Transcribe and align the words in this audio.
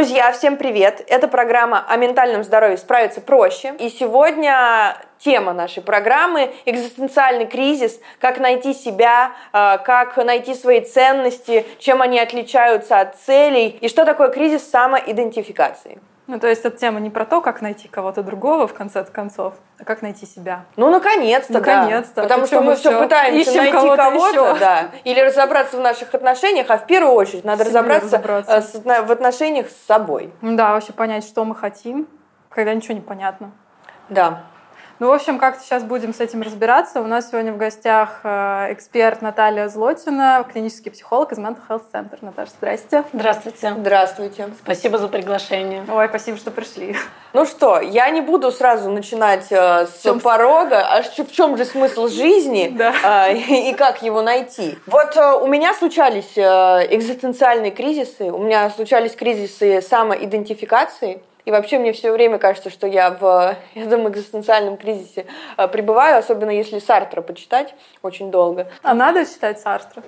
Друзья, 0.00 0.32
всем 0.32 0.56
привет! 0.56 1.04
Это 1.08 1.28
программа 1.28 1.84
о 1.86 1.94
ментальном 1.98 2.42
здоровье 2.42 2.78
«Справиться 2.78 3.20
проще». 3.20 3.74
И 3.78 3.90
сегодня 3.90 4.96
тема 5.18 5.52
нашей 5.52 5.82
программы– 5.82 6.54
экзистенциальный 6.64 7.44
кризис, 7.44 8.00
как 8.18 8.38
найти 8.38 8.72
себя, 8.72 9.32
э, 9.52 9.76
как 9.84 10.16
найти 10.16 10.54
свои 10.54 10.80
ценности, 10.80 11.66
чем 11.78 12.00
они 12.00 12.18
отличаются 12.18 12.98
от 12.98 13.16
целей 13.16 13.76
и 13.78 13.88
что 13.88 14.06
такое 14.06 14.30
кризис 14.30 14.66
самоидентификации. 14.70 15.98
Ну, 16.30 16.38
то 16.38 16.46
есть 16.46 16.64
эта 16.64 16.76
тема 16.76 17.00
не 17.00 17.10
про 17.10 17.24
то, 17.24 17.40
как 17.40 17.60
найти 17.60 17.88
кого-то 17.88 18.22
другого 18.22 18.68
в 18.68 18.72
конце 18.72 19.02
концов, 19.02 19.54
а 19.80 19.84
как 19.84 20.00
найти 20.00 20.26
себя. 20.26 20.64
Ну, 20.76 20.88
наконец-то, 20.88 21.54
наконец-то. 21.54 22.14
Да. 22.14 22.22
Потому 22.22 22.46
что 22.46 22.60
мы 22.60 22.76
все 22.76 23.02
пытаемся 23.02 23.56
найти 23.56 23.72
кого-то, 23.72 23.96
кого-то 23.96 24.56
да, 24.60 24.90
или 25.02 25.18
разобраться 25.18 25.76
в 25.76 25.80
наших 25.80 26.14
отношениях, 26.14 26.66
а 26.68 26.78
в 26.78 26.86
первую 26.86 27.14
очередь 27.14 27.44
надо 27.44 27.64
разобраться, 27.64 28.18
разобраться. 28.18 28.80
Э, 28.84 29.02
в 29.02 29.10
отношениях 29.10 29.70
с 29.70 29.86
собой. 29.86 30.32
Да, 30.40 30.74
вообще 30.74 30.92
понять, 30.92 31.24
что 31.24 31.44
мы 31.44 31.56
хотим, 31.56 32.06
когда 32.48 32.74
ничего 32.74 32.94
не 32.94 33.00
понятно. 33.00 33.50
Да. 34.08 34.44
Ну, 35.00 35.08
в 35.08 35.12
общем, 35.12 35.38
как-то 35.38 35.64
сейчас 35.64 35.82
будем 35.82 36.12
с 36.12 36.20
этим 36.20 36.42
разбираться. 36.42 37.00
У 37.00 37.06
нас 37.06 37.30
сегодня 37.30 37.54
в 37.54 37.56
гостях 37.56 38.20
э, 38.22 38.66
эксперт 38.74 39.22
Наталья 39.22 39.66
Злотина, 39.68 40.44
клинический 40.52 40.90
психолог 40.90 41.32
из 41.32 41.38
Mental 41.38 41.56
Health 41.66 41.84
Center. 41.90 42.18
Наташа, 42.20 42.52
здрасте. 42.58 43.04
Здравствуйте. 43.14 43.74
Здравствуйте. 43.78 44.48
Спасибо 44.62 44.98
за 44.98 45.08
приглашение. 45.08 45.86
Ой, 45.90 46.06
спасибо, 46.08 46.36
что 46.36 46.50
пришли. 46.50 46.94
Ну 47.32 47.46
что, 47.46 47.80
я 47.80 48.10
не 48.10 48.20
буду 48.20 48.52
сразу 48.52 48.90
начинать 48.90 49.46
э, 49.50 49.86
с 49.86 50.02
чем... 50.02 50.20
порога, 50.20 50.86
а 50.86 51.00
в 51.02 51.32
чем 51.32 51.56
же 51.56 51.64
смысл 51.64 52.08
жизни 52.08 52.68
да. 52.76 53.30
э, 53.30 53.36
и 53.38 53.72
как 53.72 54.02
его 54.02 54.20
найти. 54.20 54.76
Вот 54.84 55.16
э, 55.16 55.32
у 55.32 55.46
меня 55.46 55.72
случались 55.72 56.36
э, 56.36 56.42
экзистенциальные 56.94 57.70
кризисы, 57.70 58.30
у 58.30 58.36
меня 58.36 58.68
случались 58.68 59.16
кризисы 59.16 59.80
самоидентификации. 59.80 61.22
И 61.44 61.50
вообще 61.50 61.78
мне 61.78 61.92
все 61.92 62.12
время 62.12 62.38
кажется, 62.38 62.70
что 62.70 62.86
я 62.86 63.10
в 63.10 63.56
этом 63.74 64.08
экзистенциальном 64.08 64.76
кризисе 64.76 65.26
э, 65.56 65.68
пребываю, 65.68 66.18
особенно 66.18 66.50
если 66.50 66.78
Сартра 66.78 67.22
почитать 67.22 67.74
очень 68.02 68.30
долго. 68.30 68.70
А 68.82 68.94
надо 68.94 69.24
читать 69.24 69.60
Сартра? 69.60 70.02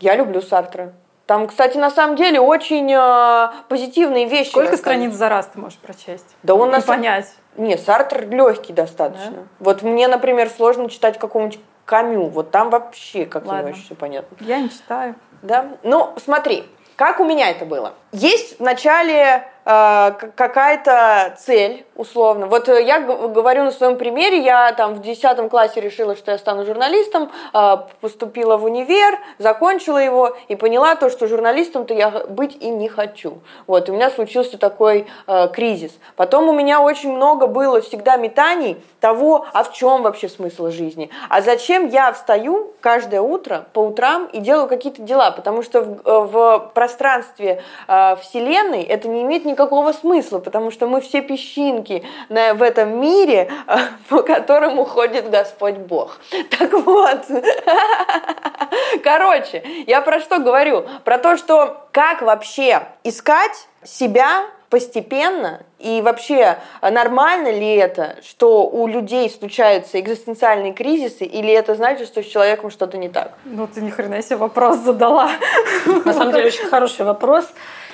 Я 0.00 0.16
люблю 0.16 0.40
Сартра. 0.40 0.92
Там, 1.26 1.46
кстати, 1.46 1.76
на 1.76 1.90
самом 1.90 2.16
деле 2.16 2.40
очень 2.40 2.90
э, 2.90 3.48
позитивные 3.68 4.24
вещи. 4.26 4.48
Сколько 4.48 4.78
страниц 4.78 5.12
за 5.12 5.28
раз 5.28 5.46
ты 5.48 5.60
можешь 5.60 5.78
прочесть? 5.78 6.36
Да 6.42 6.54
он 6.54 6.70
на 6.70 6.80
понять. 6.80 7.30
Не, 7.58 7.76
Сартр 7.76 8.26
легкий 8.28 8.72
достаточно. 8.72 9.30
Да? 9.30 9.42
Вот 9.58 9.82
мне, 9.82 10.08
например, 10.08 10.48
сложно 10.48 10.88
читать 10.88 11.18
какому-нибудь 11.18 11.60
Камю. 11.84 12.28
Вот 12.28 12.50
там 12.50 12.70
вообще 12.70 13.26
как-то 13.26 13.62
очень 13.62 13.82
все 13.82 13.94
понятно. 13.94 14.36
Я 14.40 14.60
не 14.60 14.70
читаю. 14.70 15.16
Да? 15.42 15.76
Ну, 15.82 16.14
смотри, 16.16 16.64
как 16.96 17.20
у 17.20 17.24
меня 17.24 17.50
это 17.50 17.64
было? 17.64 17.92
Есть 18.12 18.58
в 18.58 18.62
начале 18.62 19.48
какая-то 19.68 21.36
цель, 21.38 21.84
условно. 21.94 22.46
Вот 22.46 22.70
э, 22.70 22.82
я 22.82 23.00
говорю 23.00 23.64
на 23.64 23.70
своем 23.70 23.98
примере, 23.98 24.38
я 24.38 24.72
там 24.72 24.94
в 24.94 25.02
10 25.02 25.50
классе 25.50 25.80
решила, 25.80 26.16
что 26.16 26.30
я 26.30 26.38
стану 26.38 26.64
журналистом, 26.64 27.30
э, 27.52 27.76
поступила 28.00 28.56
в 28.56 28.64
универ, 28.64 29.18
закончила 29.38 29.98
его 29.98 30.34
и 30.48 30.56
поняла 30.56 30.94
то, 30.94 31.10
что 31.10 31.26
журналистом-то 31.26 31.92
я 31.92 32.24
быть 32.28 32.56
и 32.58 32.70
не 32.70 32.88
хочу. 32.88 33.40
Вот, 33.66 33.90
у 33.90 33.92
меня 33.92 34.08
случился 34.08 34.56
такой 34.56 35.06
э, 35.26 35.48
кризис. 35.52 35.92
Потом 36.16 36.48
у 36.48 36.52
меня 36.52 36.80
очень 36.80 37.12
много 37.12 37.46
было 37.46 37.82
всегда 37.82 38.16
метаний 38.16 38.78
того, 39.00 39.44
а 39.52 39.64
в 39.64 39.72
чем 39.74 40.02
вообще 40.02 40.30
смысл 40.30 40.70
жизни? 40.70 41.10
А 41.28 41.42
зачем 41.42 41.88
я 41.88 42.12
встаю 42.12 42.72
каждое 42.80 43.20
утро 43.20 43.66
по 43.74 43.80
утрам 43.80 44.26
и 44.32 44.38
делаю 44.38 44.66
какие-то 44.66 45.02
дела? 45.02 45.30
Потому 45.30 45.62
что 45.62 45.82
в, 45.82 46.00
в 46.04 46.70
пространстве 46.72 47.62
э, 47.86 48.16
Вселенной 48.22 48.82
это 48.82 49.08
не 49.08 49.22
имеет 49.22 49.44
никакого 49.44 49.57
смысла, 49.92 50.38
потому 50.38 50.70
что 50.70 50.86
мы 50.86 51.00
все 51.00 51.20
песчинки 51.22 52.04
на, 52.28 52.54
в 52.54 52.62
этом 52.62 53.00
мире, 53.00 53.50
по 54.08 54.22
которому 54.22 54.84
ходит 54.84 55.30
Господь 55.30 55.76
Бог. 55.76 56.20
Так 56.58 56.72
вот, 56.72 57.20
короче, 59.02 59.62
я 59.86 60.00
про 60.00 60.20
что 60.20 60.38
говорю? 60.38 60.86
Про 61.04 61.18
то, 61.18 61.36
что 61.36 61.88
как 61.92 62.22
вообще 62.22 62.82
искать 63.04 63.68
себя 63.84 64.44
постепенно 64.70 65.60
и 65.78 66.02
вообще 66.02 66.58
нормально 66.82 67.48
ли 67.48 67.76
это, 67.76 68.16
что 68.22 68.68
у 68.68 68.86
людей 68.86 69.30
случаются 69.30 69.98
экзистенциальные 69.98 70.72
кризисы, 70.72 71.24
или 71.24 71.50
это 71.52 71.74
значит, 71.74 72.08
что 72.08 72.22
с 72.22 72.26
человеком 72.26 72.70
что-то 72.70 72.98
не 72.98 73.08
так? 73.08 73.32
Ну 73.44 73.66
ты 73.66 73.80
ни 73.80 73.90
хрена 73.90 74.22
себе 74.22 74.36
вопрос 74.36 74.78
задала. 74.78 75.30
На 76.04 76.12
самом 76.12 76.32
деле 76.32 76.48
очень 76.48 76.66
хороший 76.66 77.04
вопрос. 77.04 77.46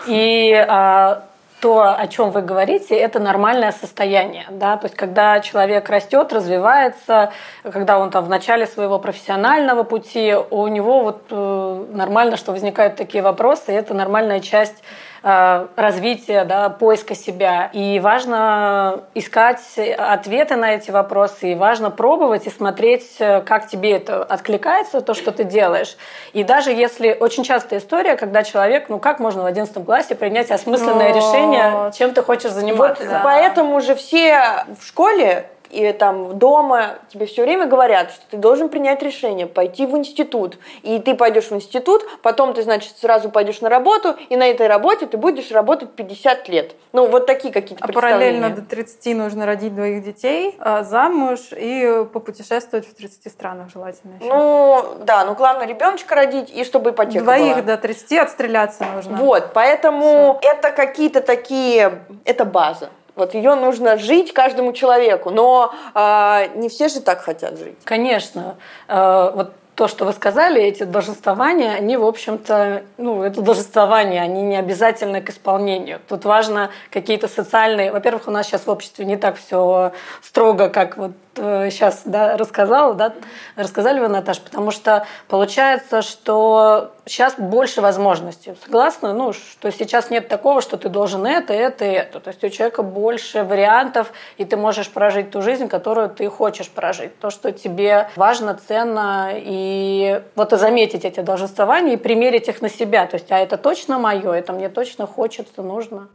И 0.06 0.52
а, 0.52 1.24
то, 1.64 1.96
о 1.98 2.06
чем 2.08 2.30
вы 2.30 2.42
говорите, 2.42 2.94
это 2.94 3.18
нормальное 3.20 3.72
состояние. 3.72 4.44
Да? 4.50 4.76
То 4.76 4.84
есть, 4.84 4.96
когда 4.96 5.40
человек 5.40 5.88
растет, 5.88 6.30
развивается, 6.30 7.32
когда 7.62 7.98
он 7.98 8.10
там 8.10 8.22
в 8.22 8.28
начале 8.28 8.66
своего 8.66 8.98
профессионального 8.98 9.82
пути, 9.82 10.34
у 10.50 10.66
него 10.66 11.04
вот 11.04 11.22
э, 11.30 11.86
нормально, 11.90 12.36
что 12.36 12.52
возникают 12.52 12.96
такие 12.96 13.22
вопросы, 13.22 13.72
и 13.72 13.74
это 13.74 13.94
нормальная 13.94 14.40
часть 14.40 14.84
развития, 15.24 16.44
да, 16.44 16.68
поиска 16.68 17.14
себя. 17.14 17.70
И 17.72 17.98
важно 17.98 19.04
искать 19.14 19.62
ответы 19.96 20.56
на 20.56 20.74
эти 20.74 20.90
вопросы, 20.90 21.52
и 21.52 21.54
важно 21.54 21.90
пробовать 21.90 22.46
и 22.46 22.50
смотреть, 22.50 23.16
э, 23.18 23.40
как 23.40 23.66
тебе 23.66 23.92
это 23.92 24.22
откликается, 24.22 25.00
то, 25.00 25.14
что 25.14 25.32
ты 25.32 25.44
делаешь. 25.44 25.96
И 26.34 26.44
даже 26.44 26.72
если 26.72 27.16
очень 27.18 27.42
частая 27.42 27.78
история, 27.78 28.16
когда 28.16 28.42
человек, 28.42 28.90
ну 28.90 28.98
как 28.98 29.18
можно 29.18 29.42
в 29.42 29.46
11 29.46 29.84
классе 29.84 30.14
принять 30.14 30.50
осмысленное 30.50 31.10
Но... 31.10 31.16
решение, 31.16 31.92
чем 31.92 32.12
ты 32.12 32.22
хочешь 32.22 32.50
заниматься. 32.50 33.02
Вот 33.02 33.10
да. 33.10 33.20
поэтому 33.24 33.80
же 33.80 33.94
все 33.94 34.64
в 34.78 34.86
школе 34.86 35.46
и 35.70 35.92
там 35.92 36.38
дома 36.38 36.96
тебе 37.08 37.26
все 37.26 37.42
время 37.42 37.66
говорят, 37.66 38.10
что 38.10 38.22
ты 38.30 38.36
должен 38.36 38.68
принять 38.68 39.02
решение, 39.02 39.46
пойти 39.46 39.86
в 39.86 39.96
институт. 39.96 40.58
И 40.82 40.98
ты 40.98 41.14
пойдешь 41.14 41.50
в 41.50 41.54
институт, 41.54 42.04
потом 42.22 42.54
ты, 42.54 42.62
значит, 42.62 42.96
сразу 42.98 43.30
пойдешь 43.30 43.60
на 43.60 43.68
работу, 43.68 44.16
и 44.28 44.36
на 44.36 44.46
этой 44.46 44.66
работе 44.66 45.06
ты 45.06 45.16
будешь 45.16 45.50
работать 45.50 45.92
50 45.92 46.48
лет. 46.48 46.74
Ну, 46.92 47.08
вот 47.08 47.26
такие 47.26 47.52
какие-то 47.52 47.84
А 47.84 47.92
параллельно 47.92 48.50
до 48.50 48.62
30 48.62 49.16
нужно 49.16 49.46
родить 49.46 49.74
двоих 49.74 50.04
детей, 50.04 50.54
а 50.58 50.82
замуж 50.82 51.40
и 51.52 52.06
попутешествовать 52.12 52.88
в 52.88 52.94
30 52.94 53.30
странах 53.32 53.70
желательно 53.72 54.16
еще. 54.16 54.26
Ну, 54.26 54.84
да, 55.04 55.24
ну 55.24 55.34
главное 55.34 55.66
ребеночка 55.66 56.14
родить, 56.14 56.50
и 56.54 56.64
чтобы 56.64 56.90
ипотека 56.90 57.24
Двоих 57.24 57.56
была. 57.56 57.62
до 57.62 57.76
30 57.76 58.18
отстреляться 58.18 58.84
нужно. 58.94 59.16
Вот, 59.16 59.52
поэтому 59.54 60.38
Все. 60.40 60.50
это 60.50 60.70
какие-то 60.70 61.20
такие, 61.20 62.04
это 62.24 62.44
база. 62.44 62.90
Вот 63.16 63.34
ее 63.34 63.54
нужно 63.54 63.96
жить 63.96 64.32
каждому 64.32 64.72
человеку, 64.72 65.30
но 65.30 65.72
э, 65.94 66.48
не 66.56 66.68
все 66.68 66.88
же 66.88 67.00
так 67.00 67.20
хотят 67.20 67.58
жить. 67.58 67.78
Конечно. 67.84 68.56
Э, 68.88 69.30
вот 69.34 69.52
то, 69.74 69.88
что 69.88 70.04
вы 70.04 70.12
сказали, 70.12 70.62
эти 70.62 70.84
должествования, 70.84 71.72
они, 71.72 71.96
в 71.96 72.04
общем-то, 72.04 72.82
ну, 72.96 73.22
это 73.22 73.40
должествование, 73.40 74.22
они 74.22 74.42
не 74.42 74.56
обязательны 74.56 75.20
к 75.20 75.30
исполнению. 75.30 76.00
Тут 76.08 76.24
важно 76.24 76.70
какие-то 76.90 77.26
социальные... 77.26 77.90
Во-первых, 77.90 78.28
у 78.28 78.30
нас 78.30 78.46
сейчас 78.46 78.66
в 78.66 78.70
обществе 78.70 79.04
не 79.04 79.16
так 79.16 79.36
все 79.36 79.92
строго, 80.22 80.68
как 80.68 80.96
вот 80.96 81.12
сейчас 81.36 82.02
э, 82.06 82.10
да, 82.10 82.36
рассказала, 82.36 82.94
да, 82.94 83.12
рассказали 83.56 84.00
вы, 84.00 84.08
Наташа, 84.08 84.40
потому 84.40 84.70
что 84.70 85.06
получается, 85.28 86.02
что 86.02 86.92
сейчас 87.06 87.34
больше 87.38 87.80
возможностей. 87.80 88.54
Согласна? 88.64 89.12
Ну, 89.12 89.32
что 89.32 89.70
сейчас 89.70 90.10
нет 90.10 90.28
такого, 90.28 90.60
что 90.60 90.76
ты 90.76 90.88
должен 90.88 91.26
это, 91.26 91.52
это, 91.52 91.84
это. 91.84 92.20
То 92.20 92.28
есть 92.30 92.42
у 92.44 92.48
человека 92.48 92.82
больше 92.82 93.44
вариантов, 93.44 94.12
и 94.38 94.44
ты 94.44 94.56
можешь 94.56 94.90
прожить 94.90 95.30
ту 95.30 95.42
жизнь, 95.42 95.68
которую 95.68 96.08
ты 96.08 96.28
хочешь 96.28 96.70
прожить. 96.70 97.18
То, 97.18 97.30
что 97.30 97.52
тебе 97.52 98.08
важно, 98.16 98.58
ценно, 98.66 99.30
и 99.34 100.22
вот 100.36 100.52
и 100.52 100.56
заметить 100.56 101.04
эти 101.04 101.20
должествования 101.20 101.94
и 101.94 101.96
примерить 101.96 102.48
их 102.48 102.62
на 102.62 102.68
себя. 102.68 103.06
То 103.06 103.16
есть, 103.16 103.30
а 103.30 103.38
это 103.38 103.56
точно 103.56 103.98
мое, 103.98 104.32
это 104.32 104.52
мне 104.52 104.68
точно 104.68 105.06
хочется, 105.06 105.62
нужно 105.62 106.08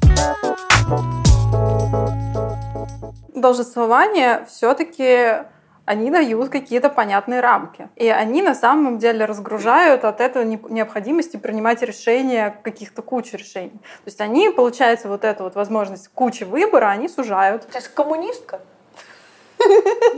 должествование 3.42 4.46
все-таки 4.48 5.46
они 5.90 6.12
дают 6.12 6.50
какие-то 6.50 6.90
понятные 6.90 7.40
рамки. 7.40 7.90
И 7.96 8.08
они 8.10 8.44
на 8.44 8.54
самом 8.54 9.00
деле 9.00 9.26
разгружают 9.26 10.06
от 10.06 10.22
этого 10.22 10.44
необходимости 10.44 11.36
принимать 11.36 11.82
решения, 11.82 12.56
каких-то 12.62 13.02
кучу 13.02 13.38
решений. 13.38 13.72
То 13.72 14.06
есть 14.06 14.22
они, 14.22 14.52
получается, 14.52 15.08
вот 15.08 15.24
эту 15.24 15.46
вот 15.46 15.56
возможность 15.56 16.10
кучи 16.10 16.44
выбора, 16.44 16.90
они 16.90 17.10
сужают. 17.10 17.66
То 17.66 17.80
есть 17.80 17.88
коммунистка? 17.88 18.62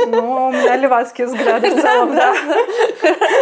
Ну, 0.07 0.47
у 0.47 0.51
меня 0.51 0.75
левацкие 0.77 1.27
взгляды 1.27 1.71
в 1.71 1.81
целом, 1.81 2.15
да. 2.15 2.33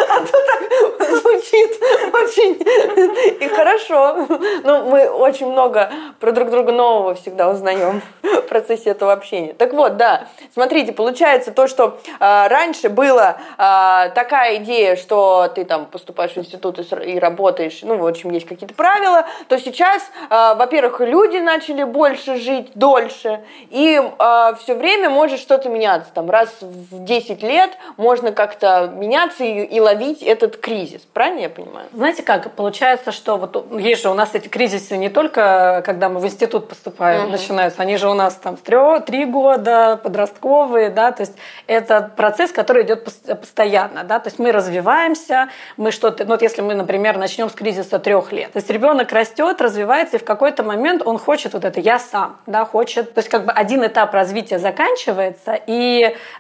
А 0.10 0.20
то 0.20 0.32
так 0.32 1.10
звучит 1.10 1.82
очень 2.14 3.44
и 3.44 3.48
хорошо. 3.48 4.28
Ну, 4.64 4.90
мы 4.90 5.10
очень 5.10 5.52
много 5.52 5.92
про 6.20 6.32
друг 6.32 6.50
друга 6.50 6.72
нового 6.72 7.16
всегда 7.16 7.50
узнаем 7.50 8.02
в 8.22 8.42
процессе 8.44 8.92
этого 8.92 9.14
общения. 9.14 9.54
Так 9.54 9.74
вот, 9.74 9.98
да, 9.98 10.28
смотрите, 10.54 10.92
получается 10.92 11.52
то, 11.52 11.68
что 11.68 12.00
э, 12.20 12.48
раньше 12.48 12.90
была 12.90 13.38
э, 13.58 14.10
такая 14.16 14.58
идея, 14.58 14.96
что 14.96 15.50
ты 15.54 15.66
там 15.66 15.86
поступаешь 15.86 16.32
в 16.32 16.38
институт 16.38 16.80
и, 16.80 17.12
и 17.12 17.20
работаешь, 17.20 17.80
ну, 17.84 17.98
в 17.98 18.08
общем, 18.08 18.32
есть 18.32 18.48
какие-то 18.48 18.74
правила, 18.74 19.26
то 19.48 19.58
сейчас, 19.60 20.04
э, 20.30 20.56
во-первых, 20.56 21.00
люди 21.02 21.38
начали 21.38 21.84
больше 21.84 22.36
жить, 22.36 22.72
дольше, 22.76 23.42
и 23.70 24.02
э, 24.02 24.54
все 24.62 24.76
время 24.76 25.10
может 25.10 25.40
что-то 25.40 25.70
меняться. 25.90 26.14
Там 26.14 26.30
раз 26.30 26.50
в 26.62 27.04
10 27.04 27.44
лет 27.44 27.72
можно 27.98 28.32
как-то 28.32 28.92
меняться 28.94 29.44
и, 29.44 29.64
и 29.64 29.80
ловить 29.80 30.22
этот 30.22 30.58
кризис. 30.58 31.02
Правильно 31.14 31.42
я 31.42 31.50
понимаю? 31.50 31.88
Знаете 31.94 32.24
как, 32.24 32.52
получается, 32.52 33.12
что 33.12 33.38
вот 33.38 33.66
есть 33.80 34.04
же 34.04 34.10
у 34.10 34.14
нас 34.14 34.30
эти 34.34 34.48
кризисы 34.48 34.98
не 34.98 35.10
только, 35.10 35.82
когда 35.86 36.10
мы 36.10 36.20
в 36.20 36.26
институт 36.26 36.68
поступаем, 36.68 37.24
угу. 37.24 37.32
начинаются, 37.32 37.82
они 37.82 37.98
же 37.98 38.10
у 38.10 38.14
нас 38.14 38.36
там 38.36 38.58
трех, 38.58 39.06
три 39.06 39.26
года, 39.26 40.00
подростковые, 40.02 40.90
да, 40.90 41.12
то 41.12 41.22
есть 41.22 41.34
это 41.68 42.12
процесс, 42.16 42.52
который 42.52 42.84
идет 42.84 43.04
постоянно, 43.04 44.04
да, 44.04 44.20
то 44.20 44.28
есть 44.28 44.40
мы 44.40 44.52
развиваемся, 44.52 45.50
мы 45.78 45.92
что-то, 45.92 46.26
ну 46.26 46.32
вот 46.32 46.42
если 46.42 46.62
мы, 46.62 46.76
например, 46.76 47.18
начнем 47.18 47.50
с 47.50 47.54
кризиса 47.54 48.00
трех 48.00 48.32
лет, 48.32 48.52
то 48.52 48.60
есть 48.60 48.70
ребенок 48.70 49.12
растет, 49.12 49.62
развивается, 49.62 50.18
и 50.18 50.20
в 50.20 50.26
какой-то 50.26 50.64
момент 50.64 51.02
он 51.06 51.18
хочет 51.18 51.54
вот 51.54 51.66
это 51.66 51.80
«я 51.80 52.00
сам», 52.00 52.38
да, 52.46 52.66
хочет, 52.66 53.14
то 53.14 53.20
есть 53.20 53.30
как 53.30 53.46
бы 53.46 53.52
один 53.52 53.86
этап 53.86 54.14
развития 54.14 54.60
заканчивается, 54.60 55.54
и 55.54 55.79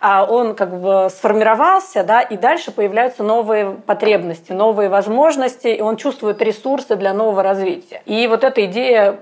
а, 0.02 0.26
он 0.26 0.56
как 0.56 0.80
бы 0.80 1.10
сформировался, 1.10 2.04
да, 2.04 2.22
и 2.22 2.38
дальше 2.38 2.72
появляются 2.72 3.24
новые 3.24 3.72
потребности, 3.86 4.52
новые 4.52 4.90
возможности, 4.90 5.68
и 5.68 5.82
он 5.82 5.98
чувствует 5.98 6.42
ресурсы 6.42 6.96
для 6.96 7.14
нового 7.14 7.44
развития. 7.44 8.02
И 8.06 8.28
вот 8.28 8.44
эта 8.44 8.66
идея 8.66 9.18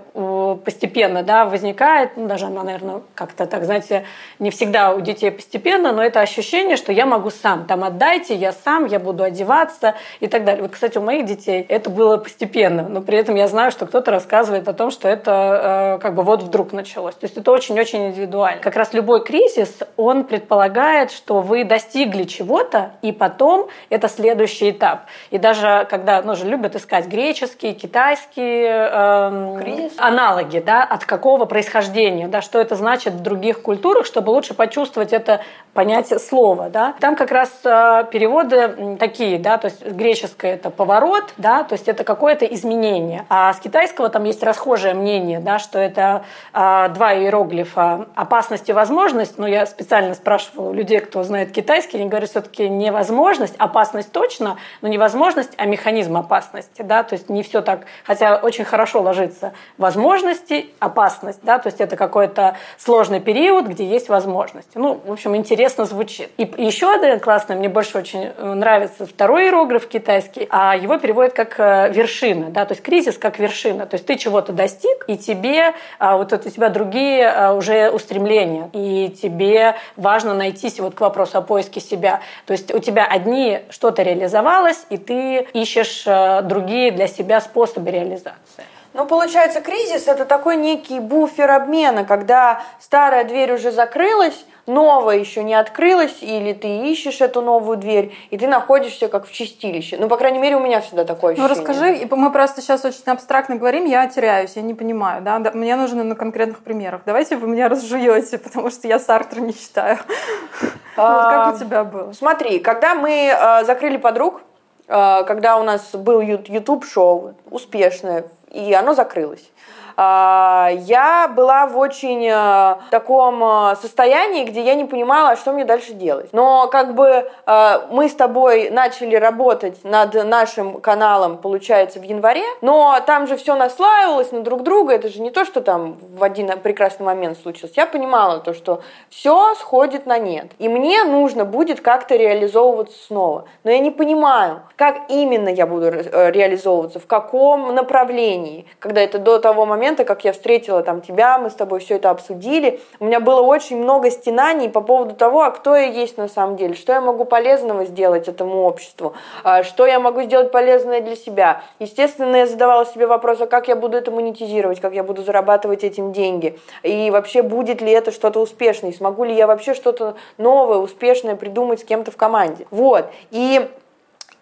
постепенно 0.63 1.23
да, 1.23 1.45
возникает, 1.45 2.11
даже 2.15 2.45
она, 2.45 2.63
наверное, 2.63 3.01
как-то 3.13 3.45
так, 3.45 3.65
знаете, 3.65 4.05
не 4.39 4.49
всегда 4.49 4.93
у 4.93 5.01
детей 5.01 5.31
постепенно, 5.31 5.91
но 5.91 6.03
это 6.03 6.21
ощущение, 6.21 6.75
что 6.75 6.91
я 6.91 7.05
могу 7.05 7.29
сам, 7.29 7.65
там 7.65 7.83
отдайте, 7.83 8.35
я 8.35 8.51
сам, 8.51 8.85
я 8.85 8.99
буду 8.99 9.23
одеваться 9.23 9.95
и 10.19 10.27
так 10.27 10.43
далее. 10.43 10.63
Вот, 10.63 10.71
кстати, 10.71 10.97
у 10.97 11.01
моих 11.01 11.25
детей 11.25 11.65
это 11.67 11.89
было 11.89 12.17
постепенно, 12.17 12.87
но 12.89 13.01
при 13.01 13.17
этом 13.17 13.35
я 13.35 13.47
знаю, 13.47 13.71
что 13.71 13.85
кто-то 13.85 14.11
рассказывает 14.11 14.67
о 14.67 14.73
том, 14.73 14.91
что 14.91 15.07
это 15.07 15.97
э, 15.97 16.01
как 16.01 16.15
бы 16.15 16.23
вот 16.23 16.41
вдруг 16.41 16.73
началось. 16.73 17.15
То 17.15 17.25
есть 17.25 17.37
это 17.37 17.51
очень-очень 17.51 18.07
индивидуально. 18.07 18.61
Как 18.61 18.75
раз 18.75 18.93
любой 18.93 19.23
кризис, 19.23 19.79
предполагает, 20.23 21.11
что 21.11 21.41
вы 21.41 21.63
достигли 21.63 22.23
чего-то, 22.23 22.91
и 23.01 23.11
потом 23.11 23.67
это 23.89 24.07
следующий 24.07 24.71
этап. 24.71 25.01
И 25.31 25.37
даже 25.37 25.87
когда, 25.89 26.21
ну 26.21 26.35
же 26.35 26.45
любят 26.45 26.75
искать 26.75 27.07
греческие, 27.07 27.73
китайские 27.73 28.89
э, 28.91 29.89
аналоги, 29.97 30.59
да, 30.59 30.83
от 30.83 31.05
какого 31.05 31.45
происхождения, 31.45 32.27
да, 32.27 32.41
что 32.41 32.59
это 32.59 32.75
значит 32.75 33.13
в 33.13 33.21
других 33.21 33.61
культурах, 33.61 34.05
чтобы 34.05 34.29
лучше 34.31 34.53
почувствовать 34.53 35.13
это 35.13 35.41
понятие 35.73 36.19
слова, 36.19 36.69
да. 36.69 36.95
Там 36.99 37.15
как 37.15 37.31
раз 37.31 37.51
э, 37.63 38.05
переводы 38.11 38.97
такие, 38.99 39.39
да, 39.39 39.57
то 39.57 39.65
есть 39.65 39.85
греческое 39.85 40.55
это 40.55 40.69
поворот, 40.69 41.33
да, 41.37 41.63
то 41.63 41.73
есть 41.73 41.87
это 41.87 42.03
какое-то 42.03 42.45
изменение. 42.45 43.25
А 43.29 43.53
с 43.53 43.59
китайского 43.59 44.09
там 44.09 44.23
есть 44.23 44.43
расхожее 44.43 44.93
мнение, 44.93 45.39
да, 45.39 45.59
что 45.59 45.79
это 45.79 46.23
э, 46.53 46.89
два 46.89 47.13
иероглифа 47.13 48.07
опасность 48.15 48.69
и 48.69 48.73
возможность, 48.73 49.37
но 49.37 49.47
я 49.47 49.65
специально 49.65 49.96
спрашивала 50.13 50.69
у 50.69 50.73
людей, 50.73 50.99
кто 50.99 51.23
знает 51.23 51.51
китайский, 51.51 51.97
они 51.97 52.07
говорят, 52.09 52.29
все-таки 52.29 52.67
невозможность, 52.69 53.55
опасность 53.57 54.11
точно, 54.11 54.57
но 54.81 54.87
невозможность, 54.87 55.51
а 55.57 55.65
механизм 55.65 56.17
опасности, 56.17 56.81
да, 56.81 57.03
то 57.03 57.13
есть 57.13 57.29
не 57.29 57.43
все 57.43 57.61
так, 57.61 57.81
хотя 58.03 58.37
очень 58.37 58.65
хорошо 58.65 59.01
ложится 59.01 59.53
возможности, 59.77 60.69
опасность, 60.79 61.39
да, 61.43 61.59
то 61.59 61.67
есть 61.67 61.81
это 61.81 61.95
какой-то 61.95 62.57
сложный 62.77 63.19
период, 63.19 63.67
где 63.67 63.85
есть 63.85 64.09
возможности. 64.09 64.77
Ну, 64.77 65.01
в 65.05 65.11
общем, 65.11 65.35
интересно 65.35 65.85
звучит. 65.85 66.29
И 66.37 66.43
еще 66.57 66.91
один 66.91 67.19
классный, 67.19 67.55
мне 67.55 67.69
больше 67.69 67.97
очень 67.97 68.31
э, 68.35 68.53
нравится 68.53 69.05
второй 69.05 69.45
иероглиф 69.45 69.87
китайский, 69.87 70.47
а 70.49 70.75
его 70.75 70.97
переводят 70.97 71.33
как 71.33 71.59
э, 71.59 71.91
вершина, 71.91 72.49
да, 72.49 72.65
то 72.65 72.73
есть 72.73 72.83
кризис 72.83 73.17
как 73.17 73.39
вершина, 73.39 73.85
то 73.85 73.95
есть 73.95 74.05
ты 74.05 74.15
чего-то 74.15 74.53
достиг, 74.53 75.05
и 75.07 75.17
тебе, 75.17 75.73
а, 75.99 76.17
вот 76.17 76.33
у 76.33 76.37
тебя 76.37 76.69
другие 76.69 77.27
а, 77.27 77.53
уже 77.53 77.89
устремления, 77.89 78.69
и 78.73 79.09
тебе 79.09 79.75
важно 79.95 80.33
найтись 80.33 80.79
вот 80.79 80.95
к 80.95 81.01
вопросу 81.01 81.37
о 81.37 81.41
поиске 81.41 81.79
себя. 81.79 82.21
То 82.45 82.53
есть 82.53 82.73
у 82.73 82.79
тебя 82.79 83.05
одни 83.05 83.61
что-то 83.69 84.03
реализовалось, 84.03 84.85
и 84.89 84.97
ты 84.97 85.47
ищешь 85.53 86.03
э, 86.05 86.41
другие 86.43 86.91
для 86.91 87.07
себя 87.07 87.41
способы 87.41 87.91
реализации. 87.91 88.65
Ну, 88.93 89.05
получается, 89.05 89.61
кризис– 89.61 90.07
это 90.07 90.25
такой 90.25 90.55
некий 90.55 90.99
буфер 90.99 91.51
обмена, 91.51 92.03
когда 92.03 92.63
старая 92.79 93.25
дверь 93.25 93.53
уже 93.53 93.71
закрылась, 93.71 94.45
новая 94.67 95.17
еще 95.17 95.43
не 95.43 95.55
открылась, 95.55 96.17
или 96.21 96.53
ты 96.53 96.67
ищешь 96.91 97.21
эту 97.21 97.41
новую 97.41 97.77
дверь, 97.77 98.13
и 98.29 98.37
ты 98.37 98.47
находишься 98.47 99.07
как 99.07 99.25
в 99.25 99.31
чистилище. 99.31 99.97
Ну, 99.97 100.07
по 100.07 100.17
крайней 100.17 100.39
мере, 100.39 100.57
у 100.57 100.59
меня 100.59 100.81
всегда 100.81 101.05
такое 101.05 101.35
ну, 101.35 101.45
ощущение. 101.45 101.65
Ну, 101.65 101.73
расскажи, 101.73 102.07
мы 102.15 102.31
просто 102.31 102.61
сейчас 102.61 102.85
очень 102.85 103.03
абстрактно 103.05 103.55
говорим, 103.55 103.85
я 103.85 104.07
теряюсь, 104.07 104.55
я 104.55 104.61
не 104.61 104.73
понимаю, 104.73 105.21
да, 105.21 105.39
мне 105.53 105.75
нужно 105.75 106.03
на 106.03 106.15
конкретных 106.15 106.59
примерах. 106.59 107.01
Давайте 107.05 107.37
вы 107.37 107.47
меня 107.47 107.69
разжуете, 107.69 108.37
потому 108.43 108.69
что 108.69 108.87
я 108.87 108.99
Сартра 108.99 109.39
не 109.39 109.53
читаю. 109.53 109.97
Как 110.95 111.55
у 111.55 111.59
тебя 111.59 111.83
было? 111.83 112.11
Смотри, 112.13 112.59
когда 112.59 112.95
мы 112.95 113.31
э, 113.31 113.65
закрыли 113.65 113.97
подруг, 113.97 114.41
э, 114.87 115.23
когда 115.25 115.57
у 115.57 115.63
нас 115.63 115.93
был 115.93 116.21
YouTube-шоу 116.21 117.35
успешное, 117.51 118.25
и 118.51 118.73
оно 118.73 118.93
закрылось. 118.93 119.51
А, 119.99 120.69
я 120.81 121.27
была 121.27 121.65
в 121.65 121.75
очень 121.75 122.23
э, 122.29 122.75
таком 122.91 123.43
э, 123.43 123.75
состоянии, 123.81 124.43
где 124.43 124.61
я 124.61 124.75
не 124.75 124.85
понимала, 124.85 125.35
что 125.35 125.51
мне 125.53 125.65
дальше 125.65 125.93
делать. 125.93 126.29
Но 126.33 126.67
как 126.67 126.93
бы 126.93 127.27
э, 127.47 127.79
мы 127.89 128.07
с 128.07 128.13
тобой 128.13 128.69
начали 128.69 129.15
работать 129.15 129.83
над 129.83 130.13
нашим 130.25 130.81
каналом, 130.81 131.39
получается, 131.39 131.99
в 131.99 132.03
январе, 132.03 132.45
но 132.61 132.99
там 133.07 133.25
же 133.25 133.37
все 133.37 133.55
наслаивалось 133.55 134.31
на 134.31 134.41
друг 134.41 134.61
друга, 134.61 134.93
это 134.93 135.09
же 135.09 135.19
не 135.19 135.31
то, 135.31 135.45
что 135.45 135.61
там 135.61 135.97
в 135.99 136.23
один 136.23 136.47
прекрасный 136.59 137.07
момент 137.07 137.39
случилось. 137.39 137.75
Я 137.75 137.87
понимала 137.87 138.37
то, 138.37 138.53
что 138.53 138.83
все 139.09 139.55
сходит 139.55 140.05
на 140.05 140.19
нет, 140.19 140.51
и 140.59 140.69
мне 140.69 141.05
нужно 141.05 141.43
будет 141.43 141.81
как-то 141.81 142.15
реализовываться 142.15 142.95
снова. 143.07 143.45
Но 143.63 143.71
я 143.71 143.79
не 143.79 143.89
понимаю, 143.89 144.61
как 144.75 145.09
именно 145.09 145.49
я 145.49 145.65
буду 145.65 145.89
реализовываться, 145.89 146.99
в 146.99 147.07
каком 147.07 147.73
направлении, 147.73 148.67
когда 148.77 149.01
это 149.01 149.17
до 149.17 149.39
того 149.39 149.65
момента, 149.65 149.86
момента, 149.87 150.03
как 150.03 150.25
я 150.25 150.33
встретила 150.33 150.83
там 150.83 151.01
тебя, 151.01 151.39
мы 151.39 151.49
с 151.49 151.53
тобой 151.53 151.79
все 151.79 151.95
это 151.95 152.09
обсудили, 152.09 152.81
у 152.99 153.05
меня 153.05 153.21
было 153.21 153.41
очень 153.41 153.77
много 153.77 154.11
стенаний 154.11 154.69
по 154.69 154.81
поводу 154.81 155.15
того, 155.15 155.43
а 155.43 155.51
кто 155.51 155.75
я 155.75 155.85
есть 155.85 156.17
на 156.17 156.27
самом 156.27 156.57
деле, 156.57 156.75
что 156.75 156.91
я 156.91 156.99
могу 156.99 157.23
полезного 157.23 157.85
сделать 157.85 158.27
этому 158.27 158.63
обществу, 158.63 159.13
а, 159.45 159.63
что 159.63 159.85
я 159.85 159.99
могу 159.99 160.23
сделать 160.23 160.51
полезное 160.51 160.99
для 160.99 161.15
себя. 161.15 161.61
Естественно, 161.79 162.35
я 162.35 162.47
задавала 162.47 162.85
себе 162.85 163.07
вопрос, 163.07 163.39
а 163.39 163.47
как 163.47 163.69
я 163.69 163.77
буду 163.77 163.95
это 163.95 164.11
монетизировать, 164.11 164.81
как 164.81 164.93
я 164.93 165.03
буду 165.03 165.23
зарабатывать 165.23 165.85
этим 165.85 166.11
деньги, 166.11 166.59
и 166.83 167.09
вообще 167.09 167.41
будет 167.41 167.81
ли 167.81 167.91
это 167.91 168.11
что-то 168.11 168.41
успешное, 168.41 168.91
смогу 168.91 169.23
ли 169.23 169.33
я 169.33 169.47
вообще 169.47 169.73
что-то 169.73 170.15
новое, 170.37 170.79
успешное 170.79 171.37
придумать 171.37 171.79
с 171.79 171.83
кем-то 171.85 172.11
в 172.11 172.17
команде. 172.17 172.67
Вот. 172.71 173.05
И 173.31 173.69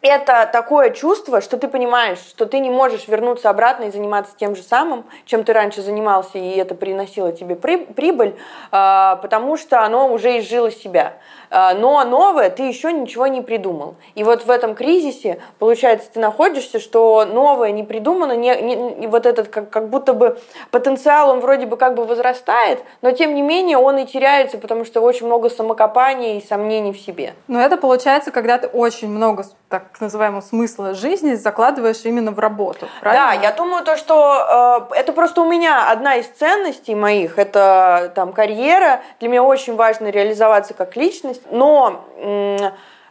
это 0.06 0.50
такое 0.52 0.92
чувство, 0.92 1.42
что 1.42 1.58
ты 1.58 1.68
понимаешь, 1.68 2.20
что 2.20 2.46
ты 2.46 2.60
не 2.60 2.70
можешь 2.70 3.08
вернуться 3.08 3.50
обратно 3.50 3.86
и 3.86 3.92
заниматься 3.92 4.34
тем 4.38 4.56
же 4.56 4.64
самым, 4.64 5.06
чем 5.26 5.44
ты 5.44 5.54
раньше 5.54 5.82
занимался, 5.82 6.38
и 6.38 6.58
это 6.58 6.76
приносило 6.76 7.32
тебе 7.32 7.56
прибыль, 7.56 8.36
а, 8.72 9.18
потому 9.18 9.58
что 9.58 9.82
оно 9.84 10.12
уже 10.12 10.40
изжило 10.40 10.72
себя. 10.72 11.14
А, 11.58 11.74
но 11.74 12.04
новое 12.04 12.50
ты 12.50 12.64
еще 12.64 12.92
ничего 12.92 13.28
не 13.28 13.40
придумал. 13.40 13.96
И 14.14 14.26
вот 14.26 14.46
в 14.46 14.52
этом 14.52 14.76
кризисе, 14.76 15.40
получается, 15.58 16.10
ты 16.14 16.20
находишься, 16.20 16.82
что 16.82 17.24
новое 17.24 17.72
не 17.72 17.84
придумано, 17.84 18.34
не, 18.34 18.54
не, 18.62 19.08
вот 19.08 19.26
этот 19.26 19.48
как, 19.48 19.70
как 19.70 19.88
будто 19.88 20.14
бы 20.14 20.38
потенциал, 20.72 21.30
он 21.30 21.40
вроде 21.40 21.66
бы 21.66 21.78
как 21.78 21.96
бы 21.96 22.04
возрастает, 22.04 22.84
но 23.02 23.12
тем 23.12 23.34
не 23.34 23.42
менее 23.42 23.78
он 23.78 24.00
и 24.00 24.06
теряется, 24.06 24.58
потому 24.58 24.84
что 24.84 25.00
очень 25.00 25.28
много 25.28 25.50
самокопания 25.50 26.38
и 26.38 26.46
сомнений 26.46 26.92
в 26.92 27.00
себе. 27.00 27.36
Но 27.48 27.62
это 27.62 27.78
получается, 27.78 28.32
когда 28.32 28.58
ты 28.58 28.68
очень 28.68 29.08
много 29.08 29.46
так 29.70 30.00
называемого 30.00 30.42
смысла 30.42 30.94
жизни 30.94 31.36
закладываешь 31.36 32.02
именно 32.04 32.32
в 32.32 32.40
работу. 32.40 32.88
Правильно? 33.00 33.28
Да, 33.28 33.34
я 33.34 33.52
думаю 33.52 33.84
то, 33.84 33.98
что 33.98 34.88
э, 34.92 34.96
это 34.96 35.12
просто 35.14 35.42
у 35.42 35.46
меня 35.46 35.90
одна 35.90 36.16
из 36.16 36.28
ценностей 36.28 36.96
моих, 36.96 37.40
это 37.40 38.12
там 38.14 38.34
карьера. 38.34 39.02
Для 39.20 39.30
меня 39.30 39.44
очень 39.44 39.76
важно 39.76 40.10
реализоваться 40.10 40.74
как 40.74 40.96
личность, 40.96 41.42
но 41.52 42.06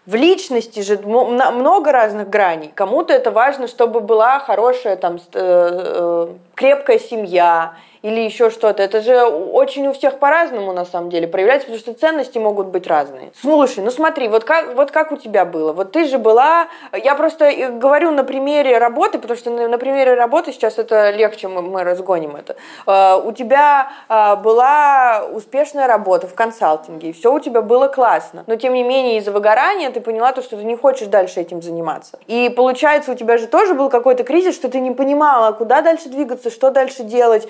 в 0.06 0.14
личности 0.14 0.80
же 0.80 0.98
много 0.98 1.92
разных 1.92 2.28
граней. 2.28 2.70
Кому-то 2.74 3.12
это 3.12 3.30
важно, 3.30 3.66
чтобы 3.68 4.00
была 4.00 4.38
хорошая 4.38 4.96
там 4.96 5.16
э, 5.16 5.18
э, 5.32 6.28
крепкая 6.54 6.98
семья 6.98 7.74
или 8.04 8.20
еще 8.20 8.50
что-то. 8.50 8.82
Это 8.82 9.00
же 9.00 9.24
очень 9.24 9.88
у 9.88 9.94
всех 9.94 10.18
по-разному 10.18 10.74
на 10.74 10.84
самом 10.84 11.08
деле 11.08 11.26
проявляется, 11.26 11.68
потому 11.68 11.80
что 11.80 11.94
ценности 11.94 12.36
могут 12.36 12.66
быть 12.66 12.86
разные. 12.86 13.32
Слушай, 13.40 13.82
ну 13.82 13.90
смотри, 13.90 14.28
вот 14.28 14.44
как, 14.44 14.74
вот 14.74 14.90
как 14.90 15.10
у 15.10 15.16
тебя 15.16 15.46
было? 15.46 15.72
Вот 15.72 15.92
ты 15.92 16.04
же 16.04 16.18
была... 16.18 16.68
Я 16.92 17.14
просто 17.14 17.50
говорю 17.70 18.10
на 18.10 18.22
примере 18.22 18.76
работы, 18.76 19.18
потому 19.18 19.38
что 19.38 19.48
на, 19.48 19.68
на 19.68 19.78
примере 19.78 20.12
работы 20.12 20.52
сейчас 20.52 20.76
это 20.76 21.12
легче, 21.12 21.48
мы, 21.48 21.62
мы 21.62 21.82
разгоним 21.82 22.36
это. 22.36 22.56
Uh, 22.86 23.26
у 23.26 23.32
тебя 23.32 23.88
uh, 24.10 24.36
была 24.36 25.24
успешная 25.32 25.86
работа 25.86 26.26
в 26.26 26.34
консалтинге, 26.34 27.08
и 27.08 27.12
все 27.14 27.32
у 27.32 27.40
тебя 27.40 27.62
было 27.62 27.88
классно. 27.88 28.44
Но 28.46 28.56
тем 28.56 28.74
не 28.74 28.82
менее 28.82 29.16
из-за 29.16 29.32
выгорания 29.32 29.90
ты 29.90 30.02
поняла 30.02 30.32
то, 30.32 30.42
что 30.42 30.58
ты 30.58 30.64
не 30.64 30.76
хочешь 30.76 31.08
дальше 31.08 31.40
этим 31.40 31.62
заниматься. 31.62 32.18
И 32.26 32.52
получается, 32.54 33.12
у 33.12 33.14
тебя 33.14 33.38
же 33.38 33.46
тоже 33.46 33.72
был 33.72 33.88
какой-то 33.88 34.24
кризис, 34.24 34.54
что 34.54 34.68
ты 34.68 34.80
не 34.80 34.90
понимала, 34.90 35.52
куда 35.52 35.80
дальше 35.80 36.10
двигаться, 36.10 36.50
что 36.50 36.70
дальше 36.70 37.02
делать, 37.02 37.48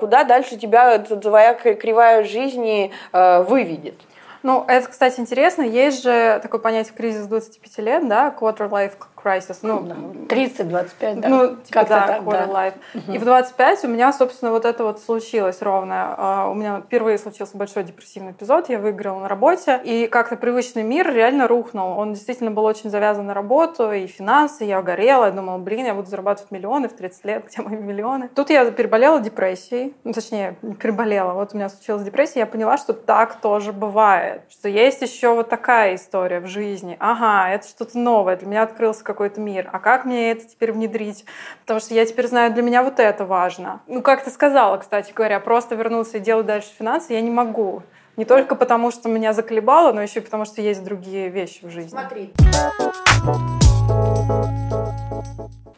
куда 0.00 0.24
дальше 0.24 0.56
тебя 0.56 0.98
твоя 0.98 1.54
кривая 1.54 2.24
жизни 2.24 2.92
выведет. 3.12 3.94
Ну, 4.42 4.64
это, 4.68 4.88
кстати, 4.88 5.20
интересно. 5.20 5.62
Есть 5.62 6.02
же 6.02 6.38
такое 6.42 6.60
понятие 6.60 6.94
кризис 6.94 7.26
25 7.26 7.78
лет, 7.78 8.08
да, 8.08 8.34
quarter 8.38 8.68
life 8.68 8.92
crisis. 9.24 9.58
Ну, 9.62 9.80
30-25, 10.28 11.20
да. 11.20 11.28
Ну, 11.28 11.56
типа, 11.56 11.64
как 11.70 11.88
да, 11.88 12.06
так, 12.06 12.22
quarter 12.22 12.46
да. 12.46 12.52
life. 12.52 12.74
Угу. 12.94 13.12
И 13.12 13.18
в 13.18 13.24
25 13.24 13.84
у 13.84 13.88
меня, 13.88 14.12
собственно, 14.12 14.50
вот 14.50 14.64
это 14.64 14.84
вот 14.84 15.00
случилось 15.00 15.62
ровно. 15.62 16.14
А, 16.16 16.48
у 16.50 16.54
меня 16.54 16.82
впервые 16.86 17.18
случился 17.18 17.56
большой 17.56 17.84
депрессивный 17.84 18.32
эпизод, 18.32 18.68
я 18.68 18.78
выиграла 18.78 19.20
на 19.20 19.28
работе, 19.28 19.80
и 19.84 20.06
как-то 20.06 20.36
привычный 20.36 20.82
мир 20.82 21.12
реально 21.12 21.48
рухнул. 21.48 21.98
Он 21.98 22.12
действительно 22.12 22.50
был 22.50 22.64
очень 22.64 22.90
завязан 22.90 23.26
на 23.26 23.34
работу 23.34 23.90
и 23.92 24.06
финансы, 24.06 24.64
я 24.64 24.82
горела, 24.82 25.26
я 25.26 25.30
думала, 25.30 25.58
блин, 25.58 25.86
я 25.86 25.94
буду 25.94 26.08
зарабатывать 26.08 26.50
миллионы 26.50 26.88
в 26.88 26.92
30 26.92 27.24
лет, 27.24 27.44
где 27.46 27.62
мои 27.62 27.76
миллионы? 27.76 28.28
Тут 28.34 28.50
я 28.50 28.70
переболела 28.70 29.20
депрессией, 29.20 29.94
ну, 30.04 30.12
точнее, 30.12 30.56
не 30.62 30.74
переболела, 30.74 31.32
вот 31.32 31.54
у 31.54 31.56
меня 31.56 31.68
случилась 31.68 32.02
депрессия, 32.02 32.40
я 32.40 32.46
поняла, 32.46 32.76
что 32.76 32.92
так 32.92 33.40
тоже 33.40 33.72
бывает, 33.72 34.42
что 34.48 34.68
есть 34.68 35.02
еще 35.02 35.34
вот 35.34 35.48
такая 35.48 35.94
история 35.94 36.40
в 36.40 36.46
жизни. 36.46 36.96
Ага, 37.00 37.50
это 37.54 37.66
что-то 37.68 37.98
новое, 37.98 38.36
для 38.36 38.48
меня 38.48 38.62
открылся 38.62 39.04
какой-то 39.14 39.40
мир. 39.40 39.70
А 39.72 39.78
как 39.78 40.04
мне 40.04 40.32
это 40.32 40.44
теперь 40.44 40.72
внедрить? 40.72 41.24
Потому 41.60 41.78
что 41.78 41.94
я 41.94 42.04
теперь 42.04 42.26
знаю, 42.26 42.52
для 42.52 42.62
меня 42.62 42.82
вот 42.82 42.98
это 42.98 43.24
важно. 43.24 43.80
Ну, 43.86 44.02
как 44.02 44.24
ты 44.24 44.30
сказала, 44.30 44.76
кстати 44.76 45.12
говоря, 45.12 45.38
просто 45.38 45.76
вернуться 45.76 46.18
и 46.18 46.20
делать 46.20 46.46
дальше 46.46 46.68
финансы 46.76 47.12
я 47.12 47.20
не 47.20 47.30
могу. 47.30 47.82
Не 48.16 48.24
только 48.24 48.56
потому, 48.56 48.90
что 48.90 49.08
меня 49.08 49.32
заколебало, 49.32 49.92
но 49.92 50.02
еще 50.02 50.18
и 50.18 50.22
потому, 50.22 50.44
что 50.44 50.60
есть 50.60 50.82
другие 50.84 51.28
вещи 51.28 51.64
в 51.64 51.70
жизни. 51.70 51.90
Смотри. 51.90 52.32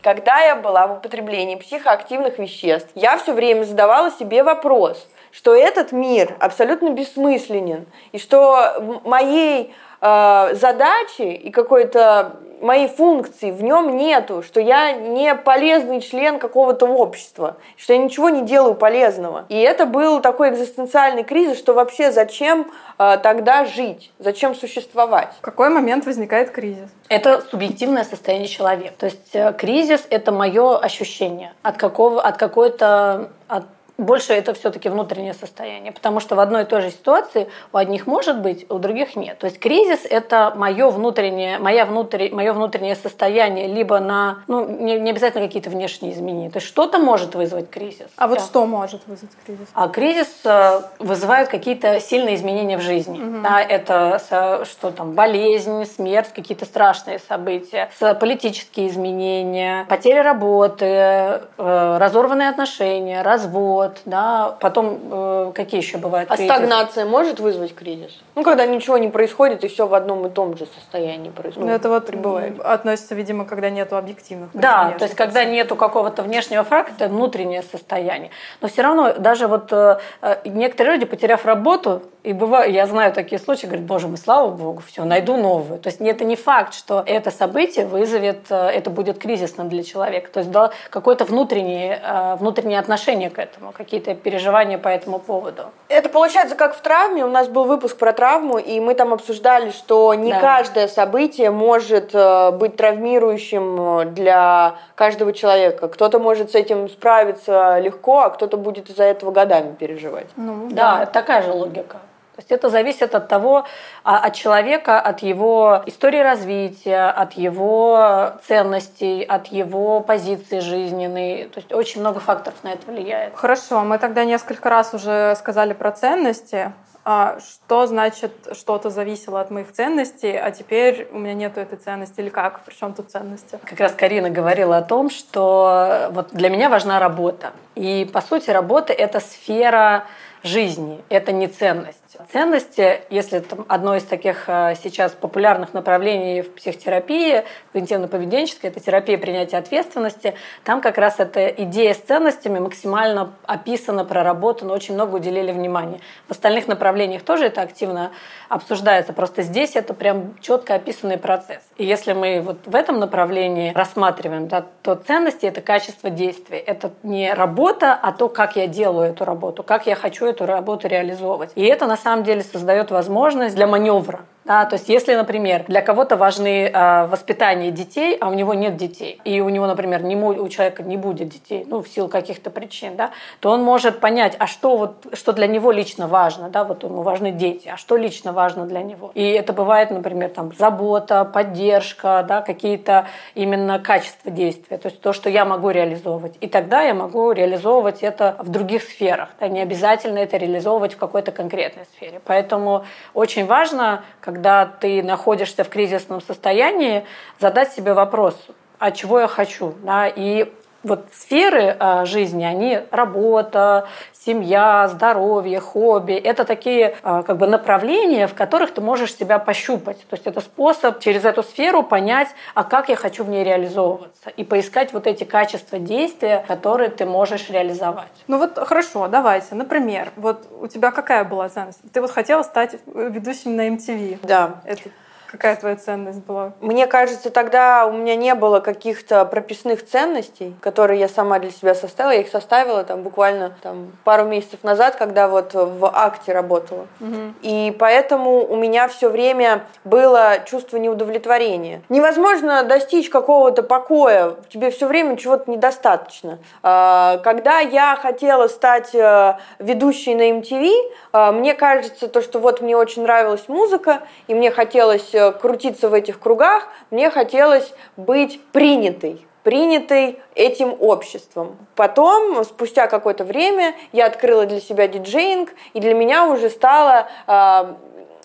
Когда 0.03 0.41
я 0.41 0.57
была 0.57 0.87
в 0.87 0.99
употреблении 0.99 1.57
психоактивных 1.57 2.39
веществ, 2.39 2.91
я 2.95 3.19
все 3.19 3.35
время 3.35 3.65
задавала 3.65 4.11
себе 4.11 4.43
вопрос, 4.43 5.09
что 5.31 5.55
этот 5.55 5.93
мир 5.93 6.37
абсолютно 6.39 6.91
бессмысленен, 6.91 7.87
и 8.13 8.19
что 8.19 9.01
моей 9.05 9.75
э, 10.01 10.55
задачи 10.55 11.23
и 11.23 11.51
какой-то 11.51 12.37
моей 12.61 12.89
функции 12.89 13.51
в 13.51 13.63
нем 13.63 13.97
нету, 13.97 14.43
что 14.43 14.61
я 14.61 14.93
не 14.93 15.35
полезный 15.35 16.01
член 16.01 16.39
какого-то 16.39 16.87
общества, 16.87 17.57
что 17.77 17.93
я 17.93 17.99
ничего 17.99 18.31
не 18.31 18.43
делаю 18.43 18.75
полезного. 18.75 19.47
И 19.49 19.59
это 19.59 19.87
был 19.87 20.21
такой 20.21 20.51
экзистенциальный 20.51 21.25
кризис, 21.25 21.59
что 21.59 21.75
вообще 21.75 22.13
зачем 22.13 22.71
э, 22.99 23.19
тогда 23.23 23.65
жить, 23.65 24.13
зачем 24.19 24.55
существовать. 24.55 25.29
В 25.39 25.41
какой 25.41 25.69
момент 25.69 26.07
возникает 26.07 26.51
кризис? 26.51 26.89
Это 27.09 27.43
субъективное 27.43 28.05
состояние 28.05 28.49
человека. 28.49 28.95
То 28.99 29.07
есть 29.07 29.35
э, 29.35 29.53
кризис– 29.53 30.07
это 30.11 30.33
мое 30.33 30.79
ощущение 30.79 31.53
от, 31.63 31.77
какого, 31.77 32.23
от 32.23 32.37
какой-то 32.37 33.31
от 33.49 33.65
больше 33.99 34.33
это 34.33 34.55
все-таки 34.55 34.89
внутреннее 34.89 35.35
состояние, 35.35 35.93
потому 35.93 36.21
что 36.21 36.35
в 36.37 36.41
одной 36.41 36.63
и 36.63 36.65
той 36.67 36.83
же 36.83 36.91
ситуации 36.91 37.49
у 37.73 37.77
одних 37.77 38.07
может 38.07 38.41
быть, 38.41 38.67
у 38.71 38.79
других 38.79 39.17
нет. 39.17 39.39
То 39.39 39.47
есть 39.47 39.59
кризис– 39.59 40.01
это 40.11 40.53
мое 40.55 40.91
внутреннее, 40.91 41.59
моя 41.59 41.87
внутрь, 41.87 42.31
мое 42.31 42.53
внутреннее 42.53 42.97
состояние, 42.97 43.67
либо 43.67 43.99
на, 44.01 44.39
ну, 44.47 44.67
не, 44.69 44.99
не 44.99 45.11
обязательно 45.11 45.47
какие-то 45.47 45.71
внешние 45.71 46.13
изменения. 46.13 46.51
То 46.51 46.59
есть 46.59 46.67
что-то 46.67 46.99
может 46.99 47.35
вызвать 47.35 47.71
кризис. 47.71 48.09
А 48.17 48.29
вот 48.29 48.41
что 48.41 48.67
может 48.67 49.01
вызвать 49.07 49.33
кризис? 49.45 49.67
А 49.75 49.89
кризис 49.89 50.29
э, 50.45 50.81
вызывает 50.99 51.49
какие-то 51.49 52.01
сильные 52.01 52.35
изменения 52.35 52.79
в 52.79 52.83
жизни. 52.83 53.19
Угу. 53.19 53.43
Да, 53.43 53.61
это 53.61 54.21
что 54.65 54.91
там, 54.91 55.13
болезнь, 55.13 55.85
смерть, 55.85 56.33
какие-то 56.35 56.65
страшные 56.65 57.19
события, 57.19 57.91
политические 58.21 58.89
изменения, 58.89 59.87
потеря 59.89 60.23
работы, 60.23 60.87
э, 60.87 61.97
разорванные 61.99 62.49
отношения, 62.49 63.23
развод, 63.23 63.86
голод, 63.87 64.03
да, 64.05 64.57
потом 64.61 65.01
э, 65.11 65.53
какие 65.55 65.81
еще 65.81 65.99
бывают 65.99 66.31
А 66.31 66.37
стагнация 66.37 67.05
может 67.05 67.41
вызвать 67.41 67.75
кризис? 67.75 68.19
Ну, 68.35 68.43
когда 68.43 68.67
ничего 68.67 68.99
не 68.99 69.09
происходит, 69.09 69.65
и 69.65 69.69
все 69.69 69.87
в 69.87 69.95
одном 69.95 70.27
и 70.27 70.31
том 70.31 70.57
же 70.57 70.67
состоянии 70.67 71.31
происходит. 71.31 71.69
Ну, 71.69 71.75
это 71.75 71.89
вот 71.89 72.07
прибывает. 72.07 72.61
относится, 72.61 73.15
видимо, 73.15 73.45
когда 73.45 73.71
нету 73.71 73.97
объективных 73.97 74.51
Да, 74.55 74.95
то 74.99 75.05
есть 75.05 75.17
когда 75.17 75.45
нету 75.45 75.77
какого-то 75.77 76.23
внешнего 76.23 76.65
фактора, 76.65 77.09
внутреннее 77.09 77.63
состояние. 77.63 78.31
Но 78.61 78.69
все 78.69 78.83
равно 78.83 79.15
даже 79.19 79.47
вот 79.47 79.73
э, 79.73 79.99
э, 80.23 80.37
некоторые 80.45 80.95
люди, 80.95 81.07
потеряв 81.07 81.45
работу, 81.45 82.03
и 82.27 82.33
бывает, 82.33 82.75
я 82.75 82.87
знаю 82.87 83.13
такие 83.13 83.39
случаи, 83.39 83.67
говорят, 83.67 83.87
боже 83.87 84.09
мой, 84.09 84.19
слава 84.19 84.51
богу, 84.51 84.83
все, 84.85 85.05
найду 85.05 85.37
новую. 85.37 85.79
То 85.79 85.89
есть 85.89 86.01
это 86.01 86.25
не 86.25 86.35
факт, 86.35 86.75
что 86.75 87.01
это 87.07 87.31
событие 87.31 87.87
вызовет, 87.87 88.47
э, 88.51 88.57
это 88.57 88.91
будет 88.91 89.19
кризисным 89.19 89.69
для 89.69 89.85
человека. 89.85 90.31
То 90.33 90.41
есть 90.41 90.51
да, 90.51 90.73
какое-то 90.91 91.25
внутреннее, 91.25 92.01
э, 92.03 92.37
внутреннее 92.37 92.81
отношение 92.81 93.31
к 93.31 93.39
этому 93.39 93.71
какие-то 93.77 94.15
переживания 94.15 94.79
по 94.79 94.89
этому 94.89 95.19
поводу. 95.19 95.65
Это 95.89 96.09
получается 96.09 96.57
как 96.57 96.75
в 96.75 96.81
травме. 96.81 97.25
У 97.25 97.29
нас 97.29 97.49
был 97.49 97.65
выпуск 97.65 97.97
про 97.97 98.13
травму, 98.13 98.59
и 98.59 98.81
мы 98.81 98.95
там 98.95 99.13
обсуждали, 99.13 99.71
что 99.71 100.15
не 100.15 100.33
да. 100.33 100.41
каждое 100.41 100.89
событие 100.89 101.51
может 101.51 102.15
э, 102.15 102.51
быть 102.53 102.77
травмирующим 102.77 104.01
э, 104.01 104.05
для 104.07 104.77
каждого 104.95 105.33
человека. 105.33 105.89
Кто-то 105.89 106.19
может 106.19 106.53
с 106.53 106.55
этим 106.55 106.89
справиться 106.89 107.79
легко, 107.79 108.21
а 108.21 108.31
кто-то 108.31 108.57
будет 108.57 108.89
из-за 108.91 109.05
этого 109.05 109.31
годами 109.31 109.75
переживать. 109.75 110.27
Ну, 110.37 110.69
да, 110.71 110.99
да, 110.99 111.07
такая 111.07 111.43
же 111.43 111.53
логика. 111.53 111.99
То 112.37 112.41
есть 112.41 112.53
это 112.53 112.69
зависит 112.69 113.15
от 113.15 113.29
того, 113.29 113.65
а, 114.05 114.19
от 114.19 114.35
человека, 114.35 115.01
от 115.01 115.21
его 115.21 115.83
истории 115.87 116.21
развития, 116.21 117.09
от 117.09 117.33
его 117.33 118.33
ценностей, 118.47 119.23
от 119.23 119.47
его 119.47 120.01
позиции 120.01 120.61
жизненной. 120.61 121.45
То 121.45 121.61
есть 121.61 121.73
очень 121.73 122.03
много 122.03 122.21
факторов 122.21 122.63
на 122.63 122.75
это 122.75 122.91
влияет. 122.91 123.35
Хорошо, 123.35 123.81
мы 123.81 123.99
тогда 123.99 124.27
несколько 124.27 124.69
раз 124.69 124.93
уже 124.93 125.35
сказали 125.37 125.73
про 125.73 125.93
ценности. 125.93 126.73
А 127.09 127.39
что 127.39 127.87
значит 127.87 128.33
что-то 128.53 128.91
зависело 128.91 129.41
от 129.41 129.53
моих 129.53 129.73
ценностей, 129.73 130.37
а 130.37 130.51
теперь 130.51 131.09
у 131.13 131.19
меня 131.19 131.35
нету 131.35 131.61
этой 131.61 131.79
ценности 131.79 132.19
или 132.19 132.31
как? 132.31 132.63
Причем 132.67 132.95
тут 132.95 133.13
ценности? 133.13 133.61
Как 133.65 133.79
раз 133.79 133.93
Карина 133.93 134.29
говорила 134.29 134.77
о 134.77 134.83
том, 134.83 135.09
что 135.09 136.09
вот 136.11 136.31
для 136.33 136.51
меня 136.51 136.69
важна 136.69 136.99
работа. 136.99 137.53
И 137.77 138.11
по 138.13 138.21
сути 138.21 138.51
работа— 138.51 138.93
это 139.05 139.21
сфера 139.21 140.05
жизни, 140.43 141.01
это 141.09 141.31
не 141.31 141.47
ценность. 141.47 141.99
Ценности, 142.33 143.03
если 143.11 143.41
там 143.41 143.67
одно 143.69 143.97
из 143.97 144.05
таких 144.05 144.49
э, 144.49 144.75
сейчас 144.83 145.13
популярных 145.13 145.75
направлений 145.75 146.43
в 146.43 146.55
психотерапии, 146.55 147.45
когнитивно-поведенческой, 147.73 148.71
это 148.71 148.81
терапия 148.81 149.19
принятия 149.19 149.59
ответственности, 149.59 150.35
там 150.65 150.81
как 150.81 150.99
раз 150.99 151.21
эта 151.21 151.47
идея 151.49 151.95
с 151.95 151.99
ценностями 151.99 152.59
максимально 152.59 153.35
описана, 153.45 154.05
проработана, 154.05 154.73
очень 154.73 154.95
много 154.95 155.17
уделили 155.17 155.53
внимания. 155.53 156.01
В 156.29 156.31
остальных 156.31 156.69
направлениях 156.69 157.23
тоже 157.23 157.47
это 157.47 157.63
активно 157.63 158.13
обсуждается, 158.49 159.13
просто 159.13 159.43
здесь 159.43 159.77
это 159.77 159.93
прям 159.95 160.39
четко 160.41 160.75
описанный 160.75 161.19
процесс. 161.19 161.63
И 161.77 161.85
если 161.85 162.15
мы 162.15 162.41
вот 162.41 162.59
в 162.67 162.75
этом 162.75 162.99
направлении 162.99 163.73
рассматриваем, 163.75 164.49
да, 164.49 164.65
то 164.83 164.95
ценности— 164.95 165.45
это 165.47 165.61
качество 165.61 166.09
действия. 166.09 166.59
Это 166.59 166.93
не 167.03 167.33
работа, 167.33 167.93
а 168.01 168.13
то, 168.13 168.29
как 168.29 168.57
я 168.57 168.67
делаю 168.67 169.11
эту 169.11 169.25
работу, 169.25 169.63
как 169.63 169.87
я 169.87 169.95
хочу 169.95 170.25
эту 170.25 170.47
работу 170.47 170.89
реализовывать. 170.89 171.51
И 171.55 171.65
это 171.65 171.87
на 171.87 171.97
самом 171.97 172.25
деле 172.25 172.43
создает 172.43 172.91
возможность 172.91 173.55
для 173.55 173.67
маневра. 173.67 174.21
Да, 174.47 174.65
то 174.65 174.77
есть, 174.77 174.89
если, 174.89 175.17
например, 175.17 175.65
для 175.67 175.83
кого-то 175.83 176.17
важны 176.17 176.71
э, 176.73 177.07
воспитание 177.09 177.73
детей, 177.73 178.17
а 178.21 178.29
у 178.29 178.35
него 178.35 178.55
нет 178.55 178.77
детей, 178.77 179.21
и 179.25 179.41
у 179.41 179.49
него, 179.49 179.67
например, 179.67 180.05
не, 180.05 180.15
у 180.15 180.49
человека 180.49 180.85
не 180.85 180.97
будет 180.97 181.29
детей, 181.31 181.65
ну, 181.67 181.83
в 181.83 181.89
силу 181.89 182.07
каких-то 182.09 182.51
причин, 182.51 182.95
да, 182.95 183.11
то 183.41 183.51
он 183.51 183.65
может 183.65 183.99
понять, 183.99 184.37
а 184.39 184.47
что, 184.47 184.77
вот, 184.77 185.07
что 185.15 185.33
для 185.33 185.49
него 185.49 185.73
лично 185.73 186.07
важно, 186.07 186.49
да, 186.49 186.63
вот 186.63 186.85
ему 186.85 187.03
важны 187.03 187.33
дети, 187.33 187.69
а 187.69 187.77
что 187.77 187.97
лично 187.97 188.33
важно 188.33 188.67
для 188.67 188.83
него. 188.83 189.11
И 189.15 189.23
это 189.33 189.53
бывает, 189.53 189.91
например, 189.91 190.31
там, 190.31 190.53
забота, 190.57 191.25
поддержка, 191.25 192.25
да, 192.29 192.41
какие-то 192.41 193.09
именно 193.35 193.81
качества 193.81 194.31
действия, 194.31 194.79
то 194.79 194.87
есть 194.89 195.01
то, 195.01 195.13
что 195.13 195.29
я 195.29 195.45
могу 195.45 195.71
реализовывать. 195.71 196.37
И 196.41 196.47
тогда 196.47 196.83
я 196.83 196.95
могу 196.95 197.33
реализовывать 197.33 198.05
это 198.05 198.37
в 198.39 198.49
других 198.51 198.85
сферах, 198.85 199.31
да, 199.41 199.49
не 199.49 199.61
обязательно 199.61 200.19
это 200.19 200.37
реализовывать 200.37 200.95
в 200.95 200.99
какой-то 200.99 201.33
конкретной 201.33 201.87
сфере. 201.97 202.21
Поэтому 202.25 202.85
очень 203.13 203.45
важно, 203.45 204.05
как 204.21 204.36
когда 204.37 204.67
ты 204.67 205.03
находишься 205.03 205.65
в 205.65 205.71
кризисном 205.71 206.21
состоянии, 206.21 207.07
задать 207.41 207.73
себе 207.73 207.95
вопрос, 207.95 208.37
а 208.79 208.91
чего 208.91 209.21
я 209.21 209.29
хочу, 209.29 209.73
да, 209.83 210.09
и 210.09 210.53
вот 210.87 211.07
сферы 211.13 211.77
а, 211.79 212.05
жизни, 212.05 212.45
они 212.45 212.81
работа, 212.91 213.89
семья, 214.13 214.89
здоровье, 214.89 215.61
хобби. 215.61 216.15
Это 216.15 216.45
такие 216.45 216.97
а, 217.03 217.23
как 217.23 217.39
бы 217.39 217.47
направления, 217.47 218.27
в 218.27 218.35
которых 218.35 218.73
ты 218.73 218.81
можешь 218.81 219.15
себя 219.15 219.39
пощупать. 219.39 219.99
То 220.09 220.15
есть 220.15 220.27
это 220.27 220.41
способ 220.41 221.01
через 221.01 221.25
эту 221.25 221.43
сферу 221.43 221.83
понять, 221.83 222.29
а 222.55 222.65
как 222.65 222.89
я 222.89 222.97
хочу 222.97 223.25
в 223.25 223.29
ней 223.29 223.45
реализовываться. 223.45 224.31
И 224.31 224.45
поискать 224.45 224.93
вот 224.93 225.07
эти 225.07 225.25
качества 225.25 225.79
действия, 225.79 226.45
которые 226.47 226.91
ты 226.91 227.05
можешь 227.05 227.51
реализовать. 227.51 228.07
Ну 228.29 228.39
вот 228.39 228.57
хорошо, 228.59 229.09
давайте. 229.09 229.55
Например, 229.55 230.11
вот 230.17 230.47
у 230.61 230.69
тебя 230.69 230.93
какая 230.93 231.25
была 231.25 231.49
ценность? 231.49 231.81
Ты 231.93 232.01
вот 232.01 232.11
хотела 232.11 232.43
стать 232.43 232.77
ведущим 232.87 233.57
на 233.57 233.69
MTV. 233.69 234.21
Да. 234.23 234.61
Это 234.65 234.91
Какая 235.31 235.57
твоя 235.57 235.77
ценность 235.77 236.21
была? 236.21 236.53
Мне 236.61 236.87
кажется, 236.87 237.31
тогда 237.31 237.87
у 237.87 237.93
меня 237.93 238.17
не 238.17 238.35
было 238.35 238.61
каких-то 238.61 239.25
прописных 239.25 239.85
ценностей, 239.85 240.55
которые 240.61 241.01
я 241.01 241.09
сама 241.09 241.39
для 241.39 241.51
себя 241.51 241.75
составила. 241.75 242.13
Я 242.13 242.21
их 242.21 242.29
составила 242.29 242.85
там 242.85 243.03
буквально 243.03 243.53
там, 243.63 243.93
пару 244.05 244.25
месяцев 244.25 244.63
назад, 244.63 244.97
когда 244.97 245.29
вот 245.29 245.55
в 245.55 245.91
акте 245.93 246.33
работала. 246.33 246.87
Угу. 247.01 247.35
И 247.43 247.77
поэтому 247.79 248.47
у 248.47 248.57
меня 248.57 248.89
все 248.89 249.09
время 249.09 249.65
было 249.85 250.39
чувство 250.45 250.77
неудовлетворения. 250.77 251.83
Невозможно 251.89 252.63
достичь 252.63 253.11
какого-то 253.11 253.63
покоя. 253.63 254.35
Тебе 254.49 254.71
все 254.71 254.87
время 254.87 255.17
чего-то 255.17 255.51
недостаточно. 255.51 256.39
А, 256.63 257.19
когда 257.19 257.61
я 257.61 257.97
хотела 257.97 258.49
стать 258.49 258.95
э, 258.95 259.37
ведущей 259.59 260.15
на 260.15 260.31
MTV, 260.31 260.71
а, 261.13 261.33
мне 261.33 261.55
кажется, 261.55 262.09
то, 262.09 262.23
что 262.23 262.39
вот 262.39 262.61
мне 262.61 262.77
очень 262.77 263.03
нравилась 263.03 263.49
музыка, 263.49 264.01
и 264.29 264.35
мне 264.35 264.51
хотелось 264.51 265.16
крутиться 265.41 265.89
в 265.89 265.95
этих 265.95 266.21
кругах, 266.21 266.69
мне 266.91 267.11
хотелось 267.11 267.73
быть 267.97 268.41
принятой 268.53 269.27
принятой 269.47 270.19
этим 270.35 270.75
обществом. 270.81 271.57
Потом, 271.77 272.43
спустя 272.43 272.89
какое-то 272.89 273.23
время, 273.23 273.77
я 273.93 274.07
открыла 274.07 274.45
для 274.45 274.61
себя 274.61 274.89
диджеинг, 274.89 275.51
и 275.73 275.79
для 275.79 275.95
меня 275.95 276.27
уже 276.27 276.51
стало 276.51 277.07
э, 277.29 277.75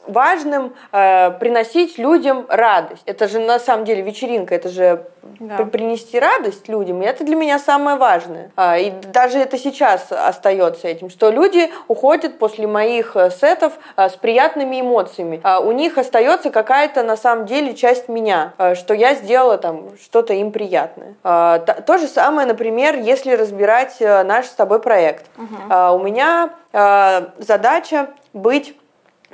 важным 0.07 0.73
э, 0.91 1.31
приносить 1.39 1.97
людям 1.97 2.45
радость. 2.49 3.03
Это 3.05 3.27
же 3.27 3.39
на 3.39 3.59
самом 3.59 3.85
деле 3.85 4.01
вечеринка, 4.01 4.55
это 4.55 4.69
же 4.69 5.05
да. 5.39 5.65
принести 5.65 6.19
радость 6.19 6.67
людям, 6.67 7.01
и 7.01 7.05
это 7.05 7.23
для 7.23 7.35
меня 7.35 7.59
самое 7.59 7.97
важное. 7.97 8.51
А, 8.55 8.77
и 8.77 8.91
даже 8.91 9.37
это 9.37 9.57
сейчас 9.57 10.11
остается 10.11 10.87
этим, 10.87 11.09
что 11.09 11.29
люди 11.29 11.71
уходят 11.87 12.39
после 12.39 12.67
моих 12.67 13.15
э, 13.15 13.29
сетов 13.31 13.73
а, 13.95 14.09
с 14.09 14.15
приятными 14.15 14.81
эмоциями. 14.81 15.39
А, 15.43 15.59
у 15.59 15.71
них 15.71 15.97
остается 15.97 16.49
какая-то 16.49 17.03
на 17.03 17.17
самом 17.17 17.45
деле 17.45 17.73
часть 17.73 18.09
меня, 18.09 18.53
а, 18.57 18.75
что 18.75 18.93
я 18.93 19.13
сделала 19.15 19.57
там 19.57 19.97
что-то 20.01 20.33
им 20.33 20.51
приятное. 20.51 21.15
А, 21.23 21.59
то, 21.59 21.81
то 21.81 21.97
же 21.97 22.07
самое, 22.07 22.47
например, 22.47 22.97
если 22.97 23.33
разбирать 23.33 23.97
наш 23.99 24.47
с 24.47 24.53
тобой 24.53 24.81
проект. 24.81 25.25
Угу. 25.37 25.55
А, 25.69 25.93
у 25.93 25.99
меня 25.99 26.51
а, 26.73 27.31
задача 27.37 28.09
быть 28.33 28.75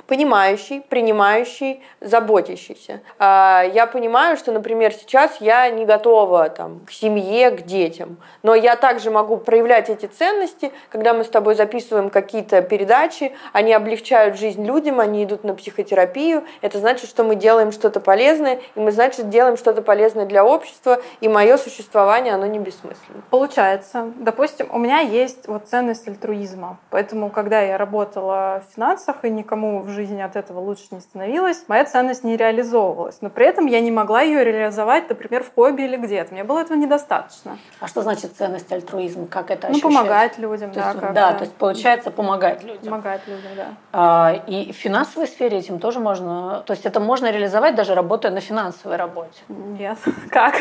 понимающий, 0.08 0.80
принимающий, 0.80 1.82
заботящийся. 2.00 3.02
А, 3.18 3.62
я 3.74 3.86
понимаю, 3.86 4.38
что, 4.38 4.52
например, 4.52 4.92
сейчас 4.94 5.36
я 5.40 5.68
не 5.68 5.84
готова 5.84 6.48
там, 6.48 6.80
к 6.86 6.90
семье, 6.90 7.50
к 7.50 7.62
детям, 7.62 8.16
но 8.42 8.54
я 8.54 8.76
также 8.76 9.10
могу 9.10 9.36
проявлять 9.36 9.90
эти 9.90 10.06
ценности, 10.06 10.72
когда 10.88 11.12
мы 11.12 11.24
с 11.24 11.28
тобой 11.28 11.54
записываем 11.54 12.08
какие-то 12.08 12.62
передачи, 12.62 13.32
они 13.52 13.74
облегчают 13.74 14.38
жизнь 14.38 14.64
людям, 14.64 14.98
они 14.98 15.24
идут 15.24 15.44
на 15.44 15.54
психотерапию, 15.54 16.42
это 16.62 16.78
значит, 16.78 17.10
что 17.10 17.22
мы 17.22 17.34
делаем 17.36 17.70
что-то 17.70 18.00
полезное, 18.00 18.60
и 18.74 18.80
мы, 18.80 18.92
значит, 18.92 19.28
делаем 19.28 19.58
что-то 19.58 19.82
полезное 19.82 20.24
для 20.24 20.42
общества, 20.42 21.02
и 21.20 21.28
мое 21.28 21.58
существование, 21.58 22.32
оно 22.32 22.46
не 22.46 22.58
бессмысленно. 22.58 23.22
Получается, 23.28 24.10
допустим, 24.16 24.68
у 24.72 24.78
меня 24.78 25.00
есть 25.00 25.46
вот 25.48 25.68
ценность 25.68 26.08
альтруизма, 26.08 26.78
поэтому, 26.88 27.28
когда 27.28 27.60
я 27.60 27.76
работала 27.76 28.62
в 28.66 28.74
финансах 28.74 29.16
и 29.24 29.28
никому 29.28 29.80
в 29.80 29.90
жизни 29.90 29.97
от 30.04 30.36
этого 30.36 30.60
лучше 30.60 30.84
не 30.90 31.00
становилось, 31.00 31.64
моя 31.68 31.84
ценность 31.84 32.24
не 32.24 32.36
реализовывалась. 32.36 33.18
Но 33.20 33.30
при 33.30 33.46
этом 33.46 33.66
я 33.66 33.80
не 33.80 33.90
могла 33.90 34.22
ее 34.22 34.44
реализовать, 34.44 35.08
например, 35.08 35.42
в 35.44 35.54
хобби 35.54 35.82
или 35.82 35.96
где-то. 35.96 36.32
Мне 36.32 36.44
было 36.44 36.60
этого 36.60 36.76
недостаточно. 36.76 37.58
А 37.80 37.88
что 37.88 38.02
значит 38.02 38.36
ценность 38.36 38.70
альтруизма? 38.72 39.26
Как 39.26 39.50
это 39.50 39.68
Ну, 39.70 39.80
помогать 39.80 40.38
людям, 40.38 40.70
то 40.70 40.80
да. 40.80 40.90
Есть, 40.90 41.12
да, 41.14 41.32
то 41.32 41.44
есть 41.44 41.54
получается 41.54 42.10
помогать 42.10 42.62
людям. 42.62 42.84
Помогать 42.84 43.22
людям, 43.26 43.50
да. 43.56 43.66
А, 43.92 44.42
и 44.46 44.72
в 44.72 44.76
финансовой 44.76 45.26
сфере 45.28 45.58
этим 45.58 45.78
тоже 45.78 46.00
можно... 46.00 46.62
То 46.66 46.72
есть 46.72 46.86
это 46.86 47.00
можно 47.00 47.30
реализовать 47.30 47.74
даже 47.74 47.94
работая 47.94 48.30
на 48.32 48.40
финансовой 48.40 48.96
работе? 48.96 49.40
Нет. 49.48 49.98
Как? 50.30 50.54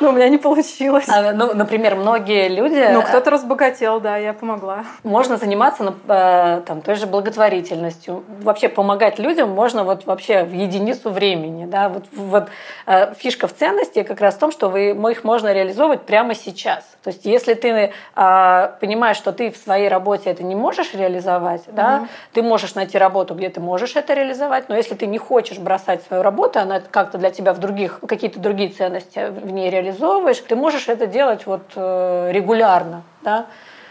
Ну, 0.00 0.10
у 0.10 0.12
меня 0.12 0.28
не 0.28 0.38
получилось. 0.38 1.08
А, 1.08 1.32
ну, 1.32 1.54
например, 1.54 1.96
многие 1.96 2.48
люди... 2.48 2.88
Ну, 2.92 3.02
кто-то 3.02 3.30
разбогател, 3.30 4.00
да, 4.00 4.16
я 4.16 4.32
помогла. 4.32 4.84
Можно 5.02 5.36
заниматься 5.36 5.94
э, 6.08 6.62
там, 6.66 6.80
той 6.82 6.94
же 6.94 7.06
благотворительностью. 7.06 8.24
Вообще 8.42 8.68
помогать 8.78 9.18
людям 9.18 9.50
можно 9.50 9.82
вот 9.82 10.06
вообще 10.06 10.44
в 10.44 10.52
единицу 10.52 11.10
времени. 11.10 11.66
Да? 11.66 11.88
Вот, 11.88 12.04
вот 12.12 12.48
э, 12.86 13.12
фишка 13.14 13.48
в 13.48 13.52
ценности 13.52 14.04
как 14.04 14.20
раз 14.20 14.36
в 14.36 14.38
том, 14.38 14.52
что 14.52 14.68
вы, 14.68 14.90
их 15.10 15.24
можно 15.24 15.52
реализовывать 15.52 16.02
прямо 16.02 16.36
сейчас. 16.36 16.84
То 17.02 17.10
есть 17.10 17.24
если 17.24 17.54
ты 17.54 17.68
э, 18.14 18.70
понимаешь, 18.80 19.16
что 19.16 19.32
ты 19.32 19.50
в 19.50 19.56
своей 19.56 19.88
работе 19.88 20.30
это 20.30 20.44
не 20.44 20.54
можешь 20.54 20.94
реализовать, 20.94 21.66
угу. 21.66 21.76
да, 21.76 22.06
ты 22.32 22.40
можешь 22.40 22.76
найти 22.76 22.96
работу, 22.98 23.34
где 23.34 23.48
ты 23.48 23.58
можешь 23.58 23.96
это 23.96 24.14
реализовать, 24.14 24.68
но 24.68 24.76
если 24.76 24.94
ты 24.94 25.06
не 25.08 25.18
хочешь 25.18 25.58
бросать 25.58 26.04
свою 26.04 26.22
работу, 26.22 26.60
она 26.60 26.78
как-то 26.78 27.18
для 27.18 27.30
тебя 27.30 27.54
в 27.54 27.58
других, 27.58 27.98
какие-то 28.06 28.38
другие 28.38 28.70
ценности 28.70 29.28
в 29.28 29.50
ней 29.50 29.70
реализовываешь, 29.70 30.38
ты 30.38 30.54
можешь 30.54 30.88
это 30.88 31.08
делать 31.08 31.46
вот 31.46 31.62
э, 31.74 32.30
регулярно. 32.30 33.02
Да? 33.22 33.46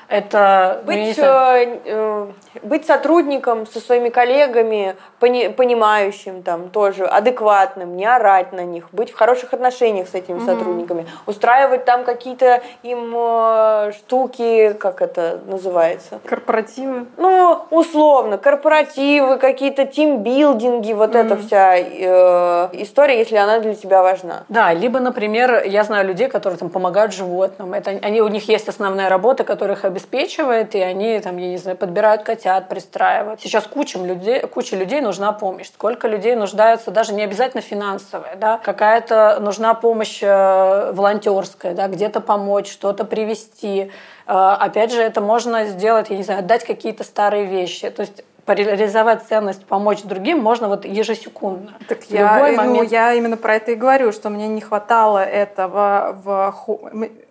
Это 0.10 0.84
ну, 0.86 0.88
быть, 0.88 1.18
э, 1.20 1.80
э, 1.86 2.28
быть 2.64 2.86
сотрудником 2.86 3.68
со 3.68 3.82
своими 3.82 4.08
коллегами, 4.08 4.96
пони, 5.20 5.50
понимающим 5.50 6.44
там 6.44 6.70
тоже, 6.70 7.06
адекватным, 7.06 7.98
не 7.98 8.06
орать 8.06 8.54
на 8.54 8.64
них, 8.64 8.88
быть 8.94 9.12
в 9.12 9.16
хороших 9.16 9.54
отношениях 9.54 10.08
с 10.08 10.14
этими 10.14 10.38
mm-hmm. 10.38 10.46
сотрудниками, 10.46 11.08
устраивать 11.26 11.84
там 11.84 12.06
какие-то 12.06 12.62
им 12.84 13.14
э, 13.16 13.92
штуки, 13.98 14.74
как 14.80 15.02
это 15.02 15.40
называется? 15.46 16.20
Корпоративы. 16.26 17.08
Ну, 17.18 17.66
условно, 17.70 18.38
корпоративы, 18.38 19.38
какие-то 19.38 19.86
тимбилдинги, 19.86 20.94
вот 20.94 21.16
mm-hmm. 21.16 21.26
эта 21.26 21.36
вся 21.36 21.78
э, 21.78 22.70
история, 22.82 23.20
если 23.20 23.36
она 23.36 23.60
для 23.60 23.76
тебя 23.76 24.02
важна. 24.02 24.44
Да, 24.48 24.72
либо, 24.74 25.00
например, 25.00 25.64
я 25.66 25.84
знаю 25.84 26.08
людей, 26.08 26.30
которые 26.30 26.58
там 26.58 26.70
помогают 26.70 27.14
животным. 27.14 27.74
Это, 27.74 27.92
они, 27.92 28.22
у 28.22 28.30
них 28.30 28.48
есть 28.48 28.70
основная 28.70 29.10
работа, 29.10 29.44
которая 29.44 29.76
их 29.76 29.97
обеспечивает, 29.98 30.76
и 30.76 30.80
они 30.80 31.20
там, 31.20 31.38
я 31.38 31.50
не 31.50 31.58
знаю, 31.58 31.76
подбирают 31.76 32.24
котят, 32.24 32.70
пристраивают. 32.70 33.42
Сейчас 33.42 33.66
куча 33.66 33.98
людей, 33.98 34.42
куча 34.42 34.76
людей 34.76 35.02
нужна 35.02 35.32
помощь. 35.32 35.68
Сколько 35.68 36.08
людей 36.08 36.36
нуждаются, 36.36 36.92
даже 36.92 37.14
не 37.14 37.24
обязательно 37.24 37.62
финансовая, 37.62 38.36
да, 38.36 38.60
какая-то 38.60 39.40
нужна 39.42 39.74
помощь 39.74 40.20
э, 40.22 40.92
волонтерская, 40.94 41.74
да, 41.74 41.88
где-то 41.88 42.22
помочь, 42.22 42.72
что-то 42.72 43.06
привести. 43.06 43.92
Э, 44.28 44.56
опять 44.60 44.92
же, 44.92 45.02
это 45.02 45.20
можно 45.20 45.66
сделать, 45.66 46.10
я 46.10 46.18
не 46.18 46.24
знаю, 46.24 46.40
отдать 46.40 46.64
какие-то 46.64 47.04
старые 47.04 47.46
вещи. 47.46 47.90
То 47.90 48.02
есть 48.02 48.24
реализовать 48.46 49.24
ценность, 49.24 49.66
помочь 49.66 50.04
другим 50.04 50.40
можно 50.40 50.70
вот 50.70 50.86
ежесекундно. 50.86 51.74
Так 51.90 52.04
в 52.04 52.10
я, 52.12 52.36
ну, 52.36 52.56
момент. 52.56 52.78
Ну, 52.78 52.84
я 52.84 53.14
именно 53.14 53.36
про 53.36 53.56
это 53.56 53.72
и 53.72 53.76
говорю, 53.76 54.12
что 54.12 54.30
мне 54.30 54.48
не 54.48 54.62
хватало 54.62 55.24
этого 55.24 56.18
в 56.24 56.56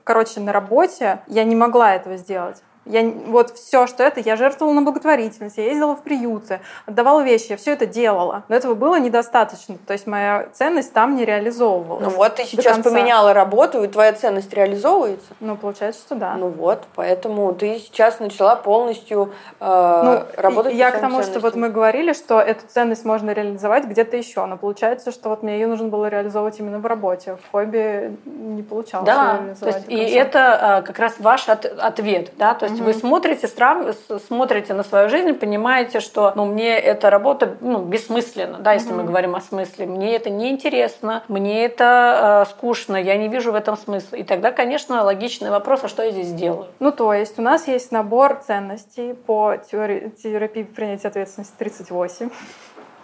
короче, 0.07 0.38
на 0.38 0.53
работе 0.53 1.21
я 1.27 1.42
не 1.42 1.57
могла 1.57 1.95
этого 1.95 2.16
сделать. 2.16 2.62
Я, 2.87 3.05
вот 3.27 3.57
все, 3.57 3.87
что 3.87 4.03
это, 4.03 4.20
я 4.20 4.37
жертвовала 4.37 4.75
на 4.75 4.83
благотворительность, 4.83 5.57
я 5.59 5.64
ездила 5.64 5.96
в 5.96 6.03
приюты, 6.03 6.61
отдавала 6.87 7.22
вещи, 7.22 7.51
я 7.51 7.57
все 7.57 7.72
это 7.72 7.87
делала. 7.87 8.44
Но 8.49 8.57
этого 8.57 8.75
было 8.75 8.99
недостаточно. 8.99 9.77
То 9.87 9.92
есть 9.92 10.07
моя 10.07 10.49
ценность 10.53 10.92
там 10.92 11.16
не 11.16 11.25
реализовывалась. 11.25 12.05
Ну 12.05 12.11
вот 12.11 12.37
ты 12.37 12.44
сейчас 12.44 12.79
поменяла 12.79 13.35
работу, 13.35 13.83
и 13.83 13.88
твоя 13.88 14.12
ценность 14.12 14.53
реализовывается. 14.53 15.27
Ну, 15.40 15.57
получается, 15.57 16.01
что 16.03 16.14
да. 16.14 16.35
Ну 16.37 16.49
вот, 16.49 16.85
поэтому 16.94 17.53
ты 17.55 17.79
сейчас 17.79 18.20
начала 18.20 18.57
полностью 18.57 19.33
э, 19.61 20.03
ну, 20.05 20.40
работать 20.40 20.75
Я 20.75 20.90
к 20.90 21.01
тому, 21.01 21.22
что 21.22 21.40
вот 21.40 21.57
мы 21.57 21.70
говорили, 21.70 22.12
что 22.12 22.40
эту 22.40 22.66
ценность 22.66 23.05
можно 23.05 23.31
реализовать 23.31 23.85
где-то 23.85 24.16
еще, 24.16 24.44
но 24.46 24.57
получается, 24.57 25.11
что 25.11 25.29
вот 25.29 25.42
мне 25.42 25.55
ее 25.55 25.66
нужно 25.66 25.88
было 25.88 26.07
реализовывать 26.07 26.59
именно 26.61 26.79
в 26.79 26.87
работе. 26.87 27.37
В 27.37 27.51
хобби 27.51 28.16
не 28.25 28.62
получалось 28.62 29.07
да, 29.07 29.40
то 29.59 29.66
есть, 29.66 29.85
и 29.88 29.96
это 29.96 30.81
э, 30.81 30.87
как 30.87 30.99
раз 30.99 31.14
ваш 31.18 31.49
от, 31.49 31.64
ответ, 31.64 32.33
да, 32.37 32.55
то 32.55 32.66
есть 32.66 32.76
есть 32.85 33.03
вы 33.03 33.09
смотрите, 33.09 33.49
стран, 33.49 33.95
смотрите 34.27 34.75
на 34.75 34.83
свою 34.83 35.09
жизнь, 35.09 35.35
понимаете, 35.35 36.01
что 36.01 36.33
ну, 36.35 36.47
мне 36.47 36.79
эта 36.79 37.11
работа 37.11 37.57
ну, 37.61 37.83
бессмысленна, 37.83 38.59
да, 38.59 38.73
если 38.73 38.93
мы 38.93 39.05
говорим 39.05 39.35
о 39.37 39.41
смысле. 39.41 39.87
Мне 39.87 40.17
это 40.17 40.31
неинтересно, 40.31 41.25
мне 41.29 41.65
это 41.65 42.45
э, 42.47 42.51
скучно, 42.51 42.97
я 42.97 43.17
не 43.17 43.29
вижу 43.29 43.53
в 43.53 43.55
этом 43.55 43.77
смысла. 43.77 44.17
И 44.17 44.23
тогда, 44.23 44.53
конечно, 44.53 45.03
логичный 45.03 45.51
вопрос, 45.51 45.85
а 45.85 45.89
что 45.89 46.03
я 46.03 46.11
здесь 46.11 46.33
делаю? 46.33 46.67
Ну, 46.81 46.93
то 46.93 47.12
есть 47.12 47.39
у 47.39 47.43
нас 47.43 47.69
есть 47.69 47.93
набор 47.93 48.41
ценностей 48.47 49.15
по 49.15 49.57
теории, 49.57 50.12
терапии 50.23 50.62
принятия 50.62 51.09
ответственности 51.09 51.55
38. 51.59 52.31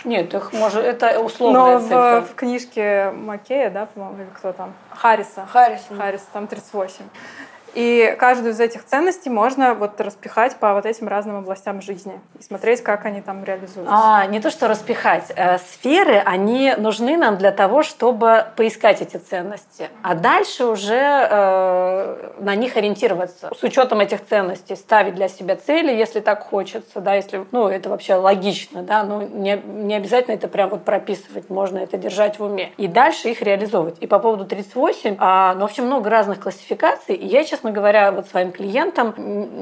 Нет, 0.04 0.34
их 0.34 0.52
может, 0.52 0.84
это 0.84 1.20
условная 1.20 1.78
Но 1.78 1.80
цифра. 1.80 2.20
В, 2.22 2.32
в 2.32 2.34
книжке 2.34 3.12
Макея, 3.12 3.70
да, 3.70 3.86
по-моему, 3.86 4.22
или 4.22 4.30
кто 4.34 4.52
там? 4.52 4.74
Харриса. 4.90 5.46
Харриса. 5.46 5.94
Харриса, 5.96 6.24
там 6.32 6.46
38. 6.46 7.04
И 7.74 8.14
каждую 8.18 8.52
из 8.52 8.60
этих 8.60 8.84
ценностей 8.84 9.30
можно 9.30 9.74
вот 9.74 10.00
распихать 10.00 10.56
по 10.56 10.74
вот 10.74 10.86
этим 10.86 11.08
разным 11.08 11.36
областям 11.36 11.80
жизни 11.80 12.20
и 12.38 12.42
смотреть, 12.42 12.82
как 12.82 13.06
они 13.06 13.20
там 13.20 13.44
реализуются. 13.44 13.92
А, 13.94 14.26
не 14.26 14.40
то, 14.40 14.50
что 14.50 14.68
распихать. 14.68 15.32
Э, 15.36 15.58
сферы, 15.58 16.22
они 16.24 16.74
нужны 16.76 17.16
нам 17.16 17.38
для 17.38 17.50
того, 17.50 17.82
чтобы 17.82 18.46
поискать 18.56 19.00
эти 19.00 19.16
ценности. 19.16 19.88
А 20.02 20.14
дальше 20.14 20.66
уже 20.66 20.94
э, 20.94 22.32
на 22.40 22.54
них 22.54 22.76
ориентироваться. 22.76 23.50
С 23.58 23.62
учетом 23.62 24.00
этих 24.00 24.24
ценностей 24.26 24.76
ставить 24.76 25.14
для 25.14 25.28
себя 25.28 25.56
цели, 25.56 25.92
если 25.92 26.20
так 26.20 26.42
хочется, 26.42 27.00
да, 27.00 27.14
если, 27.14 27.46
ну, 27.52 27.68
это 27.68 27.88
вообще 27.88 28.14
логично, 28.14 28.82
да, 28.82 29.02
но 29.02 29.22
не, 29.22 29.56
не 29.56 29.94
обязательно 29.94 30.34
это 30.34 30.48
прям 30.48 30.70
вот 30.70 30.84
прописывать, 30.84 31.48
можно 31.48 31.78
это 31.78 31.96
держать 31.96 32.38
в 32.38 32.44
уме. 32.44 32.72
И 32.76 32.86
дальше 32.86 33.28
их 33.30 33.42
реализовывать. 33.42 33.96
И 34.00 34.06
по 34.06 34.18
поводу 34.18 34.44
38, 34.44 35.16
а, 35.18 35.54
ну, 35.54 35.60
в 35.62 35.64
общем, 35.64 35.86
много 35.86 36.10
разных 36.10 36.40
классификаций, 36.40 37.14
и 37.14 37.26
я, 37.26 37.44
честно 37.44 37.61
говоря, 37.70 38.10
вот 38.10 38.26
своим 38.26 38.50
клиентам 38.50 39.14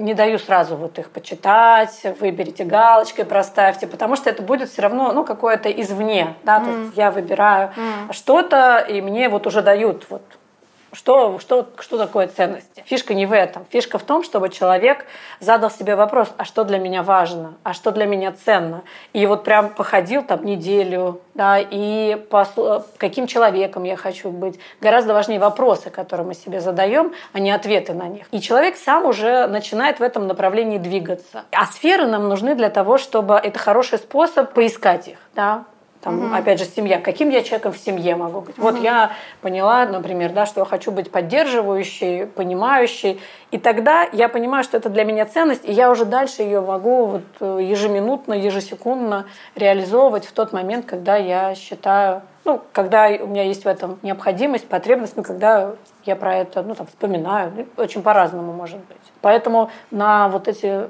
не 0.05 0.15
даю 0.15 0.39
сразу 0.39 0.77
вот 0.77 0.99
их 0.99 1.11
почитать, 1.11 2.01
выберите 2.19 2.65
галочкой, 2.65 3.25
проставьте, 3.25 3.87
потому 3.87 4.17
что 4.17 4.31
это 4.31 4.43
будет 4.43 4.71
все 4.71 4.83
равно, 4.83 5.13
ну, 5.13 5.25
какое-то 5.25 5.71
извне, 5.71 6.35
да, 6.45 6.59
mm. 6.59 6.65
то 6.65 6.71
есть 6.71 6.97
я 6.97 7.11
выбираю 7.11 7.73
mm. 7.77 8.13
что-то, 8.13 8.79
и 8.79 9.01
мне 9.01 9.29
вот 9.29 9.47
уже 9.47 9.63
дают 9.63 10.07
вот 10.09 10.23
что, 10.93 11.39
что, 11.39 11.69
что 11.79 11.99
такое 11.99 12.27
ценности? 12.27 12.83
Фишка 12.87 13.15
не 13.15 13.27
в 13.27 13.33
этом. 13.33 13.65
Фишка 13.71 13.99
в 13.99 14.03
том, 14.03 14.23
чтобы 14.23 14.49
человек 14.49 15.07
задал 15.39 15.71
себе 15.71 15.95
вопрос, 15.95 16.29
а 16.37 16.45
что 16.45 16.65
для 16.65 16.79
меня 16.79 17.03
важно, 17.03 17.55
а 17.63 17.73
что 17.73 17.93
для 17.93 18.07
меня 18.07 18.33
ценно. 18.33 18.83
И 19.13 19.25
вот 19.27 19.45
прям 19.45 19.71
походил 19.71 20.23
там 20.23 20.45
неделю, 20.45 21.21
да, 21.35 21.59
и 21.59 22.17
по, 22.31 22.85
каким 22.97 23.27
человеком 23.27 23.85
я 23.85 23.97
хочу 23.97 24.31
быть. 24.31 24.59
Гораздо 24.81 25.15
важнее 25.15 25.39
вопросы, 25.39 25.91
которые 25.91 26.27
мы 26.27 26.35
себе 26.35 26.61
задаем, 26.61 27.13
а 27.33 27.39
не 27.39 27.51
ответы 27.51 27.93
на 27.93 28.09
них. 28.09 28.27
И 28.33 28.41
человек 28.41 28.77
сам 28.77 29.07
уже 29.07 29.47
начинает 29.47 30.01
в 30.01 30.03
этом 30.03 30.27
направлении 30.27 30.79
двигаться. 30.79 31.45
А 31.53 31.67
сферы 31.67 32.07
нам 32.07 32.29
нужны 32.29 32.55
для 32.55 32.71
того, 32.71 32.99
чтобы 32.99 33.35
это 33.35 33.59
хороший 33.59 33.99
способ 33.99 34.53
поискать 34.53 35.09
их. 35.09 35.19
Да? 35.35 35.65
Там, 36.01 36.27
угу. 36.27 36.35
опять 36.35 36.59
же, 36.59 36.65
семья. 36.65 36.99
Каким 36.99 37.29
я 37.29 37.43
человеком 37.43 37.73
в 37.73 37.79
семье 37.79 38.17
могу 38.17 38.41
быть? 38.41 38.57
Угу. 38.57 38.63
Вот 38.63 38.83
я 38.83 39.13
поняла, 39.43 39.85
например, 39.85 40.33
да, 40.33 40.47
что 40.47 40.61
я 40.61 40.65
хочу 40.65 40.93
быть 40.93 41.11
поддерживающей, 41.11 42.27
понимающей. 42.27 43.21
И 43.51 43.59
тогда 43.59 44.09
я 44.13 44.29
понимаю, 44.29 44.65
что 44.65 44.79
это 44.79 44.89
для 44.89 45.05
меня 45.05 45.27
ценность, 45.27 45.65
и 45.65 45.73
я 45.73 45.91
уже 45.91 46.07
дальше 46.07 46.43
ее 46.43 46.63
могу 46.63 47.05
вот 47.07 47.23
э, 47.41 47.59
ежеминутно, 47.63 48.33
ежесекундно 48.33 49.27
реализовывать 49.57 50.25
в 50.25 50.33
тот 50.33 50.55
момент, 50.55 50.87
когда 50.87 51.17
я 51.17 51.55
считаю, 51.55 52.23
ну, 52.47 52.63
когда 52.73 53.09
у 53.09 53.27
меня 53.27 53.43
есть 53.43 53.65
в 53.65 53.69
этом 53.69 53.99
необходимость, 54.03 54.69
потребность, 54.69 55.17
ну, 55.17 55.23
когда 55.23 55.73
я 56.07 56.17
про 56.17 56.37
это 56.37 56.63
ну, 56.63 56.75
там, 56.75 56.87
вспоминаю. 56.87 57.69
Очень 57.77 58.03
по-разному 58.03 58.53
может 58.53 58.79
быть. 58.79 58.97
Поэтому 59.21 59.71
на 59.91 60.29
вот 60.29 60.49
эти 60.49 60.89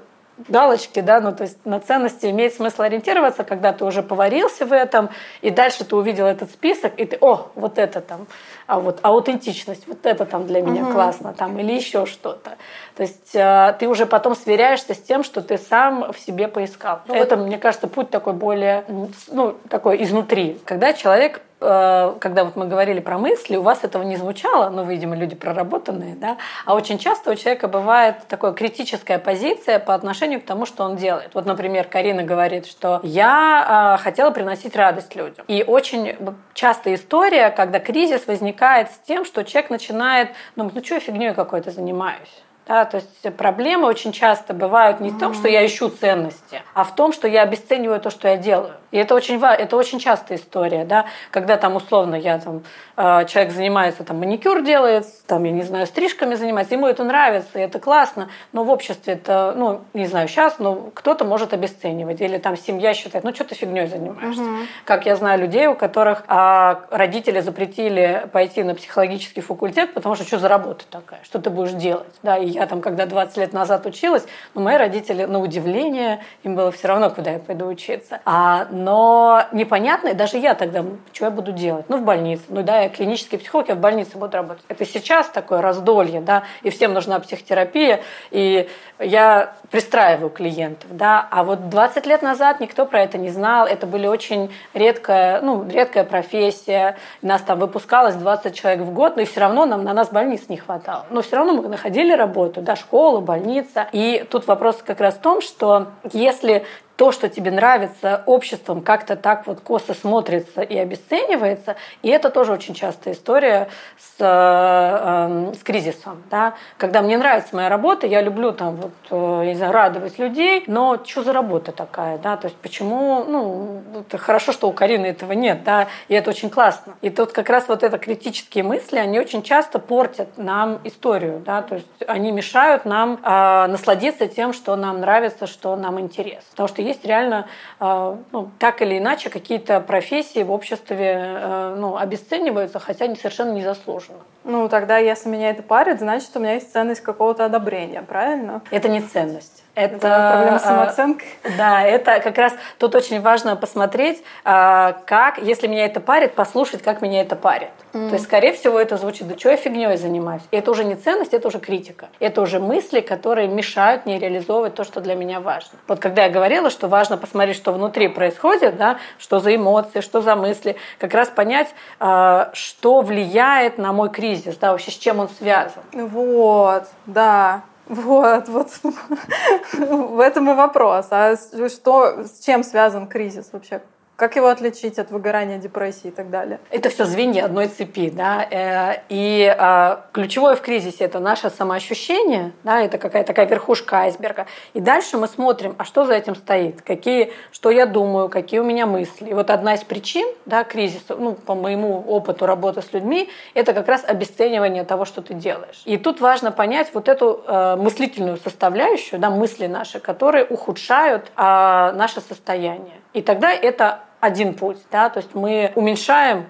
галочки, 0.49 1.01
да, 1.01 1.21
ну 1.21 1.33
то 1.33 1.45
есть 1.45 1.59
на 1.65 1.81
ценности 1.81 2.27
имеет 2.27 2.55
смысл 2.55 2.83
ориентироваться, 2.83 3.45
когда 3.45 3.73
ты 3.73 3.85
уже 3.85 4.03
поварился 4.03 4.67
в 4.67 4.73
этом, 4.73 5.11
и 5.41 5.51
дальше 5.51 5.85
ты 5.85 5.97
увидел 5.97 6.27
этот 6.27 6.51
список, 6.51 6.93
и 6.97 7.05
ты, 7.05 7.19
о, 7.21 7.49
вот 7.55 7.79
это 7.79 8.01
там, 8.01 8.27
а 8.67 8.81
вот 8.81 8.99
аутентичность, 9.03 9.87
вот 9.87 10.07
это 10.07 10.25
там 10.25 10.47
для 10.47 10.63
меня 10.63 10.83
угу. 10.83 10.93
классно, 10.93 11.33
там, 11.33 11.59
или 11.59 11.73
еще 11.73 12.07
что-то. 12.07 12.57
То 12.97 13.03
есть 13.03 13.35
э, 13.35 13.75
ты 13.79 13.89
уже 13.89 14.07
потом 14.07 14.35
сверяешься 14.35 14.95
с 14.95 14.99
тем, 14.99 15.25
что 15.25 15.43
ты 15.43 15.59
сам 15.59 16.13
в 16.13 16.19
себе 16.19 16.49
поискал. 16.49 17.01
Ну, 17.07 17.15
это, 17.15 17.37
вот... 17.37 17.47
мне 17.47 17.59
кажется, 17.59 17.89
путь 17.89 18.11
такой 18.11 18.33
более, 18.33 18.85
ну, 19.29 19.57
такой 19.69 20.03
изнутри. 20.03 20.61
Когда 20.65 20.93
человек 20.93 21.41
Э, 21.41 21.50
когда 21.61 22.45
вот 22.45 22.57
мы 22.57 22.67
говорили 22.67 23.01
про 23.01 23.19
мысли, 23.19 23.57
у 23.57 23.63
вас 23.63 23.85
этого 23.85 24.03
не 24.03 24.17
звучало, 24.17 24.71
ну, 24.71 24.85
видимо, 24.85 25.15
люди 25.15 25.35
проработанные, 25.35 26.15
да, 26.15 26.39
а 26.65 26.75
очень 26.75 26.99
часто 26.99 27.31
у 27.31 27.35
человека 27.35 27.69
бывает 27.69 28.17
такая 28.29 28.53
критическая 28.53 29.19
позиция 29.19 29.79
по 29.79 29.95
отношению 29.95 30.41
к 30.41 30.45
тому, 30.45 30.65
что 30.65 30.85
он 30.85 30.97
делает. 30.97 31.31
Вот, 31.35 31.45
например, 31.45 31.87
Карина 31.87 32.23
говорит, 32.23 32.67
что 32.67 33.01
я 33.03 33.97
э, 33.99 34.03
хотела 34.03 34.31
приносить 34.31 34.75
радость 34.75 35.15
людям. 35.15 35.45
И 35.49 35.63
очень 35.67 36.17
частая 36.55 36.95
история, 36.95 37.51
когда 37.51 37.79
кризис 37.79 38.27
возникает 38.27 38.91
с 38.91 38.99
тем, 39.07 39.25
что 39.25 39.45
человек 39.45 39.71
начинает, 39.71 40.31
ну, 40.57 40.71
ну 40.75 40.85
что 40.85 40.95
я 40.95 41.01
фигней 41.01 41.35
какой-то 41.35 41.71
занимаюсь? 41.71 42.43
Да, 42.71 42.85
то 42.85 42.99
есть 42.99 43.37
проблемы 43.37 43.89
очень 43.89 44.13
часто 44.13 44.55
бывают 44.55 45.01
не 45.01 45.11
в 45.11 45.19
том, 45.19 45.35
что 45.35 45.49
я 45.49 45.67
ищу 45.67 45.89
ценности, 45.89 46.63
а 46.73 46.85
в 46.85 46.95
том, 46.95 47.13
что 47.13 47.27
я 47.27 47.43
обесцениваю 47.43 48.01
то, 48.01 48.11
что 48.11 48.29
я 48.29 48.37
делаю. 48.37 48.75
И 48.93 48.97
это 48.97 49.15
очень, 49.15 49.41
это 49.43 49.77
очень 49.77 49.99
частая 49.99 50.39
история, 50.39 50.85
да, 50.85 51.07
когда 51.31 51.57
там 51.57 51.77
условно 51.77 52.17
я 52.17 52.39
там, 52.39 52.63
э, 52.97 53.25
человек 53.27 53.53
занимается, 53.53 54.05
там 54.05 54.19
маникюр 54.19 54.63
делает, 54.63 55.07
там, 55.27 55.45
я 55.45 55.53
не 55.53 55.63
знаю, 55.63 55.87
стрижками 55.87 56.35
занимается, 56.35 56.75
ему 56.75 56.87
это 56.87 57.05
нравится, 57.05 57.59
и 57.59 57.63
это 57.63 57.79
классно, 57.79 58.29
но 58.53 58.65
в 58.65 58.71
обществе 58.71 59.15
это, 59.15 59.55
ну, 59.57 59.83
не 59.95 60.07
знаю, 60.07 60.27
сейчас, 60.29 60.59
но 60.59 60.91
кто-то 60.95 61.25
может 61.25 61.53
обесценивать, 61.53 62.21
или 62.21 62.39
там 62.39 62.57
семья 62.57 62.95
считает, 62.95 63.25
ну, 63.25 63.33
что 63.35 63.45
ты 63.45 63.55
фигней 63.55 63.87
занимаешься. 63.87 64.43
Угу. 64.43 64.57
Как 64.85 65.07
я 65.07 65.15
знаю 65.15 65.41
людей, 65.41 65.69
у 65.69 65.75
которых 65.75 66.25
а, 66.27 66.83
родители 66.91 67.41
запретили 67.41 68.27
пойти 68.33 68.65
на 68.65 68.75
психологический 68.75 69.41
факультет, 69.41 69.95
потому 69.95 70.17
что 70.17 70.25
что 70.25 70.39
за 70.39 70.49
работа 70.49 70.85
такая, 70.91 71.21
что 71.23 71.39
ты 71.39 71.51
будешь 71.51 71.73
делать, 71.73 72.15
да, 72.23 72.37
и 72.37 72.49
я 72.49 72.60
там, 72.67 72.81
когда 72.81 73.07
20 73.07 73.37
лет 73.37 73.53
назад 73.53 73.87
училась, 73.87 74.27
ну, 74.55 74.63
мои 74.63 74.77
родители, 74.77 75.25
на 75.25 75.41
удивление, 75.41 76.23
им 76.43 76.55
было 76.55 76.71
все 76.73 76.89
равно, 76.89 77.11
куда 77.11 77.33
я 77.33 77.39
пойду 77.39 77.67
учиться. 77.67 78.21
А 78.25 78.67
но 78.71 79.45
непонятно, 79.53 80.09
и 80.09 80.15
даже 80.15 80.39
я 80.39 80.55
тогда, 80.55 80.85
что 81.13 81.27
я 81.27 81.31
буду 81.31 81.53
делать? 81.53 81.87
Ну, 81.89 81.99
в 81.99 82.05
больнице. 82.05 82.43
Ну, 82.49 82.63
да, 82.63 82.81
я 82.81 82.89
клинический 82.89 83.39
психолог, 83.39 83.69
я 83.69 83.75
в 83.75 83.81
больнице 83.81 84.19
буду 84.19 84.37
работать. 84.37 84.65
Это 84.69 84.85
сейчас 84.85 85.29
такое 85.29 85.61
раздолье, 85.61 86.21
да, 86.21 86.45
и 86.63 86.71
всем 86.71 86.93
нужна 86.93 87.21
психотерапия, 87.21 88.01
и 88.31 88.69
я 88.99 89.55
пристраиваю 89.71 90.31
клиентов, 90.31 90.97
да, 90.97 91.27
а 91.31 91.45
вот 91.45 91.69
20 91.69 92.07
лет 92.07 92.23
назад 92.23 92.61
никто 92.61 92.87
про 92.87 93.03
это 93.03 93.19
не 93.19 93.31
знал, 93.31 93.67
это 93.67 93.87
были 93.87 94.07
очень 94.07 94.51
редкая, 94.75 95.41
ну, 95.41 95.67
редкая 95.69 96.05
профессия, 96.05 96.97
нас 97.23 97.43
там 97.43 97.59
выпускалось 97.59 98.15
20 98.17 98.55
человек 98.55 98.81
в 98.81 98.93
год, 98.93 99.17
но 99.17 99.23
и 99.23 99.25
все 99.25 99.41
равно 99.41 99.67
нам 99.67 99.85
на 99.85 99.93
нас 99.93 100.11
больниц 100.11 100.49
не 100.49 100.57
хватало. 100.57 101.07
Но 101.11 101.23
все 101.23 101.37
равно 101.37 101.55
мы 101.55 101.69
находили 101.69 102.13
работу, 102.13 102.50
да, 102.57 102.77
школа, 102.77 103.21
больница. 103.21 103.89
И 103.93 104.27
тут 104.31 104.47
вопрос 104.47 104.83
как 104.85 105.01
раз 105.01 105.15
в 105.15 105.21
том, 105.21 105.41
что 105.41 105.89
если 106.13 106.65
то, 107.01 107.13
что 107.13 107.31
тебе 107.31 107.51
нравится, 107.51 108.23
обществом 108.27 108.83
как-то 108.83 109.17
так 109.17 109.47
вот 109.47 109.61
косо 109.61 109.95
смотрится 109.95 110.61
и 110.61 110.77
обесценивается. 110.77 111.77
И 112.03 112.11
это 112.11 112.29
тоже 112.29 112.53
очень 112.53 112.75
частая 112.75 113.15
история 113.15 113.71
с, 113.97 114.17
э, 114.19 114.25
эм, 114.27 115.55
с 115.55 115.63
кризисом. 115.63 116.23
Да? 116.31 116.53
Когда 116.77 117.01
мне 117.01 117.17
нравится 117.17 117.57
моя 117.57 117.71
работа, 117.71 118.07
я 118.07 118.21
люблю 118.21 118.53
там 118.53 118.77
вот, 118.77 118.93
э, 119.11 119.45
не 119.47 119.55
знаю, 119.55 119.73
радовать 119.73 120.19
людей, 120.19 120.65
но 120.67 121.03
что 121.03 121.23
за 121.23 121.33
работа 121.33 121.73
такая? 121.73 122.19
Да? 122.19 122.37
То 122.37 122.49
есть 122.49 122.59
почему, 122.59 123.25
ну, 123.27 123.81
это 124.01 124.19
хорошо, 124.19 124.53
что 124.53 124.69
у 124.69 124.73
Карины 124.75 125.07
этого 125.07 125.33
нет, 125.33 125.65
да, 125.65 125.89
и 126.09 126.15
это 126.15 126.29
очень 126.29 126.51
классно. 126.51 126.97
И 127.01 127.09
тут 127.09 127.33
как 127.33 127.49
раз 127.49 127.67
вот 127.69 127.83
это 127.83 127.97
критические 127.97 128.63
мысли, 128.63 128.99
они 128.99 129.19
очень 129.19 129.43
часто 129.43 129.79
портят 129.79 130.37
нам 130.37 130.81
историю, 130.85 131.43
да, 131.47 131.63
то 131.63 131.77
есть 131.77 131.87
они 132.07 132.31
мешают 132.31 132.85
нам 132.85 133.19
э, 133.25 133.67
насладиться 133.69 134.27
тем, 134.29 134.53
что 134.53 134.77
нам 134.77 135.01
нравится, 135.01 135.47
что 135.47 135.75
нам 135.77 135.99
интересно. 135.99 136.45
Потому 136.51 136.69
что 136.69 136.90
есть 136.91 137.05
реально 137.05 137.47
а, 137.79 138.19
ну, 138.33 138.51
так 138.59 138.83
или 138.83 138.99
иначе 138.99 139.31
какие-то 139.31 139.81
профессии 139.81 140.43
в 140.43 140.51
обществе 140.51 141.15
э, 141.17 141.77
ну, 141.79 141.97
обесцениваются, 141.97 142.79
хотя 142.79 143.07
они 143.07 143.17
совершенно 143.17 143.53
незаслуженно. 143.53 144.21
Ну, 144.45 144.69
тогда, 144.69 144.99
если 144.99 145.29
меня 145.29 145.51
это 145.51 145.63
парит, 145.63 146.01
значит, 146.01 146.31
у 146.35 146.41
меня 146.41 146.55
есть 146.55 146.73
ценность 146.73 147.01
какого-то 147.01 147.45
одобрения, 147.45 148.03
правильно? 148.03 148.63
Это 148.71 148.89
не 148.89 149.01
ценность. 149.01 149.65
Это, 149.75 149.97
это 149.97 150.31
проблема 150.33 150.59
с 150.59 150.63
самооценкой. 150.63 151.29
Да, 151.57 151.83
это 151.83 152.21
как 152.21 152.37
раз 152.37 152.55
тут 152.79 152.95
очень 152.95 153.21
важно 153.21 153.57
посмотреть, 153.57 154.23
а, 154.45 154.97
как, 155.07 155.39
если 155.39 155.69
меня 155.69 155.87
это 155.87 156.01
парит, 156.01 156.35
послушать, 156.35 156.83
как 156.83 157.03
меня 157.03 157.21
это 157.21 157.37
парит. 157.37 157.71
Mm. 157.93 158.09
То 158.09 158.15
есть, 158.15 158.25
скорее 158.25 158.53
всего, 158.53 158.79
это 158.79 158.97
звучит, 158.97 159.29
да 159.29 159.39
что 159.39 159.51
я 159.51 159.57
фигней 159.57 159.97
занимаюсь. 159.97 160.43
И 160.51 160.57
это 160.57 160.71
уже 160.71 160.85
не 160.85 160.95
ценность, 160.95 161.35
это 161.35 161.49
уже 161.49 161.59
критика. 161.59 162.09
Это 162.19 162.43
уже 162.43 162.61
мысли, 162.61 163.01
которые 163.01 163.49
мешают 163.49 164.07
мне 164.07 164.19
реализовывать 164.19 164.75
то, 164.75 164.85
что 164.85 165.01
для 165.01 165.15
меня 165.15 165.41
важно. 165.41 165.79
Вот 165.89 165.99
когда 165.99 166.25
я 166.25 166.31
говорила, 166.31 166.71
что 166.71 166.89
важно 166.89 167.17
посмотреть, 167.17 167.57
что 167.57 167.73
внутри 167.73 168.09
происходит, 168.09 168.77
да, 168.77 168.99
что 169.19 169.41
за 169.41 169.55
эмоции, 169.55 170.01
что 170.01 170.21
за 170.21 170.37
мысли, 170.37 170.77
как 170.99 171.15
раз 171.15 171.29
понять, 171.29 171.69
а, 171.99 172.51
что 172.55 173.01
влияет 173.01 173.79
на 173.79 173.93
мой 173.93 174.11
кризис, 174.11 174.57
да, 174.57 174.73
вообще 174.73 174.91
с 174.91 174.99
чем 174.99 175.21
он 175.21 175.29
связан. 175.29 175.83
Вот, 175.93 176.85
да. 177.07 177.63
Вот, 177.91 178.49
вот 178.49 178.71
в 179.73 180.21
этом 180.21 180.49
и 180.49 180.55
вопрос. 180.55 181.09
А 181.11 181.35
что, 181.37 182.25
с 182.25 182.39
чем 182.45 182.63
связан 182.63 183.09
кризис 183.09 183.49
вообще? 183.51 183.83
Как 184.21 184.37
его 184.37 184.49
отличить 184.49 184.99
от 184.99 185.11
выгорания, 185.11 185.57
депрессии 185.57 186.09
и 186.09 186.11
так 186.11 186.29
далее? 186.29 186.61
Это 186.71 186.91
все 186.91 187.07
звенья 187.07 187.47
одной 187.47 187.69
цепи, 187.69 188.11
да. 188.11 188.47
Э, 188.51 189.01
и 189.09 189.51
а, 189.59 190.05
ключевое 190.13 190.57
в 190.57 190.61
кризисе 190.61 191.05
это 191.05 191.21
наше 191.21 191.49
самоощущение, 191.49 192.53
да, 192.63 192.83
это 192.83 192.99
какая-то 192.99 193.29
такая 193.29 193.47
верхушка 193.47 194.01
айсберга. 194.01 194.45
И 194.75 194.81
дальше 194.81 195.17
мы 195.17 195.27
смотрим, 195.27 195.75
а 195.79 195.87
что 195.87 196.05
за 196.05 196.13
этим 196.13 196.35
стоит, 196.35 196.83
какие, 196.83 197.33
что 197.51 197.71
я 197.71 197.87
думаю, 197.87 198.29
какие 198.29 198.61
у 198.61 198.63
меня 198.63 198.85
мысли. 198.85 199.31
И 199.31 199.33
вот 199.33 199.49
одна 199.49 199.73
из 199.73 199.85
причин, 199.85 200.29
да, 200.45 200.65
кризиса, 200.65 201.17
ну, 201.17 201.33
по 201.33 201.55
моему 201.55 202.05
опыту 202.07 202.45
работы 202.45 202.83
с 202.83 202.93
людьми, 202.93 203.31
это 203.55 203.73
как 203.73 203.89
раз 203.89 204.05
обесценивание 204.07 204.85
того, 204.85 205.07
что 205.07 205.23
ты 205.23 205.33
делаешь. 205.33 205.81
И 205.87 205.97
тут 205.97 206.21
важно 206.21 206.53
понять 206.53 206.91
вот 206.93 207.09
эту 207.09 207.43
э, 207.47 207.77
мыслительную 207.77 208.37
составляющую, 208.37 209.19
да, 209.19 209.31
мысли 209.31 209.67
наши, 209.67 209.99
которые 209.99 210.45
ухудшают 210.45 211.33
э, 211.39 211.41
наше 211.41 212.21
состояние. 212.21 213.01
И 213.15 213.23
тогда 213.23 213.51
это 213.51 214.01
один 214.21 214.55
путь, 214.55 214.79
да, 214.91 215.09
то 215.09 215.19
есть 215.19 215.35
мы 215.35 215.73
уменьшаем 215.75 216.47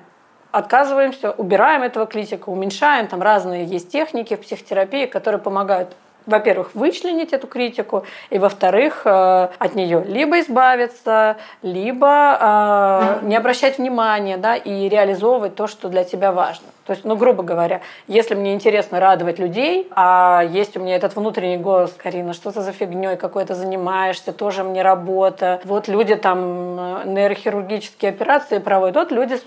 отказываемся, 0.52 1.30
убираем 1.30 1.82
этого 1.82 2.06
критика, 2.06 2.48
уменьшаем, 2.48 3.06
там 3.06 3.22
разные 3.22 3.64
есть 3.64 3.90
техники 3.90 4.34
в 4.34 4.40
психотерапии, 4.40 5.06
которые 5.06 5.40
помогают 5.40 5.94
во-первых, 6.30 6.70
вычленить 6.74 7.32
эту 7.32 7.46
критику, 7.46 8.04
и 8.30 8.38
во-вторых, 8.38 9.02
э, 9.04 9.48
от 9.58 9.74
нее 9.74 10.02
либо 10.06 10.40
избавиться, 10.40 11.36
либо 11.62 12.38
э, 12.40 13.26
не 13.26 13.36
обращать 13.36 13.78
внимания, 13.78 14.36
да, 14.36 14.56
и 14.56 14.88
реализовывать 14.88 15.54
то, 15.54 15.66
что 15.66 15.88
для 15.88 16.04
тебя 16.04 16.32
важно. 16.32 16.66
То 16.86 16.92
есть, 16.92 17.04
ну, 17.04 17.14
грубо 17.14 17.44
говоря, 17.44 17.82
если 18.08 18.34
мне 18.34 18.52
интересно 18.52 18.98
радовать 18.98 19.38
людей, 19.38 19.88
а 19.94 20.42
есть 20.42 20.76
у 20.76 20.80
меня 20.80 20.96
этот 20.96 21.14
внутренний 21.14 21.56
голос, 21.56 21.92
Карина, 21.96 22.32
что 22.32 22.50
ты 22.50 22.62
за 22.62 22.72
фигней 22.72 23.16
какой-то 23.16 23.54
занимаешься, 23.54 24.32
тоже 24.32 24.64
мне 24.64 24.82
работа. 24.82 25.60
Вот 25.64 25.88
люди 25.88 26.16
там 26.16 26.78
э, 26.78 27.02
нейрохирургические 27.06 28.10
операции 28.10 28.58
проводят, 28.58 28.96
вот 28.96 29.12
люди 29.12 29.38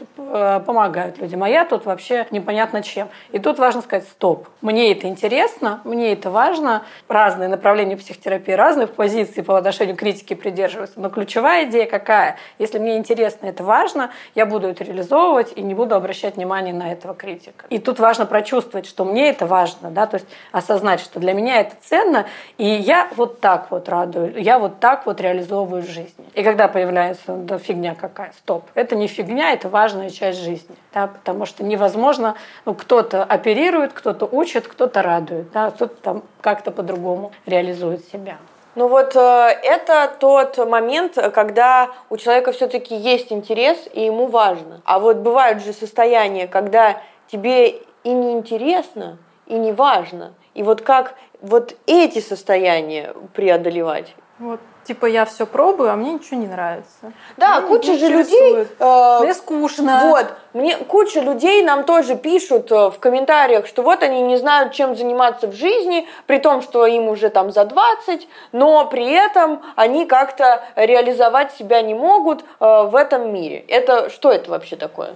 помогают 0.66 1.18
людям, 1.18 1.44
а 1.44 1.50
я 1.50 1.66
тут 1.66 1.86
вообще 1.86 2.28
непонятно 2.32 2.82
чем. 2.82 3.10
И 3.32 3.40
тут 3.40 3.60
важно 3.60 3.82
сказать, 3.82 4.08
стоп, 4.08 4.48
мне 4.62 4.92
это 4.92 5.08
интересно, 5.08 5.82
мне 5.84 6.14
это 6.14 6.30
важно, 6.30 6.73
разные 7.08 7.50
направления 7.50 7.96
психотерапии, 7.96 8.54
разные 8.54 8.88
позиции 8.88 9.42
по 9.42 9.58
отношению 9.58 9.96
к 9.96 10.00
критике 10.00 10.36
придерживаются, 10.36 11.00
но 11.00 11.10
ключевая 11.10 11.66
идея 11.66 11.86
какая? 11.86 12.38
Если 12.58 12.80
мне 12.80 12.98
интересно, 12.98 13.46
это 13.46 13.64
важно, 13.64 14.12
я 14.36 14.46
буду 14.46 14.68
это 14.68 14.84
реализовывать 14.84 15.54
и 15.56 15.62
не 15.62 15.74
буду 15.74 15.96
обращать 15.96 16.36
внимание 16.36 16.74
на 16.74 16.92
этого 16.92 17.14
критика. 17.14 17.66
И 17.70 17.80
тут 17.80 18.00
важно 18.00 18.26
прочувствовать, 18.26 18.86
что 18.86 19.06
мне 19.06 19.30
это 19.30 19.46
важно, 19.46 19.92
да, 19.92 20.08
то 20.08 20.16
есть 20.16 20.28
осознать, 20.52 21.00
что 21.00 21.20
для 21.20 21.34
меня 21.34 21.62
это 21.62 21.76
ценно, 21.82 22.26
и 22.58 22.66
я 22.66 23.10
вот 23.16 23.40
так 23.40 23.72
вот 23.72 23.90
радую, 23.90 24.42
я 24.42 24.60
вот 24.60 24.80
так 24.80 25.06
вот 25.06 25.22
реализовываю 25.22 25.84
жизнь. 25.84 26.14
И 26.34 26.44
когда 26.44 26.68
появляется, 26.68 27.36
да 27.36 27.58
фигня 27.58 27.96
какая, 27.96 28.32
стоп, 28.38 28.66
это 28.74 28.96
не 28.96 29.08
фигня, 29.08 29.52
это 29.52 29.70
важная 29.70 30.10
часть 30.10 30.40
жизни, 30.40 30.76
да, 30.94 31.08
потому 31.08 31.46
что 31.46 31.64
невозможно, 31.64 32.36
ну, 32.66 32.74
кто-то 32.74 33.24
оперирует, 33.24 33.94
кто-то 33.94 34.26
учит, 34.26 34.68
кто-то 34.68 35.02
радует, 35.02 35.52
да, 35.52 35.72
кто-то 35.72 35.96
там 35.96 36.24
как-то 36.54 36.72
по-другому 36.72 37.32
реализует 37.48 38.06
себя. 38.06 38.38
Ну 38.76 38.88
вот 38.88 39.16
э, 39.16 39.20
это 39.64 40.12
тот 40.20 40.58
момент, 40.58 41.18
когда 41.34 41.90
у 42.10 42.18
человека 42.18 42.52
все-таки 42.52 42.96
есть 42.96 43.32
интерес 43.32 43.78
и 43.92 44.06
ему 44.06 44.28
важно. 44.28 44.82
А 44.86 45.00
вот 45.00 45.18
бывают 45.18 45.64
же 45.64 45.74
состояния, 45.74 46.48
когда 46.48 47.02
тебе 47.32 47.70
и 48.04 48.10
не 48.10 48.34
интересно, 48.34 49.18
и 49.48 49.56
не 49.56 49.72
важно. 49.72 50.34
И 50.54 50.62
вот 50.62 50.82
как 50.82 51.16
вот 51.42 51.76
эти 51.88 52.20
состояния 52.20 53.14
преодолевать? 53.34 54.16
Вот 54.38 54.60
типа 54.84 55.06
я 55.06 55.26
все 55.26 55.46
пробую, 55.46 55.92
а 55.92 55.96
мне 55.96 56.14
ничего 56.14 56.40
не 56.40 56.48
нравится. 56.48 57.14
Да, 57.38 57.60
мне 57.60 57.68
куча 57.68 57.98
же 57.98 58.08
людей. 58.08 58.68
Э, 58.80 59.20
мне 59.22 59.34
скучно. 59.34 60.02
Вот, 60.06 60.34
мне 60.54 60.78
куча 60.78 61.20
людей 61.20 61.64
нам 61.64 61.84
тоже 61.84 62.16
пишут 62.16 62.72
э, 62.72 62.90
в 62.90 63.00
комментариях, 63.00 63.68
что 63.68 63.82
вот 63.82 64.04
они 64.04 64.22
не 64.22 64.38
знают, 64.38 64.74
чем 64.74 64.96
заниматься 64.96 65.48
в 65.48 65.54
жизни, 65.54 66.08
при 66.28 66.38
том, 66.38 66.62
что 66.62 66.86
им 66.86 67.08
уже 67.08 67.30
там 67.30 67.52
за 67.52 67.66
20, 67.66 68.28
но 68.52 68.86
при 68.86 69.12
этом 69.12 69.62
они 69.76 70.06
как-то 70.06 70.64
реализовать 70.76 71.54
себя 71.54 71.82
не 71.82 71.94
могут 71.94 72.44
э, 72.60 72.84
в 72.84 72.96
этом 72.96 73.34
мире. 73.34 73.64
Это 73.68 74.10
что 74.10 74.32
это 74.32 74.52
вообще 74.52 74.76
такое? 74.76 75.16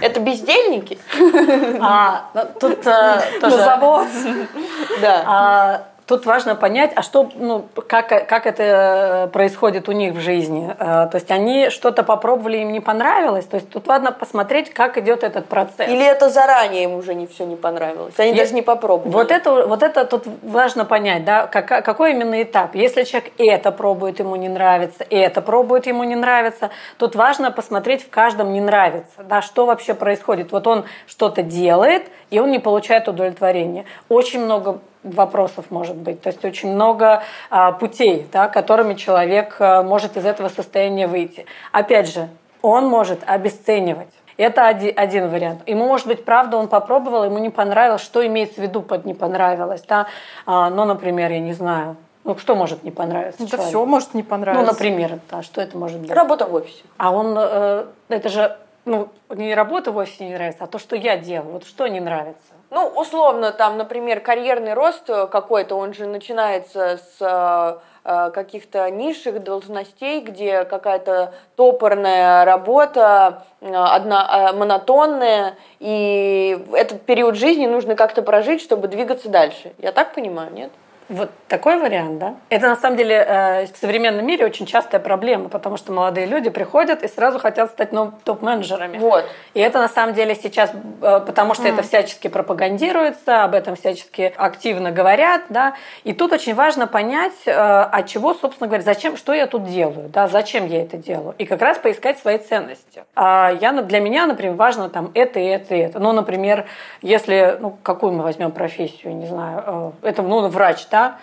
Это 0.00 0.20
бездельники? 0.20 0.98
А, 1.80 2.30
ну, 2.34 2.42
тут 2.58 2.82
тоже... 2.82 3.22
На 3.40 3.50
завод. 3.50 4.06
Да. 5.00 5.84
Тут 6.08 6.24
важно 6.24 6.54
понять, 6.54 6.92
а 6.96 7.02
что, 7.02 7.28
ну, 7.34 7.66
как, 7.86 8.08
как 8.08 8.46
это 8.46 9.28
происходит 9.30 9.90
у 9.90 9.92
них 9.92 10.14
в 10.14 10.20
жизни. 10.20 10.74
Э, 10.78 11.06
то 11.06 11.16
есть 11.16 11.30
они 11.30 11.68
что-то 11.68 12.02
попробовали, 12.02 12.56
им 12.56 12.72
не 12.72 12.80
понравилось. 12.80 13.44
То 13.44 13.56
есть 13.56 13.68
тут 13.68 13.86
важно 13.86 14.10
посмотреть, 14.10 14.72
как 14.72 14.96
идет 14.96 15.22
этот 15.22 15.44
процесс. 15.46 15.86
Или 15.86 16.06
это 16.06 16.30
заранее 16.30 16.84
им 16.84 16.94
уже 16.94 17.14
не 17.14 17.26
все 17.26 17.44
не 17.44 17.56
понравилось. 17.56 18.14
Они 18.16 18.32
И 18.32 18.34
даже 18.34 18.54
не 18.54 18.62
попробовали. 18.62 19.12
Вот 19.12 19.30
это, 19.30 19.66
вот 19.66 19.82
это 19.82 20.06
тут 20.06 20.24
важно 20.42 20.86
понять, 20.86 21.26
да, 21.26 21.46
как, 21.46 21.84
какой 21.84 22.12
именно 22.12 22.42
этап. 22.42 22.74
Если 22.74 23.04
человек 23.04 23.32
это 23.36 23.70
пробует, 23.70 24.18
ему 24.18 24.36
не 24.36 24.48
нравится, 24.48 25.04
это 25.10 25.42
пробует, 25.42 25.86
ему 25.86 26.04
не 26.04 26.16
нравится, 26.16 26.70
тут 26.96 27.16
важно 27.16 27.50
посмотреть 27.50 28.02
в 28.02 28.08
каждом 28.08 28.54
не 28.54 28.62
нравится, 28.62 29.22
да, 29.24 29.42
что 29.42 29.66
вообще 29.66 29.92
происходит. 29.92 30.52
Вот 30.52 30.66
он 30.66 30.86
что-то 31.06 31.42
делает, 31.42 32.04
и 32.30 32.40
он 32.40 32.50
не 32.50 32.60
получает 32.60 33.08
удовлетворения. 33.08 33.84
Очень 34.08 34.40
много 34.40 34.80
вопросов 35.02 35.66
может 35.70 35.96
быть. 35.96 36.20
То 36.22 36.28
есть 36.28 36.44
очень 36.44 36.72
много 36.72 37.22
а, 37.50 37.72
путей, 37.72 38.26
да, 38.32 38.48
которыми 38.48 38.94
человек 38.94 39.56
а, 39.58 39.82
может 39.82 40.16
из 40.16 40.26
этого 40.26 40.48
состояния 40.48 41.06
выйти. 41.06 41.46
Опять 41.72 42.12
же, 42.12 42.28
он 42.62 42.86
может 42.86 43.20
обесценивать. 43.26 44.08
Это 44.36 44.68
один, 44.68 44.92
один 44.96 45.28
вариант. 45.28 45.62
Ему, 45.66 45.86
может 45.86 46.06
быть, 46.06 46.24
правда, 46.24 46.56
он 46.56 46.68
попробовал, 46.68 47.24
ему 47.24 47.38
не 47.38 47.50
понравилось. 47.50 48.02
Что 48.02 48.24
имеется 48.24 48.60
в 48.60 48.62
виду 48.62 48.82
под 48.82 49.04
не 49.04 49.14
понравилось? 49.14 49.82
Да? 49.88 50.06
А, 50.46 50.70
ну, 50.70 50.84
например, 50.84 51.32
я 51.32 51.40
не 51.40 51.52
знаю, 51.52 51.96
ну, 52.24 52.36
что 52.36 52.54
может 52.54 52.84
не 52.84 52.90
понравиться? 52.90 53.42
Это 53.42 53.58
все 53.58 53.84
может 53.84 54.14
не 54.14 54.22
понравиться. 54.22 54.64
Ну, 54.64 54.70
например, 54.70 55.18
да, 55.30 55.42
что 55.42 55.60
это 55.60 55.76
может 55.76 55.98
быть? 56.00 56.10
Работа 56.10 56.46
в 56.46 56.54
офисе. 56.54 56.82
А 56.98 57.10
он, 57.10 57.34
э, 57.36 57.86
это 58.10 58.28
же, 58.28 58.56
ну, 58.84 59.08
не 59.30 59.54
работа 59.54 59.92
в 59.92 59.96
офисе 59.96 60.26
не 60.26 60.34
нравится, 60.34 60.64
а 60.64 60.66
то, 60.66 60.78
что 60.78 60.94
я 60.94 61.16
делаю. 61.16 61.52
Вот 61.52 61.64
что 61.64 61.86
не 61.86 62.00
нравится? 62.00 62.52
Ну, 62.70 62.86
условно, 62.86 63.52
там, 63.52 63.78
например, 63.78 64.20
карьерный 64.20 64.74
рост 64.74 65.06
какой-то, 65.06 65.76
он 65.76 65.94
же 65.94 66.06
начинается 66.06 66.98
с 66.98 67.16
э, 67.20 67.78
э, 68.04 68.30
каких-то 68.30 68.90
низших 68.90 69.42
должностей, 69.42 70.20
где 70.20 70.64
какая-то 70.64 71.32
топорная 71.56 72.44
работа, 72.44 73.44
э, 73.62 73.72
одна, 73.72 74.52
монотонная, 74.52 75.56
и 75.80 76.62
этот 76.74 77.02
период 77.02 77.36
жизни 77.36 77.66
нужно 77.66 77.94
как-то 77.94 78.20
прожить, 78.20 78.60
чтобы 78.60 78.88
двигаться 78.88 79.30
дальше. 79.30 79.72
Я 79.78 79.92
так 79.92 80.12
понимаю, 80.12 80.52
нет? 80.52 80.70
Вот 81.08 81.30
такой 81.48 81.78
вариант, 81.78 82.18
да? 82.18 82.34
Это 82.50 82.68
на 82.68 82.76
самом 82.76 82.98
деле 82.98 83.14
э, 83.14 83.66
в 83.66 83.76
современном 83.78 84.26
мире 84.26 84.44
очень 84.44 84.66
частая 84.66 85.00
проблема, 85.00 85.48
потому 85.48 85.78
что 85.78 85.90
молодые 85.90 86.26
люди 86.26 86.50
приходят 86.50 87.02
и 87.02 87.08
сразу 87.08 87.38
хотят 87.38 87.70
стать 87.70 87.92
ну, 87.92 88.12
топ-менеджерами. 88.24 88.98
Вот. 88.98 89.24
И 89.54 89.60
это 89.60 89.78
на 89.78 89.88
самом 89.88 90.14
деле 90.14 90.34
сейчас, 90.34 90.70
э, 91.00 91.20
потому 91.24 91.54
что 91.54 91.64
mm. 91.64 91.72
это 91.72 91.82
всячески 91.82 92.28
пропагандируется, 92.28 93.44
об 93.44 93.54
этом 93.54 93.74
всячески 93.76 94.34
активно 94.36 94.90
говорят, 94.90 95.44
да. 95.48 95.74
И 96.04 96.12
тут 96.12 96.32
очень 96.32 96.54
важно 96.54 96.86
понять, 96.86 97.46
э, 97.46 97.52
от 97.52 98.06
чего, 98.06 98.34
собственно 98.34 98.68
говоря, 98.68 98.82
зачем, 98.82 99.16
что 99.16 99.32
я 99.32 99.46
тут 99.46 99.64
делаю, 99.64 100.10
да, 100.10 100.28
зачем 100.28 100.66
я 100.66 100.82
это 100.82 100.98
делаю. 100.98 101.34
И 101.38 101.46
как 101.46 101.62
раз 101.62 101.78
поискать 101.78 102.18
свои 102.18 102.36
ценности. 102.36 103.04
А 103.16 103.50
я, 103.58 103.72
для 103.72 104.00
меня, 104.00 104.26
например, 104.26 104.56
важно 104.56 104.90
там 104.90 105.10
это 105.14 105.40
и 105.40 105.46
это 105.46 105.74
и 105.74 105.78
это. 105.78 106.00
Ну, 106.00 106.12
например, 106.12 106.66
если, 107.00 107.56
ну, 107.60 107.78
какую 107.82 108.12
мы 108.12 108.24
возьмем 108.24 108.50
профессию, 108.52 109.16
не 109.16 109.26
знаю, 109.26 109.94
это, 110.02 110.20
ну, 110.22 110.46
врач, 110.48 110.86
да, 110.90 110.97
да, 110.98 111.18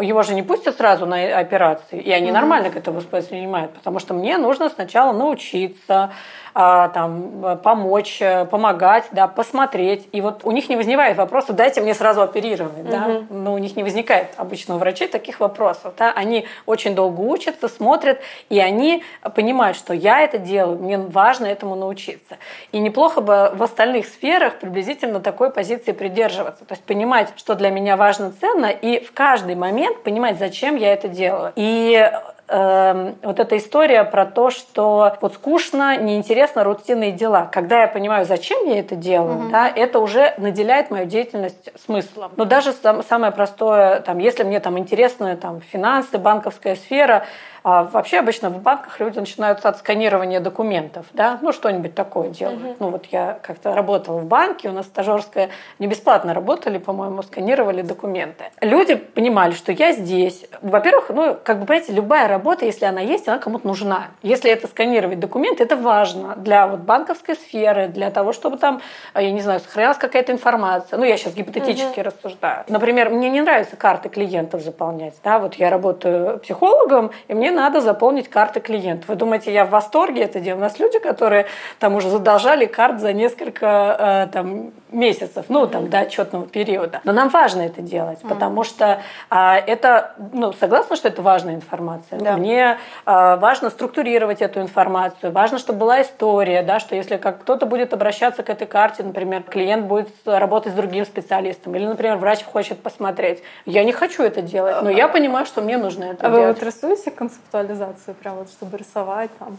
его 0.00 0.22
же 0.22 0.34
не 0.34 0.42
пустят 0.42 0.76
сразу 0.76 1.06
на 1.06 1.38
операции, 1.38 2.00
и 2.00 2.10
они 2.10 2.32
нормально 2.32 2.70
к 2.70 2.76
этому 2.76 3.00
воспринимают, 3.00 3.72
потому 3.74 3.98
что 3.98 4.14
мне 4.14 4.38
нужно 4.38 4.68
сначала 4.68 5.12
научиться, 5.12 5.94
а, 5.94 6.10
там, 6.54 7.58
помочь, 7.62 8.20
э, 8.20 8.44
помогать, 8.44 9.04
да, 9.12 9.26
посмотреть. 9.26 10.08
И 10.12 10.20
вот 10.20 10.42
у 10.44 10.50
них 10.50 10.68
не 10.68 10.76
возникает 10.76 11.16
вопроса, 11.16 11.52
дайте 11.52 11.80
мне 11.80 11.94
сразу 11.94 12.22
оперировать. 12.22 12.78
Угу. 12.78 12.90
Да? 12.90 13.22
Но 13.30 13.54
у 13.54 13.58
них 13.58 13.76
не 13.76 13.82
возникает 13.82 14.28
обычно 14.36 14.76
у 14.76 14.78
врачей 14.78 15.08
таких 15.08 15.40
вопросов. 15.40 15.94
Да? 15.98 16.12
Они 16.12 16.46
очень 16.66 16.94
долго 16.94 17.20
учатся, 17.20 17.68
смотрят, 17.68 18.20
и 18.48 18.58
они 18.58 19.02
понимают, 19.34 19.76
что 19.76 19.94
я 19.94 20.20
это 20.20 20.38
делаю, 20.38 20.78
мне 20.78 20.98
важно 20.98 21.46
этому 21.46 21.74
научиться. 21.74 22.36
И 22.72 22.78
неплохо 22.78 23.20
бы 23.20 23.52
в 23.54 23.62
остальных 23.62 24.06
сферах 24.06 24.58
приблизительно 24.58 25.20
такой 25.20 25.50
позиции 25.50 25.92
придерживаться. 25.92 26.64
То 26.64 26.74
есть 26.74 26.84
понимать, 26.84 27.32
что 27.36 27.54
для 27.54 27.70
меня 27.70 27.96
важно, 27.96 28.32
ценно, 28.40 28.66
и 28.66 29.02
в 29.04 29.12
каждый 29.12 29.54
момент 29.54 30.02
понимать, 30.02 30.38
зачем 30.38 30.76
я 30.76 30.92
это 30.92 31.08
делаю. 31.08 31.52
И 31.56 32.10
э, 32.52 33.14
вот 33.22 33.40
эта 33.40 33.56
история 33.56 34.04
про 34.04 34.26
то, 34.26 34.50
что 34.50 35.16
вот 35.20 35.34
скучно, 35.34 35.96
неинтересно, 35.96 36.64
рутинные 36.64 37.12
дела. 37.12 37.48
Когда 37.50 37.82
я 37.82 37.88
понимаю, 37.88 38.26
зачем 38.26 38.68
я 38.68 38.78
это 38.78 38.94
делаю, 38.94 39.38
угу. 39.38 39.48
да, 39.50 39.68
это 39.68 39.98
уже 39.98 40.34
наделяет 40.36 40.90
мою 40.90 41.06
деятельность 41.06 41.70
смыслом. 41.84 42.32
Но 42.36 42.44
даже 42.44 42.72
сам, 42.72 43.02
самое 43.02 43.32
простое, 43.32 44.00
там, 44.00 44.18
если 44.18 44.44
мне 44.44 44.60
там 44.60 44.78
интересны 44.78 45.36
там, 45.36 45.60
финансы, 45.60 46.18
банковская 46.18 46.76
сфера, 46.76 47.24
а 47.64 47.84
вообще 47.84 48.18
обычно 48.18 48.50
в 48.50 48.60
банках 48.60 48.98
люди 49.00 49.18
начинают 49.18 49.64
от 49.64 49.78
сканирования 49.78 50.40
документов, 50.40 51.06
да, 51.12 51.38
ну 51.42 51.52
что-нибудь 51.52 51.94
такое 51.94 52.30
делают. 52.30 52.62
Uh-huh. 52.62 52.76
Ну 52.80 52.88
вот 52.90 53.06
я 53.06 53.38
как-то 53.42 53.74
работала 53.74 54.18
в 54.18 54.26
банке, 54.26 54.68
у 54.68 54.72
нас 54.72 54.86
стажерская, 54.86 55.50
не 55.78 55.86
бесплатно 55.86 56.34
работали, 56.34 56.78
по-моему, 56.78 57.22
сканировали 57.22 57.82
документы. 57.82 58.46
Люди 58.60 58.96
понимали, 58.96 59.52
что 59.52 59.72
я 59.72 59.92
здесь. 59.92 60.46
Во-первых, 60.60 61.10
ну 61.10 61.36
как 61.42 61.60
бы 61.60 61.66
понимаете, 61.66 61.92
любая 61.92 62.28
работа, 62.28 62.64
если 62.64 62.84
она 62.84 63.00
есть, 63.00 63.28
она 63.28 63.38
кому-то 63.38 63.66
нужна. 63.66 64.08
Если 64.22 64.50
это 64.50 64.66
сканировать 64.66 65.20
документы, 65.20 65.62
это 65.62 65.76
важно 65.76 66.34
для 66.36 66.66
вот 66.66 66.80
банковской 66.80 67.36
сферы, 67.36 67.88
для 67.88 68.10
того, 68.10 68.32
чтобы 68.32 68.56
там, 68.56 68.80
я 69.14 69.30
не 69.30 69.40
знаю, 69.40 69.60
сохранялась 69.60 69.98
какая-то 69.98 70.32
информация. 70.32 70.98
Ну 70.98 71.04
я 71.04 71.16
сейчас 71.16 71.34
гипотетически 71.34 72.00
uh-huh. 72.00 72.02
рассуждаю. 72.02 72.64
Например, 72.68 73.10
мне 73.10 73.30
не 73.30 73.40
нравится 73.40 73.76
карты 73.76 74.08
клиентов 74.08 74.62
заполнять, 74.62 75.14
да, 75.22 75.38
вот 75.38 75.54
я 75.54 75.70
работаю 75.70 76.40
психологом, 76.40 77.12
и 77.28 77.34
мне 77.34 77.51
надо 77.52 77.80
заполнить 77.80 78.28
карты 78.28 78.60
клиентов. 78.60 79.08
Вы 79.08 79.14
думаете, 79.14 79.52
я 79.52 79.64
в 79.64 79.70
восторге 79.70 80.22
это 80.22 80.40
делаю? 80.40 80.58
У 80.58 80.64
нас 80.64 80.78
люди, 80.78 80.98
которые 80.98 81.46
там 81.78 81.94
уже 81.94 82.08
задолжали 82.10 82.66
карт 82.66 83.00
за 83.00 83.12
несколько 83.12 84.26
э, 84.28 84.32
там, 84.32 84.72
месяцев, 84.92 85.46
ну, 85.48 85.66
там, 85.66 85.88
до 85.88 86.00
отчетного 86.00 86.46
периода. 86.46 87.00
Но 87.04 87.12
нам 87.12 87.28
важно 87.28 87.62
это 87.62 87.82
делать, 87.82 88.20
потому 88.22 88.64
что 88.64 89.00
а, 89.30 89.56
это, 89.56 90.14
ну, 90.32 90.52
согласна, 90.52 90.96
что 90.96 91.08
это 91.08 91.22
важная 91.22 91.54
информация. 91.54 92.18
Да. 92.18 92.36
Мне 92.36 92.78
а, 93.04 93.36
важно 93.36 93.70
структурировать 93.70 94.42
эту 94.42 94.60
информацию, 94.60 95.32
важно, 95.32 95.58
чтобы 95.58 95.80
была 95.80 96.02
история, 96.02 96.62
да, 96.62 96.80
что 96.80 96.94
если 96.94 97.16
как 97.16 97.42
кто-то 97.42 97.66
будет 97.66 97.92
обращаться 97.92 98.42
к 98.42 98.50
этой 98.50 98.66
карте, 98.66 99.02
например, 99.02 99.42
клиент 99.42 99.86
будет 99.86 100.10
работать 100.24 100.72
с 100.72 100.76
другим 100.76 101.04
специалистом, 101.04 101.74
или, 101.74 101.86
например, 101.86 102.16
врач 102.16 102.44
хочет 102.44 102.82
посмотреть. 102.82 103.42
Я 103.66 103.84
не 103.84 103.92
хочу 103.92 104.22
это 104.22 104.42
делать, 104.42 104.82
но 104.82 104.90
я 104.90 105.08
понимаю, 105.08 105.46
что 105.46 105.62
мне 105.62 105.76
нужно 105.76 106.04
это 106.04 106.26
а 106.26 106.30
делать. 106.30 106.44
А 106.44 106.46
вы 106.46 106.46
вот 106.52 106.62
рисуете 106.62 107.10
концептуализацию, 107.10 108.14
прям 108.14 108.36
вот, 108.36 108.50
чтобы 108.50 108.78
рисовать 108.78 109.30
там? 109.38 109.58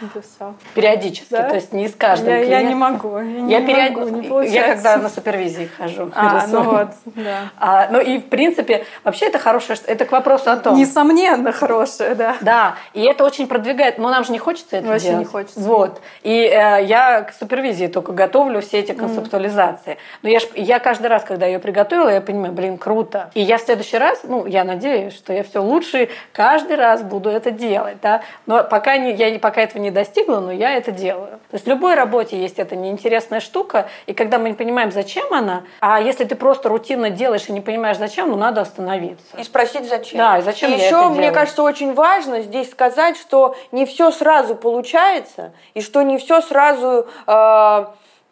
Все. 0.00 0.54
Периодически, 0.74 1.30
да? 1.30 1.48
то 1.48 1.54
есть 1.54 1.72
не 1.72 1.88
с 1.88 1.94
каждым 1.94 2.30
я, 2.30 2.44
клиентом. 2.44 2.62
Я 2.62 2.68
не 2.68 2.74
могу. 2.74 3.18
Я, 3.18 3.24
не 3.24 3.52
я, 3.52 3.60
могу, 3.60 3.66
период... 3.66 4.10
не 4.12 4.28
получается. 4.28 4.68
я 4.68 4.73
когда 4.74 4.96
на 4.96 5.08
супервизии 5.08 5.68
хожу. 5.78 6.10
А, 6.14 6.46
ну 6.48 6.62
вот, 6.62 6.88
да. 7.04 7.50
А, 7.58 7.88
ну 7.90 8.00
и 8.00 8.18
в 8.18 8.26
принципе, 8.28 8.84
вообще 9.02 9.26
это 9.26 9.38
хорошее, 9.38 9.78
это 9.86 10.04
к 10.04 10.12
вопросу 10.12 10.50
о 10.50 10.56
том. 10.56 10.76
Несомненно 10.76 11.52
хорошее, 11.52 12.14
да. 12.14 12.36
Да, 12.40 12.74
и 12.92 13.02
это 13.02 13.24
очень 13.24 13.46
продвигает, 13.46 13.98
но 13.98 14.10
нам 14.10 14.24
же 14.24 14.32
не 14.32 14.38
хочется 14.38 14.76
это 14.76 14.88
Вообще 14.88 15.08
делать. 15.08 15.18
не 15.20 15.24
хочется. 15.24 15.60
Вот. 15.60 16.00
И 16.22 16.32
э, 16.32 16.84
я 16.84 17.22
к 17.22 17.32
супервизии 17.32 17.86
только 17.86 18.12
готовлю 18.12 18.60
все 18.60 18.80
эти 18.80 18.92
концептуализации. 18.92 19.92
Mm. 19.92 19.98
Но 20.22 20.28
я, 20.28 20.40
ж, 20.40 20.44
я 20.54 20.78
каждый 20.78 21.06
раз, 21.06 21.24
когда 21.24 21.46
ее 21.46 21.58
приготовила, 21.58 22.08
я 22.08 22.20
понимаю, 22.20 22.52
блин, 22.52 22.78
круто. 22.78 23.30
И 23.34 23.40
я 23.40 23.58
в 23.58 23.62
следующий 23.62 23.98
раз, 23.98 24.20
ну, 24.24 24.46
я 24.46 24.64
надеюсь, 24.64 25.14
что 25.14 25.32
я 25.32 25.42
все 25.42 25.62
лучше 25.62 26.08
каждый 26.32 26.76
раз 26.76 27.02
буду 27.02 27.30
это 27.30 27.50
делать, 27.50 27.98
да. 28.02 28.22
Но 28.46 28.64
пока 28.64 28.96
не, 28.96 29.12
я 29.12 29.38
пока 29.38 29.62
этого 29.62 29.80
не 29.80 29.90
достигла, 29.90 30.40
но 30.40 30.52
я 30.52 30.72
это 30.72 30.92
делаю. 30.92 31.33
То 31.54 31.56
есть 31.56 31.66
в 31.66 31.70
любой 31.70 31.94
работе 31.94 32.36
есть 32.36 32.58
эта 32.58 32.74
неинтересная 32.74 33.38
штука, 33.38 33.88
и 34.06 34.12
когда 34.12 34.40
мы 34.40 34.48
не 34.48 34.56
понимаем, 34.56 34.90
зачем 34.90 35.32
она, 35.32 35.62
а 35.78 36.00
если 36.00 36.24
ты 36.24 36.34
просто 36.34 36.68
рутинно 36.68 37.10
делаешь 37.10 37.44
и 37.48 37.52
не 37.52 37.60
понимаешь, 37.60 37.96
зачем, 37.96 38.30
ну 38.30 38.36
надо 38.36 38.62
остановиться. 38.62 39.36
И 39.38 39.44
спросить, 39.44 39.88
зачем. 39.88 40.18
Да, 40.18 40.38
и 40.38 40.42
зачем 40.42 40.70
и 40.70 40.72
я 40.72 40.86
еще, 40.86 40.96
это 40.96 41.10
мне 41.10 41.18
делаю. 41.18 41.32
кажется, 41.32 41.62
очень 41.62 41.94
важно 41.94 42.42
здесь 42.42 42.72
сказать, 42.72 43.16
что 43.16 43.54
не 43.70 43.86
все 43.86 44.10
сразу 44.10 44.56
получается, 44.56 45.52
и 45.74 45.80
что 45.80 46.02
не 46.02 46.18
все 46.18 46.40
сразу 46.40 47.06
э, 47.24 47.86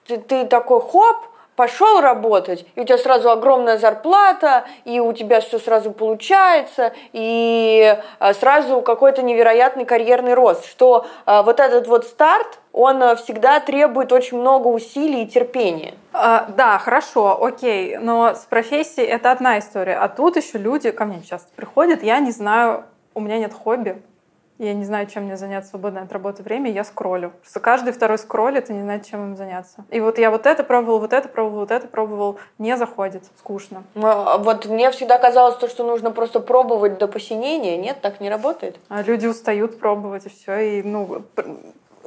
ты, 0.08 0.18
ты 0.18 0.44
такой 0.44 0.80
хоп, 0.80 1.18
пошел 1.56 2.00
работать, 2.00 2.66
и 2.74 2.80
у 2.80 2.84
тебя 2.84 2.98
сразу 2.98 3.30
огромная 3.30 3.78
зарплата, 3.78 4.64
и 4.84 5.00
у 5.00 5.12
тебя 5.12 5.40
все 5.40 5.58
сразу 5.58 5.92
получается, 5.92 6.92
и 7.12 7.96
э, 8.20 8.34
сразу 8.34 8.80
какой-то 8.80 9.22
невероятный 9.22 9.84
карьерный 9.84 10.34
рост, 10.34 10.66
что 10.66 11.06
э, 11.26 11.42
вот 11.42 11.60
этот 11.60 11.86
вот 11.86 12.06
старт, 12.06 12.58
он 12.72 13.02
э, 13.02 13.16
всегда 13.16 13.60
требует 13.60 14.12
очень 14.12 14.38
много 14.38 14.68
усилий 14.68 15.24
и 15.24 15.26
терпения. 15.26 15.94
А, 16.12 16.46
да, 16.56 16.78
хорошо, 16.78 17.42
окей, 17.42 17.98
но 17.98 18.34
с 18.34 18.40
профессией 18.40 19.06
это 19.06 19.30
одна 19.30 19.58
история, 19.58 19.96
а 19.96 20.08
тут 20.08 20.36
еще 20.36 20.58
люди 20.58 20.90
ко 20.90 21.04
мне 21.04 21.22
часто 21.22 21.48
приходят, 21.54 22.02
я 22.02 22.18
не 22.18 22.30
знаю, 22.30 22.84
у 23.14 23.20
меня 23.20 23.38
нет 23.38 23.52
хобби, 23.52 24.02
я 24.66 24.75
не 24.75 24.85
знаю, 24.85 25.07
чем 25.07 25.25
мне 25.25 25.37
заняться 25.37 25.70
свободное 25.70 26.05
от 26.05 26.12
работы 26.12 26.42
время, 26.42 26.70
я 26.70 26.85
скроллю. 26.85 27.33
Что 27.44 27.61
каждый 27.61 27.92
второй 27.92 28.18
скроллит 28.18 28.70
и 28.70 28.72
не 28.72 28.83
знает, 28.83 29.05
чем 29.05 29.31
им 29.31 29.37
заняться. 29.37 29.85
И 29.90 30.01
вот 30.01 30.18
я 30.18 30.31
вот 30.31 30.46
это 30.46 30.62
пробовал, 30.62 31.01
вот 31.01 31.12
это 31.12 31.29
пробовал, 31.29 31.61
вот 31.61 31.70
это 31.70 31.88
пробовал, 31.88 32.38
не 32.59 32.77
заходит, 32.77 33.25
скучно. 33.38 33.83
А, 33.96 34.38
вот 34.38 34.66
мне 34.66 34.90
всегда 34.90 35.18
казалось 35.18 35.57
то, 35.57 35.68
что 35.68 35.85
нужно 35.85 36.11
просто 36.11 36.40
пробовать 36.40 36.98
до 36.98 37.09
посинения. 37.09 37.77
Нет, 37.77 38.01
так 38.01 38.20
не 38.20 38.31
работает. 38.31 38.77
А 38.88 39.03
люди 39.03 39.27
устают 39.27 39.79
пробовать, 39.79 40.27
и 40.27 40.29
все. 40.29 40.59
И, 40.59 40.83
ну, 40.83 41.22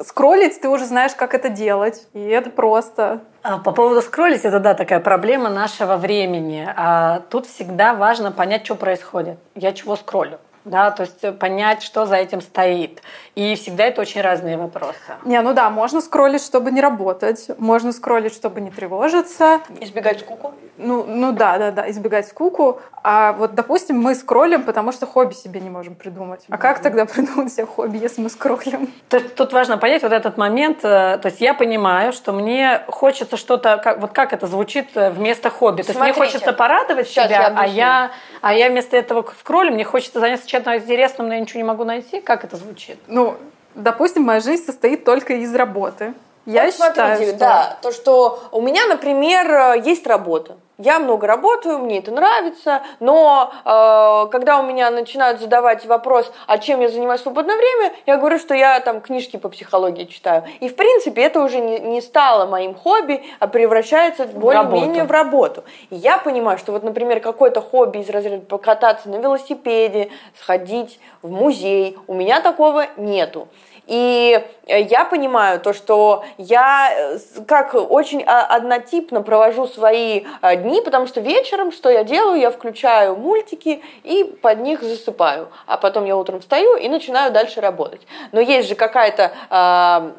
скроллить 0.01 0.61
ты 0.61 0.69
уже 0.69 0.85
знаешь, 0.85 1.13
как 1.13 1.33
это 1.33 1.49
делать. 1.49 2.07
И 2.13 2.21
это 2.21 2.49
просто. 2.49 3.21
А 3.43 3.57
по 3.57 3.71
поводу 3.71 4.01
скроллить, 4.01 4.45
это 4.45 4.59
да, 4.59 4.73
такая 4.73 4.99
проблема 4.99 5.49
нашего 5.49 5.97
времени. 5.97 6.67
А 6.75 7.21
тут 7.29 7.47
всегда 7.47 7.93
важно 7.93 8.31
понять, 8.31 8.65
что 8.65 8.75
происходит. 8.75 9.37
Я 9.55 9.73
чего 9.73 9.95
скроллю 9.95 10.39
да, 10.65 10.91
то 10.91 11.03
есть 11.03 11.39
понять, 11.39 11.83
что 11.83 12.05
за 12.05 12.15
этим 12.15 12.41
стоит. 12.41 13.01
И 13.35 13.55
всегда 13.55 13.85
это 13.85 14.01
очень 14.01 14.21
разные 14.21 14.57
вопросы. 14.57 14.95
Не, 15.23 15.39
ну 15.41 15.53
да, 15.53 15.69
можно 15.69 16.01
скроллить, 16.01 16.43
чтобы 16.43 16.71
не 16.71 16.81
работать, 16.81 17.49
можно 17.57 17.91
скроллить, 17.91 18.33
чтобы 18.33 18.61
не 18.61 18.71
тревожиться. 18.71 19.61
Избегать 19.79 20.21
скуку? 20.21 20.53
Ну, 20.77 21.05
ну 21.07 21.31
да, 21.31 21.57
да, 21.57 21.71
да, 21.71 21.89
избегать 21.89 22.27
скуку. 22.27 22.81
А 23.03 23.33
вот, 23.33 23.53
допустим, 23.53 23.99
мы 23.99 24.15
скроллим, 24.15 24.63
потому 24.63 24.91
что 24.91 25.05
хобби 25.05 25.33
себе 25.33 25.59
не 25.61 25.69
можем 25.69 25.95
придумать. 25.95 26.43
А 26.49 26.57
как 26.57 26.81
тогда 26.81 27.05
придумать 27.05 27.53
себе 27.53 27.65
хобби, 27.65 27.97
если 27.97 28.21
мы 28.21 28.29
скроллим? 28.29 28.91
Тут, 29.09 29.35
тут 29.35 29.53
важно 29.53 29.77
понять 29.77 30.03
вот 30.03 30.11
этот 30.11 30.37
момент. 30.37 30.79
Э, 30.83 31.17
то 31.21 31.27
есть 31.27 31.39
я 31.39 31.53
понимаю, 31.53 32.11
что 32.11 32.33
мне 32.33 32.81
хочется 32.87 33.37
что-то, 33.37 33.77
как, 33.77 34.01
вот 34.01 34.11
как 34.11 34.33
это 34.33 34.47
звучит 34.47 34.89
э, 34.95 35.11
вместо 35.11 35.49
хобби. 35.49 35.83
То 35.83 35.91
есть 35.91 36.01
мне 36.01 36.13
хочется 36.13 36.51
порадовать 36.51 37.07
Сейчас 37.07 37.27
себя, 37.27 37.41
я 37.41 37.53
а, 37.55 37.67
я, 37.67 38.11
а 38.41 38.53
я 38.53 38.69
вместо 38.69 38.97
этого 38.97 39.25
скроллю, 39.39 39.71
мне 39.71 39.83
хочется 39.83 40.19
заняться 40.19 40.47
чем-то 40.55 40.77
интересным, 40.77 41.27
но 41.27 41.33
я 41.33 41.39
ничего 41.39 41.59
не 41.59 41.63
могу 41.63 41.83
найти. 41.83 42.21
Как 42.21 42.43
это 42.43 42.55
звучит? 42.57 42.97
Ну, 43.07 43.35
допустим, 43.75 44.23
моя 44.23 44.39
жизнь 44.39 44.65
состоит 44.65 45.03
только 45.03 45.33
из 45.33 45.53
работы. 45.53 46.13
Я 46.45 46.65
вот 46.65 46.73
считаю, 46.73 46.93
смотрите, 46.93 47.31
что... 47.31 47.39
да, 47.39 47.77
то, 47.81 47.91
что 47.91 48.43
у 48.51 48.61
меня, 48.61 48.85
например, 48.87 49.81
есть 49.83 50.05
работа. 50.07 50.57
Я 50.77 50.99
много 50.99 51.25
работаю, 51.25 51.79
мне 51.79 51.99
это 51.99 52.11
нравится, 52.11 52.81
но 52.99 53.53
э, 53.63 54.29
когда 54.29 54.59
у 54.59 54.63
меня 54.63 54.91
начинают 54.91 55.39
задавать 55.39 55.85
вопрос, 55.85 56.29
а 56.47 56.57
чем 56.57 56.81
я 56.81 56.89
занимаюсь 56.89 57.21
в 57.21 57.23
свободное 57.23 57.55
время, 57.55 57.93
я 58.05 58.17
говорю, 58.17 58.37
что 58.39 58.53
я 58.53 58.81
там 58.81 58.99
книжки 58.99 59.37
по 59.37 59.47
психологии 59.47 60.03
читаю. 60.03 60.43
И 60.59 60.67
в 60.67 60.75
принципе 60.75 61.21
это 61.21 61.41
уже 61.41 61.61
не, 61.61 61.79
не 61.79 62.01
стало 62.01 62.45
моим 62.45 62.75
хобби, 62.75 63.23
а 63.39 63.47
превращается 63.47 64.25
более-менее 64.25 65.05
в 65.05 65.11
работу. 65.11 65.63
И 65.91 65.95
я 65.95 66.17
понимаю, 66.17 66.57
что 66.57 66.73
вот, 66.73 66.83
например, 66.83 67.21
какое-то 67.21 67.61
хобби 67.61 67.99
из 67.99 68.09
разряда 68.09 68.45
покататься 68.45 69.07
на 69.07 69.15
велосипеде, 69.15 70.09
сходить 70.37 70.99
в 71.21 71.31
музей, 71.31 71.97
у 72.07 72.13
меня 72.13 72.41
такого 72.41 72.87
нету. 72.97 73.47
И 73.87 74.43
э, 74.67 74.81
я 74.81 75.05
понимаю 75.05 75.59
то, 75.59 75.73
что 75.73 76.23
я 76.37 76.89
э, 76.91 77.17
как 77.47 77.75
очень 77.75 78.23
а, 78.23 78.45
однотипно 78.45 79.21
провожу 79.21 79.67
свои 79.67 80.23
э, 80.41 80.55
дни, 80.55 80.81
потому 80.81 81.07
что 81.07 81.21
вечером 81.21 81.71
что 81.71 81.89
я 81.89 82.03
делаю? 82.03 82.39
Я 82.39 82.51
включаю 82.51 83.15
мультики 83.15 83.81
и 84.03 84.23
под 84.23 84.59
них 84.59 84.81
засыпаю. 84.81 85.49
А 85.67 85.77
потом 85.77 86.05
я 86.05 86.17
утром 86.17 86.39
встаю 86.39 86.77
и 86.77 86.89
начинаю 86.89 87.31
дальше 87.31 87.61
работать. 87.61 88.01
Но 88.31 88.39
есть 88.39 88.67
же 88.67 88.75
какая-то 88.75 89.31
а, 89.49 90.11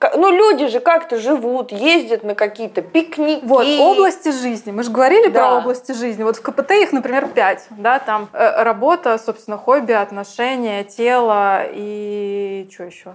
ну, 0.00 0.30
люди 0.30 0.68
же 0.68 0.80
как-то 0.80 1.18
живут, 1.18 1.72
ездят 1.72 2.22
на 2.22 2.34
какие-то 2.34 2.82
пикники. 2.82 3.44
Вот, 3.44 3.66
области 3.66 4.30
жизни. 4.30 4.70
Мы 4.70 4.84
же 4.84 4.90
говорили 4.90 5.28
да. 5.28 5.40
про 5.40 5.58
области 5.58 5.92
жизни. 5.92 6.22
Вот 6.22 6.36
в 6.36 6.42
КПТ 6.42 6.70
их, 6.72 6.92
например, 6.92 7.26
пять. 7.28 7.66
Да, 7.70 7.98
там 7.98 8.28
э, 8.32 8.62
работа, 8.62 9.18
собственно, 9.18 9.58
хобби, 9.58 9.92
отношения, 9.92 10.84
тело 10.84 11.62
и 11.72 12.68
что 12.72 12.84
еще? 12.84 13.14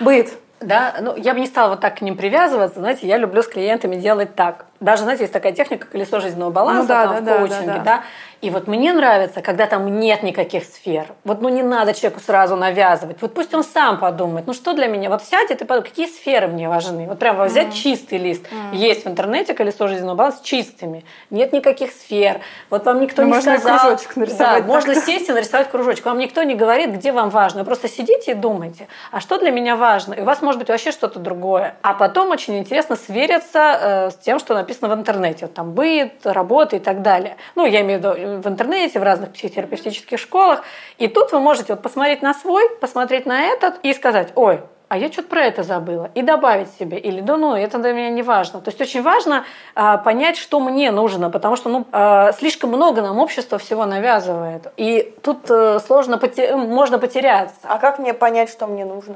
Быт. 0.00 0.32
Да, 0.60 0.96
ну 1.00 1.16
я 1.16 1.32
бы 1.32 1.40
не 1.40 1.46
стала 1.46 1.70
вот 1.70 1.80
так 1.80 1.98
к 1.98 2.00
ним 2.02 2.16
привязываться. 2.16 2.80
Знаете, 2.80 3.06
я 3.06 3.16
люблю 3.16 3.42
с 3.42 3.48
клиентами 3.48 3.96
делать 3.96 4.34
так. 4.34 4.66
даже, 4.78 5.04
знаете, 5.04 5.22
есть 5.22 5.32
такая 5.32 5.52
техника 5.52 5.86
колесо 5.86 6.20
жизненного 6.20 6.50
баланса 6.50 6.82
Ну 6.82 6.88
да, 6.88 7.06
там, 7.06 7.24
да, 7.24 7.34
в 7.34 7.38
коучинге, 7.38 7.66
да, 7.66 7.74
да, 7.74 7.84
да. 7.84 8.02
И 8.40 8.48
вот 8.48 8.66
мне 8.66 8.92
нравится, 8.94 9.42
когда 9.42 9.66
там 9.66 10.00
нет 10.00 10.22
никаких 10.22 10.64
сфер. 10.64 11.06
Вот, 11.24 11.42
ну, 11.42 11.50
не 11.50 11.62
надо 11.62 11.92
человеку 11.92 12.20
сразу 12.20 12.56
навязывать. 12.56 13.18
Вот 13.20 13.34
пусть 13.34 13.52
он 13.52 13.62
сам 13.62 13.98
подумает, 13.98 14.46
ну, 14.46 14.54
что 14.54 14.72
для 14.72 14.86
меня? 14.86 15.10
Вот 15.10 15.22
сядет 15.22 15.60
и 15.60 15.64
подумает, 15.66 15.90
какие 15.90 16.06
сферы 16.06 16.48
мне 16.48 16.68
важны? 16.68 17.06
Вот 17.06 17.18
прямо 17.18 17.44
взять 17.44 17.74
чистый 17.74 18.16
лист. 18.18 18.46
Есть 18.72 19.04
в 19.04 19.08
интернете 19.08 19.52
колесо 19.52 19.88
жизненного 19.88 20.14
баланса 20.16 20.42
чистыми. 20.42 21.04
Нет 21.28 21.52
никаких 21.52 21.90
сфер. 21.90 22.40
Вот 22.70 22.86
вам 22.86 23.00
никто 23.00 23.22
Ну, 23.22 23.28
не 23.28 23.34
можно 23.34 23.58
сказал. 23.58 23.78
кружочек 23.80 24.16
нарисовать 24.16 24.66
Да, 24.66 24.72
можно 24.72 24.94
сесть 24.94 25.28
и 25.28 25.32
нарисовать 25.32 25.70
кружочек. 25.70 26.06
Вам 26.06 26.18
никто 26.18 26.42
не 26.42 26.54
говорит, 26.54 26.90
где 26.92 27.12
вам 27.12 27.28
важно. 27.28 27.60
Вы 27.60 27.66
просто 27.66 27.88
сидите 27.88 28.30
и 28.30 28.34
думаете, 28.34 28.88
а 29.10 29.20
что 29.20 29.38
для 29.38 29.50
меня 29.50 29.76
важно? 29.76 30.14
И 30.14 30.20
у 30.22 30.24
вас 30.24 30.40
может 30.40 30.58
быть 30.58 30.68
вообще 30.70 30.92
что-то 30.92 31.18
другое. 31.18 31.74
А 31.82 31.92
потом 31.92 32.30
очень 32.30 32.58
интересно 32.58 32.96
свериться 32.96 33.78
э, 33.80 34.10
с 34.10 34.14
тем, 34.14 34.38
что 34.38 34.54
написано 34.54 34.94
в 34.94 34.98
интернете. 34.98 35.44
Вот 35.46 35.54
там 35.54 35.72
быт, 35.72 36.12
работа 36.24 36.76
и 36.76 36.78
так 36.80 37.02
далее. 37.02 37.36
Ну, 37.54 37.66
я 37.66 37.82
имею 37.82 38.00
в 38.00 38.02
виду 38.02 38.29
в 38.38 38.46
интернете, 38.46 39.00
в 39.00 39.02
разных 39.02 39.32
психотерапевтических 39.32 40.18
школах. 40.18 40.62
И 40.98 41.08
тут 41.08 41.32
вы 41.32 41.40
можете 41.40 41.74
вот 41.74 41.82
посмотреть 41.82 42.22
на 42.22 42.34
свой, 42.34 42.68
посмотреть 42.80 43.26
на 43.26 43.42
этот 43.42 43.80
и 43.82 43.92
сказать, 43.92 44.32
ой, 44.34 44.60
а 44.90 44.98
я 44.98 45.10
что-то 45.12 45.28
про 45.28 45.42
это 45.42 45.62
забыла, 45.62 46.10
и 46.16 46.22
добавить 46.22 46.68
себе, 46.76 46.98
или 46.98 47.20
да 47.20 47.36
ну, 47.36 47.54
это 47.54 47.78
для 47.78 47.92
меня 47.92 48.10
не 48.10 48.22
важно. 48.22 48.60
То 48.60 48.70
есть 48.70 48.80
очень 48.80 49.02
важно 49.02 49.44
а, 49.76 49.98
понять, 49.98 50.36
что 50.36 50.58
мне 50.58 50.90
нужно, 50.90 51.30
потому 51.30 51.54
что 51.54 51.68
ну, 51.68 51.86
а, 51.92 52.32
слишком 52.32 52.70
много 52.70 53.00
нам 53.00 53.20
общество 53.20 53.58
всего 53.58 53.86
навязывает. 53.86 54.66
И 54.76 55.14
тут 55.22 55.48
э, 55.48 55.78
сложно, 55.86 56.16
поте- 56.16 56.56
можно 56.56 56.98
потеряться. 56.98 57.54
А 57.62 57.78
как 57.78 58.00
мне 58.00 58.14
понять, 58.14 58.50
что 58.50 58.66
мне 58.66 58.84
нужно? 58.84 59.14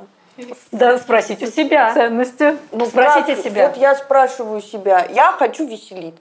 Да, 0.73 0.99
спросить 0.99 1.43
у 1.43 1.47
себя. 1.47 1.93
Ценности. 1.93 2.57
Ну, 2.73 2.87
спросите 2.87 3.37
как? 3.37 3.45
себя. 3.45 3.69
Вот 3.69 3.77
я 3.77 3.95
спрашиваю 3.95 4.61
себя, 4.61 5.07
я 5.11 5.33
хочу 5.33 5.67
веселить. 5.67 6.15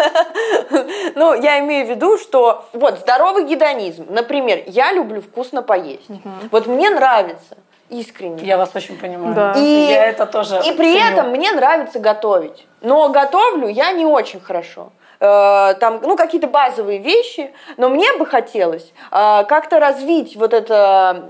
Ну, 1.14 1.34
я 1.34 1.60
имею 1.60 1.86
в 1.86 1.90
виду, 1.90 2.18
что 2.18 2.64
вот 2.72 2.98
здоровый 3.00 3.44
гедонизм. 3.44 4.06
Например, 4.08 4.62
я 4.66 4.92
люблю 4.92 5.20
вкусно 5.20 5.62
поесть. 5.62 6.06
Вот 6.50 6.66
мне 6.66 6.90
нравится 6.90 7.56
искренне. 7.88 8.44
Я 8.44 8.56
вас 8.56 8.70
очень 8.74 8.96
понимаю. 8.98 9.34
Да. 9.34 9.52
И, 9.56 9.88
Я 9.90 10.06
это 10.06 10.26
тоже 10.26 10.60
и 10.64 10.72
при 10.72 10.94
ценю. 10.94 11.12
этом 11.12 11.30
мне 11.30 11.50
нравится 11.52 11.98
готовить. 11.98 12.66
Но 12.80 13.08
готовлю 13.08 13.68
я 13.68 13.92
не 13.92 14.06
очень 14.06 14.40
хорошо. 14.40 14.92
Э, 15.18 15.74
Там, 15.80 16.00
ну, 16.02 16.16
какие-то 16.16 16.46
базовые 16.46 16.98
вещи, 16.98 17.52
но 17.76 17.88
мне 17.88 18.12
бы 18.16 18.26
хотелось 18.26 18.92
э, 19.10 19.44
как-то 19.44 19.80
развить 19.80 20.36
вот 20.36 20.54
это, 20.54 21.28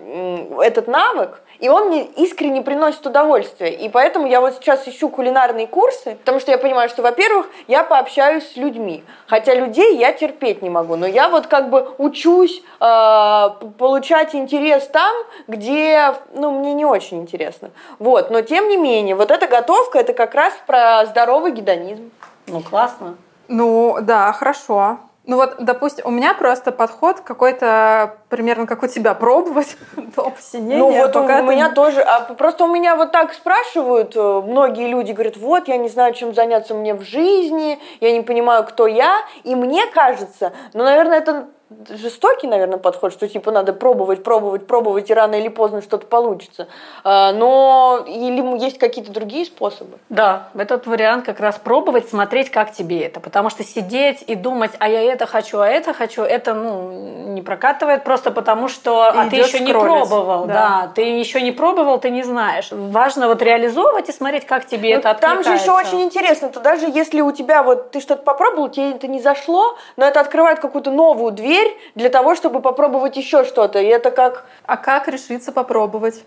этот 0.62 0.86
навык, 0.86 1.40
и 1.60 1.68
он 1.68 1.88
мне 1.88 2.04
искренне 2.04 2.62
приносит 2.62 3.06
удовольствие. 3.06 3.74
И 3.74 3.88
поэтому 3.88 4.26
я 4.26 4.40
вот 4.40 4.54
сейчас 4.54 4.88
ищу 4.88 5.08
кулинарные 5.08 5.66
курсы, 5.66 6.16
потому 6.16 6.40
что 6.40 6.50
я 6.50 6.58
понимаю, 6.58 6.88
что, 6.88 7.02
во-первых, 7.02 7.46
я 7.68 7.84
пообщаюсь 7.84 8.50
с 8.50 8.56
людьми. 8.56 9.04
Хотя 9.26 9.54
людей 9.54 9.96
я 9.96 10.12
терпеть 10.12 10.62
не 10.62 10.70
могу. 10.70 10.96
Но 10.96 11.06
я 11.06 11.28
вот 11.28 11.46
как 11.46 11.70
бы 11.70 11.94
учусь 11.98 12.62
э, 12.80 13.50
получать 13.78 14.34
интерес 14.34 14.86
там, 14.88 15.14
где, 15.46 16.14
ну, 16.32 16.50
мне 16.50 16.72
не 16.72 16.84
очень 16.84 17.20
интересно. 17.20 17.70
Вот. 17.98 18.30
Но 18.30 18.40
тем 18.42 18.68
не 18.68 18.76
менее, 18.76 19.14
вот 19.14 19.30
эта 19.30 19.46
готовка, 19.46 19.98
это 19.98 20.14
как 20.14 20.34
раз 20.34 20.54
про 20.66 21.04
здоровый 21.06 21.52
гедонизм. 21.52 22.10
Ну, 22.46 22.60
классно. 22.62 23.16
Ну, 23.48 23.98
да, 24.00 24.32
хорошо. 24.32 24.98
Ну 25.24 25.36
вот, 25.36 25.56
допустим, 25.58 26.06
у 26.06 26.10
меня 26.10 26.32
просто 26.32 26.72
подход 26.72 27.20
какой-то 27.20 28.16
примерно 28.30 28.66
как 28.66 28.82
у 28.82 28.86
тебя 28.86 29.14
пробовать 29.14 29.76
до 30.16 30.30
посинения. 30.30 30.78
Ну 30.78 30.90
вот 30.90 31.14
у, 31.14 31.26
ты- 31.26 31.42
меня 31.42 31.70
тоже, 31.70 32.00
а 32.00 32.20
просто 32.34 32.64
у 32.64 32.68
меня 32.68 32.96
вот 32.96 33.12
так 33.12 33.34
спрашивают 33.34 34.16
э, 34.16 34.42
многие 34.44 34.88
люди, 34.88 35.12
говорят, 35.12 35.36
вот 35.36 35.68
я 35.68 35.76
не 35.76 35.88
знаю, 35.88 36.14
чем 36.14 36.34
заняться 36.34 36.74
мне 36.74 36.94
в 36.94 37.02
жизни, 37.02 37.78
я 38.00 38.12
не 38.12 38.22
понимаю, 38.22 38.64
кто 38.64 38.86
я, 38.86 39.18
и 39.44 39.54
мне 39.54 39.86
кажется, 39.86 40.52
ну, 40.72 40.84
наверное, 40.84 41.18
это 41.18 41.48
жестокий, 41.88 42.46
наверное, 42.46 42.78
подход, 42.78 43.12
что 43.12 43.28
типа 43.28 43.50
надо 43.52 43.72
пробовать, 43.72 44.22
пробовать, 44.22 44.66
пробовать, 44.66 45.10
и 45.10 45.14
рано 45.14 45.36
или 45.36 45.48
поздно 45.48 45.82
что-то 45.82 46.06
получится. 46.06 46.68
А, 47.04 47.32
Но 47.32 48.04
или 48.06 48.40
есть 48.62 48.78
какие-то 48.78 49.12
другие 49.12 49.44
способы? 49.44 49.98
Да, 50.08 50.48
этот 50.56 50.86
вариант 50.86 51.24
как 51.24 51.40
раз 51.40 51.58
пробовать, 51.58 52.08
смотреть, 52.08 52.50
как 52.50 52.72
тебе 52.72 53.00
это. 53.02 53.20
Потому 53.20 53.50
что 53.50 53.62
сидеть 53.62 54.24
и 54.26 54.34
думать, 54.34 54.72
а 54.78 54.88
я 54.88 55.02
это 55.02 55.26
хочу, 55.26 55.60
а 55.60 55.68
это 55.68 55.94
хочу, 55.94 56.22
это 56.22 56.54
ну, 56.54 56.90
не 57.28 57.42
прокатывает 57.42 58.04
просто 58.04 58.30
потому, 58.30 58.68
что 58.68 59.04
а 59.04 59.28
ты 59.28 59.36
еще 59.36 59.60
не 59.60 59.72
пробовал. 59.72 60.46
да. 60.46 60.54
Да. 60.54 60.92
ты 60.94 61.02
еще 61.02 61.40
не 61.40 61.52
пробовал, 61.52 61.98
ты 61.98 62.10
не 62.10 62.22
знаешь. 62.22 62.68
Важно 62.70 63.28
вот 63.28 63.42
реализовывать 63.42 64.08
и 64.08 64.12
смотреть, 64.12 64.46
как 64.46 64.66
тебе 64.66 64.94
Ну, 64.94 65.00
это 65.00 65.14
Там 65.14 65.44
же 65.44 65.50
еще 65.50 65.70
откликается. 65.70 65.96
очень 65.96 66.04
интересно, 66.04 66.48
то 66.48 66.60
даже 66.60 66.86
если 66.86 67.20
у 67.20 67.30
тебя 67.32 67.62
вот 67.62 67.92
ты 67.92 68.00
что-то 68.00 68.22
попробовал, 68.22 68.68
тебе 68.68 68.90
это 68.90 69.06
не 69.06 69.20
зашло, 69.20 69.76
но 69.96 70.04
это 70.06 70.20
открывает 70.20 70.58
какую-то 70.58 70.90
новую 70.90 71.30
дверь 71.32 71.59
для 71.94 72.08
того, 72.08 72.34
чтобы 72.34 72.60
попробовать 72.60 73.16
еще 73.16 73.44
что-то. 73.44 73.80
И 73.80 73.86
это 73.86 74.10
как 74.10 74.46
А 74.64 74.76
как 74.76 75.08
решиться 75.08 75.52
попробовать? 75.52 76.24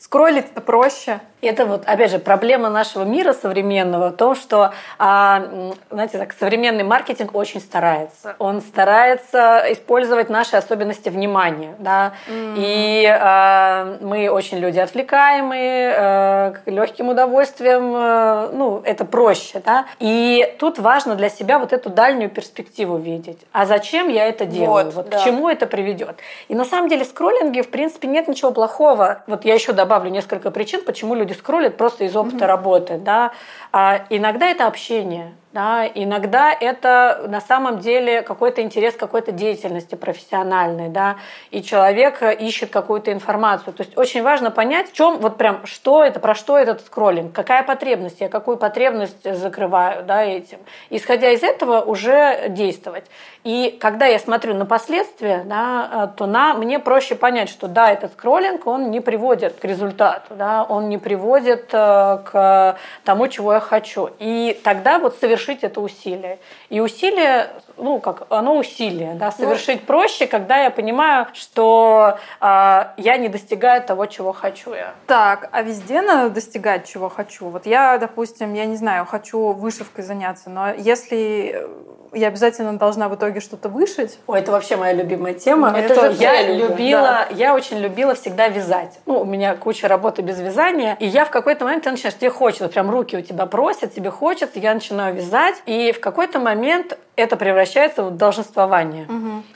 Скроллить-то 0.00 0.62
проще. 0.62 1.20
Это 1.42 1.64
вот, 1.64 1.84
опять 1.86 2.10
же, 2.10 2.18
проблема 2.18 2.68
нашего 2.68 3.04
мира 3.04 3.32
современного 3.32 4.10
в 4.10 4.16
том, 4.16 4.34
что, 4.34 4.72
а, 4.98 5.72
знаете, 5.90 6.18
так, 6.18 6.34
современный 6.38 6.84
маркетинг 6.84 7.34
очень 7.34 7.60
старается. 7.60 8.34
Он 8.38 8.60
старается 8.60 9.64
использовать 9.70 10.28
наши 10.28 10.56
особенности 10.56 11.08
внимания, 11.08 11.74
да, 11.78 12.12
и 12.28 13.06
а, 13.06 13.98
мы 14.00 14.28
очень 14.28 14.58
люди 14.58 14.78
отвлекаемые, 14.78 15.94
э, 15.96 16.52
к 16.52 16.62
легким 16.66 17.08
удовольствием, 17.08 17.94
э, 17.94 18.50
ну, 18.52 18.82
это 18.84 19.04
проще, 19.06 19.62
да, 19.64 19.86
и 19.98 20.54
тут 20.58 20.78
важно 20.78 21.14
для 21.14 21.30
себя 21.30 21.58
вот 21.58 21.72
эту 21.72 21.88
дальнюю 21.88 22.30
перспективу 22.30 22.98
видеть. 22.98 23.40
А 23.52 23.64
зачем 23.64 24.08
я 24.08 24.26
это 24.26 24.44
делаю? 24.44 24.86
Вот, 24.86 24.94
Вот, 24.94 25.08
да. 25.08 25.18
к 25.18 25.24
чему 25.24 25.48
это 25.48 25.66
приведет? 25.66 26.16
И 26.48 26.54
на 26.54 26.66
самом 26.66 26.88
деле 26.88 27.04
в 27.04 27.08
скроллинге, 27.08 27.62
в 27.62 27.70
принципе, 27.70 28.08
нет 28.08 28.28
ничего 28.28 28.50
плохого. 28.50 29.22
Вот 29.26 29.46
я 29.46 29.54
еще 29.54 29.72
добавлю 29.90 30.10
несколько 30.10 30.52
причин, 30.52 30.84
почему 30.84 31.16
люди 31.16 31.32
скроллят 31.32 31.76
просто 31.76 32.04
из 32.04 32.14
опыта 32.14 32.46
работы. 32.46 32.96
Да? 32.96 33.32
А 33.72 34.06
иногда 34.08 34.46
это 34.46 34.68
общение. 34.68 35.34
Да, 35.52 35.84
иногда 35.84 36.52
это 36.52 37.24
на 37.26 37.40
самом 37.40 37.80
деле 37.80 38.22
какой-то 38.22 38.62
интерес 38.62 38.94
какой-то 38.94 39.32
деятельности 39.32 39.96
профессиональной, 39.96 40.88
да, 40.88 41.16
и 41.50 41.60
человек 41.60 42.22
ищет 42.22 42.70
какую-то 42.70 43.12
информацию. 43.12 43.72
То 43.72 43.82
есть 43.82 43.98
очень 43.98 44.22
важно 44.22 44.52
понять, 44.52 44.90
в 44.90 44.92
чем 44.92 45.18
вот 45.18 45.38
прям 45.38 45.66
что 45.66 46.04
это, 46.04 46.20
про 46.20 46.36
что 46.36 46.56
этот 46.56 46.82
скроллинг, 46.82 47.32
какая 47.32 47.64
потребность, 47.64 48.20
я 48.20 48.28
какую 48.28 48.58
потребность 48.58 49.24
закрываю, 49.24 50.04
да, 50.04 50.22
этим. 50.22 50.58
Исходя 50.88 51.30
из 51.30 51.42
этого 51.42 51.80
уже 51.80 52.44
действовать. 52.50 53.06
И 53.42 53.76
когда 53.80 54.06
я 54.06 54.18
смотрю 54.18 54.54
на 54.54 54.66
последствия, 54.66 55.42
да, 55.46 56.12
то 56.16 56.26
на, 56.26 56.54
мне 56.54 56.78
проще 56.78 57.16
понять, 57.16 57.48
что 57.48 57.66
да, 57.66 57.90
этот 57.90 58.12
скроллинг, 58.12 58.66
он 58.66 58.90
не 58.90 59.00
приводит 59.00 59.58
к 59.58 59.64
результату, 59.64 60.34
да, 60.34 60.62
он 60.62 60.90
не 60.90 60.98
приводит 60.98 61.70
э, 61.72 62.18
к 62.24 62.78
тому, 63.02 63.28
чего 63.28 63.54
я 63.54 63.60
хочу. 63.60 64.10
И 64.18 64.60
тогда 64.62 64.98
вот 64.98 65.18
совершить 65.40 65.64
это 65.64 65.80
усилие. 65.80 66.38
И 66.68 66.80
усилие, 66.80 67.50
ну, 67.76 68.00
как 68.00 68.26
оно 68.30 68.58
усилие, 68.58 69.14
да, 69.14 69.30
совершить 69.30 69.86
проще, 69.86 70.26
когда 70.26 70.64
я 70.64 70.70
понимаю, 70.70 71.26
что 71.32 72.18
э, 72.40 72.84
я 72.96 73.16
не 73.18 73.28
достигаю 73.28 73.82
того, 73.82 74.06
чего 74.06 74.32
хочу 74.32 74.74
я. 74.74 74.94
Так, 75.06 75.48
а 75.52 75.62
везде 75.62 76.02
надо 76.02 76.30
достигать, 76.30 76.86
чего 76.86 77.08
хочу. 77.08 77.48
Вот 77.48 77.66
я, 77.66 77.98
допустим, 77.98 78.54
я 78.54 78.66
не 78.66 78.76
знаю, 78.76 79.06
хочу 79.06 79.52
вышивкой 79.52 80.04
заняться, 80.04 80.50
но 80.50 80.72
если 80.72 81.66
я 82.12 82.28
обязательно 82.28 82.76
должна 82.78 83.08
в 83.08 83.14
итоге 83.14 83.40
что-то 83.40 83.68
вышить. 83.68 84.18
Ой, 84.26 84.40
это 84.40 84.52
вообще 84.52 84.76
моя 84.76 84.92
любимая 84.92 85.34
тема. 85.34 85.70
Ну, 85.70 85.78
это 85.78 86.12
же 86.12 86.22
я 86.22 86.42
любила, 86.52 87.26
я 87.30 87.54
очень 87.54 87.78
любила 87.78 88.14
всегда 88.14 88.48
вязать. 88.48 88.98
Ну, 89.06 89.20
у 89.20 89.24
меня 89.24 89.54
куча 89.54 89.88
работы 89.88 90.22
без 90.22 90.40
вязания, 90.40 90.96
и 91.00 91.06
я 91.06 91.24
в 91.24 91.30
какой-то 91.30 91.64
момент 91.64 91.84
ты 91.84 91.90
начинаешь, 91.90 92.16
тебе 92.16 92.30
хочется, 92.30 92.68
прям 92.68 92.90
руки 92.90 93.16
у 93.16 93.22
тебя 93.22 93.46
просят, 93.46 93.94
тебе 93.94 94.10
хочется, 94.10 94.58
я 94.58 94.74
начинаю 94.74 95.14
вязать, 95.14 95.62
и 95.66 95.92
в 95.92 96.00
какой-то 96.00 96.38
момент 96.38 96.98
это 97.16 97.36
превращается 97.36 98.02
в 98.02 98.16
долженствование. 98.16 99.06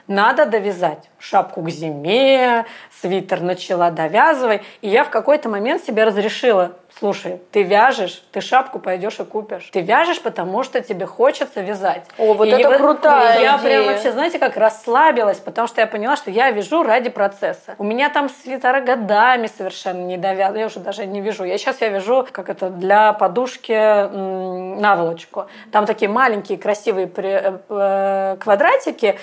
Надо 0.07 0.47
довязать 0.47 1.11
шапку 1.19 1.63
к 1.63 1.71
зиме, 1.71 2.67
свитер 3.01 3.41
начала 3.41 3.91
довязывай, 3.91 4.63
и 4.83 4.89
я 4.89 5.05
в 5.05 5.11
какой-то 5.11 5.49
момент 5.49 5.85
себе 5.85 6.05
разрешила, 6.05 6.73
слушай, 6.99 7.41
ты 7.53 7.63
вяжешь, 7.63 8.23
ты 8.33 8.41
шапку 8.41 8.79
пойдешь 8.79 9.19
и 9.21 9.25
купишь. 9.25 9.69
Ты 9.73 9.81
вяжешь, 9.81 10.21
потому 10.23 10.63
что 10.63 10.81
тебе 10.81 11.07
хочется 11.07 11.61
вязать. 11.61 12.05
О, 12.19 12.35
вот 12.35 12.47
И 12.47 12.51
это 12.51 12.69
вот- 12.69 12.79
крутая 12.79 13.41
Я 13.41 13.57
идея. 13.59 13.83
прям 13.83 13.87
вообще, 13.95 14.13
знаете, 14.13 14.39
как 14.39 14.57
расслабилась, 14.57 15.39
потому 15.39 15.67
что 15.69 15.81
я 15.81 15.87
поняла, 15.87 16.17
что 16.17 16.31
я 16.31 16.51
вяжу 16.51 16.83
ради 16.83 17.11
процесса. 17.11 17.75
У 17.79 17.85
меня 17.85 18.09
там 18.11 18.29
свитера 18.29 18.81
годами 18.81 19.49
совершенно 19.49 20.03
не 20.05 20.17
довязаны, 20.17 20.59
я 20.59 20.67
уже 20.67 20.81
даже 20.81 21.07
не 21.07 21.21
вяжу. 21.21 21.45
Я 21.45 21.59
сейчас 21.59 21.81
я 21.81 21.89
вяжу, 21.89 22.27
как 22.31 22.49
это, 22.49 22.71
для 22.71 23.13
подушки 23.13 23.73
м, 23.73 24.81
наволочку. 24.81 25.47
Там 25.73 25.87
такие 25.87 26.09
маленькие 26.11 26.59
красивые 26.59 27.07
при- 27.07 27.29
э, 27.43 27.59
э, 27.69 28.37
квадратики, 28.41 29.19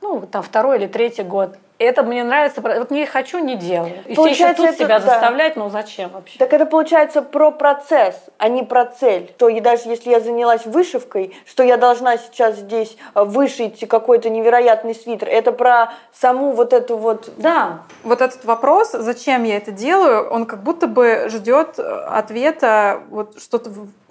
ну, 0.00 0.20
там 0.22 0.42
второй 0.42 0.78
или 0.78 0.86
третий 0.86 1.22
год. 1.22 1.56
Это 1.84 2.02
мне 2.02 2.24
нравится. 2.24 2.60
Вот 2.60 2.90
не 2.90 3.06
хочу, 3.06 3.38
не 3.38 3.56
делаю. 3.56 3.92
И 4.06 4.14
получается, 4.14 4.34
все 4.34 4.44
еще 4.44 4.54
тут 4.54 4.66
это, 4.66 4.76
себя 4.76 5.00
да. 5.00 5.06
заставлять, 5.06 5.56
ну 5.56 5.68
зачем 5.70 6.10
вообще? 6.10 6.38
Так 6.38 6.52
это 6.52 6.66
получается 6.66 7.22
про 7.22 7.50
процесс, 7.50 8.16
а 8.38 8.48
не 8.48 8.62
про 8.62 8.86
цель. 8.86 9.32
То 9.38 9.48
и 9.48 9.60
даже 9.60 9.88
если 9.88 10.10
я 10.10 10.20
занялась 10.20 10.66
вышивкой, 10.66 11.36
что 11.46 11.62
я 11.62 11.76
должна 11.76 12.16
сейчас 12.16 12.56
здесь 12.56 12.96
э, 13.14 13.22
вышить 13.24 13.86
какой-то 13.88 14.30
невероятный 14.30 14.94
свитер, 14.94 15.28
это 15.28 15.52
про 15.52 15.92
саму 16.12 16.52
вот 16.52 16.72
эту 16.72 16.96
вот... 16.96 17.30
Да. 17.36 17.82
Вот 18.02 18.20
этот 18.20 18.44
вопрос, 18.44 18.92
зачем 18.92 19.44
я 19.44 19.56
это 19.56 19.70
делаю, 19.70 20.28
он 20.28 20.46
как 20.46 20.62
будто 20.62 20.86
бы 20.86 21.26
ждет 21.28 21.78
ответа, 21.78 23.02
вот 23.10 23.40
что-то, 23.40 23.70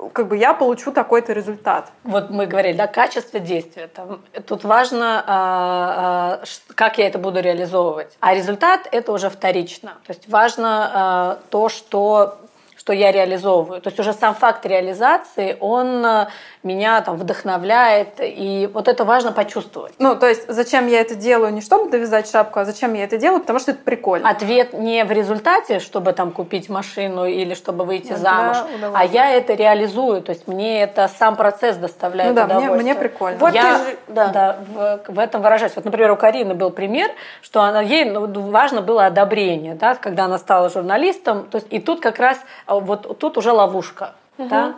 как 0.09 0.27
бы 0.27 0.37
я 0.37 0.53
получу 0.53 0.91
такой-то 0.91 1.33
результат. 1.33 1.91
Вот 2.03 2.29
мы 2.29 2.45
говорили, 2.45 2.75
да, 2.77 2.87
качество 2.87 3.39
действия. 3.39 3.87
Там, 3.87 4.21
тут 4.45 4.63
важно, 4.63 5.23
а, 5.25 6.41
а, 6.41 6.43
как 6.75 6.97
я 6.97 7.07
это 7.07 7.19
буду 7.19 7.39
реализовывать. 7.39 8.17
А 8.19 8.33
результат 8.33 8.87
это 8.91 9.11
уже 9.11 9.29
вторично. 9.29 9.97
То 10.05 10.13
есть 10.13 10.27
важно 10.27 10.91
а, 10.93 11.39
то, 11.49 11.69
что 11.69 12.37
что 12.75 12.91
я 12.91 13.13
реализовываю. 13.13 13.79
То 13.81 13.87
есть 13.87 13.99
уже 14.01 14.11
сам 14.11 14.35
факт 14.35 14.65
реализации, 14.65 15.55
он 15.61 16.05
меня 16.63 17.01
там 17.01 17.17
вдохновляет, 17.17 18.19
и 18.19 18.69
вот 18.73 18.87
это 18.87 19.05
важно 19.05 19.31
почувствовать. 19.31 19.93
Ну, 19.99 20.15
то 20.15 20.27
есть 20.27 20.45
зачем 20.47 20.87
я 20.87 21.01
это 21.01 21.15
делаю? 21.15 21.53
Не 21.53 21.61
чтобы 21.61 21.89
довязать 21.89 22.29
шапку, 22.29 22.59
а 22.59 22.65
зачем 22.65 22.93
я 22.93 23.03
это 23.03 23.17
делаю? 23.17 23.41
Потому 23.41 23.59
что 23.59 23.71
это 23.71 23.81
прикольно. 23.83 24.29
Ответ 24.29 24.73
не 24.73 25.03
в 25.03 25.11
результате, 25.11 25.79
чтобы 25.79 26.13
там 26.13 26.31
купить 26.31 26.69
машину 26.69 27.25
или 27.25 27.53
чтобы 27.53 27.85
выйти 27.85 28.09
да, 28.09 28.17
замуж, 28.17 28.57
а 28.93 29.05
я 29.05 29.31
это 29.31 29.53
реализую. 29.53 30.21
То 30.21 30.31
есть 30.31 30.47
мне 30.47 30.81
это 30.81 31.09
сам 31.17 31.35
процесс 31.35 31.75
доставляет 31.77 32.29
ну, 32.29 32.35
да, 32.35 32.45
удовольствие. 32.45 32.75
Мне, 32.75 32.93
мне 32.93 32.95
прикольно. 32.95 33.37
Вот 33.39 33.53
я 33.53 33.77
же, 33.77 33.97
да. 34.07 34.27
Да, 34.27 34.57
в, 34.73 35.11
в 35.13 35.19
этом 35.19 35.41
выражаюсь. 35.41 35.73
Вот, 35.75 35.85
например, 35.85 36.11
у 36.11 36.15
Карины 36.15 36.53
был 36.53 36.69
пример, 36.69 37.11
что 37.41 37.61
она, 37.61 37.81
ей 37.81 38.05
ну, 38.05 38.27
важно 38.49 38.81
было 38.81 39.05
одобрение, 39.05 39.75
да, 39.75 39.95
когда 39.95 40.25
она 40.25 40.37
стала 40.37 40.69
журналистом. 40.69 41.45
То 41.45 41.57
есть, 41.57 41.67
и 41.71 41.79
тут 41.79 41.99
как 41.99 42.19
раз 42.19 42.37
вот 42.67 43.17
тут 43.19 43.37
уже 43.37 43.51
ловушка. 43.51 44.13
Угу. 44.37 44.47
Да? 44.47 44.73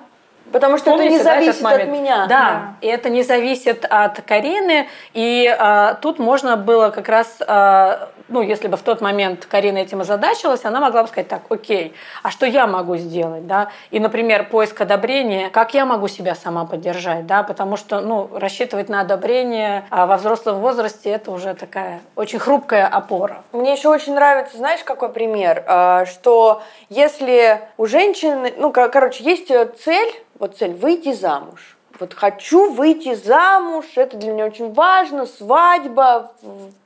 Потому 0.51 0.77
что 0.77 0.91
Помните, 0.91 1.15
это 1.15 1.17
не 1.17 1.23
зависит 1.23 1.63
да, 1.63 1.69
от 1.69 1.87
меня. 1.87 2.25
Да, 2.27 2.27
да, 2.27 2.73
и 2.81 2.87
это 2.87 3.09
не 3.09 3.23
зависит 3.23 3.85
от 3.89 4.21
Карины. 4.21 4.87
И 5.13 5.53
а, 5.57 5.95
тут 5.95 6.19
можно 6.19 6.55
было 6.55 6.89
как 6.89 7.09
раз, 7.09 7.39
а, 7.47 8.09
ну, 8.27 8.41
если 8.41 8.67
бы 8.67 8.77
в 8.77 8.81
тот 8.81 9.01
момент 9.01 9.45
Карина 9.45 9.79
этим 9.79 10.01
озадачилась, 10.01 10.63
она 10.63 10.79
могла 10.79 11.03
бы 11.03 11.09
сказать 11.09 11.27
так, 11.27 11.41
окей, 11.49 11.93
а 12.23 12.29
что 12.29 12.45
я 12.45 12.67
могу 12.67 12.95
сделать, 12.97 13.47
да? 13.47 13.69
И, 13.91 13.99
например, 13.99 14.47
поиск 14.49 14.79
одобрения, 14.81 15.49
как 15.49 15.73
я 15.73 15.85
могу 15.85 16.07
себя 16.07 16.35
сама 16.35 16.65
поддержать, 16.65 17.25
да? 17.25 17.43
Потому 17.43 17.75
что, 17.75 18.01
ну, 18.01 18.29
рассчитывать 18.33 18.89
на 18.89 19.01
одобрение 19.01 19.85
а 19.89 20.05
во 20.05 20.17
взрослом 20.17 20.59
возрасте 20.59 21.09
это 21.09 21.31
уже 21.31 21.53
такая 21.53 22.01
очень 22.15 22.39
хрупкая 22.39 22.87
опора. 22.87 23.43
Мне 23.51 23.73
еще 23.73 23.89
очень 23.89 24.13
нравится, 24.13 24.57
знаешь, 24.57 24.83
какой 24.83 25.09
пример, 25.09 25.63
а, 25.67 26.05
что 26.05 26.61
если 26.89 27.61
у 27.77 27.85
женщины, 27.85 28.53
ну, 28.57 28.71
короче, 28.71 29.23
есть 29.23 29.47
цель 29.47 30.13
вот 30.39 30.57
цель 30.57 30.73
выйти 30.73 31.13
замуж. 31.13 31.77
Вот 31.99 32.13
хочу 32.13 32.71
выйти 32.71 33.13
замуж, 33.13 33.85
это 33.95 34.17
для 34.17 34.33
меня 34.33 34.45
очень 34.45 34.73
важно, 34.73 35.25
свадьба, 35.25 36.33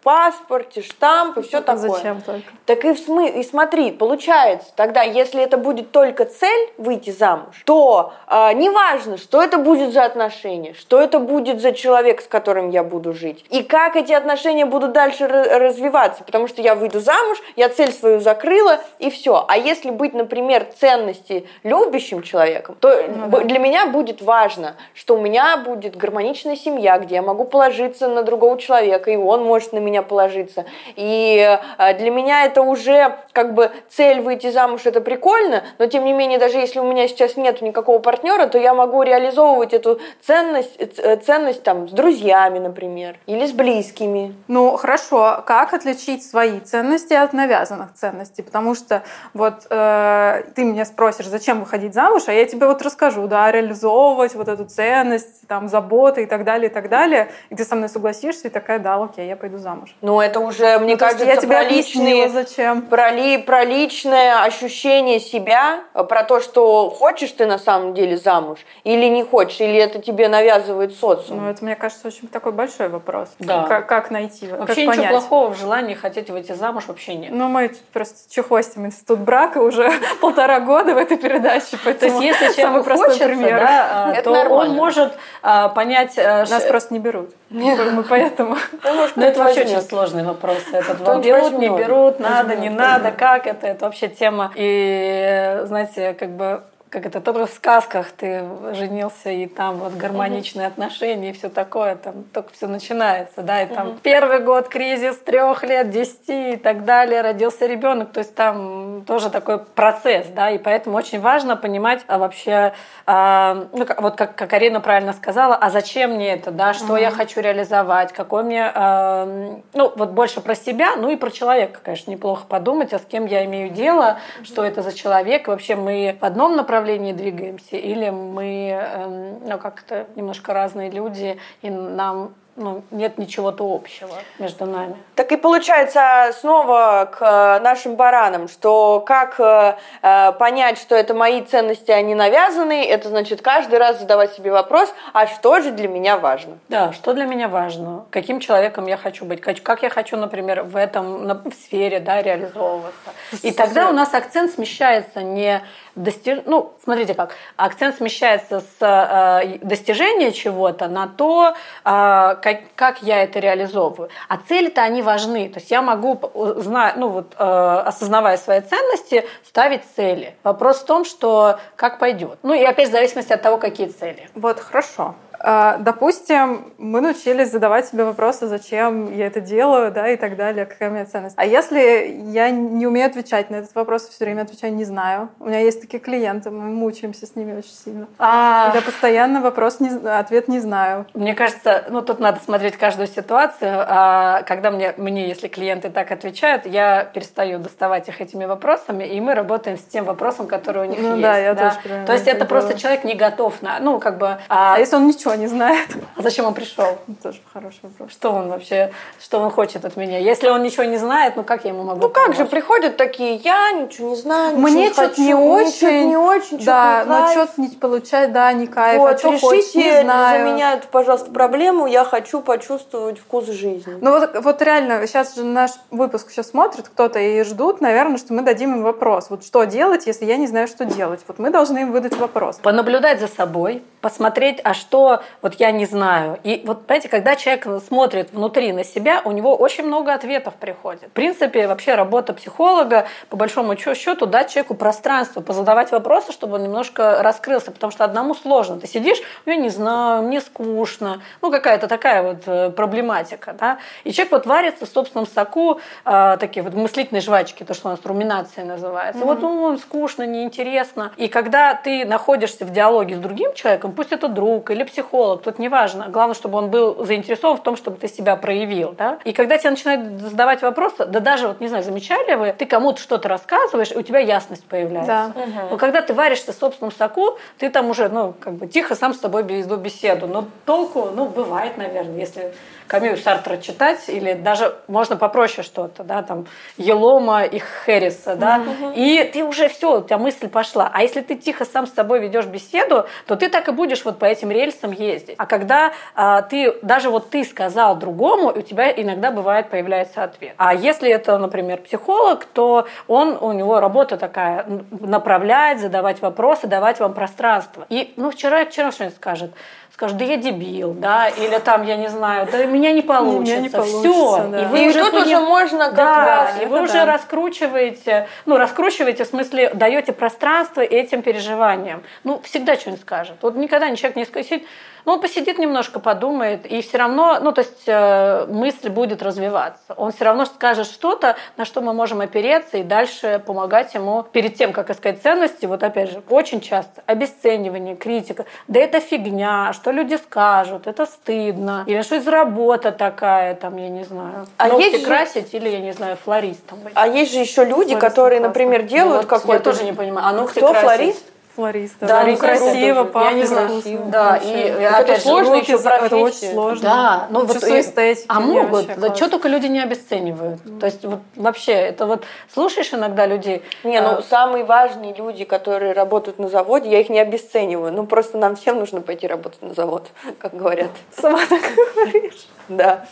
паспорте, 0.09 0.81
штамп 0.81 1.37
и 1.37 1.41
все 1.43 1.61
такое. 1.61 1.89
Зачем 1.89 2.21
только? 2.21 2.51
Так 2.65 2.83
и, 2.83 2.93
в 2.93 2.97
смы... 2.97 3.29
и 3.29 3.43
смотри, 3.43 3.91
получается, 3.91 4.71
тогда, 4.75 5.03
если 5.03 5.43
это 5.43 5.57
будет 5.57 5.91
только 5.91 6.25
цель 6.25 6.69
выйти 6.79 7.11
замуж, 7.11 7.61
то 7.63 8.13
э, 8.27 8.53
неважно, 8.53 9.17
что 9.17 9.39
это 9.39 9.59
будет 9.59 9.93
за 9.93 10.05
отношения, 10.05 10.73
что 10.73 10.99
это 10.99 11.19
будет 11.19 11.61
за 11.61 11.73
человек, 11.73 12.21
с 12.21 12.27
которым 12.27 12.71
я 12.71 12.83
буду 12.83 13.13
жить, 13.13 13.45
и 13.51 13.61
как 13.61 13.95
эти 13.95 14.11
отношения 14.11 14.65
будут 14.65 14.93
дальше 14.93 15.27
развиваться, 15.27 16.23
потому 16.23 16.47
что 16.47 16.63
я 16.63 16.73
выйду 16.73 16.99
замуж, 16.99 17.37
я 17.55 17.69
цель 17.69 17.91
свою 17.91 18.19
закрыла, 18.19 18.79
и 18.97 19.11
все. 19.11 19.45
А 19.47 19.57
если 19.57 19.91
быть, 19.91 20.15
например, 20.15 20.65
ценности 20.79 21.45
любящим 21.61 22.23
человеком, 22.23 22.75
то 22.79 22.89
ну, 23.15 23.27
да. 23.27 23.39
для 23.41 23.59
меня 23.59 23.85
будет 23.85 24.23
важно, 24.23 24.75
что 24.95 25.15
у 25.15 25.21
меня 25.21 25.57
будет 25.57 25.95
гармоничная 25.95 26.55
семья, 26.55 26.97
где 26.97 27.15
я 27.15 27.21
могу 27.21 27.45
положиться 27.45 28.07
на 28.07 28.23
другого 28.23 28.57
человека, 28.57 29.11
и 29.11 29.15
он 29.15 29.43
может 29.43 29.71
на 29.71 29.77
меня 29.77 29.98
положиться. 30.01 30.65
И 30.95 31.57
э, 31.77 31.93
для 31.95 32.11
меня 32.11 32.45
это 32.45 32.61
уже 32.61 33.17
как 33.31 33.53
бы 33.53 33.71
цель 33.89 34.21
выйти 34.21 34.51
замуж, 34.51 34.81
это 34.85 35.01
прикольно, 35.01 35.63
но 35.77 35.85
тем 35.87 36.05
не 36.05 36.13
менее, 36.13 36.39
даже 36.39 36.57
если 36.57 36.79
у 36.79 36.83
меня 36.83 37.07
сейчас 37.07 37.37
нет 37.37 37.61
никакого 37.61 37.99
партнера, 37.99 38.47
то 38.47 38.57
я 38.57 38.73
могу 38.73 39.03
реализовывать 39.03 39.73
эту 39.73 39.99
ценность, 40.21 40.75
э, 40.77 41.15
ценность 41.17 41.63
там 41.63 41.87
с 41.87 41.91
друзьями, 41.91 42.59
например, 42.59 43.17
или 43.25 43.45
с 43.45 43.51
близкими. 43.51 44.35
Ну, 44.47 44.77
хорошо. 44.77 45.43
Как 45.45 45.73
отличить 45.73 46.25
свои 46.25 46.59
ценности 46.59 47.13
от 47.13 47.33
навязанных 47.33 47.93
ценностей? 47.93 48.41
Потому 48.41 48.75
что 48.75 49.03
вот 49.33 49.67
э, 49.69 50.43
ты 50.55 50.63
меня 50.63 50.85
спросишь, 50.85 51.27
зачем 51.27 51.61
выходить 51.61 51.93
замуж, 51.93 52.23
а 52.27 52.33
я 52.33 52.45
тебе 52.45 52.67
вот 52.67 52.81
расскажу, 52.81 53.27
да, 53.27 53.51
реализовывать 53.51 54.35
вот 54.35 54.47
эту 54.47 54.65
ценность, 54.65 55.47
там, 55.47 55.69
забота 55.69 56.21
и 56.21 56.25
так 56.25 56.43
далее, 56.43 56.69
и 56.69 56.73
так 56.73 56.89
далее, 56.89 57.31
и 57.49 57.55
ты 57.55 57.63
со 57.63 57.75
мной 57.75 57.89
согласишься, 57.89 58.47
и 58.47 58.51
такая, 58.51 58.79
да, 58.79 59.01
окей, 59.01 59.27
я 59.27 59.35
пойду 59.35 59.57
замуж. 59.57 59.78
Ну, 60.01 60.19
это 60.21 60.39
уже, 60.39 60.79
мне 60.79 60.93
ну, 60.93 60.99
кажется, 60.99 61.25
я 61.25 61.37
тебе 61.37 61.55
про 61.55 61.63
личные... 61.63 62.29
зачем. 62.29 62.81
Про, 62.83 63.11
ли, 63.11 63.37
про 63.37 63.63
личное 63.63 64.43
ощущение 64.43 65.19
себя, 65.19 65.81
про 65.93 66.23
то, 66.23 66.39
что 66.39 66.89
хочешь 66.89 67.31
ты 67.31 67.45
на 67.45 67.57
самом 67.59 67.93
деле 67.93 68.17
замуж 68.17 68.59
или 68.83 69.05
не 69.05 69.23
хочешь, 69.23 69.59
или 69.61 69.75
это 69.75 69.99
тебе 69.99 70.27
навязывает 70.27 70.95
социум. 70.95 71.43
Ну, 71.43 71.49
это, 71.49 71.63
мне 71.63 71.75
кажется, 71.75 72.07
очень 72.07 72.27
такой 72.27 72.51
большой 72.51 72.89
вопрос. 72.89 73.29
Да. 73.39 73.63
Как, 73.63 73.87
как 73.87 74.11
найти, 74.11 74.47
Вообще 74.47 74.67
как 74.67 74.77
ничего 74.77 74.91
понять. 74.91 75.09
плохого 75.11 75.53
в 75.53 75.57
желании 75.57 75.93
хотеть 75.93 76.29
выйти 76.29 76.53
замуж 76.53 76.85
вообще 76.87 77.15
нет. 77.15 77.31
Ну, 77.31 77.47
мы 77.47 77.71
просто 77.93 78.33
чехвостим 78.33 78.85
институт 78.85 79.19
брака 79.19 79.59
уже 79.59 79.91
полтора 80.21 80.59
года 80.59 80.93
в 80.93 80.97
этой 80.97 81.17
передаче, 81.17 81.77
поэтому 81.83 82.19
То 82.19 82.25
есть, 82.25 82.41
если 82.41 82.61
человек 82.61 82.87
хочется, 82.87 83.25
пример. 83.25 83.59
Да, 83.59 84.13
это 84.15 84.23
то 84.23 84.31
нормально. 84.31 84.71
он 84.71 84.75
может 84.75 85.13
а, 85.41 85.69
понять... 85.69 86.17
А, 86.17 86.45
Нас 86.49 86.63
ш... 86.63 86.69
просто 86.69 86.93
не 86.93 86.99
берут. 86.99 87.31
Мы 87.49 88.03
поэтому... 88.03 88.55
Но 89.15 89.25
это 89.25 89.39
вообще 89.39 89.61
очень 89.61 89.81
сложный 89.81 90.23
вопрос. 90.23 90.57
Этот 90.71 90.99
берут, 91.23 91.53
не 91.53 91.69
берут, 91.69 92.19
надо, 92.19 92.55
не 92.55 92.69
надо, 92.69 93.11
как 93.11 93.47
это? 93.47 93.67
Это 93.67 93.85
вообще 93.85 94.07
тема. 94.07 94.51
И, 94.55 95.61
знаете, 95.65 96.13
как 96.13 96.29
бы 96.29 96.61
как 96.89 97.05
это, 97.05 97.21
только 97.21 97.45
в 97.45 97.51
сказках 97.51 98.11
ты 98.11 98.43
женился, 98.73 99.29
и 99.29 99.45
там 99.45 99.77
вот 99.77 99.93
гармоничные 99.93 100.65
mm-hmm. 100.65 100.71
отношения 100.71 101.29
и 101.29 101.33
все 101.33 101.49
такое, 101.49 101.95
там 101.95 102.23
только 102.33 102.51
все 102.53 102.67
начинается, 102.67 103.43
да, 103.43 103.61
и 103.61 103.67
там 103.67 103.87
mm-hmm. 103.87 103.99
первый 104.01 104.39
год 104.39 104.69
кризис 104.69 105.17
трех 105.17 105.63
лет, 105.63 105.91
десяти 105.91 106.53
и 106.53 106.57
так 106.57 106.85
далее, 106.85 107.21
родился 107.21 107.67
ребенок, 107.67 108.11
то 108.11 108.19
есть 108.19 108.33
там 108.33 109.03
тоже 109.05 109.29
такой 109.29 109.59
процесс, 109.59 110.27
да, 110.27 110.49
и 110.49 110.57
поэтому 110.57 110.97
очень 110.97 111.19
важно 111.21 111.55
понимать 111.55 112.03
а 112.07 112.17
вообще, 112.17 112.73
а, 113.05 113.67
ну, 113.71 113.85
вот 113.97 114.15
как, 114.15 114.35
как 114.35 114.51
Арина 114.53 114.81
правильно 114.81 115.13
сказала, 115.13 115.55
а 115.55 115.69
зачем 115.69 116.13
мне 116.15 116.33
это, 116.33 116.49
да, 116.49 116.73
что 116.73 116.97
mm-hmm. 116.97 117.01
я 117.01 117.11
хочу 117.11 117.39
реализовать, 117.39 118.13
какой 118.13 118.43
мне, 118.43 118.71
а, 118.73 119.25
ну, 119.73 119.93
вот 119.95 120.09
больше 120.09 120.41
про 120.41 120.55
себя, 120.55 120.95
ну 120.95 121.09
и 121.09 121.15
про 121.15 121.29
человека, 121.29 121.81
конечно, 121.83 122.09
неплохо 122.09 122.45
подумать, 122.47 122.93
а 122.93 122.99
с 122.99 123.05
кем 123.05 123.27
я 123.27 123.45
имею 123.45 123.69
дело, 123.69 124.17
mm-hmm. 124.39 124.45
что 124.45 124.63
это 124.63 124.81
за 124.81 124.91
человек, 124.91 125.47
вообще 125.47 125.75
мы 125.75 126.17
в 126.19 126.25
одном 126.25 126.55
направлении 126.55 126.78
направлении 126.79 127.11
двигаемся, 127.11 127.75
или 127.75 128.09
мы 128.09 128.69
эм, 128.69 129.47
ну, 129.47 129.57
как-то 129.57 130.07
немножко 130.15 130.53
разные 130.53 130.89
люди, 130.89 131.37
и 131.61 131.69
нам 131.69 132.33
ну, 132.59 132.83
нет 132.91 133.17
ничего-то 133.17 133.63
общего 133.73 134.15
между 134.37 134.65
нами. 134.65 134.95
Так 135.15 135.31
и 135.31 135.37
получается 135.37 136.31
снова 136.39 137.09
к 137.11 137.21
э, 137.21 137.63
нашим 137.63 137.95
баранам, 137.95 138.49
что 138.49 139.01
как 139.05 139.39
э, 139.39 139.77
э, 140.01 140.31
понять, 140.33 140.77
что 140.77 140.95
это 140.95 141.13
мои 141.13 141.41
ценности, 141.41 141.91
они 141.91 142.15
навязаны, 142.15 142.85
это 142.85 143.07
значит 143.07 143.41
каждый 143.41 143.79
раз 143.79 143.99
задавать 143.99 144.33
себе 144.33 144.51
вопрос, 144.51 144.93
а 145.13 145.27
что 145.27 145.61
же 145.61 145.71
для 145.71 145.87
меня 145.87 146.17
важно? 146.17 146.57
Да, 146.67 146.91
что 146.91 147.13
для 147.13 147.25
меня 147.25 147.47
важно, 147.47 148.05
каким 148.09 148.41
человеком 148.41 148.87
я 148.87 148.97
хочу 148.97 149.23
быть, 149.25 149.41
как 149.41 149.81
я 149.83 149.89
хочу, 149.89 150.17
например, 150.17 150.63
в 150.63 150.75
этом 150.75 151.27
в 151.49 151.53
сфере 151.53 151.99
да, 151.99 152.21
реализовываться. 152.21 153.11
И 153.41 153.51
тогда 153.51 153.89
у 153.89 153.93
нас 153.93 154.13
акцент 154.13 154.51
смещается 154.51 155.21
не 155.23 155.61
достиж... 155.99 156.39
ну, 156.45 156.73
смотрите 156.83 157.13
как, 157.13 157.35
акцент 157.55 157.95
смещается 157.95 158.61
с 158.61 158.81
э, 158.81 159.59
достижения 159.61 160.31
чего-то 160.31 160.87
на 160.87 161.07
то, 161.07 161.49
э, 161.49 161.53
как, 161.83 162.61
как 162.75 163.03
я 163.03 163.23
это 163.23 163.39
реализовываю. 163.39 164.09
А 164.27 164.37
цели-то 164.37 164.81
они 164.81 165.01
важны. 165.01 165.49
То 165.49 165.59
есть 165.59 165.71
я 165.71 165.81
могу, 165.81 166.19
зная, 166.57 166.93
ну, 166.95 167.09
вот, 167.09 167.35
э, 167.37 167.83
осознавая 167.85 168.37
свои 168.37 168.61
ценности, 168.61 169.25
ставить 169.43 169.81
цели. 169.95 170.35
Вопрос 170.43 170.79
в 170.79 170.85
том, 170.85 171.05
что 171.05 171.59
как 171.75 171.99
пойдет. 171.99 172.39
Ну 172.43 172.53
и 172.53 172.63
опять 172.63 172.89
в 172.89 172.91
зависимости 172.91 173.33
от 173.33 173.41
того, 173.41 173.57
какие 173.57 173.87
цели. 173.87 174.29
Вот 174.35 174.59
хорошо. 174.59 175.15
А, 175.39 175.77
допустим, 175.77 176.73
мы 176.77 177.01
научились 177.01 177.51
задавать 177.51 177.87
себе 177.87 178.03
вопросы, 178.03 178.47
зачем 178.47 179.15
я 179.15 179.27
это 179.27 179.41
делаю, 179.41 179.91
да, 179.91 180.09
и 180.09 180.17
так 180.17 180.35
далее, 180.35 180.65
какая 180.65 180.89
у 180.89 180.93
меня 180.93 181.05
ценность. 181.05 181.35
А 181.37 181.45
если 181.45 182.21
я 182.31 182.49
не 182.49 182.85
умею 182.87 183.07
отвечать 183.07 183.49
на 183.49 183.57
этот 183.57 183.73
вопрос, 183.75 184.07
все 184.07 184.25
время 184.25 184.41
отвечаю 184.41 184.73
«не 184.73 184.85
знаю». 184.85 185.29
У 185.39 185.47
меня 185.47 185.59
есть 185.59 185.81
такие 185.81 185.99
клиенты, 185.99 186.51
мы 186.51 186.69
мучаемся 186.69 187.25
с 187.25 187.35
ними 187.35 187.57
очень 187.57 187.71
сильно. 187.71 188.07
А... 188.17 188.71
Когда 188.71 188.85
постоянно 188.85 189.41
вопрос, 189.41 189.79
не, 189.79 189.89
ответ 190.07 190.47
«не 190.47 190.59
знаю». 190.59 191.05
Мне 191.13 191.33
кажется, 191.33 191.85
ну 191.89 192.01
тут 192.01 192.19
надо 192.19 192.39
смотреть 192.43 192.77
каждую 192.77 193.07
ситуацию. 193.07 193.85
А 193.87 194.43
когда 194.43 194.71
мне, 194.71 194.93
мне, 194.97 195.27
если 195.27 195.47
клиенты 195.47 195.89
так 195.89 196.11
отвечают, 196.11 196.65
я 196.65 197.03
перестаю 197.05 197.59
доставать 197.59 198.07
их 198.09 198.21
этими 198.21 198.45
вопросами, 198.45 199.05
и 199.05 199.19
мы 199.21 199.33
работаем 199.35 199.77
с 199.77 199.83
тем 199.83 200.05
вопросом, 200.05 200.47
который 200.47 200.87
у 200.87 200.89
них 200.89 200.99
ну, 201.01 201.11
есть. 201.11 201.21
Да, 201.21 201.37
я 201.37 201.53
да? 201.53 201.71
тоже. 201.81 202.05
То 202.05 202.13
есть 202.13 202.27
это 202.27 202.45
просто 202.45 202.77
человек 202.77 203.03
не 203.03 203.15
готов 203.15 203.61
на, 203.61 203.79
ну 203.79 203.99
как 203.99 204.17
бы. 204.17 204.37
А, 204.49 204.75
а 204.75 204.79
если 204.79 204.95
он 204.95 205.07
ничего 205.07 205.28
не 205.35 205.47
знает? 205.47 205.87
А 206.15 206.21
зачем 206.21 206.45
он 206.45 206.53
пришел? 206.53 206.97
Тоже 207.21 207.39
хороший 207.53 207.79
вопрос. 207.83 208.11
Что 208.11 208.31
он 208.31 208.49
вообще, 208.49 208.91
что 209.21 209.39
он 209.39 209.51
хочет 209.51 209.85
от 209.85 209.95
меня? 209.97 210.19
Если 210.19 210.49
он 210.49 210.63
ничего 210.63 210.83
не 210.83 210.97
знает, 210.97 211.35
ну 211.35 211.43
как 211.43 211.63
я 211.63 211.71
ему 211.71 211.83
могу? 211.83 212.01
Ну 212.01 212.09
как 212.09 212.35
же 212.35 212.45
приходят 212.45 212.97
такие, 212.97 213.35
я 213.35 213.71
ничего 213.71 214.09
не 214.09 214.15
знаю, 214.15 214.57
мне 214.57 214.91
что-то 214.91 215.21
не 215.21 215.33
очень, 215.33 216.09
не 216.09 216.17
очень, 216.17 216.63
да, 216.63 217.03
но 217.05 217.31
что-то 217.31 217.61
не 217.61 217.69
получать, 217.69 218.31
да, 218.31 218.51
не 218.53 218.67
кайф, 218.67 218.99
вот, 218.99 219.15
а 219.15 219.17
что 219.17 219.29
решите 219.29 219.47
хочешь, 219.47 219.75
не 219.75 220.01
знаю. 220.01 220.45
за 220.45 220.53
меня, 220.53 220.81
пожалуйста, 220.91 221.31
проблему, 221.31 221.87
я 221.87 222.03
хочу 222.03 222.41
почувствовать 222.41 223.19
вкус 223.19 223.45
жизни. 223.47 223.97
Ну 224.01 224.11
вот, 224.11 224.43
вот 224.43 224.61
реально, 224.61 225.05
сейчас 225.07 225.35
же 225.35 225.43
наш 225.43 225.71
выпуск 225.91 226.31
сейчас 226.31 226.49
смотрит 226.49 226.89
кто-то 226.89 227.19
и 227.19 227.43
ждут, 227.43 227.81
наверное, 227.81 228.17
что 228.17 228.33
мы 228.33 228.41
дадим 228.41 228.75
им 228.75 228.83
вопрос. 228.83 229.29
Вот 229.29 229.43
что 229.43 229.63
делать, 229.63 230.07
если 230.07 230.25
я 230.25 230.37
не 230.37 230.47
знаю, 230.47 230.67
что 230.67 230.85
делать? 230.85 231.21
Вот 231.27 231.39
мы 231.39 231.49
должны 231.49 231.79
им 231.79 231.91
выдать 231.91 232.17
вопрос. 232.17 232.57
Понаблюдать 232.57 233.19
за 233.19 233.27
собой, 233.27 233.83
посмотреть, 234.01 234.59
а 234.63 234.73
что 234.73 235.18
вот 235.41 235.55
я 235.55 235.71
не 235.71 235.85
знаю. 235.85 236.39
И 236.43 236.61
вот, 236.65 236.83
знаете, 236.85 237.09
когда 237.09 237.35
человек 237.35 237.67
смотрит 237.85 238.31
внутри 238.31 238.71
на 238.71 238.83
себя, 238.83 239.21
у 239.25 239.31
него 239.31 239.55
очень 239.55 239.85
много 239.85 240.13
ответов 240.13 240.55
приходит. 240.55 241.09
В 241.09 241.11
принципе, 241.11 241.67
вообще 241.67 241.95
работа 241.95 242.33
психолога, 242.33 243.07
по 243.29 243.37
большому 243.37 243.75
счету, 243.77 244.25
дать 244.25 244.51
человеку 244.51 244.75
пространство, 244.75 245.41
позадавать 245.41 245.91
вопросы, 245.91 246.31
чтобы 246.31 246.55
он 246.55 246.63
немножко 246.63 247.21
раскрылся, 247.21 247.71
потому 247.71 247.91
что 247.91 248.03
одному 248.03 248.35
сложно. 248.35 248.79
Ты 248.79 248.87
сидишь, 248.87 249.19
я 249.45 249.55
не 249.55 249.69
знаю, 249.69 250.23
мне 250.23 250.41
скучно, 250.41 251.21
ну 251.41 251.51
какая-то 251.51 251.87
такая 251.87 252.23
вот 252.23 252.43
э, 252.45 252.69
проблематика, 252.71 253.53
да. 253.53 253.79
И 254.03 254.11
человек 254.11 254.31
вот 254.31 254.45
варится 254.45 254.85
в 254.85 254.89
собственном 254.89 255.27
соку, 255.27 255.79
э, 256.05 256.37
такие 256.39 256.63
вот 256.63 256.73
мыслительные 256.73 257.21
жвачки, 257.21 257.63
то, 257.63 257.73
что 257.73 257.89
у 257.89 257.91
нас 257.91 257.99
руминация 258.03 258.65
называется. 258.65 259.21
Mm-hmm. 259.21 259.25
Вот 259.25 259.41
ну, 259.41 259.77
скучно, 259.77 260.25
неинтересно. 260.25 261.11
И 261.17 261.27
когда 261.27 261.73
ты 261.73 262.05
находишься 262.05 262.65
в 262.65 262.71
диалоге 262.71 263.15
с 263.15 263.19
другим 263.19 263.53
человеком, 263.53 263.91
пусть 263.91 264.11
это 264.11 264.27
друг 264.27 264.71
или 264.71 264.83
психолог, 264.83 265.08
тут 265.11 265.59
неважно, 265.59 266.07
главное, 266.09 266.35
чтобы 266.35 266.57
он 266.57 266.69
был 266.69 267.05
заинтересован 267.05 267.57
в 267.57 267.63
том, 267.63 267.75
чтобы 267.75 267.97
ты 267.97 268.07
себя 268.07 268.35
проявил, 268.35 268.93
да. 268.97 269.19
И 269.25 269.33
когда 269.33 269.57
тебе 269.57 269.71
начинают 269.71 270.21
задавать 270.21 270.61
вопросы, 270.61 271.05
да 271.05 271.19
даже 271.19 271.47
вот, 271.47 271.59
не 271.59 271.67
знаю, 271.67 271.83
замечали 271.83 272.35
вы, 272.35 272.53
ты 272.57 272.65
кому-то 272.65 273.01
что-то 273.01 273.29
рассказываешь, 273.29 273.91
и 273.91 273.97
у 273.97 274.01
тебя 274.01 274.19
ясность 274.19 274.65
появляется. 274.65 275.33
Да. 275.35 275.41
Угу. 275.41 275.69
Но 275.71 275.77
когда 275.77 276.01
ты 276.01 276.13
варишься 276.13 276.53
в 276.53 276.55
собственном 276.55 276.91
соку, 276.91 277.37
ты 277.57 277.69
там 277.69 277.89
уже, 277.89 278.09
ну, 278.09 278.33
как 278.39 278.53
бы 278.53 278.67
тихо 278.67 278.95
сам 278.95 279.13
с 279.13 279.19
тобой 279.19 279.43
веду 279.43 279.77
беседу. 279.77 280.27
Но 280.27 280.45
толку, 280.65 281.09
ну, 281.15 281.27
бывает, 281.27 281.77
наверное, 281.77 282.17
если 282.17 282.53
Камю 282.89 283.17
Сартра 283.17 283.57
читать, 283.57 284.09
или 284.09 284.33
даже 284.33 284.75
можно 284.87 285.15
попроще 285.15 285.63
что-то, 285.63 286.03
да, 286.03 286.23
там, 286.23 286.47
Елома 286.77 287.43
и 287.43 287.59
Хэрриса, 287.59 288.35
да, 288.35 288.57
mm-hmm. 288.57 288.93
и 288.95 289.23
ты 289.31 289.43
уже 289.43 289.69
все, 289.69 289.99
у 289.99 290.03
тебя 290.03 290.17
мысль 290.17 290.49
пошла. 290.49 290.89
А 290.91 291.03
если 291.03 291.21
ты 291.21 291.35
тихо 291.35 291.65
сам 291.65 291.85
с 291.85 291.93
собой 291.93 292.19
ведешь 292.19 292.47
беседу, 292.47 293.05
то 293.27 293.35
ты 293.35 293.49
так 293.49 293.67
и 293.67 293.71
будешь 293.71 294.03
вот 294.05 294.17
по 294.17 294.25
этим 294.25 294.49
рельсам 294.49 294.91
ездить. 294.91 295.35
А 295.37 295.45
когда 295.45 295.93
а, 296.15 296.41
ты, 296.41 296.79
даже 296.81 297.11
вот 297.11 297.29
ты 297.29 297.43
сказал 297.43 297.95
другому, 297.95 298.49
у 298.49 298.61
тебя 298.61 298.91
иногда 298.91 299.29
бывает 299.29 299.69
появляется 299.69 300.23
ответ. 300.23 300.55
А 300.57 300.73
если 300.73 301.11
это, 301.11 301.37
например, 301.37 301.81
психолог, 301.81 302.45
то 302.45 302.87
он, 303.07 303.37
у 303.39 303.51
него 303.51 303.79
работа 303.79 304.17
такая, 304.17 304.65
направлять, 304.89 305.79
задавать 305.79 306.21
вопросы, 306.21 306.65
давать 306.65 306.99
вам 306.99 307.13
пространство. 307.13 307.85
И, 307.89 308.13
ну, 308.17 308.31
вчера, 308.31 308.65
вчера 308.65 308.91
что-нибудь 308.91 309.15
скажет, 309.15 309.51
скажет, 309.99 310.15
да 310.15 310.23
я 310.23 310.37
дебил, 310.37 310.93
да, 310.93 311.27
или 311.27 311.59
там, 311.59 311.83
я 311.83 311.97
не 311.97 312.07
знаю, 312.07 312.47
да 312.49 312.65
меня 312.65 312.93
не 312.93 313.01
получится, 313.01 313.41
меня 313.41 313.57
не 313.57 313.69
получится 313.69 313.99
все. 313.99 314.47
Да. 314.47 314.61
И, 314.61 314.65
вы 314.67 314.85
и 314.85 314.87
уже 314.87 314.99
тут 314.99 315.25
уже 315.25 315.39
можно 315.39 315.87
как 315.87 315.95
да, 315.95 316.25
раз. 316.25 316.61
И 316.61 316.65
вы 316.65 316.77
да. 316.77 316.83
уже 316.83 317.03
раскручиваете, 317.03 318.29
ну, 318.45 318.55
раскручиваете, 318.55 319.25
в 319.25 319.27
смысле, 319.27 319.71
даете 319.73 320.13
пространство 320.13 320.79
этим 320.79 321.21
переживаниям. 321.21 322.03
Ну, 322.23 322.41
всегда 322.45 322.75
что-нибудь 322.75 323.01
скажет. 323.01 323.35
Вот 323.41 323.57
никогда 323.57 323.93
человек 323.93 324.15
не 324.15 324.25
скажет, 324.25 324.63
ну, 325.05 325.13
он 325.13 325.21
посидит 325.21 325.57
немножко, 325.57 325.99
подумает, 325.99 326.65
и 326.65 326.81
все 326.81 326.97
равно, 326.97 327.39
ну, 327.41 327.51
то 327.51 327.61
есть 327.61 327.83
э, 327.87 328.45
мысль 328.47 328.89
будет 328.89 329.21
развиваться. 329.21 329.93
Он 329.95 330.11
все 330.11 330.25
равно 330.25 330.45
скажет 330.45 330.87
что-то, 330.87 331.35
на 331.57 331.65
что 331.65 331.81
мы 331.81 331.93
можем 331.93 332.21
опереться 332.21 332.77
и 332.77 332.83
дальше 332.83 333.41
помогать 333.45 333.93
ему 333.93 334.23
перед 334.23 334.55
тем, 334.55 334.73
как 334.73 334.89
искать 334.89 335.21
ценности. 335.21 335.65
Вот 335.65 335.83
опять 335.83 336.11
же, 336.11 336.21
очень 336.29 336.61
часто 336.61 337.01
обесценивание, 337.05 337.95
критика. 337.95 338.45
Да 338.67 338.79
это 338.79 338.99
фигня, 338.99 339.73
что 339.73 339.91
люди 339.91 340.15
скажут, 340.15 340.87
это 340.87 341.05
стыдно. 341.05 341.83
Или 341.87 342.01
что 342.01 342.19
за 342.19 342.31
работа 342.31 342.91
такая, 342.91 343.55
там, 343.55 343.77
я 343.77 343.89
не 343.89 344.03
знаю, 344.03 344.47
а 344.57 344.67
ногти 344.67 344.83
есть 344.83 345.05
красить 345.05 345.51
же... 345.51 345.57
или, 345.57 345.69
я 345.69 345.79
не 345.79 345.91
знаю, 345.91 346.17
флористом 346.17 346.79
быть. 346.79 346.93
А 346.95 347.07
есть 347.07 347.33
же 347.33 347.39
еще 347.39 347.63
люди, 347.63 347.89
Флористом 347.89 347.99
которые, 347.99 348.39
классно. 348.39 348.47
например, 348.49 348.83
делают 348.83 349.23
ну, 349.23 349.29
вот 349.29 349.29
какой-то... 349.29 349.69
Я 349.69 349.73
тоже 349.75 349.83
не 349.85 349.93
понимаю. 349.93 350.27
А 350.27 350.33
ногти 350.33 350.57
Кто 350.57 350.69
красить? 350.69 350.83
флорист? 350.83 351.25
Флориста. 351.55 352.05
Да, 352.05 352.23
ну, 352.23 352.37
красиво, 352.37 353.03
пахнет. 353.05 353.31
Я 353.31 353.37
не 353.37 353.45
знаю. 353.45 353.67
Красиво. 353.69 354.05
Да, 354.05 354.37
и 354.37 354.51
это 354.51 354.97
опять 354.97 355.21
сложно 355.21 355.55
еще 355.55 355.73
Это 355.73 356.17
очень 356.17 356.51
сложно. 356.51 356.83
Да, 356.83 357.27
ну 357.29 357.45
вот 357.45 357.63
и, 357.63 357.79
эстетики. 357.79 358.25
А 358.27 358.39
могут, 358.39 358.87
да, 358.97 359.15
что 359.15 359.29
только 359.29 359.47
люди 359.47 359.67
не 359.67 359.81
обесценивают. 359.81 360.61
Mm. 360.61 360.79
То 360.79 360.85
есть 360.85 361.05
вот 361.05 361.19
вообще, 361.35 361.73
это 361.73 362.05
вот 362.05 362.25
слушаешь 362.53 362.93
иногда 362.93 363.25
людей. 363.25 363.63
Не, 363.83 364.01
ну 364.01 364.19
а... 364.19 364.21
самые 364.21 364.63
важные 364.63 365.13
люди, 365.13 365.43
которые 365.43 365.93
работают 365.93 366.39
на 366.39 366.49
заводе, 366.49 366.89
я 366.89 366.99
их 367.01 367.09
не 367.09 367.19
обесцениваю. 367.19 367.91
Ну 367.91 368.05
просто 368.05 368.37
нам 368.37 368.55
всем 368.55 368.79
нужно 368.79 369.01
пойти 369.01 369.27
работать 369.27 369.61
на 369.61 369.73
завод, 369.73 370.07
как 370.37 370.55
говорят. 370.55 370.91
Сама 371.15 371.39
так 371.47 371.61
говоришь. 371.95 372.47
Да. 372.69 373.05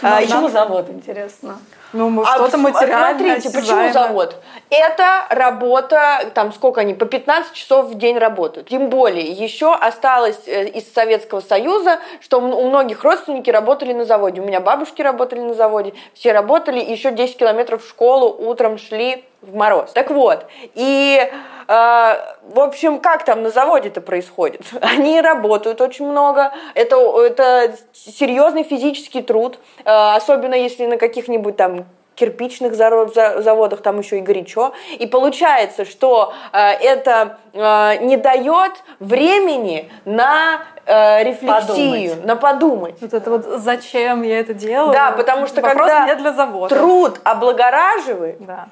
А, 0.00 0.20
почему 0.20 0.48
завод, 0.48 0.88
интересно? 0.88 1.58
Ну, 1.92 2.22
а 2.22 2.34
что-то 2.36 2.56
материальное, 2.56 3.38
Смотрите, 3.38 3.50
почему 3.50 3.92
завод? 3.92 4.36
Это 4.70 5.26
работа, 5.28 6.30
там 6.32 6.52
сколько 6.52 6.80
они, 6.80 6.94
по 6.94 7.04
15 7.04 7.52
часов 7.52 7.86
в 7.90 7.98
день 7.98 8.16
работают. 8.16 8.68
Тем 8.68 8.88
более, 8.88 9.30
еще 9.30 9.74
осталось 9.74 10.40
э, 10.46 10.68
из 10.68 10.90
Советского 10.90 11.40
Союза, 11.40 11.98
что 12.20 12.38
у 12.40 12.68
многих 12.68 13.04
родственники 13.04 13.50
работали 13.50 13.92
на 13.92 14.06
заводе. 14.06 14.40
У 14.40 14.44
меня 14.44 14.60
бабушки 14.60 15.02
работали 15.02 15.40
на 15.40 15.52
заводе, 15.52 15.92
все 16.14 16.32
работали, 16.32 16.80
еще 16.80 17.12
10 17.12 17.36
километров 17.36 17.84
в 17.84 17.88
школу 17.88 18.34
утром 18.38 18.78
шли 18.78 19.24
в 19.42 19.54
мороз. 19.54 19.90
Так 19.92 20.10
вот, 20.10 20.46
и 20.74 21.30
в 21.72 22.60
общем, 22.60 23.00
как 23.00 23.24
там 23.24 23.42
на 23.42 23.50
заводе 23.50 23.88
это 23.88 24.00
происходит? 24.00 24.62
Они 24.80 25.20
работают 25.20 25.80
очень 25.80 26.06
много, 26.06 26.52
это, 26.74 26.96
это 27.24 27.74
серьезный 27.92 28.62
физический 28.62 29.22
труд, 29.22 29.58
э, 29.84 29.90
особенно 29.90 30.54
если 30.54 30.86
на 30.86 30.96
каких-нибудь 30.96 31.56
там 31.56 31.86
кирпичных 32.14 32.74
заводах, 32.74 33.80
там 33.80 33.98
еще 33.98 34.18
и 34.18 34.20
горячо. 34.20 34.72
И 34.98 35.06
получается, 35.06 35.86
что 35.86 36.34
э, 36.52 36.58
это 36.58 37.38
не 37.54 38.16
дает 38.18 38.72
времени 39.00 39.90
на 40.04 40.60
э, 40.84 41.24
рефлексию, 41.24 42.10
подумать. 42.10 42.24
на 42.26 42.36
подумать. 42.36 42.94
Вот 43.00 43.14
это 43.14 43.30
вот 43.30 43.44
зачем 43.62 44.22
я 44.22 44.40
это 44.40 44.52
делаю? 44.52 44.92
Да, 44.92 45.12
потому 45.12 45.46
что 45.46 45.62
Вопрос 45.62 45.88
когда 45.88 46.06
не 46.06 46.14
для 46.16 46.32
завода. 46.32 46.74
труд 46.74 47.20
облагораживает, 47.24 48.44
да. 48.44 48.66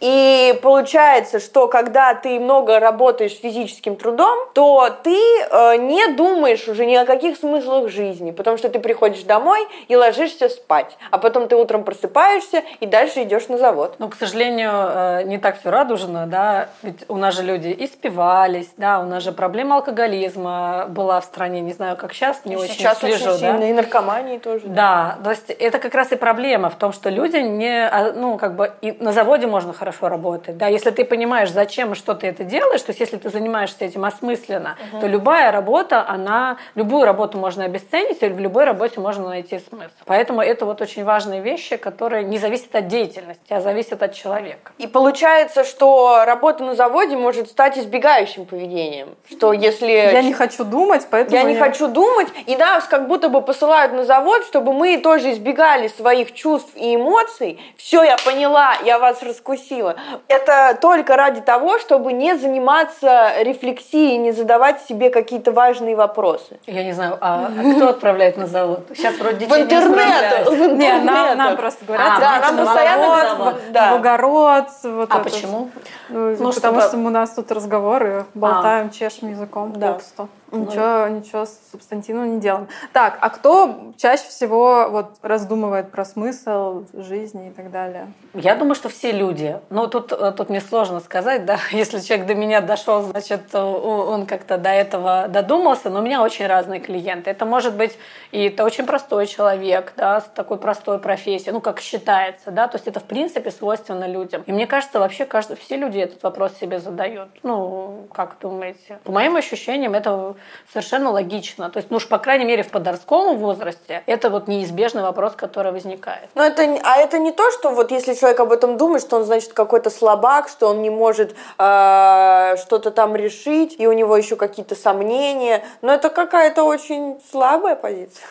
И 0.00 0.58
получается, 0.62 1.40
что 1.40 1.68
когда 1.68 2.14
ты 2.14 2.40
много 2.40 2.80
работаешь 2.80 3.32
физическим 3.32 3.96
трудом, 3.96 4.38
то 4.54 4.90
ты 5.02 5.16
э, 5.16 5.76
не 5.76 6.08
думаешь 6.14 6.66
уже 6.68 6.86
ни 6.86 6.94
о 6.94 7.04
каких 7.04 7.36
смыслах 7.36 7.90
жизни, 7.90 8.30
потому 8.30 8.56
что 8.56 8.68
ты 8.70 8.78
приходишь 8.78 9.22
домой 9.22 9.66
и 9.88 9.96
ложишься 9.96 10.48
спать, 10.48 10.96
а 11.10 11.18
потом 11.18 11.48
ты 11.48 11.56
утром 11.56 11.84
просыпаешься 11.84 12.62
и 12.80 12.86
дальше 12.86 13.22
идешь 13.24 13.48
на 13.48 13.58
завод. 13.58 13.96
Но, 13.98 14.08
к 14.08 14.14
сожалению, 14.14 14.72
э, 14.72 15.22
не 15.24 15.38
так 15.38 15.60
все 15.60 15.70
радужно, 15.70 16.26
да, 16.26 16.68
ведь 16.82 17.04
у 17.08 17.16
нас 17.16 17.34
же 17.34 17.42
люди 17.42 17.74
испивались, 17.78 18.70
да, 18.78 19.00
у 19.00 19.04
нас 19.04 19.22
же 19.22 19.32
проблема 19.32 19.76
алкоголизма 19.76 20.86
была 20.88 21.20
в 21.20 21.24
стране, 21.24 21.60
не 21.60 21.72
знаю, 21.72 21.96
как 21.96 22.14
сейчас, 22.14 22.44
не 22.46 22.56
очень 22.56 22.72
сейчас 22.72 23.00
слежу, 23.00 23.32
очень 23.32 23.58
да. 23.58 23.68
и 23.68 23.72
наркомании 23.72 24.38
тоже. 24.38 24.66
Да, 24.66 25.18
да, 25.18 25.24
то 25.24 25.30
есть 25.30 25.50
это 25.50 25.78
как 25.78 25.94
раз 25.94 26.10
и 26.12 26.16
проблема 26.16 26.70
в 26.70 26.76
том, 26.76 26.92
что 26.92 27.10
люди 27.10 27.36
не, 27.36 27.86
а, 27.86 28.12
ну, 28.12 28.38
как 28.38 28.56
бы 28.56 28.72
и 28.80 28.92
на 28.92 29.12
заводе 29.12 29.46
можно 29.46 29.72
хорошо 29.72 29.89
хорошо 29.90 30.08
работает. 30.08 30.58
Да, 30.58 30.68
если 30.68 30.90
ты 30.90 31.04
понимаешь, 31.04 31.50
зачем 31.50 31.92
и 31.92 31.94
что 31.94 32.14
ты 32.14 32.28
это 32.28 32.44
делаешь, 32.44 32.82
то 32.82 32.90
есть 32.90 33.00
если 33.00 33.16
ты 33.16 33.30
занимаешься 33.30 33.84
этим 33.84 34.04
осмысленно, 34.04 34.76
угу. 34.92 35.00
то 35.00 35.06
любая 35.06 35.50
работа, 35.52 36.04
она, 36.06 36.58
любую 36.74 37.04
работу 37.04 37.38
можно 37.38 37.64
обесценить, 37.64 38.22
и 38.22 38.28
в 38.28 38.38
любой 38.38 38.64
работе 38.64 39.00
можно 39.00 39.28
найти 39.28 39.58
смысл. 39.58 39.92
Поэтому 40.06 40.40
это 40.42 40.64
вот 40.64 40.80
очень 40.80 41.04
важные 41.04 41.40
вещи, 41.40 41.76
которые 41.76 42.24
не 42.24 42.38
зависят 42.38 42.74
от 42.74 42.86
деятельности, 42.86 43.52
а 43.52 43.60
зависят 43.60 44.02
от 44.02 44.14
человека. 44.14 44.72
И 44.78 44.86
получается, 44.86 45.64
что 45.64 46.24
работа 46.24 46.64
на 46.64 46.74
заводе 46.74 47.16
может 47.16 47.48
стать 47.48 47.78
избегающим 47.78 48.46
поведением. 48.46 49.08
Что 49.28 49.52
если... 49.52 49.90
Я 49.90 50.22
не 50.22 50.32
хочу 50.34 50.64
думать, 50.64 51.06
поэтому... 51.10 51.36
Я 51.36 51.42
не 51.42 51.54
я... 51.54 51.58
хочу 51.58 51.88
думать, 51.88 52.28
и 52.46 52.56
нас 52.56 52.84
как 52.84 53.08
будто 53.08 53.28
бы 53.28 53.42
посылают 53.42 53.92
на 53.92 54.04
завод, 54.04 54.44
чтобы 54.44 54.72
мы 54.72 54.98
тоже 54.98 55.32
избегали 55.32 55.88
своих 55.88 56.32
чувств 56.32 56.70
и 56.76 56.94
эмоций. 56.94 57.58
Все, 57.76 58.02
я 58.02 58.16
поняла, 58.24 58.74
я 58.84 58.98
вас 58.98 59.22
раскусила. 59.22 59.79
Это 60.28 60.78
только 60.80 61.16
ради 61.16 61.40
того, 61.40 61.78
чтобы 61.78 62.12
не 62.12 62.36
заниматься 62.36 63.32
рефлексией, 63.40 64.18
не 64.18 64.32
задавать 64.32 64.82
себе 64.82 65.10
какие-то 65.10 65.52
важные 65.52 65.96
вопросы. 65.96 66.58
Я 66.66 66.84
не 66.84 66.92
знаю, 66.92 67.18
а 67.20 67.50
кто 67.76 67.88
отправляет 67.90 68.36
на 68.36 68.46
завод? 68.46 68.86
Сейчас 68.94 69.16
вроде 69.18 69.46
в 69.46 69.52
интернет. 69.52 70.46
В 70.46 70.52
интернет. 70.52 70.78
Не, 70.78 70.98
нам, 71.00 71.38
нам 71.38 71.56
просто 71.56 71.84
говорят, 71.84 72.06
а, 72.16 72.20
да, 72.20 72.40
нам 72.40 72.56
постоянно 72.56 73.34
в, 73.34 73.72
да. 73.72 73.92
в 73.92 73.94
огород. 73.96 74.66
Вот 74.82 75.08
а 75.10 75.16
это. 75.16 75.24
почему? 75.24 75.70
Ну, 76.08 76.36
ну 76.38 76.52
потому 76.52 76.80
что 76.80 76.96
у 76.96 77.10
нас 77.10 77.30
тут 77.30 77.50
разговоры, 77.52 78.26
болтаем, 78.34 78.88
а. 78.88 78.90
чешем 78.90 79.30
языком 79.30 79.72
да. 79.74 79.92
попусту. 79.92 80.28
Ничего, 80.52 81.06
ну, 81.08 81.18
ничего 81.18 81.46
субстантивного 81.70 82.24
не 82.24 82.40
делаем. 82.40 82.68
Так, 82.92 83.18
а 83.20 83.30
кто 83.30 83.92
чаще 83.96 84.24
всего 84.24 84.88
вот 84.90 85.16
раздумывает 85.22 85.90
про 85.90 86.04
смысл 86.04 86.84
жизни 86.92 87.48
и 87.48 87.50
так 87.50 87.70
далее? 87.70 88.12
Я 88.34 88.56
думаю, 88.56 88.74
что 88.74 88.88
все 88.88 89.12
люди. 89.12 89.60
Ну, 89.70 89.86
тут, 89.86 90.12
э, 90.12 90.32
тут 90.36 90.48
мне 90.48 90.60
сложно 90.60 91.00
сказать, 91.00 91.44
да, 91.44 91.58
если 91.70 92.00
человек 92.00 92.26
до 92.26 92.34
меня 92.34 92.60
дошел, 92.60 93.02
значит, 93.02 93.54
он 93.54 94.26
как-то 94.26 94.58
до 94.58 94.70
этого 94.70 95.26
додумался, 95.28 95.90
но 95.90 96.00
у 96.00 96.02
меня 96.02 96.22
очень 96.22 96.46
разные 96.46 96.80
клиенты. 96.80 97.30
Это 97.30 97.44
может 97.44 97.76
быть 97.76 97.96
и 98.32 98.44
это 98.46 98.64
очень 98.64 98.86
простой 98.86 99.26
человек, 99.26 99.92
да, 99.96 100.20
с 100.20 100.24
такой 100.24 100.58
простой 100.58 100.98
профессией, 100.98 101.52
ну, 101.52 101.60
как 101.60 101.80
считается, 101.80 102.50
да, 102.50 102.68
то 102.68 102.76
есть 102.76 102.86
это, 102.86 103.00
в 103.00 103.04
принципе, 103.04 103.50
свойственно 103.50 104.06
людям. 104.06 104.42
И 104.46 104.52
мне 104.52 104.66
кажется, 104.66 104.98
вообще 104.98 105.24
каждый, 105.24 105.56
все 105.56 105.76
люди 105.76 105.98
этот 105.98 106.22
вопрос 106.22 106.56
себе 106.58 106.78
задают. 106.78 107.28
Ну, 107.42 108.06
как 108.12 108.36
думаете? 108.40 108.98
По 109.04 109.12
моим 109.12 109.36
ощущениям, 109.36 109.94
это 109.94 110.34
совершенно 110.72 111.10
логично. 111.10 111.70
То 111.70 111.78
есть, 111.78 111.90
ну 111.90 111.96
уж, 111.96 112.08
по 112.08 112.18
крайней 112.18 112.44
мере, 112.44 112.62
в 112.62 112.70
подростковом 112.70 113.38
возрасте 113.38 114.02
это 114.06 114.30
вот 114.30 114.48
неизбежный 114.48 115.02
вопрос, 115.02 115.34
который 115.34 115.72
возникает. 115.72 116.28
Но 116.34 116.44
это, 116.44 116.62
а 116.82 116.96
это 116.96 117.18
не 117.18 117.32
то, 117.32 117.50
что 117.50 117.70
вот 117.70 117.90
если 117.90 118.14
человек 118.14 118.40
об 118.40 118.52
этом 118.52 118.76
думает, 118.76 119.02
что 119.02 119.16
он, 119.16 119.24
значит, 119.24 119.52
какой-то 119.52 119.90
слабак, 119.90 120.48
что 120.48 120.68
он 120.68 120.82
не 120.82 120.90
может 120.90 121.34
э, 121.58 122.56
что-то 122.58 122.90
там 122.90 123.16
решить, 123.16 123.76
и 123.78 123.86
у 123.86 123.92
него 123.92 124.16
еще 124.16 124.36
какие-то 124.36 124.74
сомнения. 124.74 125.64
Но 125.82 125.92
это 125.92 126.10
какая-то 126.10 126.64
очень 126.64 127.20
слабая 127.30 127.76
позиция. 127.76 128.26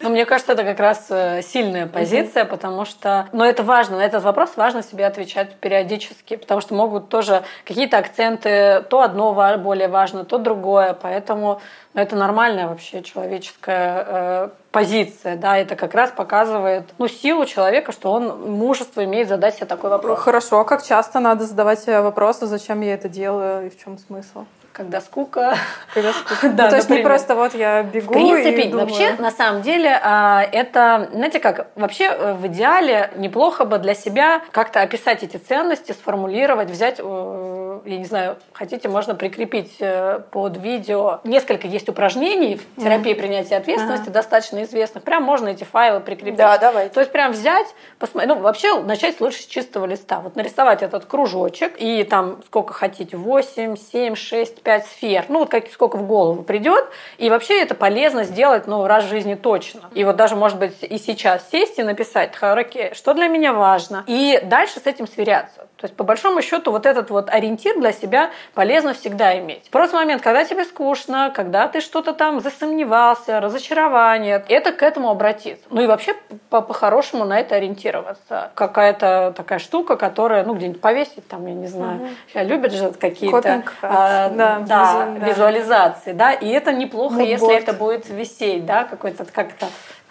Ну, 0.00 0.10
мне 0.10 0.26
кажется, 0.26 0.52
это 0.52 0.64
как 0.64 0.78
раз 0.78 1.06
э, 1.10 1.40
сильная 1.42 1.86
позиция, 1.86 2.44
угу. 2.44 2.50
потому 2.50 2.84
что... 2.84 3.28
Но 3.32 3.44
это 3.44 3.62
важно, 3.62 3.96
на 3.96 4.04
этот 4.04 4.22
вопрос 4.22 4.52
важно 4.56 4.82
себе 4.82 5.06
отвечать 5.06 5.54
периодически, 5.56 6.36
потому 6.36 6.60
что 6.60 6.74
могут 6.74 7.08
тоже 7.08 7.42
какие-то 7.64 7.98
акценты, 7.98 8.84
то 8.90 9.00
одно 9.00 9.32
более 9.58 9.88
важно, 9.88 10.24
то 10.24 10.38
другое, 10.38 10.94
поэтому 10.94 11.60
ну, 11.94 12.02
это 12.02 12.14
нормальная 12.14 12.68
вообще 12.68 13.02
человеческая 13.02 14.04
э, 14.06 14.48
позиция, 14.70 15.36
да, 15.36 15.56
это 15.56 15.76
как 15.76 15.94
раз 15.94 16.10
показывает, 16.10 16.84
ну, 16.98 17.08
силу 17.08 17.46
человека, 17.46 17.92
что 17.92 18.12
он 18.12 18.52
мужество 18.52 19.02
имеет 19.04 19.28
задать 19.28 19.56
себе 19.56 19.66
такой 19.66 19.88
вопрос. 19.88 20.18
Хорошо, 20.18 20.60
а 20.60 20.64
как 20.64 20.84
часто 20.84 21.20
надо 21.20 21.46
задавать 21.46 21.80
себе 21.80 22.02
вопросы, 22.02 22.46
зачем 22.46 22.82
я 22.82 22.92
это 22.92 23.08
делаю 23.08 23.66
и 23.66 23.70
в 23.70 23.82
чем 23.82 23.96
смысл? 23.96 24.44
Когда 24.76 25.00
скука. 25.00 25.56
Когда 25.94 26.12
скука. 26.12 26.48
да, 26.54 26.64
ну, 26.64 26.70
то 26.70 26.76
есть 26.76 26.90
не 26.90 26.98
просто 26.98 27.34
вот 27.34 27.54
я 27.54 27.82
бегу 27.82 28.08
В 28.08 28.12
принципе, 28.12 28.62
и 28.62 28.68
думаю... 28.68 28.86
вообще, 28.86 29.12
на 29.18 29.30
самом 29.30 29.62
деле, 29.62 29.98
а, 30.02 30.42
это, 30.42 31.08
знаете 31.12 31.40
как, 31.40 31.68
вообще 31.76 32.04
э, 32.04 32.34
в 32.34 32.46
идеале 32.48 33.10
неплохо 33.16 33.64
бы 33.64 33.78
для 33.78 33.94
себя 33.94 34.42
как-то 34.50 34.82
описать 34.82 35.22
эти 35.22 35.38
ценности, 35.38 35.92
сформулировать, 35.92 36.68
взять, 36.68 36.96
э, 36.98 37.80
я 37.86 37.96
не 37.96 38.04
знаю, 38.04 38.36
хотите, 38.52 38.90
можно 38.90 39.14
прикрепить 39.14 39.76
э, 39.80 40.20
под 40.30 40.58
видео. 40.58 41.20
Несколько 41.24 41.66
есть 41.66 41.88
упражнений 41.88 42.60
в 42.76 42.82
терапии 42.82 43.14
принятия 43.14 43.56
ответственности, 43.56 44.10
достаточно 44.10 44.62
известных. 44.64 45.04
Прям 45.04 45.22
можно 45.22 45.48
эти 45.48 45.64
файлы 45.64 46.00
прикрепить. 46.00 46.36
Да, 46.36 46.58
давай. 46.58 46.90
То 46.90 47.00
есть 47.00 47.12
прям 47.12 47.32
взять, 47.32 47.74
посмотреть, 47.98 48.34
ну 48.34 48.42
вообще 48.42 48.78
начать 48.80 49.22
лучше 49.22 49.40
с 49.40 49.46
чистого 49.46 49.86
листа. 49.86 50.20
Вот 50.20 50.36
нарисовать 50.36 50.82
этот 50.82 51.06
кружочек 51.06 51.76
и 51.78 52.04
там 52.04 52.42
сколько 52.46 52.74
хотите, 52.74 53.16
8, 53.16 53.76
7, 53.76 54.14
6, 54.14 54.65
5 54.66 54.86
сфер, 54.86 55.24
ну 55.28 55.38
вот 55.38 55.48
как, 55.48 55.68
сколько 55.68 55.96
в 55.96 56.06
голову 56.06 56.42
придет, 56.42 56.84
и 57.18 57.30
вообще 57.30 57.62
это 57.62 57.76
полезно 57.76 58.24
сделать, 58.24 58.66
ну, 58.66 58.84
раз 58.86 59.04
в 59.04 59.08
жизни 59.08 59.34
точно. 59.34 59.82
И 59.94 60.02
вот 60.02 60.16
даже, 60.16 60.34
может 60.34 60.58
быть, 60.58 60.82
и 60.82 60.98
сейчас 60.98 61.48
сесть 61.50 61.78
и 61.78 61.84
написать, 61.84 62.32
окей, 62.40 62.92
что 62.92 63.14
для 63.14 63.28
меня 63.28 63.52
важно, 63.52 64.02
и 64.08 64.40
дальше 64.42 64.80
с 64.80 64.86
этим 64.86 65.06
сверяться. 65.06 65.65
То 65.76 65.84
есть, 65.84 65.94
по 65.94 66.04
большому 66.04 66.40
счету, 66.40 66.70
вот 66.70 66.86
этот 66.86 67.10
вот 67.10 67.28
ориентир 67.28 67.78
для 67.78 67.92
себя 67.92 68.30
полезно 68.54 68.94
всегда 68.94 69.38
иметь. 69.38 69.68
Просто 69.70 69.96
момент, 69.96 70.22
когда 70.22 70.42
тебе 70.44 70.64
скучно, 70.64 71.30
когда 71.34 71.68
ты 71.68 71.80
что-то 71.80 72.14
там 72.14 72.40
засомневался, 72.40 73.40
разочарование, 73.40 74.42
это 74.48 74.72
к 74.72 74.82
этому 74.82 75.10
обратиться. 75.10 75.66
Ну 75.68 75.82
и 75.82 75.86
вообще 75.86 76.14
по-хорошему 76.48 77.24
по 77.24 77.28
на 77.28 77.40
это 77.40 77.56
ориентироваться. 77.56 78.52
Какая-то 78.54 79.34
такая 79.36 79.58
штука, 79.58 79.96
которая, 79.96 80.44
ну, 80.44 80.54
где-нибудь 80.54 80.80
повесить, 80.80 81.28
там, 81.28 81.46
я 81.46 81.54
не 81.54 81.66
знаю, 81.66 82.00
угу. 82.00 82.08
любят 82.34 82.72
же 82.72 82.92
какие-то 82.92 83.62
а, 83.82 84.30
да, 84.30 84.60
да, 84.60 85.08
визуализации, 85.26 86.12
да, 86.12 86.32
и 86.32 86.48
это 86.48 86.72
неплохо, 86.72 87.16
Мудборд. 87.16 87.28
если 87.28 87.54
это 87.54 87.74
будет 87.74 88.08
висеть, 88.08 88.64
да, 88.64 88.84
какой-то 88.84 89.26
как-то 89.26 89.66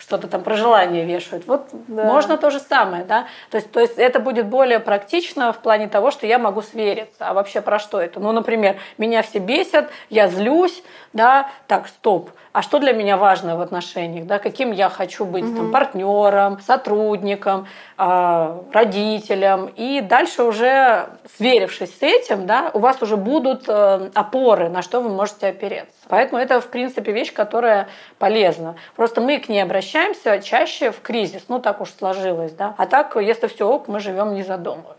что-то 0.06 0.28
там 0.28 0.44
про 0.44 0.56
желание 0.56 1.04
вешают. 1.04 1.48
Вот 1.48 1.68
да. 1.72 2.04
можно 2.04 2.38
то 2.38 2.52
же 2.52 2.60
самое, 2.60 3.04
да. 3.04 3.26
То 3.50 3.58
есть, 3.58 3.72
то 3.72 3.80
есть 3.80 3.98
это 3.98 4.20
будет 4.20 4.46
более 4.46 4.80
практично 4.80 5.52
в 5.52 5.58
плане 5.58 5.88
того, 5.88 6.12
что 6.12 6.28
я 6.28 6.38
могу 6.38 6.62
свериться. 6.62 7.28
А 7.28 7.34
вообще 7.34 7.60
про 7.60 7.80
что 7.80 8.00
это? 8.00 8.20
Ну, 8.20 8.32
например, 8.32 8.78
меня 9.00 9.24
все 9.24 9.40
бесят, 9.40 9.90
я 10.12 10.28
злюсь, 10.28 10.84
да, 11.14 11.50
так, 11.68 11.88
стоп 11.88 12.30
а 12.56 12.62
что 12.62 12.80
для 12.80 12.94
меня 12.94 13.18
важно 13.18 13.58
в 13.58 13.60
отношениях, 13.60 14.28
да, 14.28 14.40
каким 14.40 14.72
я 14.72 14.88
хочу 14.88 15.26
быть 15.26 15.44
угу. 15.44 15.58
там, 15.58 15.72
партнером, 15.74 16.62
сотрудником, 16.62 17.68
э, 17.98 18.60
родителем. 18.72 19.74
И 19.76 20.00
дальше 20.00 20.44
уже, 20.44 21.10
сверившись 21.36 22.00
с 22.00 22.02
этим, 22.02 22.46
да, 22.46 22.72
у 22.74 22.80
вас 22.80 23.02
уже 23.02 23.18
будут 23.18 23.66
э, 23.68 24.10
опоры, 24.14 24.70
на 24.70 24.84
что 24.84 25.02
вы 25.02 25.10
можете 25.10 25.48
опереться. 25.48 25.98
Поэтому 26.08 26.40
это, 26.40 26.62
в 26.62 26.68
принципе, 26.68 27.12
вещь, 27.12 27.34
которая 27.34 27.90
полезна. 28.20 28.76
Просто 28.96 29.20
мы 29.20 29.38
к 29.40 29.50
ней 29.50 29.60
обращаемся 29.60 30.42
чаще 30.42 30.92
в 30.92 31.02
кризис, 31.02 31.44
ну 31.50 31.60
так 31.60 31.82
уж 31.82 31.92
сложилось, 31.92 32.54
да. 32.54 32.74
А 32.78 32.86
так, 32.86 33.18
если 33.18 33.48
все 33.48 33.68
ок, 33.68 33.90
мы 33.90 34.00
живем 34.00 34.34
не 34.34 34.44
задумываемся. 34.44 34.96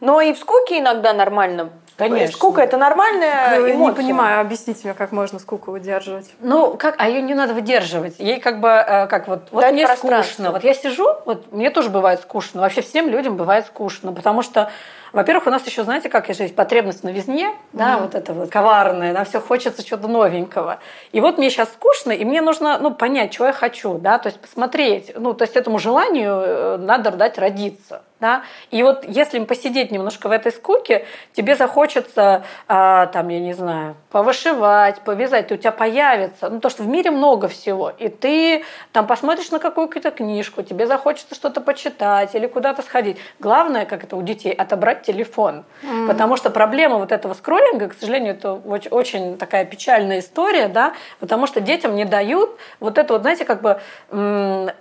Но 0.00 0.20
и 0.20 0.34
в 0.34 0.38
скуке 0.38 0.80
иногда 0.80 1.14
нормально 1.14 1.70
Конечно. 2.08 2.36
Скука 2.36 2.62
это 2.62 2.76
нормальная 2.76 3.58
эмоция. 3.72 4.02
Не 4.02 4.08
понимаю, 4.08 4.40
объясните 4.40 4.80
мне, 4.84 4.94
как 4.94 5.12
можно 5.12 5.38
скуку 5.38 5.70
выдерживать. 5.70 6.30
Ну, 6.40 6.76
как, 6.76 6.94
а 6.98 7.08
ее 7.08 7.22
не 7.22 7.34
надо 7.34 7.54
выдерживать. 7.54 8.18
Ей 8.18 8.40
как 8.40 8.60
бы, 8.60 8.68
э, 8.68 9.06
как 9.06 9.28
вот, 9.28 9.48
вот 9.50 9.70
мне 9.70 9.86
скучно. 9.88 10.50
Вот 10.50 10.64
я 10.64 10.74
сижу, 10.74 11.06
вот 11.26 11.52
мне 11.52 11.70
тоже 11.70 11.90
бывает 11.90 12.20
скучно. 12.20 12.60
Вообще 12.60 12.82
всем 12.82 13.08
людям 13.08 13.36
бывает 13.36 13.66
скучно, 13.66 14.12
потому 14.12 14.42
что 14.42 14.70
во-первых, 15.12 15.46
у 15.48 15.50
нас 15.50 15.66
еще, 15.66 15.82
знаете, 15.82 16.08
как 16.08 16.28
есть 16.28 16.54
потребность 16.54 17.00
в 17.00 17.04
новизне, 17.04 17.46
mm-hmm. 17.48 17.54
да, 17.72 17.98
вот 17.98 18.14
это 18.14 18.32
вот 18.32 18.50
коварное, 18.50 19.12
нам 19.12 19.24
все 19.24 19.40
хочется 19.40 19.84
чего-то 19.84 20.08
новенького. 20.08 20.78
И 21.12 21.20
вот 21.20 21.36
мне 21.36 21.50
сейчас 21.50 21.68
скучно, 21.72 22.12
и 22.12 22.24
мне 22.24 22.40
нужно, 22.40 22.78
ну, 22.78 22.94
понять, 22.94 23.34
что 23.34 23.46
я 23.46 23.52
хочу, 23.52 23.98
да, 23.98 24.18
то 24.18 24.28
есть 24.28 24.40
посмотреть, 24.40 25.12
ну, 25.16 25.34
то 25.34 25.42
есть 25.42 25.56
этому 25.56 25.78
желанию 25.78 26.34
э, 26.34 26.76
надо 26.76 27.10
дать 27.10 27.38
родиться. 27.38 28.02
Да? 28.20 28.42
И 28.70 28.82
вот 28.82 29.04
если 29.06 29.42
посидеть 29.44 29.90
немножко 29.90 30.28
в 30.28 30.32
этой 30.32 30.52
скуке, 30.52 31.06
тебе 31.32 31.56
захочется, 31.56 32.44
а, 32.68 33.06
там, 33.06 33.28
я 33.28 33.40
не 33.40 33.54
знаю, 33.54 33.96
повышивать, 34.10 35.00
повязать, 35.00 35.48
то 35.48 35.54
у 35.54 35.56
тебя 35.56 35.72
появится, 35.72 36.50
ну, 36.50 36.60
то, 36.60 36.68
что 36.68 36.82
в 36.82 36.86
мире 36.86 37.10
много 37.10 37.48
всего, 37.48 37.90
и 37.90 38.08
ты 38.08 38.64
там 38.92 39.06
посмотришь 39.06 39.50
на 39.50 39.58
какую-то 39.58 40.10
книжку, 40.10 40.62
тебе 40.62 40.86
захочется 40.86 41.34
что-то 41.34 41.60
почитать 41.62 42.34
или 42.34 42.46
куда-то 42.46 42.82
сходить. 42.82 43.16
Главное, 43.38 43.86
как 43.86 44.04
это 44.04 44.16
у 44.16 44.22
детей, 44.22 44.52
отобрать 44.52 45.02
телефон, 45.02 45.64
mm. 45.82 46.06
потому 46.06 46.36
что 46.36 46.50
проблема 46.50 46.98
вот 46.98 47.12
этого 47.12 47.32
скроллинга, 47.34 47.88
к 47.88 47.94
сожалению, 47.94 48.34
это 48.34 48.52
очень, 48.52 48.90
очень 48.90 49.38
такая 49.38 49.64
печальная 49.64 50.18
история, 50.18 50.68
да, 50.68 50.92
потому 51.20 51.46
что 51.46 51.60
детям 51.60 51.94
не 51.94 52.04
дают 52.04 52.58
вот 52.80 52.98
это 52.98 53.14
вот, 53.14 53.22
знаете, 53.22 53.44
как 53.44 53.62
бы, 53.62 53.80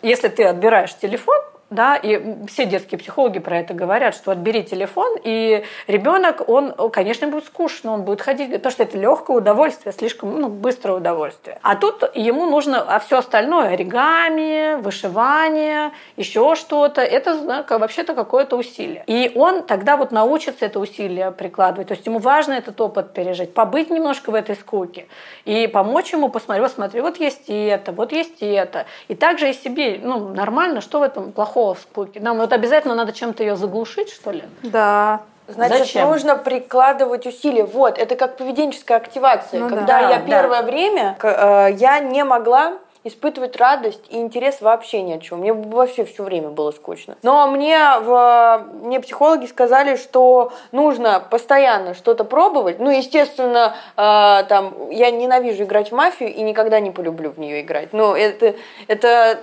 если 0.01 0.27
ты 0.27 0.43
отбираешь 0.43 0.93
телефон, 0.95 1.39
да, 1.69 1.95
и 1.95 2.45
все 2.47 2.65
детские 2.65 2.97
психологи 2.99 3.39
про 3.39 3.59
это 3.59 3.73
говорят, 3.73 4.15
что 4.15 4.31
отбери 4.31 4.63
телефон, 4.63 5.17
и 5.23 5.63
ребенок, 5.87 6.47
он, 6.47 6.73
конечно, 6.91 7.27
будет 7.27 7.45
скучно, 7.45 7.93
он 7.93 8.03
будет 8.03 8.21
ходить, 8.21 8.51
потому 8.51 8.71
что 8.71 8.83
это 8.83 8.97
легкое 8.97 9.37
удовольствие, 9.37 9.93
слишком 9.93 10.39
ну, 10.39 10.47
быстрое 10.49 10.97
удовольствие. 10.97 11.59
А 11.61 11.75
тут 11.75 12.03
ему 12.15 12.45
нужно, 12.49 12.81
а 12.81 12.99
все 12.99 13.19
остальное, 13.19 13.73
оригами, 13.73 14.81
вышивание, 14.81 15.91
еще 16.17 16.55
что-то, 16.55 17.01
это 17.01 17.65
вообще-то 17.69 18.15
какое-то 18.15 18.57
усилие. 18.57 19.03
И 19.05 19.31
он 19.35 19.63
тогда 19.63 19.97
вот 19.97 20.11
научится 20.11 20.65
это 20.65 20.79
усилие 20.79 21.31
прикладывать, 21.31 21.89
то 21.89 21.93
есть 21.93 22.05
ему 22.05 22.19
важно 22.19 22.53
этот 22.53 22.79
опыт 22.81 23.13
пережить, 23.13 23.53
побыть 23.53 23.89
немножко 23.89 24.31
в 24.31 24.35
этой 24.35 24.55
скуке 24.55 25.05
и 25.45 25.67
помочь 25.67 26.13
ему 26.13 26.29
посмотреть, 26.29 26.63
вот 26.63 26.71
смотри, 26.71 27.01
вот 27.01 27.17
есть 27.17 27.43
это, 27.47 27.91
вот 27.91 28.11
есть 28.11 28.41
это. 28.41 28.85
И 29.07 29.15
также 29.15 29.49
и 29.49 29.53
себе, 29.53 29.99
ну, 30.01 30.29
нормально, 30.29 30.81
что 30.81 30.99
в 30.99 31.03
этом 31.03 31.31
плохого 31.31 31.58
в 31.73 31.79
скуке? 31.79 32.19
Нам 32.19 32.37
вот 32.37 32.53
обязательно 32.53 32.95
надо 32.95 33.13
чем-то 33.13 33.43
ее 33.43 33.55
заглушить, 33.55 34.09
что 34.09 34.31
ли? 34.31 34.43
Да. 34.63 35.21
Значит, 35.47 35.79
Зачем? 35.79 36.09
нужно 36.09 36.35
прикладывать 36.35 37.25
усилия. 37.25 37.63
Вот, 37.63 37.97
это 37.97 38.15
как 38.15 38.37
поведенческая 38.37 38.97
активация. 38.97 39.59
Ну, 39.59 39.69
Когда 39.69 40.01
да, 40.01 40.09
я 40.11 40.19
первое 40.19 40.61
да. 40.61 40.65
время, 40.65 41.17
э, 41.21 41.69
я 41.77 41.99
не 41.99 42.23
могла 42.23 42.73
испытывать 43.03 43.55
радость 43.57 44.03
и 44.09 44.17
интерес 44.17 44.61
вообще 44.61 45.01
ни 45.01 45.13
от 45.13 45.21
чего. 45.21 45.37
Мне 45.37 45.53
вообще 45.53 46.03
все 46.05 46.23
время 46.23 46.49
было 46.49 46.71
скучно. 46.71 47.17
Но 47.23 47.47
мне, 47.47 47.79
в, 48.01 48.65
мне 48.81 48.99
психологи 48.99 49.45
сказали, 49.45 49.95
что 49.95 50.51
нужно 50.71 51.19
постоянно 51.19 51.93
что-то 51.93 52.25
пробовать. 52.25 52.79
Ну, 52.79 52.89
естественно, 52.89 53.75
э, 53.95 54.43
там, 54.47 54.89
я 54.91 55.11
ненавижу 55.11 55.63
играть 55.63 55.91
в 55.91 55.95
мафию 55.95 56.33
и 56.33 56.41
никогда 56.41 56.79
не 56.79 56.91
полюблю 56.91 57.31
в 57.31 57.39
нее 57.39 57.61
играть. 57.61 57.93
Но 57.93 58.15
это, 58.15 58.55
это 58.87 59.39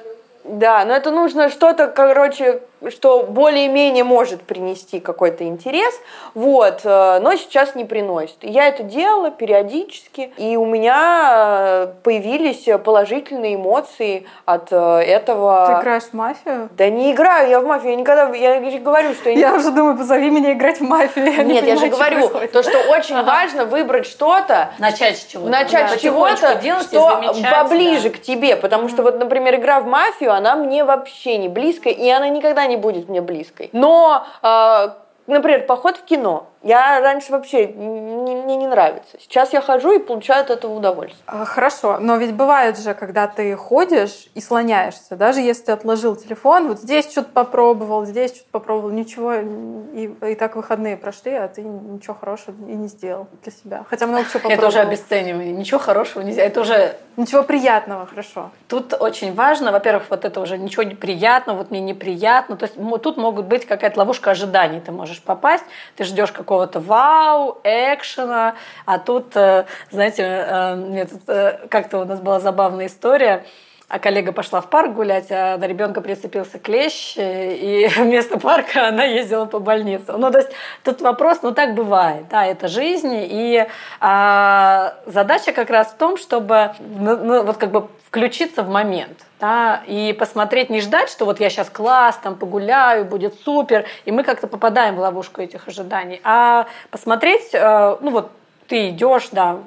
да, 0.49 0.85
но 0.85 0.95
это 0.95 1.11
нужно 1.11 1.49
что-то, 1.49 1.89
короче, 1.89 2.63
что 2.91 3.23
более-менее 3.23 4.05
может 4.05 4.43
принести 4.43 5.01
какой-то 5.01 5.45
интерес, 5.45 5.95
вот, 6.35 6.81
э, 6.85 7.19
но 7.21 7.35
сейчас 7.37 7.75
не 7.75 7.85
приносит. 7.85 8.39
Я 8.43 8.69
это 8.69 8.83
делала 8.83 9.31
периодически, 9.31 10.33
и 10.37 10.57
у 10.57 10.65
меня 10.65 11.31
э, 11.33 11.87
появились 12.03 12.69
положительные 12.85 13.57
эмоции 13.57 14.27
от 14.45 14.69
э, 14.71 14.77
этого. 14.77 15.67
Ты 15.67 15.83
играешь 15.83 16.05
в 16.05 16.13
мафию? 16.13 16.69
Да 16.73 16.89
не 16.89 17.13
играю 17.13 17.49
я 17.49 17.61
в 17.61 17.67
мафию, 17.67 17.91
я 17.91 17.97
никогда, 17.97 18.35
я 18.35 18.61
говорю, 18.81 19.15
что... 19.15 19.31
Я, 19.31 19.51
я 19.51 19.55
уже 19.55 19.71
думаю, 19.71 19.97
позови 19.97 20.31
меня 20.31 20.53
играть 20.53 20.79
в 20.79 20.85
мафию. 20.85 21.27
Я 21.27 21.43
Нет, 21.43 21.65
не 21.65 21.71
я 21.71 21.77
же 21.77 21.89
говорю, 21.89 22.29
то, 22.29 22.63
что 22.63 22.79
очень 22.91 23.23
важно 23.23 23.65
выбрать 23.65 24.07
что-то. 24.07 24.71
Начать 24.79 25.19
с 25.19 25.25
чего-то. 25.25 25.51
Начать 25.51 25.91
да, 25.91 25.97
с 25.97 26.01
чего-то, 26.01 26.61
что 26.83 27.23
поближе 27.51 28.11
к 28.11 28.21
тебе, 28.21 28.57
потому 28.57 28.89
что 28.89 29.03
вот, 29.03 29.19
например, 29.19 29.57
игра 29.57 29.81
в 29.81 29.87
мафию, 29.87 30.33
она 30.33 30.57
мне 30.57 30.85
вообще 30.85 31.37
не 31.39 31.49
близкая, 31.49 31.93
и 31.93 32.09
она 32.09 32.29
никогда 32.29 32.67
не 32.67 32.76
будет 32.77 33.09
мне 33.09 33.21
близкой. 33.21 33.71
Но, 33.73 34.25
э, 34.43 34.89
например, 35.27 35.67
поход 35.67 35.97
в 35.97 36.05
кино. 36.05 36.49
Я 36.63 37.01
раньше 37.01 37.33
вообще 37.33 37.69
мне 37.69 38.57
не 38.57 38.67
нравится. 38.67 39.17
Сейчас 39.21 39.53
я 39.53 39.61
хожу 39.61 39.93
и 39.93 39.99
получаю 39.99 40.43
от 40.43 40.51
этого 40.51 40.75
удовольствие. 40.75 41.23
А, 41.27 41.45
хорошо, 41.45 41.99
но 42.01 42.17
ведь 42.17 42.35
бывает 42.35 42.79
же, 42.79 42.95
когда 42.95 43.27
ты 43.27 43.55
ходишь 43.57 44.29
и 44.35 44.41
слоняешься, 44.41 45.17
даже 45.17 45.41
если 45.41 45.65
ты 45.65 45.73
отложил 45.73 46.17
телефон, 46.17 46.69
вот 46.69 46.81
здесь 46.81 47.11
что-то 47.11 47.31
попробовал, 47.33 48.05
здесь 48.05 48.35
что-то 48.35 48.51
попробовал, 48.51 48.91
ничего, 48.91 49.35
и, 49.35 50.33
и 50.33 50.35
так 50.35 50.57
выходные 50.57 50.97
прошли, 50.97 51.33
а 51.33 51.49
ты 51.49 51.63
ничего 51.63 52.15
хорошего 52.15 52.57
и 52.69 52.75
не 52.75 52.89
сделал 52.89 53.29
для 53.43 53.53
себя. 53.53 53.85
Хотя 53.89 54.07
много 54.07 54.25
чего 54.25 54.41
попробовал. 54.41 54.59
Это 54.59 54.67
уже 54.69 54.79
обесценивание. 54.81 55.53
Ничего 55.53 55.79
хорошего 55.79 56.23
нельзя. 56.23 56.43
Это 56.43 56.61
уже... 56.61 56.97
Ничего 57.17 57.43
приятного, 57.43 58.07
хорошо. 58.07 58.51
Тут 58.69 58.93
очень 58.99 59.35
важно, 59.35 59.73
во-первых, 59.73 60.05
вот 60.11 60.27
это 60.27 60.39
уже 60.39 60.59
ничего 60.59 60.83
неприятного, 60.83 61.57
вот 61.57 61.71
мне 61.71 61.81
неприятно. 61.81 62.57
То 62.57 62.67
есть 62.67 62.77
тут 63.03 63.17
могут 63.17 63.47
быть 63.47 63.65
какая-то 63.65 63.99
ловушка 63.99 64.33
ожиданий. 64.33 64.81
Ты 64.81 64.93
можешь 64.93 65.23
попасть, 65.23 65.65
ты 65.97 66.05
ждешь 66.05 66.31
какого 66.31 66.46
какого-то 66.47 66.79
вау, 66.79 67.59
экшена, 67.65 68.55
а 68.85 68.99
тут, 68.99 69.37
э, 69.37 69.67
знаете, 69.91 70.23
э, 70.23 71.07
э, 71.27 71.67
как-то 71.69 71.99
у 71.99 72.05
нас 72.05 72.21
была 72.21 72.39
забавная 72.39 72.87
история, 72.87 73.45
а 73.89 73.99
коллега 74.01 74.33
пошла 74.33 74.61
в 74.61 74.69
парк 74.69 74.95
гулять, 74.95 75.31
а 75.31 75.57
на 75.59 75.67
ребенка 75.67 76.01
прицепился 76.01 76.59
клещ, 76.59 77.15
и 77.17 77.89
вместо 77.97 78.39
парка 78.39 78.89
она 78.89 79.05
ездила 79.05 79.45
по 79.45 79.61
больнице. 79.61 80.13
Ну, 80.13 80.31
то 80.31 80.39
есть 80.39 80.51
тут 80.83 81.01
вопрос, 81.01 81.39
ну 81.43 81.53
так 81.53 81.75
бывает, 81.75 82.29
да, 82.29 82.45
это 82.45 82.67
жизнь, 82.67 83.13
и 83.13 83.67
а, 84.01 84.95
задача 85.07 85.53
как 85.53 85.71
раз 85.71 85.89
в 85.89 85.97
том, 85.97 86.17
чтобы 86.17 86.73
ну, 86.81 87.17
ну, 87.17 87.43
вот 87.45 87.59
как 87.59 87.71
бы 87.71 87.89
включиться 88.07 88.63
в 88.63 88.69
момент 88.69 89.19
да, 89.39 89.83
и 89.87 90.15
посмотреть, 90.19 90.71
не 90.71 90.81
ждать, 90.81 91.11
что 91.11 91.25
вот 91.25 91.41
я 91.41 91.51
сейчас 91.51 91.69
класс, 91.69 92.19
там 92.23 92.37
погуляю, 92.37 93.05
будет 93.05 93.35
супер, 93.45 93.85
и 94.05 94.11
мы 94.11 94.23
как-то 94.23 94.47
попадаем 94.47 94.97
в 94.97 95.01
ловушку 95.01 95.43
этих 95.43 95.69
ожиданий, 95.69 96.21
а 96.25 96.67
посмотреть, 96.91 97.51
э, 97.53 97.97
ну 98.01 98.11
вот 98.11 98.31
ты 98.67 98.89
идешь, 98.89 99.29
да, 99.33 99.59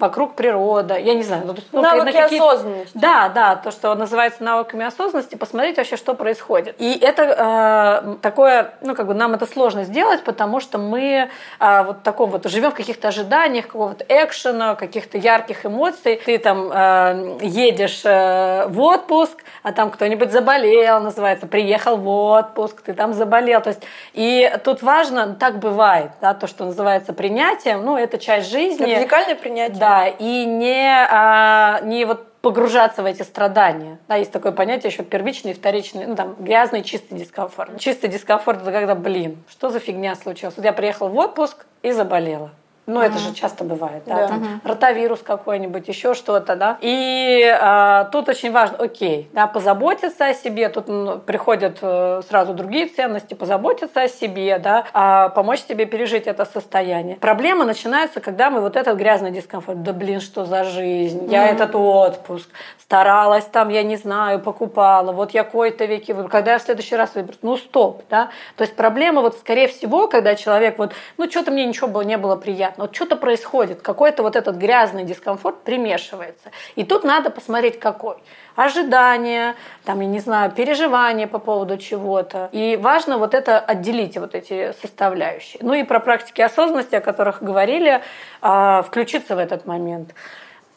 вокруг 0.00 0.34
природа, 0.34 0.96
я 0.96 1.14
не 1.14 1.22
знаю. 1.22 1.42
Ну, 1.46 1.54
ну, 1.72 1.82
Навыки 1.82 2.16
на 2.16 2.24
осознанности. 2.24 2.98
Да, 2.98 3.28
да, 3.28 3.56
то, 3.56 3.70
что 3.70 3.94
называется 3.94 4.42
навыками 4.42 4.84
осознанности, 4.86 5.34
посмотреть 5.34 5.76
вообще, 5.76 5.96
что 5.96 6.14
происходит. 6.14 6.74
И 6.78 6.98
это 6.98 8.02
э, 8.02 8.16
такое, 8.22 8.74
ну, 8.80 8.94
как 8.94 9.06
бы 9.06 9.14
нам 9.14 9.34
это 9.34 9.46
сложно 9.46 9.84
сделать, 9.84 10.24
потому 10.24 10.60
что 10.60 10.78
мы 10.78 11.28
э, 11.60 11.82
вот 11.82 12.02
таком 12.02 12.30
вот 12.30 12.46
живем 12.46 12.70
в 12.70 12.74
каких-то 12.74 13.08
ожиданиях, 13.08 13.66
какого-то 13.66 14.04
экшена, 14.08 14.74
каких-то 14.74 15.18
ярких 15.18 15.66
эмоций. 15.66 16.20
Ты 16.24 16.38
там 16.38 16.70
э, 16.72 17.38
едешь 17.42 18.02
э, 18.04 18.66
в 18.68 18.80
отпуск, 18.80 19.42
а 19.62 19.72
там 19.72 19.90
кто-нибудь 19.90 20.32
заболел, 20.32 21.00
называется, 21.00 21.46
приехал 21.46 21.96
в 21.96 22.08
отпуск, 22.08 22.80
ты 22.82 22.94
там 22.94 23.12
заболел. 23.12 23.60
То 23.60 23.70
есть, 23.70 23.82
и 24.14 24.50
тут 24.64 24.82
важно, 24.82 25.34
так 25.34 25.58
бывает, 25.58 26.12
да, 26.20 26.34
то, 26.34 26.46
что 26.46 26.64
называется 26.64 27.12
принятием, 27.12 27.84
ну, 27.84 27.96
это 27.96 28.18
часть 28.18 28.50
жизни. 28.50 28.94
Радикальное 28.94 29.34
принятие. 29.34 29.78
Да, 29.78 29.89
да, 29.90 30.06
и 30.06 30.44
не, 30.44 30.88
а, 31.10 31.80
не 31.80 32.04
вот 32.04 32.32
погружаться 32.42 33.02
в 33.02 33.06
эти 33.06 33.22
страдания. 33.22 33.98
Да, 34.06 34.14
есть 34.14 34.30
такое 34.30 34.52
понятие 34.52 34.92
еще 34.92 35.02
первичный 35.02 35.52
вторичный, 35.52 36.06
ну 36.06 36.14
там 36.14 36.36
грязный 36.38 36.84
чистый 36.84 37.18
дискомфорт. 37.18 37.76
Чистый 37.80 38.08
дискомфорт 38.08 38.62
это 38.62 38.70
когда, 38.70 38.94
блин, 38.94 39.42
что 39.48 39.68
за 39.68 39.80
фигня 39.80 40.14
случилась? 40.14 40.56
Вот 40.56 40.64
я 40.64 40.72
приехала 40.72 41.08
в 41.08 41.16
отпуск 41.16 41.66
и 41.82 41.90
заболела. 41.90 42.52
Ну, 42.86 43.00
это 43.00 43.18
же 43.18 43.32
часто 43.34 43.64
бывает, 43.64 44.02
да, 44.06 44.16
да. 44.16 44.28
Там, 44.28 44.60
ротавирус 44.64 45.20
какой-нибудь, 45.20 45.86
еще 45.86 46.14
что-то, 46.14 46.56
да. 46.56 46.78
И 46.80 47.44
а, 47.60 48.04
тут 48.04 48.28
очень 48.28 48.50
важно, 48.50 48.78
окей, 48.78 49.28
да, 49.32 49.46
позаботиться 49.46 50.26
о 50.26 50.34
себе. 50.34 50.68
Тут 50.68 50.88
ну, 50.88 51.18
приходят 51.18 51.78
э, 51.82 52.22
сразу 52.28 52.52
другие 52.52 52.86
ценности, 52.86 53.34
позаботиться 53.34 54.02
о 54.02 54.08
себе, 54.08 54.58
да, 54.58 54.86
а, 54.92 55.28
помочь 55.28 55.60
себе 55.60 55.86
пережить 55.86 56.26
это 56.26 56.44
состояние. 56.44 57.16
Проблема 57.16 57.64
начинается, 57.64 58.20
когда 58.20 58.50
мы 58.50 58.60
вот 58.60 58.76
этот 58.76 58.96
грязный 58.96 59.30
дискомфорт, 59.30 59.82
да 59.82 59.92
блин, 59.92 60.20
что 60.20 60.44
за 60.44 60.64
жизнь, 60.64 61.26
mm-hmm. 61.26 61.30
я 61.30 61.48
этот 61.48 61.74
отпуск, 61.74 62.48
старалась 62.78 63.44
там, 63.44 63.68
я 63.68 63.84
не 63.84 63.96
знаю, 63.96 64.40
покупала, 64.40 65.12
вот 65.12 65.30
я 65.30 65.44
кое-то 65.44 65.84
веки 65.84 66.10
выберу, 66.10 66.28
когда 66.28 66.54
я 66.54 66.58
в 66.58 66.62
следующий 66.62 66.96
раз 66.96 67.14
выберу, 67.14 67.36
ну 67.42 67.56
стоп, 67.56 68.02
да. 68.10 68.30
То 68.56 68.64
есть 68.64 68.74
проблема 68.74 69.20
вот 69.20 69.38
скорее 69.38 69.68
всего, 69.68 70.08
когда 70.08 70.34
человек 70.34 70.76
вот, 70.78 70.92
ну 71.16 71.30
что-то 71.30 71.52
мне 71.52 71.66
ничего 71.66 71.86
было, 71.86 72.02
не 72.02 72.18
было 72.18 72.34
приятно, 72.34 72.69
вот 72.76 72.94
что-то 72.94 73.16
происходит, 73.16 73.82
какой-то 73.82 74.22
вот 74.22 74.36
этот 74.36 74.56
грязный 74.56 75.04
дискомфорт 75.04 75.62
примешивается. 75.62 76.50
И 76.76 76.84
тут 76.84 77.04
надо 77.04 77.30
посмотреть, 77.30 77.78
какой. 77.78 78.16
Ожидания, 78.56 79.54
там, 79.84 80.00
я 80.00 80.06
не 80.06 80.20
знаю, 80.20 80.50
переживания 80.50 81.26
по 81.26 81.38
поводу 81.38 81.78
чего-то. 81.78 82.48
И 82.52 82.76
важно 82.80 83.18
вот 83.18 83.34
это 83.34 83.58
отделить, 83.58 84.16
вот 84.18 84.34
эти 84.34 84.74
составляющие. 84.80 85.60
Ну 85.62 85.74
и 85.74 85.82
про 85.82 86.00
практики 86.00 86.42
осознанности, 86.42 86.94
о 86.94 87.00
которых 87.00 87.42
говорили, 87.42 88.02
а, 88.42 88.82
включиться 88.82 89.36
в 89.36 89.38
этот 89.38 89.66
момент. 89.66 90.14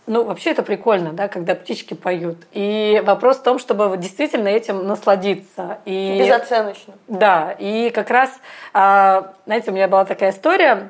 Ну, 0.06 0.24
вообще 0.24 0.52
это 0.52 0.64
прикольно, 0.64 1.14
да, 1.14 1.30
когда 1.30 1.56
птички 1.56 1.94
поют. 1.94 2.38
И 2.52 3.02
вопрос 3.06 3.38
в 3.38 3.44
том, 3.44 3.58
чтобы 3.58 3.96
действительно 3.98 4.50
этим 4.50 4.86
насладиться. 4.86 5.78
И, 5.86 6.20
Безоценочно. 6.20 6.94
Да, 7.08 7.56
и 7.58 7.90
как 7.90 8.10
раз, 8.10 8.30
а, 8.74 9.34
знаете, 9.46 9.72
у 9.72 9.74
меня 9.74 9.88
была 9.88 10.04
такая 10.04 10.32
история, 10.32 10.90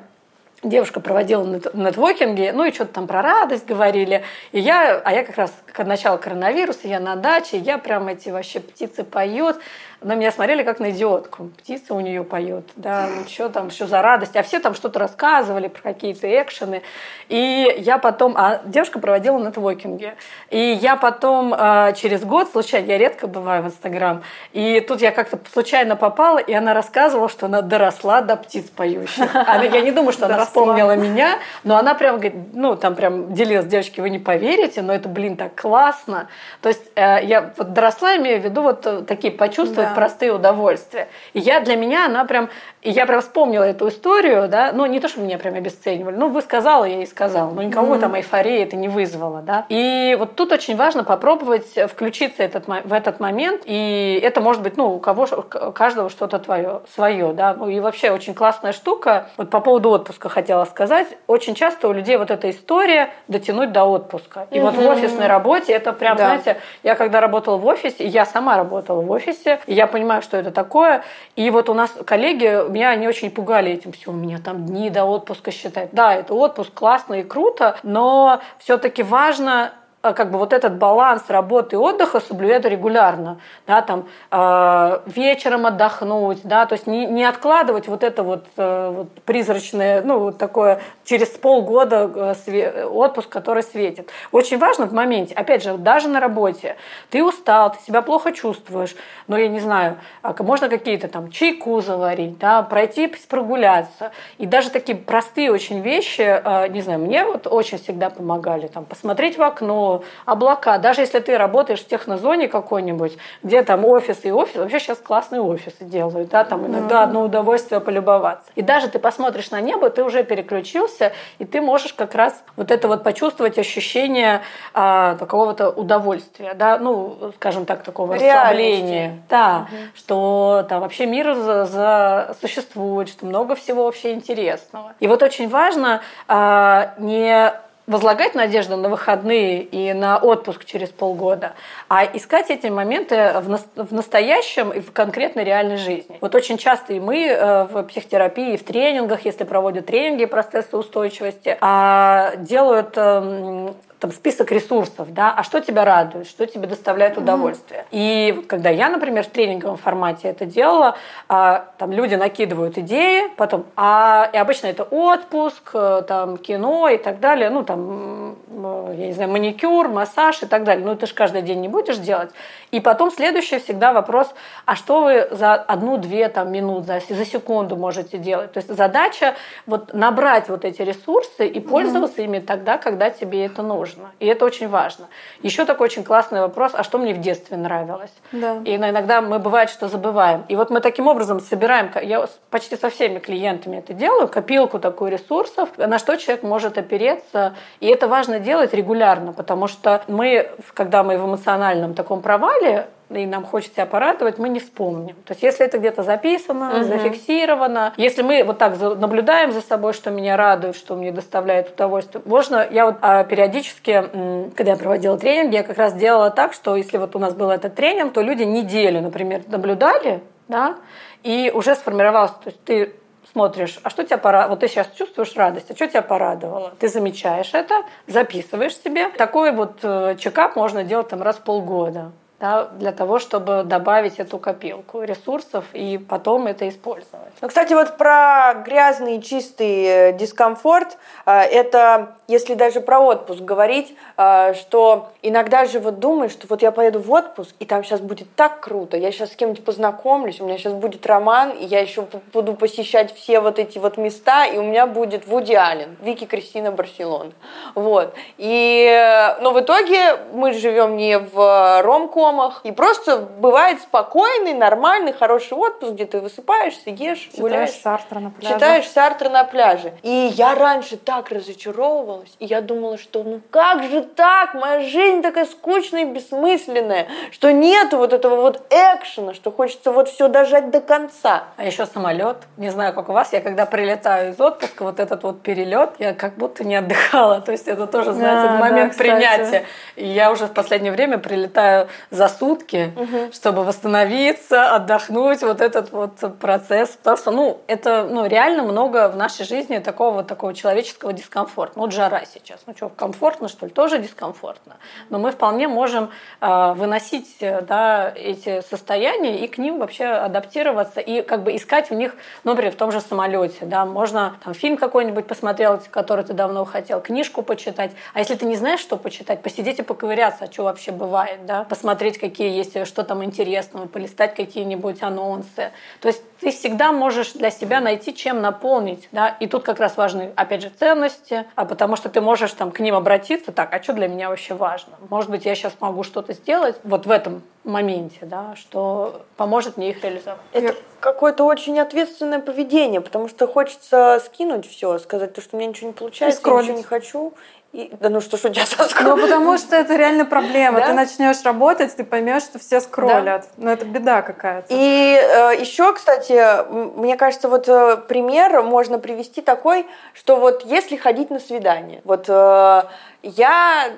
девушка 0.64 1.00
проводила 1.00 1.44
нетворкинги, 1.44 2.52
ну 2.54 2.64
и 2.64 2.72
что-то 2.72 2.94
там 2.94 3.06
про 3.06 3.22
радость 3.22 3.66
говорили. 3.66 4.24
И 4.52 4.60
я, 4.60 5.00
а 5.04 5.12
я 5.12 5.24
как 5.24 5.36
раз 5.36 5.54
к 5.66 5.84
началу 5.84 6.18
коронавируса, 6.18 6.88
я 6.88 7.00
на 7.00 7.16
даче, 7.16 7.58
я 7.58 7.78
прям 7.78 8.08
эти 8.08 8.30
вообще 8.30 8.60
птицы 8.60 9.04
поют 9.04 9.58
на 10.04 10.14
меня 10.14 10.30
смотрели 10.30 10.62
как 10.62 10.80
на 10.80 10.90
идиотку. 10.90 11.50
Птица 11.58 11.94
у 11.94 12.00
нее 12.00 12.22
поет, 12.24 12.68
да, 12.76 13.08
ну 13.08 13.26
что 13.26 13.48
там, 13.48 13.70
что 13.70 13.86
за 13.86 14.02
радость. 14.02 14.36
А 14.36 14.42
все 14.42 14.60
там 14.60 14.74
что-то 14.74 14.98
рассказывали 14.98 15.68
про 15.68 15.82
какие-то 15.82 16.28
экшены. 16.42 16.82
И 17.28 17.74
я 17.78 17.98
потом, 17.98 18.34
а 18.36 18.60
девушка 18.64 18.98
проводила 18.98 19.38
нетворкинги. 19.38 20.14
И 20.50 20.58
я 20.58 20.96
потом 20.96 21.54
э, 21.54 21.94
через 21.96 22.22
год, 22.22 22.50
случайно, 22.52 22.86
я 22.86 22.98
редко 22.98 23.26
бываю 23.26 23.62
в 23.62 23.66
Инстаграм, 23.66 24.22
и 24.52 24.80
тут 24.80 25.00
я 25.00 25.10
как-то 25.10 25.38
случайно 25.52 25.96
попала, 25.96 26.38
и 26.38 26.52
она 26.52 26.74
рассказывала, 26.74 27.28
что 27.28 27.46
она 27.46 27.62
доросла 27.62 28.20
до 28.20 28.36
птиц 28.36 28.64
поющих. 28.64 29.34
Она, 29.34 29.64
я 29.64 29.80
не 29.80 29.90
думаю, 29.90 30.12
что 30.12 30.26
она 30.26 30.44
вспомнила 30.44 30.96
меня, 30.96 31.38
но 31.64 31.76
она 31.76 31.94
прям, 31.94 32.20
ну, 32.52 32.76
там 32.76 32.94
прям 32.94 33.32
делилась, 33.32 33.66
девочки, 33.66 34.00
вы 34.00 34.10
не 34.10 34.18
поверите, 34.18 34.82
но 34.82 34.92
это, 34.92 35.08
блин, 35.08 35.36
так 35.36 35.58
классно. 35.58 36.28
То 36.60 36.68
есть 36.68 36.82
э, 36.94 37.24
я 37.24 37.52
вот 37.56 37.72
доросла, 37.72 38.16
имею 38.16 38.40
в 38.40 38.44
виду 38.44 38.62
вот 38.62 38.86
э, 38.86 39.02
такие 39.02 39.32
почувствовать. 39.32 39.93
Простые 39.94 40.32
удовольствия. 40.32 41.08
И 41.32 41.40
я 41.40 41.60
для 41.60 41.76
меня, 41.76 42.06
она 42.06 42.24
прям, 42.24 42.48
я 42.82 43.06
прям 43.06 43.20
вспомнила 43.20 43.62
эту 43.62 43.88
историю, 43.88 44.48
да, 44.48 44.72
ну 44.72 44.86
не 44.86 45.00
то, 45.00 45.08
что 45.08 45.20
меня 45.20 45.38
прям 45.38 45.54
обесценивали, 45.54 46.16
ну 46.16 46.28
вы 46.28 46.42
сказала, 46.42 46.84
я 46.84 47.02
и 47.02 47.06
сказала, 47.06 47.50
но 47.50 47.62
никого 47.62 47.94
mm-hmm. 47.94 48.00
там 48.00 48.16
эйфории 48.16 48.62
это 48.62 48.76
не 48.76 48.88
вызвало, 48.88 49.42
да. 49.42 49.66
И 49.68 50.16
вот 50.18 50.34
тут 50.34 50.52
очень 50.52 50.76
важно 50.76 51.04
попробовать 51.04 51.66
включиться 51.88 52.42
этот, 52.42 52.66
в 52.66 52.92
этот 52.92 53.20
момент, 53.20 53.62
и 53.64 54.20
это 54.22 54.40
может 54.40 54.62
быть, 54.62 54.76
ну, 54.76 54.94
у 54.94 54.98
кого, 54.98 55.26
у 55.32 55.72
каждого 55.72 56.10
что-то 56.10 56.38
твое, 56.38 56.82
свое, 56.92 57.32
да, 57.32 57.54
ну 57.54 57.68
и 57.68 57.80
вообще 57.80 58.10
очень 58.10 58.34
классная 58.34 58.72
штука, 58.72 59.28
вот 59.36 59.50
по 59.50 59.60
поводу 59.60 59.90
отпуска 59.90 60.28
хотела 60.28 60.64
сказать, 60.64 61.08
очень 61.26 61.54
часто 61.54 61.88
у 61.88 61.92
людей 61.92 62.16
вот 62.16 62.30
эта 62.30 62.50
история 62.50 63.10
дотянуть 63.28 63.72
до 63.72 63.84
отпуска. 63.84 64.46
И 64.50 64.56
mm-hmm. 64.56 64.60
вот 64.62 64.74
в 64.74 64.88
офисной 64.88 65.26
работе 65.26 65.72
это 65.72 65.92
прям, 65.92 66.16
да. 66.16 66.24
знаете, 66.24 66.60
я 66.82 66.94
когда 66.94 67.20
работала 67.20 67.56
в 67.56 67.66
офисе, 67.66 68.06
я 68.06 68.26
сама 68.26 68.56
работала 68.56 69.00
в 69.00 69.10
офисе, 69.10 69.60
и 69.66 69.74
я 69.84 69.86
понимаю, 69.86 70.22
что 70.22 70.36
это 70.36 70.50
такое, 70.50 71.04
и 71.36 71.50
вот 71.50 71.68
у 71.68 71.74
нас 71.74 71.92
коллеги, 72.04 72.70
меня 72.70 72.90
они 72.90 73.08
очень 73.08 73.30
пугали 73.30 73.72
этим 73.72 73.92
все, 73.92 74.10
у 74.10 74.14
меня 74.14 74.38
там 74.38 74.66
дни 74.66 74.90
до 74.90 75.04
отпуска 75.04 75.50
считать. 75.50 75.90
Да, 75.92 76.14
это 76.14 76.34
отпуск 76.34 76.72
классно 76.74 77.14
и 77.14 77.22
круто, 77.22 77.76
но 77.82 78.40
все-таки 78.58 79.02
важно 79.02 79.72
как 80.12 80.30
бы 80.30 80.38
вот 80.38 80.52
этот 80.52 80.76
баланс 80.76 81.24
работы 81.28 81.76
и 81.76 81.78
отдыха 81.78 82.20
соблюдать 82.20 82.64
регулярно, 82.66 83.38
да, 83.66 83.80
там 83.80 84.06
э, 84.30 85.00
вечером 85.06 85.66
отдохнуть, 85.66 86.40
да, 86.44 86.66
то 86.66 86.74
есть 86.74 86.86
не, 86.86 87.06
не 87.06 87.24
откладывать 87.24 87.88
вот 87.88 88.04
это 88.04 88.22
вот, 88.22 88.44
э, 88.56 88.92
вот 88.94 89.08
призрачное, 89.24 90.02
ну, 90.02 90.18
вот 90.18 90.38
такое 90.38 90.80
через 91.04 91.28
полгода 91.28 92.34
э, 92.46 92.84
отпуск, 92.84 93.28
который 93.30 93.62
светит. 93.62 94.10
Очень 94.30 94.58
важно 94.58 94.86
в 94.86 94.92
моменте, 94.92 95.34
опять 95.34 95.62
же, 95.62 95.78
даже 95.78 96.08
на 96.08 96.20
работе, 96.20 96.76
ты 97.10 97.24
устал, 97.24 97.72
ты 97.72 97.82
себя 97.82 98.02
плохо 98.02 98.32
чувствуешь, 98.32 98.94
но 99.26 99.38
я 99.38 99.48
не 99.48 99.60
знаю, 99.60 99.96
а 100.22 100.34
можно 100.42 100.68
какие-то 100.68 101.08
там 101.08 101.30
чайку 101.30 101.80
заварить, 101.80 102.38
да, 102.38 102.62
пройти 102.62 103.12
прогуляться, 103.28 104.12
и 104.38 104.46
даже 104.46 104.70
такие 104.70 104.98
простые 104.98 105.50
очень 105.50 105.80
вещи, 105.80 106.20
э, 106.20 106.68
не 106.68 106.82
знаю, 106.82 107.00
мне 107.00 107.24
вот 107.24 107.46
очень 107.46 107.78
всегда 107.78 108.10
помогали, 108.10 108.66
там, 108.66 108.84
посмотреть 108.84 109.38
в 109.38 109.42
окно, 109.42 109.93
облака. 110.24 110.78
Даже 110.78 111.02
если 111.02 111.20
ты 111.20 111.36
работаешь 111.38 111.80
в 111.80 111.86
технозоне 111.86 112.48
какой-нибудь, 112.48 113.16
где 113.42 113.62
там 113.62 113.84
офис 113.84 114.24
и 114.24 114.32
офис, 114.32 114.56
вообще 114.56 114.80
сейчас 114.80 114.98
классные 114.98 115.40
офисы 115.40 115.84
делают, 115.84 116.30
да, 116.30 116.44
там 116.44 116.66
иногда 116.66 117.02
одно 117.02 117.22
удовольствие 117.22 117.80
полюбоваться. 117.80 118.50
И 118.54 118.62
даже 118.62 118.88
ты 118.88 118.98
посмотришь 118.98 119.50
на 119.50 119.60
небо, 119.60 119.90
ты 119.90 120.02
уже 120.02 120.24
переключился, 120.24 121.12
и 121.38 121.44
ты 121.44 121.60
можешь 121.60 121.92
как 121.92 122.14
раз 122.14 122.42
вот 122.56 122.70
это 122.70 122.88
вот 122.88 123.02
почувствовать 123.02 123.58
ощущение 123.58 124.42
а, 124.72 125.16
какого-то 125.16 125.70
удовольствия, 125.70 126.54
да, 126.54 126.78
ну, 126.78 127.32
скажем 127.36 127.66
так, 127.66 127.82
такого 127.82 128.14
расслабления. 128.14 129.22
Да, 129.28 129.68
угу. 129.68 129.76
что 129.94 130.66
там 130.68 130.80
вообще 130.80 131.06
мир 131.06 131.34
за, 131.34 131.64
за 131.66 132.36
существует, 132.40 133.08
что 133.08 133.26
много 133.26 133.54
всего 133.54 133.84
вообще 133.84 134.12
интересного. 134.12 134.92
И 135.00 135.06
вот 135.06 135.22
очень 135.22 135.48
важно 135.48 136.00
а, 136.28 136.94
не 136.98 137.52
возлагать 137.86 138.34
надежду 138.34 138.76
на 138.76 138.88
выходные 138.88 139.62
и 139.62 139.92
на 139.92 140.18
отпуск 140.18 140.64
через 140.64 140.88
полгода, 140.88 141.52
а 141.88 142.04
искать 142.04 142.50
эти 142.50 142.68
моменты 142.68 143.34
в, 143.40 143.92
настоящем 143.92 144.70
и 144.70 144.80
в 144.80 144.92
конкретной 144.92 145.44
реальной 145.44 145.76
жизни. 145.76 146.18
Вот 146.20 146.34
очень 146.34 146.56
часто 146.56 146.94
и 146.94 147.00
мы 147.00 147.26
э, 147.26 147.64
в 147.64 147.82
психотерапии, 147.84 148.56
в 148.56 148.64
тренингах, 148.64 149.24
если 149.24 149.44
проводят 149.44 149.86
тренинги 149.86 150.24
про 150.24 150.42
стрессоустойчивости, 150.42 151.56
а, 151.60 152.36
делают 152.36 152.96
эм, 152.96 153.74
там 154.04 154.12
список 154.12 154.52
ресурсов, 154.52 155.14
да, 155.14 155.32
а 155.34 155.42
что 155.42 155.60
тебя 155.60 155.86
радует, 155.86 156.26
что 156.26 156.44
тебе 156.44 156.66
доставляет 156.66 157.16
удовольствие. 157.16 157.80
Mm-hmm. 157.80 157.86
И 157.92 158.32
вот 158.36 158.46
когда 158.46 158.68
я, 158.68 158.90
например, 158.90 159.24
в 159.24 159.28
тренинговом 159.28 159.78
формате 159.78 160.28
это 160.28 160.44
делала, 160.44 160.96
а, 161.26 161.70
там 161.78 161.90
люди 161.90 162.14
накидывают 162.14 162.76
идеи, 162.76 163.30
потом, 163.36 163.64
а 163.76 164.28
и 164.30 164.36
обычно 164.36 164.66
это 164.66 164.82
отпуск, 164.82 165.70
э, 165.72 166.02
там 166.06 166.36
кино 166.36 166.90
и 166.90 166.98
так 166.98 167.18
далее, 167.18 167.48
ну 167.48 167.62
там, 167.62 167.73
я 167.76 169.06
не 169.06 169.12
знаю, 169.12 169.30
маникюр, 169.30 169.88
массаж 169.88 170.42
и 170.42 170.46
так 170.46 170.64
далее. 170.64 170.84
Ну 170.84 170.92
это 170.92 171.06
же 171.06 171.14
каждый 171.14 171.42
день 171.42 171.60
не 171.60 171.68
будешь 171.68 171.98
делать. 171.98 172.30
И 172.70 172.80
потом 172.80 173.10
следующий 173.10 173.58
всегда 173.58 173.92
вопрос, 173.92 174.34
а 174.64 174.76
что 174.76 175.02
вы 175.02 175.28
за 175.30 175.54
одну-две 175.54 176.28
там 176.28 176.50
минут, 176.50 176.86
за, 176.86 177.00
за 177.08 177.24
секунду 177.24 177.76
можете 177.76 178.18
делать? 178.18 178.52
То 178.52 178.58
есть 178.58 178.74
задача 178.74 179.34
вот 179.66 179.94
набрать 179.94 180.48
вот 180.48 180.64
эти 180.64 180.82
ресурсы 180.82 181.46
и 181.46 181.60
пользоваться 181.60 182.20
mm-hmm. 182.20 182.24
ими 182.24 182.38
тогда, 182.40 182.78
когда 182.78 183.10
тебе 183.10 183.46
это 183.46 183.62
нужно 183.62 183.74
нужно. 183.74 184.10
И 184.20 184.26
это 184.26 184.44
очень 184.44 184.68
важно. 184.68 185.06
Еще 185.42 185.64
такой 185.64 185.86
очень 185.86 186.04
классный 186.04 186.40
вопрос, 186.40 186.72
а 186.74 186.82
что 186.82 186.98
мне 186.98 187.14
в 187.14 187.20
детстве 187.20 187.56
нравилось? 187.56 188.12
Да. 188.32 188.60
И 188.64 188.76
иногда 188.76 189.20
мы 189.20 189.38
бывает, 189.38 189.70
что 189.70 189.88
забываем. 189.88 190.44
И 190.48 190.56
вот 190.56 190.70
мы 190.70 190.80
таким 190.80 191.06
образом 191.06 191.40
собираем, 191.40 191.90
я 192.02 192.26
почти 192.50 192.76
со 192.76 192.88
всеми 192.88 193.18
клиентами 193.18 193.78
это 193.78 193.92
делаю, 193.92 194.28
копилку 194.28 194.78
такую 194.78 195.10
ресурсов, 195.10 195.68
на 195.76 195.98
что 195.98 196.16
человек 196.16 196.44
может 196.44 196.78
опереться. 196.78 197.54
И 197.80 197.86
это 197.86 198.08
важно 198.08 198.40
делать 198.40 198.74
регулярно, 198.74 199.32
потому 199.32 199.66
что 199.66 200.02
мы, 200.08 200.50
когда 200.74 201.02
мы 201.02 201.18
в 201.18 201.24
эмоциональном 201.24 201.94
таком 201.94 202.22
провале, 202.22 202.86
и 203.10 203.26
нам 203.26 203.44
хочется 203.44 203.76
себя 203.76 203.86
порадовать, 203.86 204.38
мы 204.38 204.48
не 204.48 204.60
вспомним. 204.60 205.14
То 205.24 205.32
есть 205.32 205.42
если 205.42 205.66
это 205.66 205.78
где-то 205.78 206.02
записано, 206.02 206.76
угу. 206.76 206.84
зафиксировано, 206.84 207.92
если 207.96 208.22
мы 208.22 208.42
вот 208.44 208.58
так 208.58 208.78
наблюдаем 208.80 209.52
за 209.52 209.60
собой, 209.60 209.92
что 209.92 210.10
меня 210.10 210.36
радует, 210.36 210.76
что 210.76 210.94
мне 210.94 211.12
доставляет 211.12 211.70
удовольствие, 211.70 212.22
можно, 212.24 212.66
я 212.70 212.86
вот 212.86 212.96
а, 213.02 213.24
периодически, 213.24 214.50
когда 214.56 214.72
я 214.72 214.76
проводила 214.76 215.18
тренинг, 215.18 215.52
я 215.52 215.62
как 215.62 215.76
раз 215.76 215.94
делала 215.94 216.30
так, 216.30 216.52
что 216.52 216.76
если 216.76 216.98
вот 216.98 217.14
у 217.14 217.18
нас 217.18 217.34
был 217.34 217.50
этот 217.50 217.74
тренинг, 217.74 218.12
то 218.12 218.20
люди 218.20 218.42
неделю, 218.42 219.00
например, 219.00 219.42
наблюдали, 219.46 220.22
да, 220.48 220.76
и 221.22 221.50
уже 221.54 221.74
сформировалось, 221.74 222.32
то 222.32 222.46
есть 222.46 222.62
ты 222.64 222.94
смотришь, 223.34 223.80
а 223.82 223.90
что 223.90 224.04
тебя 224.04 224.16
порадовало? 224.16 224.50
Вот 224.54 224.60
ты 224.60 224.68
сейчас 224.68 224.88
чувствуешь 224.96 225.34
радость, 225.34 225.70
а 225.70 225.74
что 225.74 225.88
тебя 225.88 226.02
порадовало? 226.02 226.72
Ты 226.78 226.88
замечаешь 226.88 227.50
это, 227.52 227.82
записываешь 228.06 228.76
себе. 228.76 229.08
Такой 229.10 229.50
вот 229.50 229.80
э, 229.82 230.14
чекап 230.18 230.54
можно 230.54 230.84
делать 230.84 231.08
там 231.08 231.20
раз 231.20 231.36
в 231.36 231.40
полгода 231.40 232.12
да, 232.40 232.64
для 232.64 232.92
того, 232.92 233.18
чтобы 233.18 233.62
добавить 233.64 234.18
эту 234.18 234.38
копилку 234.38 235.02
ресурсов 235.02 235.64
и 235.72 235.98
потом 235.98 236.46
это 236.46 236.68
использовать. 236.68 237.32
Ну, 237.40 237.48
кстати, 237.48 237.72
вот 237.74 237.96
про 237.96 238.54
грязный 238.66 239.22
чистый 239.22 239.84
э, 239.84 240.12
дискомфорт, 240.12 240.98
э, 241.26 241.32
это 241.32 242.16
если 242.26 242.54
даже 242.54 242.80
про 242.80 243.00
отпуск 243.00 243.40
говорить, 243.40 243.96
э, 244.16 244.54
что 244.54 245.08
иногда 245.22 245.64
же 245.64 245.78
вот 245.78 246.00
думаешь, 246.00 246.32
что 246.32 246.46
вот 246.48 246.60
я 246.62 246.72
поеду 246.72 246.98
в 246.98 247.10
отпуск, 247.12 247.54
и 247.60 247.64
там 247.64 247.84
сейчас 247.84 248.00
будет 248.00 248.34
так 248.34 248.60
круто, 248.60 248.96
я 248.96 249.12
сейчас 249.12 249.32
с 249.32 249.36
кем-нибудь 249.36 249.64
познакомлюсь, 249.64 250.40
у 250.40 250.44
меня 250.44 250.58
сейчас 250.58 250.72
будет 250.72 251.06
роман, 251.06 251.50
и 251.50 251.64
я 251.64 251.80
еще 251.80 252.06
буду 252.32 252.54
посещать 252.54 253.14
все 253.14 253.40
вот 253.40 253.58
эти 253.60 253.78
вот 253.78 253.96
места, 253.96 254.44
и 254.46 254.58
у 254.58 254.64
меня 254.64 254.86
будет 254.86 255.26
Вуди 255.26 255.54
Аллен, 255.54 255.96
Вики 256.02 256.24
Кристина 256.24 256.72
Барселона. 256.72 257.30
Вот. 257.74 258.12
И, 258.38 259.36
но 259.40 259.52
в 259.52 259.60
итоге 259.60 260.16
мы 260.32 260.52
живем 260.52 260.96
не 260.96 261.18
в 261.18 261.82
ромком, 261.82 262.23
домах. 262.24 262.60
И 262.64 262.72
просто 262.72 263.18
бывает 263.18 263.80
спокойный, 263.80 264.54
нормальный, 264.54 265.12
хороший 265.12 265.54
отпуск, 265.54 265.92
где 265.92 266.06
ты 266.06 266.20
высыпаешься, 266.20 266.90
ешь, 266.90 267.18
Читаешь 267.18 267.38
гуляешь. 267.38 267.70
Сартра 267.70 268.20
на 268.20 268.30
пляже. 268.30 268.54
Читаешь 268.54 268.88
Сартра 268.88 269.28
на 269.28 269.44
пляже. 269.44 269.92
И 270.02 270.32
я 270.34 270.54
раньше 270.54 270.96
так 270.96 271.30
разочаровывалась, 271.30 272.32
и 272.38 272.46
я 272.46 272.60
думала, 272.60 272.98
что 272.98 273.22
ну 273.22 273.40
как 273.50 273.84
же 273.84 274.02
так? 274.02 274.54
Моя 274.54 274.80
жизнь 274.80 275.22
такая 275.22 275.44
скучная 275.44 276.02
и 276.02 276.04
бессмысленная, 276.04 277.08
что 277.30 277.52
нету 277.52 277.98
вот 277.98 278.12
этого 278.12 278.36
вот 278.36 278.62
экшена, 278.70 279.34
что 279.34 279.50
хочется 279.50 279.92
вот 279.92 280.08
все 280.08 280.28
дожать 280.28 280.70
до 280.70 280.80
конца. 280.80 281.44
А 281.56 281.64
еще 281.64 281.86
самолет. 281.86 282.38
Не 282.56 282.70
знаю, 282.70 282.94
как 282.94 283.08
у 283.08 283.12
вас, 283.12 283.32
я 283.32 283.40
когда 283.40 283.66
прилетаю 283.66 284.32
из 284.32 284.40
отпуска, 284.40 284.82
вот 284.84 285.00
этот 285.00 285.22
вот 285.22 285.42
перелет, 285.42 285.90
я 285.98 286.14
как 286.14 286.36
будто 286.36 286.64
не 286.64 286.76
отдыхала. 286.76 287.40
То 287.44 287.52
есть 287.52 287.68
это 287.68 287.86
тоже, 287.86 288.12
знаете, 288.12 288.48
да, 288.48 288.58
момент 288.58 288.92
да, 288.92 288.98
принятия. 288.98 289.64
И 289.96 290.06
я 290.06 290.30
уже 290.32 290.46
в 290.46 290.52
последнее 290.52 290.92
время 290.92 291.18
прилетаю 291.18 291.88
за 292.14 292.28
сутки, 292.28 292.92
угу. 292.96 293.32
чтобы 293.32 293.64
восстановиться, 293.64 294.74
отдохнуть, 294.74 295.42
вот 295.42 295.60
этот 295.60 295.92
вот 295.92 296.12
процесс. 296.38 296.90
Потому 296.90 297.16
что, 297.16 297.30
ну, 297.30 297.60
это 297.66 298.06
ну, 298.10 298.26
реально 298.26 298.62
много 298.62 299.08
в 299.08 299.16
нашей 299.16 299.44
жизни 299.44 299.78
такого 299.78 300.22
такого 300.22 300.54
человеческого 300.54 301.12
дискомфорта. 301.12 301.74
Ну, 301.76 301.82
вот 301.82 301.92
жара 301.92 302.22
сейчас. 302.32 302.60
Ну 302.66 302.74
что, 302.76 302.88
комфортно, 302.88 303.48
что 303.48 303.66
ли? 303.66 303.72
Тоже 303.72 303.98
дискомфортно. 303.98 304.76
Но 305.10 305.18
мы 305.18 305.32
вполне 305.32 305.68
можем 305.68 306.10
э, 306.40 306.72
выносить 306.74 307.36
да, 307.40 308.12
эти 308.14 308.60
состояния 308.62 309.44
и 309.44 309.48
к 309.48 309.58
ним 309.58 309.78
вообще 309.78 310.04
адаптироваться 310.04 311.00
и 311.00 311.22
как 311.22 311.42
бы 311.42 311.56
искать 311.56 311.90
в 311.90 311.94
них, 311.94 312.14
ну, 312.44 312.52
например, 312.52 312.72
в 312.72 312.76
том 312.76 312.92
же 312.92 313.00
самолете. 313.00 313.64
Да, 313.66 313.84
можно 313.84 314.36
там, 314.44 314.54
фильм 314.54 314.76
какой-нибудь 314.76 315.26
посмотреть, 315.26 315.88
который 315.90 316.24
ты 316.24 316.32
давно 316.32 316.64
хотел, 316.64 317.00
книжку 317.00 317.42
почитать. 317.42 317.90
А 318.12 318.20
если 318.20 318.34
ты 318.34 318.46
не 318.46 318.56
знаешь, 318.56 318.80
что 318.80 318.96
почитать, 318.96 319.42
посидеть 319.42 319.78
и 319.78 319.82
поковыряться, 319.82 320.44
а 320.44 320.52
что 320.52 320.64
вообще 320.64 320.92
бывает, 320.92 321.46
да, 321.46 321.64
посмотреть 321.64 322.03
посмотреть, 322.04 322.18
какие 322.18 322.50
есть, 322.50 322.86
что 322.86 323.02
там 323.02 323.24
интересного, 323.24 323.86
полистать 323.86 324.34
какие-нибудь 324.34 325.02
анонсы. 325.02 325.72
То 326.00 326.08
есть 326.08 326.22
ты 326.40 326.50
всегда 326.50 326.92
можешь 326.92 327.32
для 327.32 327.50
себя 327.50 327.80
найти, 327.80 328.14
чем 328.14 328.42
наполнить. 328.42 329.08
Да? 329.12 329.36
И 329.40 329.46
тут 329.46 329.62
как 329.62 329.80
раз 329.80 329.96
важны, 329.96 330.32
опять 330.36 330.62
же, 330.62 330.70
ценности, 330.70 331.46
а 331.54 331.64
потому 331.64 331.96
что 331.96 332.08
ты 332.08 332.20
можешь 332.20 332.52
там 332.52 332.70
к 332.70 332.80
ним 332.80 332.94
обратиться, 332.94 333.52
так, 333.52 333.72
а 333.72 333.82
что 333.82 333.94
для 333.94 334.08
меня 334.08 334.28
вообще 334.28 334.54
важно? 334.54 334.94
Может 335.08 335.30
быть, 335.30 335.46
я 335.46 335.54
сейчас 335.54 335.74
могу 335.80 336.02
что-то 336.02 336.34
сделать 336.34 336.76
вот 336.84 337.06
в 337.06 337.10
этом 337.10 337.42
моменте, 337.64 338.18
да, 338.22 338.54
что 338.56 339.22
поможет 339.36 339.78
мне 339.78 339.90
их 339.90 340.04
реализовать. 340.04 340.40
Это 340.52 340.76
какое-то 341.00 341.44
очень 341.44 341.78
ответственное 341.80 342.38
поведение, 342.38 343.00
потому 343.00 343.28
что 343.28 343.46
хочется 343.46 344.20
скинуть 344.24 344.68
все, 344.68 344.98
сказать 344.98 345.32
то, 345.32 345.40
что 345.40 345.56
у 345.56 345.58
меня 345.58 345.70
ничего 345.70 345.88
не 345.88 345.94
получается, 345.94 346.42
я 346.44 346.62
ничего 346.62 346.76
не 346.76 346.82
хочу, 346.82 347.32
и, 347.74 347.90
да 347.98 348.08
ну 348.08 348.20
что 348.20 348.36
ж 348.36 348.44
у 348.44 348.48
тебя 348.50 348.64
со 348.66 348.86
Ну, 349.02 349.16
потому 349.16 349.58
что 349.58 349.74
это 349.74 349.96
реально 349.96 350.24
проблема. 350.24 350.78
Да? 350.78 350.86
Ты 350.86 350.92
начнешь 350.92 351.42
работать, 351.42 351.94
ты 351.96 352.04
поймешь, 352.04 352.44
что 352.44 352.60
все 352.60 352.80
скроллят. 352.80 353.48
Да. 353.56 353.64
Ну, 353.64 353.70
это 353.70 353.84
беда 353.84 354.22
какая-то. 354.22 354.68
И 354.70 355.18
э, 355.20 355.60
еще, 355.60 355.92
кстати, 355.92 356.64
мне 356.96 357.16
кажется, 357.16 357.48
вот 357.48 357.68
э, 357.68 357.96
пример 357.96 358.62
можно 358.62 359.00
привести 359.00 359.42
такой, 359.42 359.88
что 360.12 360.36
вот 360.36 360.64
если 360.64 360.94
ходить 360.94 361.30
на 361.30 361.40
свидание, 361.40 362.00
вот 362.04 362.26
э, 362.28 362.82
я 363.22 363.90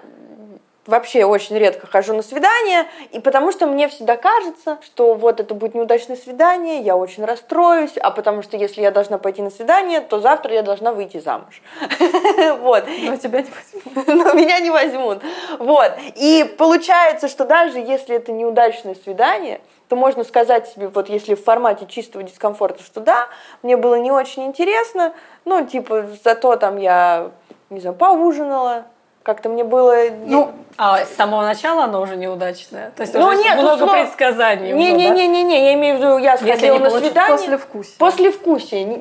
вообще 0.87 1.25
очень 1.25 1.57
редко 1.57 1.87
хожу 1.87 2.15
на 2.15 2.23
свидания, 2.23 2.87
и 3.13 3.21
потому 3.21 3.53
что 3.53 3.67
мне 3.67 3.89
всегда 3.89 4.17
кажется, 4.17 4.79
что 4.85 5.15
вот 5.15 5.41
это 5.41 5.55
будет 5.55 5.75
неудачное 5.75 6.17
свидание, 6.17 6.81
я 6.81 6.97
очень 6.97 7.25
расстроюсь, 7.25 7.97
а 7.99 8.11
потому 8.11 8.43
что 8.43 8.57
если 8.57 8.81
я 8.81 8.91
должна 8.91 9.19
пойти 9.19 9.43
на 9.43 9.51
свидание, 9.51 10.01
то 10.01 10.21
завтра 10.21 10.55
я 10.55 10.63
должна 10.63 10.93
выйти 10.93 11.19
замуж. 11.19 11.63
Вот. 12.59 12.85
Но 13.03 13.17
тебя 13.17 13.43
не 13.43 13.49
возьмут. 13.51 14.07
Но 14.07 14.33
меня 14.33 14.61
не 14.61 14.71
возьмут. 14.71 15.23
Вот. 15.59 15.93
И 16.15 16.55
получается, 16.59 17.29
что 17.29 17.45
даже 17.45 17.79
если 17.79 18.17
это 18.17 18.33
неудачное 18.33 18.95
свидание, 18.95 19.61
то 19.89 19.97
можно 19.97 20.25
сказать 20.25 20.69
себе, 20.69 20.89
вот 20.89 21.09
если 21.09 21.35
в 21.35 21.45
формате 21.45 21.87
чистого 21.89 22.25
дискомфорта, 22.25 22.83
что 22.83 23.01
да, 23.01 23.29
мне 23.63 23.77
было 23.77 23.97
не 23.97 24.11
очень 24.11 24.45
интересно, 24.45 25.13
ну, 25.45 25.65
типа, 25.65 26.07
зато 26.25 26.57
там 26.57 26.77
я, 26.79 27.31
не 27.71 27.81
знаю, 27.81 27.97
поужинала, 27.97 28.87
как-то 29.27 29.49
мне 29.49 29.65
было... 29.65 30.05
Ну, 30.25 30.53
а 30.79 31.05
с 31.05 31.17
самого 31.17 31.43
начала 31.43 31.85
оно 31.85 32.01
уже 32.01 32.15
неудачное? 32.15 32.93
То 32.95 33.03
есть 33.03 33.13
ну, 33.13 33.27
уже 33.27 33.39
нет, 33.39 33.59
много 33.59 33.83
услов... 33.83 33.91
предсказаний 33.91 34.71
Не-не-не, 34.71 35.27
не, 35.27 35.65
я 35.65 35.75
имею 35.75 35.97
в 35.97 35.99
виду, 35.99 36.19
я 36.19 36.37
сходила 36.37 36.79
на 36.79 36.91
свидание... 36.91 37.37
После 37.37 37.59
вкусия. 37.59 37.97
После. 37.99 38.31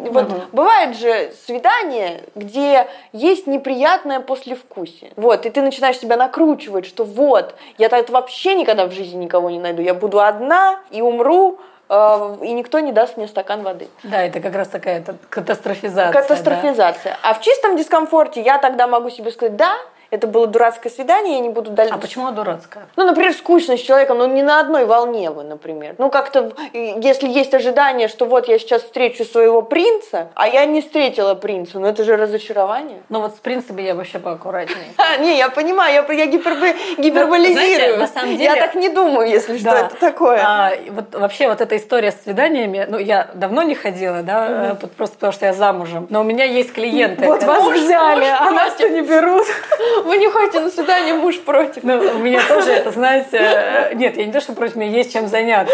Вот 0.09 0.23
угу. 0.23 0.41
бывает 0.51 0.97
же 0.97 1.31
свидание, 1.45 2.23
где 2.33 2.87
есть 3.13 3.45
неприятное 3.45 4.19
послевкусие. 4.19 5.11
Вот, 5.15 5.45
и 5.45 5.51
ты 5.51 5.61
начинаешь 5.61 5.99
себя 5.99 6.17
накручивать, 6.17 6.87
что 6.87 7.03
вот, 7.03 7.53
я 7.77 7.89
так 7.89 8.09
вообще 8.09 8.55
никогда 8.55 8.87
в 8.87 8.91
жизни 8.91 9.25
никого 9.25 9.51
не 9.51 9.59
найду, 9.59 9.83
я 9.83 9.93
буду 9.93 10.21
одна 10.21 10.79
и 10.89 11.03
умру, 11.03 11.59
э, 11.87 12.35
и 12.41 12.51
никто 12.53 12.79
не 12.79 12.93
даст 12.93 13.17
мне 13.17 13.27
стакан 13.27 13.61
воды. 13.61 13.89
Да, 14.01 14.23
это 14.23 14.39
как 14.39 14.55
раз 14.55 14.69
такая 14.69 15.03
катастрофизация. 15.29 16.11
Катастрофизация. 16.11 17.11
Да? 17.21 17.29
А 17.29 17.33
в 17.35 17.41
чистом 17.41 17.77
дискомфорте 17.77 18.41
я 18.41 18.57
тогда 18.57 18.87
могу 18.87 19.11
себе 19.11 19.29
сказать, 19.29 19.55
да, 19.55 19.75
это 20.15 20.27
было 20.27 20.47
дурацкое 20.47 20.91
свидание, 20.91 21.35
я 21.35 21.39
не 21.39 21.49
буду 21.49 21.71
дальше. 21.71 21.93
А 21.93 21.97
почему 21.97 22.31
дурацкое? 22.31 22.87
Ну, 22.95 23.05
например, 23.05 23.33
скучно 23.33 23.77
с 23.77 23.81
человеком, 23.81 24.17
но 24.17 24.25
не 24.27 24.43
на 24.43 24.59
одной 24.59 24.85
волне 24.85 25.29
вы, 25.29 25.43
например. 25.43 25.95
Ну, 25.97 26.09
как-то, 26.09 26.53
если 26.73 27.27
есть 27.27 27.53
ожидание, 27.53 28.07
что 28.07 28.25
вот 28.25 28.47
я 28.47 28.57
сейчас 28.59 28.83
встречу 28.83 29.25
своего 29.25 29.61
принца, 29.61 30.29
а 30.35 30.47
я 30.47 30.65
не 30.65 30.81
встретила 30.81 31.35
принца, 31.35 31.79
ну 31.79 31.87
это 31.87 32.03
же 32.03 32.15
разочарование. 32.15 33.01
Ну 33.09 33.21
вот 33.21 33.35
с 33.35 33.39
принцами 33.39 33.81
я 33.81 33.95
вообще 33.95 34.19
поаккуратнее. 34.19 34.77
А, 34.97 35.17
не, 35.17 35.37
я 35.37 35.49
понимаю, 35.49 35.93
я, 35.93 36.13
я 36.13 36.25
гипербо, 36.25 36.67
гиперболизирую. 36.97 37.99
на 37.99 38.07
самом 38.07 38.37
деле... 38.37 38.43
Я 38.45 38.55
так 38.55 38.75
не 38.75 38.89
думаю, 38.89 39.29
если 39.29 39.57
что 39.57 39.69
это 39.69 39.95
такое. 39.99 40.41
А, 40.43 40.71
вот 40.89 41.13
вообще 41.13 41.47
вот 41.47 41.61
эта 41.61 41.77
история 41.77 42.11
с 42.11 42.23
свиданиями, 42.23 42.87
ну, 42.89 42.97
я 42.97 43.29
давно 43.33 43.61
не 43.61 43.75
ходила, 43.75 44.23
да, 44.23 44.77
просто 44.97 45.15
потому 45.15 45.33
что 45.33 45.45
я 45.45 45.53
замужем, 45.53 46.07
но 46.09 46.21
у 46.21 46.23
меня 46.23 46.45
есть 46.45 46.73
клиенты. 46.73 47.25
Вот 47.25 47.43
вас 47.43 47.63
взяли, 47.65 48.25
а 48.25 48.51
нас-то 48.51 48.89
не 48.89 49.01
берут. 49.01 49.45
Вы 50.05 50.17
не 50.17 50.29
ходите 50.29 50.59
на 50.59 50.69
свидание, 50.69 51.15
муж 51.15 51.39
против. 51.39 51.83
Ну, 51.83 51.97
у 51.97 52.19
меня 52.19 52.39
тоже 52.47 52.71
это, 52.71 52.91
знаете, 52.91 53.37
э, 53.37 53.93
нет, 53.95 54.15
я 54.17 54.25
не 54.25 54.31
то, 54.31 54.39
что 54.39 54.53
против, 54.53 54.75
меня 54.75 54.91
есть 54.91 55.11
чем 55.11 55.27
заняться. 55.27 55.73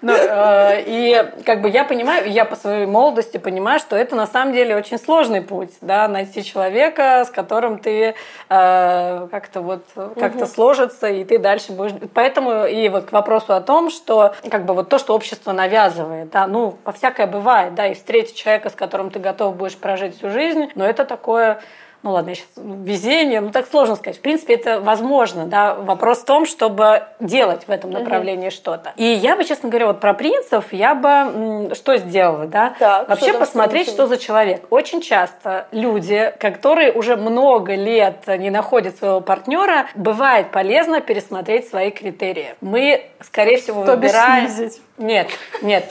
Но, 0.00 0.14
э, 0.14 0.82
и 0.86 1.24
как 1.44 1.60
бы 1.60 1.68
я 1.68 1.84
понимаю, 1.84 2.30
я 2.30 2.46
по 2.46 2.56
своей 2.56 2.86
молодости 2.86 3.36
понимаю, 3.36 3.78
что 3.78 3.96
это 3.96 4.16
на 4.16 4.26
самом 4.26 4.54
деле 4.54 4.74
очень 4.74 4.98
сложный 4.98 5.42
путь, 5.42 5.72
да, 5.82 6.08
найти 6.08 6.42
человека, 6.42 7.26
с 7.26 7.30
которым 7.30 7.78
ты 7.78 8.14
э, 8.48 9.28
как-то 9.30 9.60
вот 9.60 9.84
как-то 9.94 10.44
угу. 10.44 10.46
сложится, 10.46 11.08
и 11.08 11.22
ты 11.24 11.38
дальше 11.38 11.72
будешь. 11.72 11.92
Поэтому 12.14 12.64
и 12.64 12.88
вот 12.88 13.10
к 13.10 13.12
вопросу 13.12 13.52
о 13.52 13.60
том, 13.60 13.90
что 13.90 14.34
как 14.50 14.64
бы 14.64 14.72
вот 14.72 14.88
то, 14.88 14.98
что 14.98 15.14
общество 15.14 15.52
навязывает, 15.52 16.30
да, 16.30 16.46
ну, 16.46 16.78
по 16.82 16.92
всякое 16.92 17.26
бывает, 17.26 17.74
да, 17.74 17.88
и 17.88 17.94
встретить 17.94 18.36
человека, 18.36 18.70
с 18.70 18.74
которым 18.74 19.10
ты 19.10 19.18
готов 19.18 19.56
будешь 19.56 19.76
прожить 19.76 20.16
всю 20.16 20.30
жизнь, 20.30 20.70
но 20.74 20.86
это 20.86 21.04
такое 21.04 21.60
ну 22.02 22.12
ладно, 22.12 22.30
я 22.30 22.34
сейчас 22.36 22.48
везение, 22.56 23.40
ну 23.40 23.50
так 23.50 23.66
сложно 23.68 23.96
сказать. 23.96 24.18
В 24.18 24.20
принципе, 24.20 24.54
это 24.54 24.80
возможно, 24.80 25.46
да. 25.46 25.74
Вопрос 25.74 26.20
в 26.20 26.24
том, 26.24 26.46
чтобы 26.46 27.04
делать 27.20 27.64
в 27.66 27.70
этом 27.70 27.90
направлении 27.90 28.48
угу. 28.48 28.54
что-то. 28.54 28.92
И 28.96 29.04
я 29.04 29.36
бы, 29.36 29.44
честно 29.44 29.68
говоря, 29.68 29.86
вот 29.86 30.00
про 30.00 30.14
принцев 30.14 30.72
я 30.72 30.94
бы 30.94 31.74
что 31.74 31.96
сделала, 31.98 32.46
да? 32.46 32.74
Так, 32.78 33.08
Вообще 33.08 33.34
посмотреть, 33.34 33.88
что 33.88 34.06
за 34.06 34.16
человек. 34.16 34.64
Очень 34.70 35.00
часто 35.00 35.66
люди, 35.72 36.32
которые 36.38 36.92
уже 36.92 37.16
много 37.16 37.74
лет 37.74 38.26
не 38.26 38.50
находят 38.50 38.96
своего 38.96 39.20
партнера, 39.20 39.86
бывает 39.94 40.50
полезно 40.50 41.00
пересмотреть 41.00 41.68
свои 41.68 41.90
критерии. 41.90 42.54
Мы, 42.60 43.10
скорее 43.20 43.58
всего, 43.58 43.84
То 43.84 43.96
выбираем... 43.96 44.48
снизить. 44.48 44.80
Нет, 45.00 45.30
нет. 45.62 45.90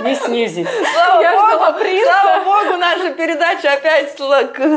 Не 0.00 0.16
снизить. 0.16 0.66
Слава 0.92 1.22
Я 1.22 1.32
богу, 1.34 1.78
слава 2.02 2.44
богу, 2.44 2.76
наша 2.78 3.10
передача 3.10 3.74
опять 3.74 4.18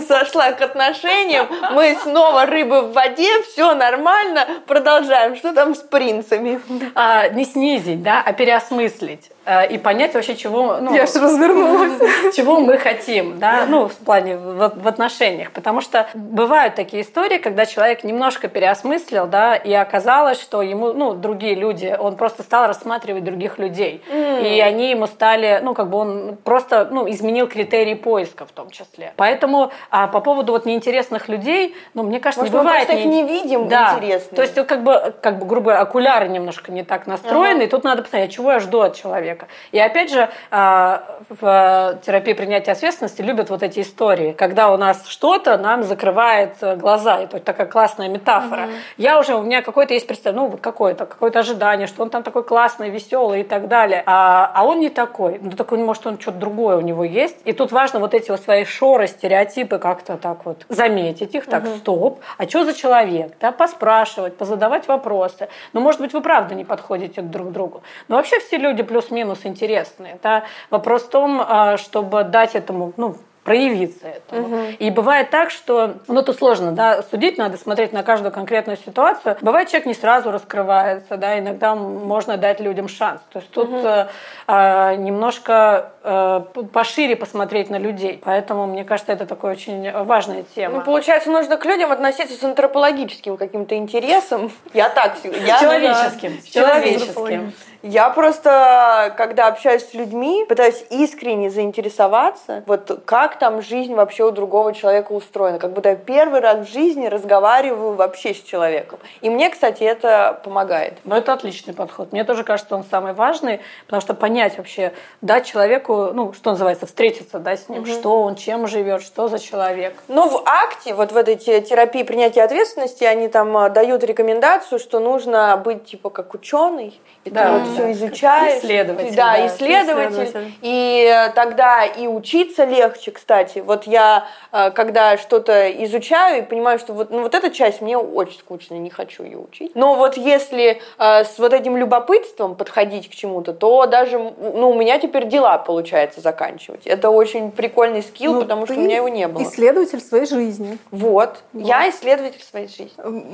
сошла 0.07 0.51
к 0.51 0.61
отношениям. 0.61 1.47
Мы 1.71 1.97
снова 2.03 2.45
рыбы 2.45 2.83
в 2.83 2.93
воде, 2.93 3.41
все 3.41 3.73
нормально. 3.73 4.47
Продолжаем. 4.67 5.35
Что 5.35 5.53
там 5.53 5.73
с 5.73 5.79
принцами? 5.79 6.61
А, 6.93 7.29
не 7.29 7.45
снизить, 7.45 8.03
да, 8.03 8.21
а 8.23 8.31
переосмыслить. 8.31 9.31
Э, 9.47 9.65
и 9.65 9.77
понять 9.77 10.13
вообще, 10.13 10.35
чего... 10.35 10.77
Ну, 10.81 10.93
Я 10.93 11.05
же 11.05 11.21
развернулась. 11.21 11.93
Чего 12.35 12.59
мы 12.59 12.77
хотим, 12.77 13.39
да, 13.39 13.65
ну, 13.65 13.87
в 13.87 13.95
плане 13.95 14.35
в, 14.35 14.73
в 14.75 14.87
отношениях. 14.87 15.51
Потому 15.51 15.79
что 15.79 16.09
бывают 16.13 16.75
такие 16.75 17.01
истории, 17.01 17.37
когда 17.37 17.65
человек 17.65 18.03
немножко 18.03 18.49
переосмыслил, 18.49 19.25
да, 19.25 19.55
и 19.55 19.71
оказалось, 19.71 20.41
что 20.41 20.61
ему, 20.61 20.91
ну, 20.91 21.13
другие 21.13 21.55
люди, 21.55 21.95
он 21.97 22.17
просто 22.17 22.43
стал 22.43 22.67
рассматривать 22.67 23.23
других 23.23 23.57
людей. 23.57 24.03
Mm. 24.11 24.53
И 24.53 24.59
они 24.59 24.89
ему 24.91 25.07
стали, 25.07 25.61
ну, 25.63 25.73
как 25.73 25.89
бы 25.89 25.97
он 25.97 26.37
просто, 26.43 26.89
ну, 26.91 27.09
изменил 27.09 27.47
критерии 27.47 27.93
поиска 27.93 28.45
в 28.45 28.51
том 28.51 28.69
числе. 28.69 29.13
Поэтому 29.15 29.71
а, 29.89 30.07
по 30.07 30.19
поводу 30.19 30.51
вот 30.51 30.65
неинтересных 30.65 31.29
людей, 31.29 31.73
ну, 31.93 32.03
мне 32.03 32.19
кажется, 32.19 32.41
Может, 32.41 32.53
не 32.53 32.59
бывает... 32.59 32.89
Мы 32.89 32.95
не... 32.95 33.01
их 33.01 33.07
не 33.07 33.23
видим 33.23 33.69
да. 33.69 33.93
интересных. 33.95 34.35
То 34.35 34.41
есть, 34.41 34.55
как 34.55 34.83
бы, 34.83 35.13
как 35.21 35.39
бы, 35.39 35.45
грубо 35.45 35.79
окуляры 35.79 36.27
немножко 36.27 36.69
не 36.73 36.83
так 36.83 37.07
настроены, 37.07 37.59
ага. 37.59 37.63
и 37.63 37.67
тут 37.67 37.85
надо 37.85 38.01
посмотреть, 38.01 38.33
чего 38.33 38.51
я 38.51 38.59
жду 38.59 38.81
от 38.81 38.95
человека 38.97 39.36
человека. 39.37 39.47
И 39.71 39.79
опять 39.79 40.11
же, 40.11 40.29
а, 40.51 41.19
в 41.29 41.99
терапии 42.05 42.33
принятия 42.33 42.71
ответственности 42.71 43.21
любят 43.21 43.49
вот 43.49 43.63
эти 43.63 43.81
истории, 43.81 44.33
когда 44.33 44.71
у 44.71 44.77
нас 44.77 45.07
что-то 45.07 45.57
нам 45.57 45.83
закрывает 45.83 46.55
глаза. 46.77 47.19
Это 47.21 47.39
такая 47.39 47.67
классная 47.67 48.09
метафора. 48.09 48.63
Угу. 48.63 48.71
Я 48.97 49.19
уже, 49.19 49.35
у 49.35 49.43
меня 49.43 49.61
какое-то 49.61 49.93
есть 49.93 50.07
представление, 50.07 50.45
ну 50.45 50.51
вот 50.51 50.61
какое-то, 50.61 51.05
какое-то 51.05 51.39
ожидание, 51.39 51.87
что 51.87 52.03
он 52.03 52.09
там 52.09 52.23
такой 52.23 52.43
классный, 52.43 52.89
веселый 52.89 53.41
и 53.41 53.43
так 53.43 53.67
далее. 53.67 54.03
А, 54.05 54.51
а 54.53 54.63
он 54.65 54.79
не 54.79 54.89
такой. 54.89 55.39
Ну 55.41 55.51
такой, 55.51 55.77
может, 55.79 56.05
он 56.07 56.19
что-то 56.19 56.37
другое 56.37 56.77
у 56.77 56.81
него 56.81 57.03
есть. 57.03 57.37
И 57.45 57.53
тут 57.53 57.71
важно 57.71 57.99
вот 57.99 58.13
эти 58.13 58.31
вот 58.31 58.41
свои 58.41 58.65
шоры, 58.65 59.07
стереотипы 59.07 59.77
как-то 59.79 60.17
так 60.17 60.45
вот 60.45 60.65
заметить 60.69 61.35
их, 61.35 61.45
так, 61.45 61.63
угу. 61.63 61.75
стоп, 61.77 62.19
а 62.37 62.47
что 62.47 62.65
за 62.65 62.73
человек? 62.73 63.33
Да, 63.39 63.51
поспрашивать, 63.51 64.37
позадавать 64.37 64.87
вопросы. 64.87 65.47
Ну, 65.73 65.81
может 65.81 66.01
быть, 66.01 66.13
вы 66.13 66.21
правда 66.21 66.55
не 66.55 66.65
подходите 66.65 67.21
друг 67.21 67.49
к 67.49 67.51
другу. 67.51 67.81
Но 68.07 68.15
вообще 68.15 68.39
все 68.39 68.57
люди 68.57 68.83
плюс-минус 68.83 69.26
плюс-минус 69.27 69.39
интересные. 69.43 70.17
Да? 70.23 70.43
Вопрос 70.69 71.03
в 71.03 71.09
том, 71.09 71.41
а, 71.45 71.77
чтобы 71.77 72.23
дать 72.23 72.55
этому 72.55 72.93
ну, 72.97 73.17
проявиться 73.43 74.07
этому. 74.07 74.47
Угу. 74.47 74.65
И 74.79 74.91
бывает 74.91 75.29
так, 75.29 75.51
что, 75.51 75.93
ну 76.09 76.19
это 76.19 76.33
сложно, 76.33 76.73
да, 76.73 77.01
судить 77.03 77.37
надо 77.37 77.57
смотреть 77.57 77.93
на 77.93 78.03
каждую 78.03 78.33
конкретную 78.33 78.77
ситуацию. 78.77 79.37
Бывает 79.39 79.69
человек 79.69 79.85
не 79.85 79.93
сразу 79.93 80.31
раскрывается, 80.31 81.15
да, 81.15 81.39
иногда 81.39 81.73
можно 81.73 82.35
дать 82.35 82.59
людям 82.59 82.89
шанс. 82.89 83.21
То 83.31 83.39
есть 83.39 83.49
тут 83.51 83.69
угу. 83.69 83.87
э, 83.87 84.95
немножко 84.97 85.93
э, 86.03 86.41
пошире 86.73 87.15
посмотреть 87.15 87.69
на 87.69 87.77
людей. 87.77 88.21
Поэтому 88.21 88.67
мне 88.67 88.83
кажется, 88.83 89.13
это 89.13 89.25
такая 89.25 89.53
очень 89.53 89.93
важная 90.03 90.43
тема. 90.55 90.79
Ну, 90.79 90.81
получается, 90.81 91.31
нужно 91.31 91.55
к 91.55 91.63
людям 91.63 91.93
относиться 91.93 92.35
с 92.35 92.43
антропологическим 92.43 93.37
каким-то 93.37 93.75
интересом. 93.75 94.51
Я 94.73 94.89
так, 94.89 95.15
я 95.23 95.59
человеческим, 95.59 96.37
человеческим. 96.43 97.53
Я 97.83 98.09
просто, 98.09 99.13
когда 99.17 99.47
общаюсь 99.47 99.87
с 99.87 99.93
людьми, 99.93 100.45
пытаюсь 100.47 100.83
искренне 100.89 101.49
заинтересоваться, 101.49 102.63
вот 102.65 103.01
как 103.05 103.37
там 103.39 103.61
жизнь 103.61 103.93
вообще 103.93 104.25
у 104.25 104.31
другого 104.31 104.73
человека 104.73 105.11
устроена. 105.11 105.59
Как 105.59 105.73
будто 105.73 105.89
я 105.89 105.95
первый 105.95 106.39
раз 106.39 106.67
в 106.67 106.71
жизни 106.71 107.07
разговариваю 107.07 107.93
вообще 107.93 108.33
с 108.33 108.41
человеком. 108.41 108.99
И 109.21 109.29
мне, 109.29 109.49
кстати, 109.49 109.83
это 109.83 110.39
помогает. 110.43 110.97
Ну, 111.03 111.15
это 111.15 111.33
отличный 111.33 111.73
подход. 111.73 112.11
Мне 112.11 112.23
тоже 112.23 112.43
кажется, 112.43 112.75
он 112.75 112.83
самый 112.83 113.13
важный, 113.13 113.61
потому 113.85 114.01
что 114.01 114.13
понять 114.13 114.57
вообще, 114.57 114.93
дать 115.21 115.45
человеку, 115.45 116.09
ну, 116.13 116.33
что 116.33 116.51
называется, 116.51 116.85
встретиться, 116.85 117.39
да, 117.39 117.55
с 117.55 117.69
ним, 117.69 117.83
угу. 117.83 117.91
что 117.91 118.21
он, 118.21 118.35
чем 118.35 118.67
живет, 118.67 119.01
что 119.01 119.27
за 119.27 119.39
человек. 119.39 119.95
Ну, 120.07 120.27
в 120.29 120.43
акте, 120.45 120.93
вот 120.93 121.11
в 121.11 121.17
этой 121.17 121.35
терапии 121.35 122.03
принятия 122.03 122.43
ответственности, 122.43 123.03
они 123.03 123.27
там 123.27 123.55
а, 123.55 123.69
дают 123.69 124.03
рекомендацию, 124.03 124.79
что 124.79 124.99
нужно 124.99 125.57
быть, 125.57 125.85
типа, 125.85 126.09
как 126.09 126.33
ученый, 126.33 126.99
и 127.23 127.29
да, 127.29 127.45
ты 127.45 127.59
вот 127.59 127.66
все 127.67 127.91
изучаешь. 127.91 128.59
Исследователь. 128.59 129.15
Да, 129.15 129.33
да 129.33 129.47
исследователь. 129.47 130.23
исследователь. 130.23 130.53
И 130.61 131.31
тогда 131.35 131.85
и 131.85 132.07
учиться 132.07 132.65
легче, 132.65 133.11
кстати. 133.11 133.59
Вот 133.59 133.85
я, 133.85 134.27
а, 134.51 134.71
когда 134.71 135.17
что-то 135.17 135.69
изучаю 135.83 136.39
и 136.39 136.41
понимаю, 136.41 136.79
что 136.79 136.93
вот, 136.93 137.11
ну, 137.11 137.21
вот 137.21 137.35
эта 137.35 137.49
часть 137.51 137.81
мне 137.81 137.97
очень 137.97 138.39
скучная, 138.39 138.79
не 138.79 138.89
хочу 138.89 139.23
ее 139.23 139.37
учить. 139.37 139.71
Но 139.75 139.95
вот 139.95 140.17
если 140.17 140.81
э, 140.97 141.23
с 141.23 141.37
вот 141.37 141.53
этим 141.53 141.77
любопытством 141.77 142.55
подходить 142.55 143.09
к 143.09 143.13
чему-то, 143.13 143.53
то 143.53 143.85
даже, 143.85 144.17
ну, 144.17 144.71
у 144.71 144.73
меня 144.73 144.99
теперь 144.99 145.27
дела 145.27 145.57
получается 145.57 146.21
заканчивать. 146.21 146.85
Это 146.85 147.09
очень 147.09 147.51
прикольный 147.51 148.03
скилл, 148.03 148.33
ну, 148.33 148.41
потому 148.41 148.65
что 148.65 148.75
у 148.75 148.79
меня 148.79 148.97
его 148.97 149.09
не 149.09 149.27
было. 149.27 149.43
исследователь 149.43 150.01
своей 150.01 150.25
жизни. 150.25 150.77
Вот. 150.91 151.43
вот. 151.53 151.65
Я 151.65 151.89
исследователь 151.89 152.41
своей 152.43 152.67
жизни. 152.67 152.91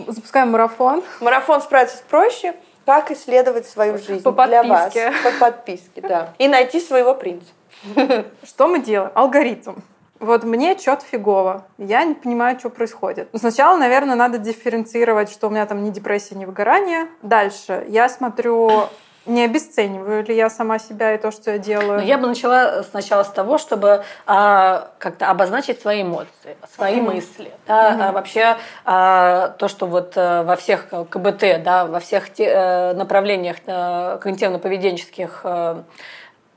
Запускаем 0.07 0.51
марафон. 0.51 1.03
Марафон 1.19 1.61
справиться 1.61 1.97
проще. 2.09 2.53
Как 2.85 3.11
исследовать 3.11 3.67
свою 3.67 3.97
жизнь 3.97 4.23
По 4.23 4.31
для 4.47 4.63
вас? 4.63 4.93
По 4.93 5.31
подписке, 5.39 6.01
да. 6.01 6.33
И 6.37 6.47
найти 6.47 6.79
своего 6.79 7.15
принца. 7.15 7.47
Что 8.43 8.67
мы 8.67 8.79
делаем? 8.79 9.11
Алгоритм. 9.15 9.75
Вот 10.19 10.45
мне 10.45 10.77
что-то 10.77 11.03
фигово. 11.03 11.65
Я 11.77 12.05
не 12.05 12.13
понимаю, 12.13 12.57
что 12.57 12.69
происходит. 12.69 13.27
Ну, 13.33 13.39
сначала, 13.39 13.77
наверное, 13.77 14.15
надо 14.15 14.37
дифференцировать, 14.37 15.29
что 15.29 15.47
у 15.47 15.49
меня 15.49 15.65
там 15.65 15.83
ни 15.83 15.89
депрессия, 15.89 16.35
ни 16.35 16.45
выгорание. 16.45 17.07
Дальше 17.21 17.85
я 17.89 18.07
смотрю 18.07 18.87
не 19.25 19.45
обесцениваю 19.45 20.23
ли 20.25 20.35
я 20.35 20.49
сама 20.49 20.79
себя 20.79 21.13
и 21.13 21.17
то, 21.17 21.31
что 21.31 21.51
я 21.51 21.57
делаю? 21.57 21.99
Но 21.99 22.05
я 22.05 22.17
бы 22.17 22.27
начала 22.27 22.83
сначала 22.83 23.23
с 23.23 23.29
того, 23.29 23.57
чтобы 23.57 24.03
а, 24.25 24.91
как-то 24.99 25.29
обозначить 25.29 25.81
свои 25.81 26.01
эмоции, 26.01 26.57
свои 26.75 26.95
mm-hmm. 26.95 27.01
мысли. 27.01 27.51
Да, 27.67 27.91
mm-hmm. 27.91 28.01
а, 28.01 28.11
вообще 28.11 28.57
а, 28.85 29.49
то, 29.59 29.67
что 29.67 29.85
вот 29.85 30.13
а, 30.15 30.43
во 30.43 30.55
всех 30.55 30.89
КБТ, 30.89 31.63
да, 31.63 31.85
во 31.85 31.99
всех 31.99 32.33
те, 32.33 32.51
а, 32.53 32.93
направлениях 32.93 33.57
а, 33.65 34.17
когнитивно-поведенческих 34.19 35.41
а, 35.43 35.83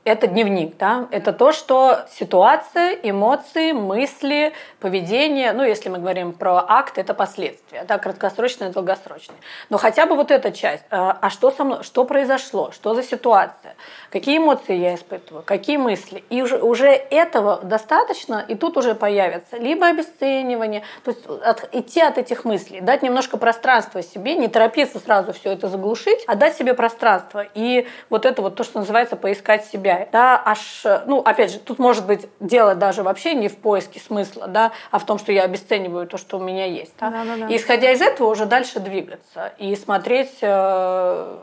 это 0.07 0.27
дневник, 0.27 0.77
да, 0.77 1.07
это 1.11 1.33
то, 1.33 1.51
что 1.51 2.05
ситуация, 2.09 2.97
эмоции, 3.03 3.73
мысли, 3.73 4.53
поведение, 4.79 5.51
ну, 5.51 5.63
если 5.63 5.89
мы 5.89 5.99
говорим 5.99 6.31
про 6.31 6.63
акт, 6.65 6.97
это 6.97 7.13
последствия, 7.13 7.83
да, 7.83 7.97
краткосрочные, 7.97 8.69
долгосрочные. 8.69 9.37
Но 9.69 9.77
хотя 9.77 10.05
бы 10.05 10.15
вот 10.15 10.31
эта 10.31 10.53
часть, 10.53 10.85
а, 10.91 11.17
а 11.21 11.29
что 11.29 11.51
со 11.51 11.65
мной, 11.65 11.83
что 11.83 12.05
произошло, 12.05 12.71
что 12.71 12.93
за 12.93 13.03
ситуация, 13.03 13.75
какие 14.09 14.37
эмоции 14.37 14.77
я 14.77 14.95
испытываю, 14.95 15.43
какие 15.43 15.75
мысли, 15.75 16.23
и 16.29 16.41
уже, 16.41 16.57
уже 16.57 16.87
этого 16.87 17.59
достаточно, 17.61 18.45
и 18.47 18.55
тут 18.55 18.77
уже 18.77 18.95
появится 18.95 19.57
либо 19.57 19.87
обесценивание, 19.87 20.83
то 21.03 21.11
есть 21.11 21.25
от, 21.25 21.67
идти 21.73 21.99
от 21.99 22.17
этих 22.17 22.45
мыслей, 22.45 22.79
дать 22.79 23.01
немножко 23.01 23.35
пространства 23.35 24.01
себе, 24.01 24.35
не 24.35 24.47
торопиться 24.47 24.99
сразу 24.99 25.33
все 25.33 25.51
это 25.51 25.67
заглушить, 25.67 26.23
а 26.27 26.35
дать 26.35 26.55
себе 26.55 26.73
пространство, 26.73 27.45
и 27.53 27.87
вот 28.09 28.25
это 28.25 28.41
вот 28.41 28.55
то, 28.55 28.63
что 28.63 28.79
называется 28.79 29.17
поискать 29.17 29.65
себя, 29.65 29.96
влияет. 29.97 30.11
Да, 30.11 30.41
аж, 30.43 30.83
ну, 31.05 31.19
опять 31.19 31.51
же, 31.51 31.59
тут 31.59 31.79
может 31.79 32.05
быть 32.05 32.27
дело 32.39 32.75
даже 32.75 33.03
вообще 33.03 33.33
не 33.33 33.47
в 33.47 33.57
поиске 33.57 33.99
смысла, 33.99 34.47
да, 34.47 34.71
а 34.91 34.99
в 34.99 35.05
том, 35.05 35.19
что 35.19 35.31
я 35.31 35.43
обесцениваю 35.43 36.07
то, 36.07 36.17
что 36.17 36.37
у 36.37 36.41
меня 36.41 36.65
есть. 36.65 36.93
Да? 36.99 37.09
Да, 37.09 37.23
да, 37.25 37.37
да. 37.37 37.47
И 37.47 37.57
исходя 37.57 37.91
из 37.91 38.01
этого 38.01 38.29
уже 38.29 38.45
дальше 38.45 38.79
двигаться 38.79 39.53
и 39.57 39.75
смотреть 39.75 40.37
э, 40.41 40.47
Э, 40.47 41.37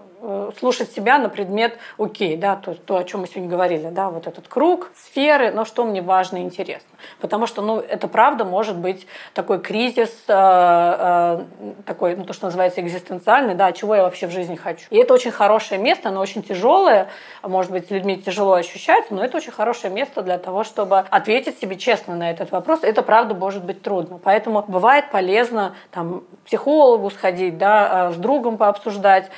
слушать 0.58 0.92
себя 0.92 1.18
на 1.18 1.28
предмет, 1.28 1.78
окей, 1.98 2.36
да, 2.36 2.56
то, 2.56 2.74
то, 2.74 2.96
о 2.96 3.04
чем 3.04 3.20
мы 3.20 3.26
сегодня 3.26 3.48
говорили, 3.48 3.88
да, 3.90 4.10
вот 4.10 4.26
этот 4.26 4.48
круг, 4.48 4.90
сферы, 4.96 5.50
но 5.50 5.64
что 5.64 5.84
мне 5.84 6.02
важно 6.02 6.38
и 6.38 6.40
интересно. 6.40 6.88
Потому 7.20 7.46
что, 7.46 7.62
ну, 7.62 7.78
это 7.78 8.08
правда 8.08 8.44
может 8.44 8.76
быть 8.76 9.06
такой 9.34 9.60
кризис, 9.60 10.10
э, 10.28 10.32
э, 10.32 11.44
такой, 11.84 12.16
ну, 12.16 12.24
то, 12.24 12.32
что 12.32 12.46
называется 12.46 12.80
экзистенциальный, 12.80 13.54
да, 13.54 13.72
чего 13.72 13.94
я 13.94 14.02
вообще 14.02 14.26
в 14.26 14.30
жизни 14.30 14.56
хочу. 14.56 14.86
И 14.90 14.96
это 14.96 15.12
очень 15.14 15.30
хорошее 15.30 15.80
место, 15.80 16.08
оно 16.08 16.20
очень 16.20 16.42
тяжелое, 16.42 17.08
может 17.42 17.70
быть, 17.70 17.90
людьми 17.90 18.16
тяжело 18.16 18.54
ощущается, 18.54 19.14
но 19.14 19.24
это 19.24 19.36
очень 19.36 19.52
хорошее 19.52 19.92
место 19.92 20.22
для 20.22 20.38
того, 20.38 20.64
чтобы 20.64 21.00
ответить 21.10 21.58
себе 21.58 21.76
честно 21.76 22.16
на 22.16 22.30
этот 22.30 22.50
вопрос. 22.50 22.80
Это 22.82 23.02
правда 23.02 23.34
может 23.34 23.64
быть 23.64 23.82
трудно. 23.82 24.18
Поэтому 24.22 24.64
бывает 24.66 25.10
полезно 25.10 25.74
там 25.90 26.24
психологу 26.46 27.10
сходить, 27.10 27.58
да, 27.58 28.12
с 28.12 28.16
другом 28.16 28.56
пообсуждать, 28.56 29.30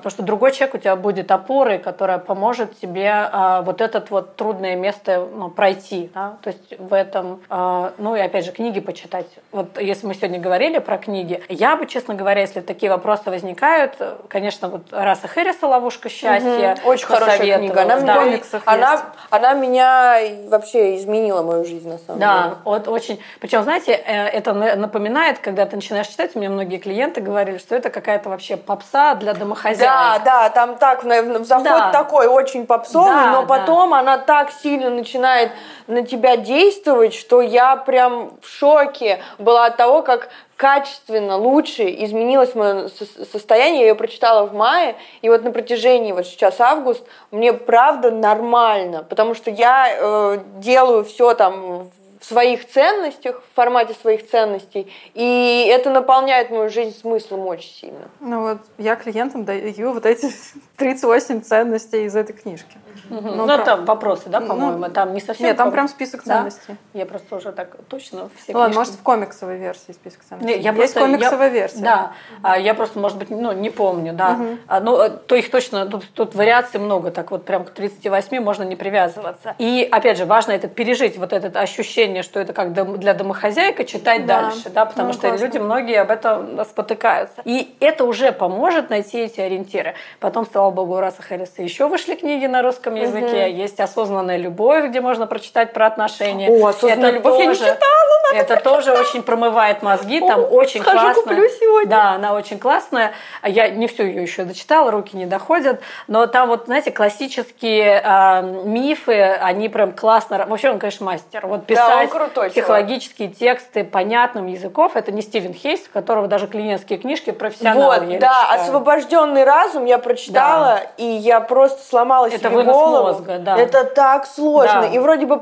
потому 0.00 0.10
что 0.10 0.22
другой 0.22 0.52
человек 0.52 0.74
у 0.74 0.78
тебя 0.78 0.96
будет 0.96 1.30
опорой, 1.30 1.78
которая 1.78 2.18
поможет 2.18 2.78
тебе 2.78 3.10
а, 3.10 3.62
вот 3.62 3.80
этот 3.80 4.10
вот 4.10 4.36
трудное 4.36 4.76
место 4.76 5.28
ну, 5.32 5.50
пройти. 5.50 6.10
Да? 6.14 6.38
То 6.42 6.50
есть 6.50 6.78
в 6.78 6.92
этом, 6.94 7.40
а, 7.48 7.92
ну 7.98 8.16
и 8.16 8.20
опять 8.20 8.44
же, 8.44 8.52
книги 8.52 8.80
почитать. 8.80 9.26
Вот 9.52 9.80
если 9.80 10.06
мы 10.06 10.14
сегодня 10.14 10.40
говорили 10.40 10.78
про 10.78 10.98
книги, 10.98 11.42
я 11.48 11.76
бы, 11.76 11.86
честно 11.86 12.14
говоря, 12.14 12.40
если 12.40 12.60
такие 12.60 12.90
вопросы 12.90 13.30
возникают, 13.30 13.96
конечно, 14.28 14.68
вот 14.68 14.86
Раса 14.90 15.28
Хэрриса 15.28 15.66
«Ловушка 15.66 16.08
счастья». 16.08 16.76
Угу. 16.80 16.88
Очень 16.90 17.06
хорошая 17.06 17.58
книга. 17.58 17.82
Она, 17.82 18.00
да. 18.00 18.24
меня, 18.24 18.40
она, 18.64 19.02
она 19.30 19.54
меня 19.54 20.18
вообще 20.48 20.96
изменила 20.96 21.42
мою 21.42 21.64
жизнь, 21.64 21.88
на 21.88 21.98
самом 21.98 22.20
да, 22.20 22.42
деле. 22.42 22.54
Да, 22.54 22.58
вот 22.64 22.88
очень. 22.88 23.20
Причем, 23.40 23.62
знаете, 23.62 23.92
э, 23.92 24.26
это 24.28 24.52
напоминает, 24.54 25.38
когда 25.38 25.66
ты 25.66 25.76
начинаешь 25.76 26.08
читать, 26.08 26.34
у 26.34 26.38
меня 26.38 26.50
многие 26.50 26.78
клиенты 26.78 27.20
говорили, 27.20 27.58
что 27.58 27.74
это 27.74 27.90
какая-то 27.90 28.30
вообще 28.30 28.56
попса 28.56 29.14
для 29.14 29.34
домохозяек 29.34 29.89
да, 29.90 30.18
да, 30.24 30.50
там 30.50 30.76
так, 30.76 31.02
заход 31.02 31.64
да. 31.64 31.90
такой 31.92 32.26
очень 32.26 32.66
попсовый, 32.66 33.10
да, 33.10 33.32
но 33.32 33.46
потом 33.46 33.90
да. 33.90 34.00
она 34.00 34.18
так 34.18 34.50
сильно 34.50 34.90
начинает 34.90 35.50
на 35.86 36.02
тебя 36.02 36.36
действовать, 36.36 37.14
что 37.14 37.40
я 37.40 37.76
прям 37.76 38.32
в 38.40 38.48
шоке 38.48 39.20
была 39.38 39.66
от 39.66 39.76
того, 39.76 40.02
как 40.02 40.28
качественно, 40.56 41.36
лучше 41.36 41.84
изменилось 42.04 42.54
мое 42.54 42.88
состояние. 43.32 43.80
Я 43.80 43.86
ее 43.88 43.94
прочитала 43.94 44.44
в 44.44 44.52
мае, 44.52 44.94
и 45.22 45.30
вот 45.30 45.42
на 45.42 45.52
протяжении, 45.52 46.12
вот 46.12 46.26
сейчас 46.26 46.60
август, 46.60 47.02
мне 47.30 47.54
правда 47.54 48.10
нормально, 48.10 49.02
потому 49.08 49.34
что 49.34 49.50
я 49.50 49.88
э, 49.90 50.38
делаю 50.56 51.04
все 51.04 51.32
там 51.34 51.84
в 51.84 51.99
своих 52.30 52.68
ценностях, 52.68 53.42
в 53.42 53.54
формате 53.56 53.94
своих 54.00 54.28
ценностей, 54.28 54.92
и 55.14 55.68
это 55.68 55.90
наполняет 55.90 56.50
мою 56.50 56.70
жизнь 56.70 56.96
смыслом 56.96 57.46
очень 57.46 57.72
сильно. 57.72 58.08
Ну 58.20 58.42
вот 58.42 58.58
я 58.78 58.94
клиентам 58.94 59.44
даю 59.44 59.92
вот 59.92 60.06
эти 60.06 60.30
38 60.76 61.40
ценностей 61.40 62.04
из 62.04 62.14
этой 62.14 62.32
книжки. 62.32 62.78
Угу. 63.10 63.28
Ну, 63.28 63.46
ну 63.46 63.56
про... 63.56 63.64
там 63.64 63.84
вопросы, 63.84 64.28
да, 64.28 64.40
по-моему, 64.40 64.78
ну, 64.78 64.90
там 64.90 65.12
не 65.12 65.20
совсем... 65.20 65.46
Нет, 65.46 65.56
там 65.56 65.70
прям 65.72 65.88
список 65.88 66.22
ценностей. 66.22 66.76
Да? 66.92 66.98
Я 67.00 67.06
просто 67.06 67.36
уже 67.36 67.52
так 67.52 67.76
точно 67.88 68.28
все 68.36 68.52
ну, 68.52 68.60
Ладно, 68.60 68.76
может, 68.76 68.94
в 68.94 69.02
комиксовой 69.02 69.58
версии 69.58 69.92
список 69.92 70.24
ценностей. 70.24 70.54
Нет, 70.54 70.62
я 70.62 70.70
Есть 70.70 70.94
просто, 70.94 71.00
комиксовая 71.00 71.48
я, 71.48 71.52
версия. 71.52 71.80
Да, 71.80 72.12
угу. 72.42 72.54
я 72.60 72.74
просто, 72.74 72.98
может 72.98 73.18
быть, 73.18 73.30
ну, 73.30 73.52
не 73.52 73.70
помню, 73.70 74.12
да. 74.12 74.32
Угу. 74.32 74.58
А, 74.68 74.80
ну, 74.80 75.00
э, 75.00 75.10
то 75.10 75.34
их 75.34 75.50
точно, 75.50 75.86
тут, 75.86 76.04
тут 76.14 76.34
вариаций 76.34 76.78
много, 76.78 77.10
так 77.10 77.30
вот 77.30 77.44
прям 77.44 77.64
к 77.64 77.70
38 77.70 78.40
можно 78.40 78.62
не 78.62 78.76
привязываться. 78.76 79.54
И, 79.58 79.88
опять 79.90 80.18
же, 80.18 80.24
важно 80.24 80.52
это 80.52 80.68
пережить, 80.68 81.18
вот 81.18 81.32
это 81.32 81.60
ощущение, 81.60 82.22
что 82.22 82.40
это 82.40 82.52
как 82.52 82.72
для 82.72 83.14
домохозяйка, 83.14 83.84
читать 83.84 84.26
да. 84.26 84.42
дальше, 84.42 84.70
да, 84.70 84.84
потому 84.84 85.08
ну, 85.08 85.12
что 85.14 85.28
классно. 85.28 85.44
люди 85.44 85.58
многие 85.58 86.00
об 86.00 86.10
этом 86.10 86.64
спотыкаются. 86.64 87.42
И 87.44 87.74
это 87.80 88.04
уже 88.04 88.32
поможет 88.32 88.90
найти 88.90 89.18
эти 89.18 89.40
ориентиры. 89.40 89.94
Потом, 90.20 90.46
слава 90.46 90.70
богу, 90.70 90.94
у 90.94 91.00
Раса 91.00 91.22
Харриса 91.22 91.62
еще 91.62 91.88
вышли 91.88 92.14
книги 92.14 92.46
на 92.46 92.62
русском 92.62 92.94
языке, 93.00 93.46
угу. 93.46 93.56
есть 93.56 93.80
«Осознанная 93.80 94.36
любовь», 94.36 94.86
где 94.86 95.00
можно 95.00 95.26
прочитать 95.26 95.72
про 95.72 95.86
отношения. 95.86 96.48
О, 96.48 96.66
«Осознанная 96.66 97.10
это 97.10 97.16
любовь» 97.16 97.32
тоже, 97.32 97.42
я 97.42 97.48
не 97.48 97.54
читала, 97.56 98.00
Это 98.32 98.56
тоже 98.56 98.92
очень 98.92 99.22
промывает 99.22 99.82
мозги, 99.82 100.20
там 100.20 100.40
О, 100.40 100.44
очень 100.44 100.80
схожу, 100.82 100.98
классно. 100.98 101.22
куплю 101.22 101.48
сегодня. 101.48 101.90
Да, 101.90 102.10
она 102.12 102.34
очень 102.34 102.58
классная. 102.58 103.12
Я 103.42 103.68
не 103.68 103.86
всю 103.86 104.04
ее 104.04 104.22
еще 104.22 104.44
дочитала, 104.44 104.90
руки 104.90 105.16
не 105.16 105.26
доходят, 105.26 105.80
но 106.06 106.26
там 106.26 106.48
вот, 106.48 106.66
знаете, 106.66 106.90
классические 106.90 108.02
э, 108.04 108.42
мифы, 108.64 109.20
они 109.20 109.68
прям 109.68 109.92
классно... 109.92 110.46
Вообще 110.46 110.70
он, 110.70 110.78
конечно, 110.78 111.06
мастер. 111.06 111.46
Вот 111.46 111.66
писать 111.66 112.08
да, 112.10 112.18
крутой, 112.18 112.50
психологические 112.50 113.28
чувак. 113.28 113.38
тексты 113.38 113.84
понятным 113.84 114.46
языком, 114.46 114.90
это 114.94 115.12
не 115.12 115.22
Стивен 115.22 115.54
Хейс, 115.54 115.80
у 115.88 115.92
которого 115.92 116.28
даже 116.28 116.46
клиентские 116.46 116.98
книжки 116.98 117.30
профессионалы 117.30 118.06
Вот, 118.06 118.18
да, 118.18 118.52
«Освобожденный 118.52 119.44
разум» 119.44 119.84
я 119.84 119.98
прочитала, 119.98 120.76
да. 120.76 120.82
и 120.96 121.04
я 121.04 121.40
просто 121.40 121.82
сломала 121.84 122.26
это 122.26 122.38
себе 122.38 122.48
голову. 122.90 123.18
мозга, 123.18 123.38
да. 123.38 123.56
Это 123.56 123.84
так 123.84 124.26
сложно. 124.26 124.82
Да. 124.82 124.86
И 124.86 124.98
вроде 124.98 125.26
бы 125.26 125.40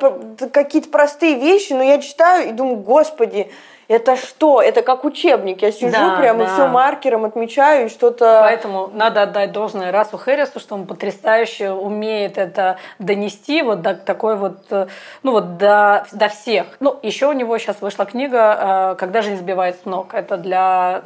какие-то 0.53 0.89
простые 0.89 1.35
вещи, 1.35 1.73
но 1.73 1.83
я 1.83 2.01
читаю 2.01 2.49
и 2.49 2.53
думаю, 2.53 2.77
господи, 2.77 3.51
это 3.89 4.17
что? 4.17 4.61
Это 4.61 4.83
как 4.83 5.05
учебник. 5.05 5.63
Я 5.63 5.73
сижу 5.73 5.93
Да, 5.93 6.17
прямо 6.19 6.45
да. 6.45 6.53
все 6.53 6.67
маркером 6.69 7.25
отмечаю 7.25 7.87
и 7.87 7.89
что-то... 7.89 8.41
Поэтому 8.43 8.91
надо 8.93 9.23
отдать 9.23 9.51
должное 9.53 9.91
Расу 9.91 10.19
Хэррису, 10.19 10.61
что 10.61 10.75
он 10.75 10.87
потрясающе 10.87 11.73
умеет 11.73 12.37
это 12.37 12.77
донести 12.99 13.63
вот 13.63 13.81
до 13.81 13.95
такой 13.95 14.37
вот, 14.37 14.59
э, 14.71 14.89
ну 15.23 15.33
вот 15.33 15.57
до, 15.57 16.07
до 16.13 16.29
всех. 16.29 16.67
Ну, 16.81 16.99
еще 17.03 17.29
у 17.29 17.33
него 17.33 17.57
сейчас 17.57 17.81
вышла 17.81 18.05
книга 18.05 18.93
э, 18.93 18.97
«Когда 18.99 19.23
жизнь 19.23 19.39
сбивает 19.39 19.81
с 19.83 19.87
ног». 19.87 20.13
Это 20.13 20.37
для 20.37 21.03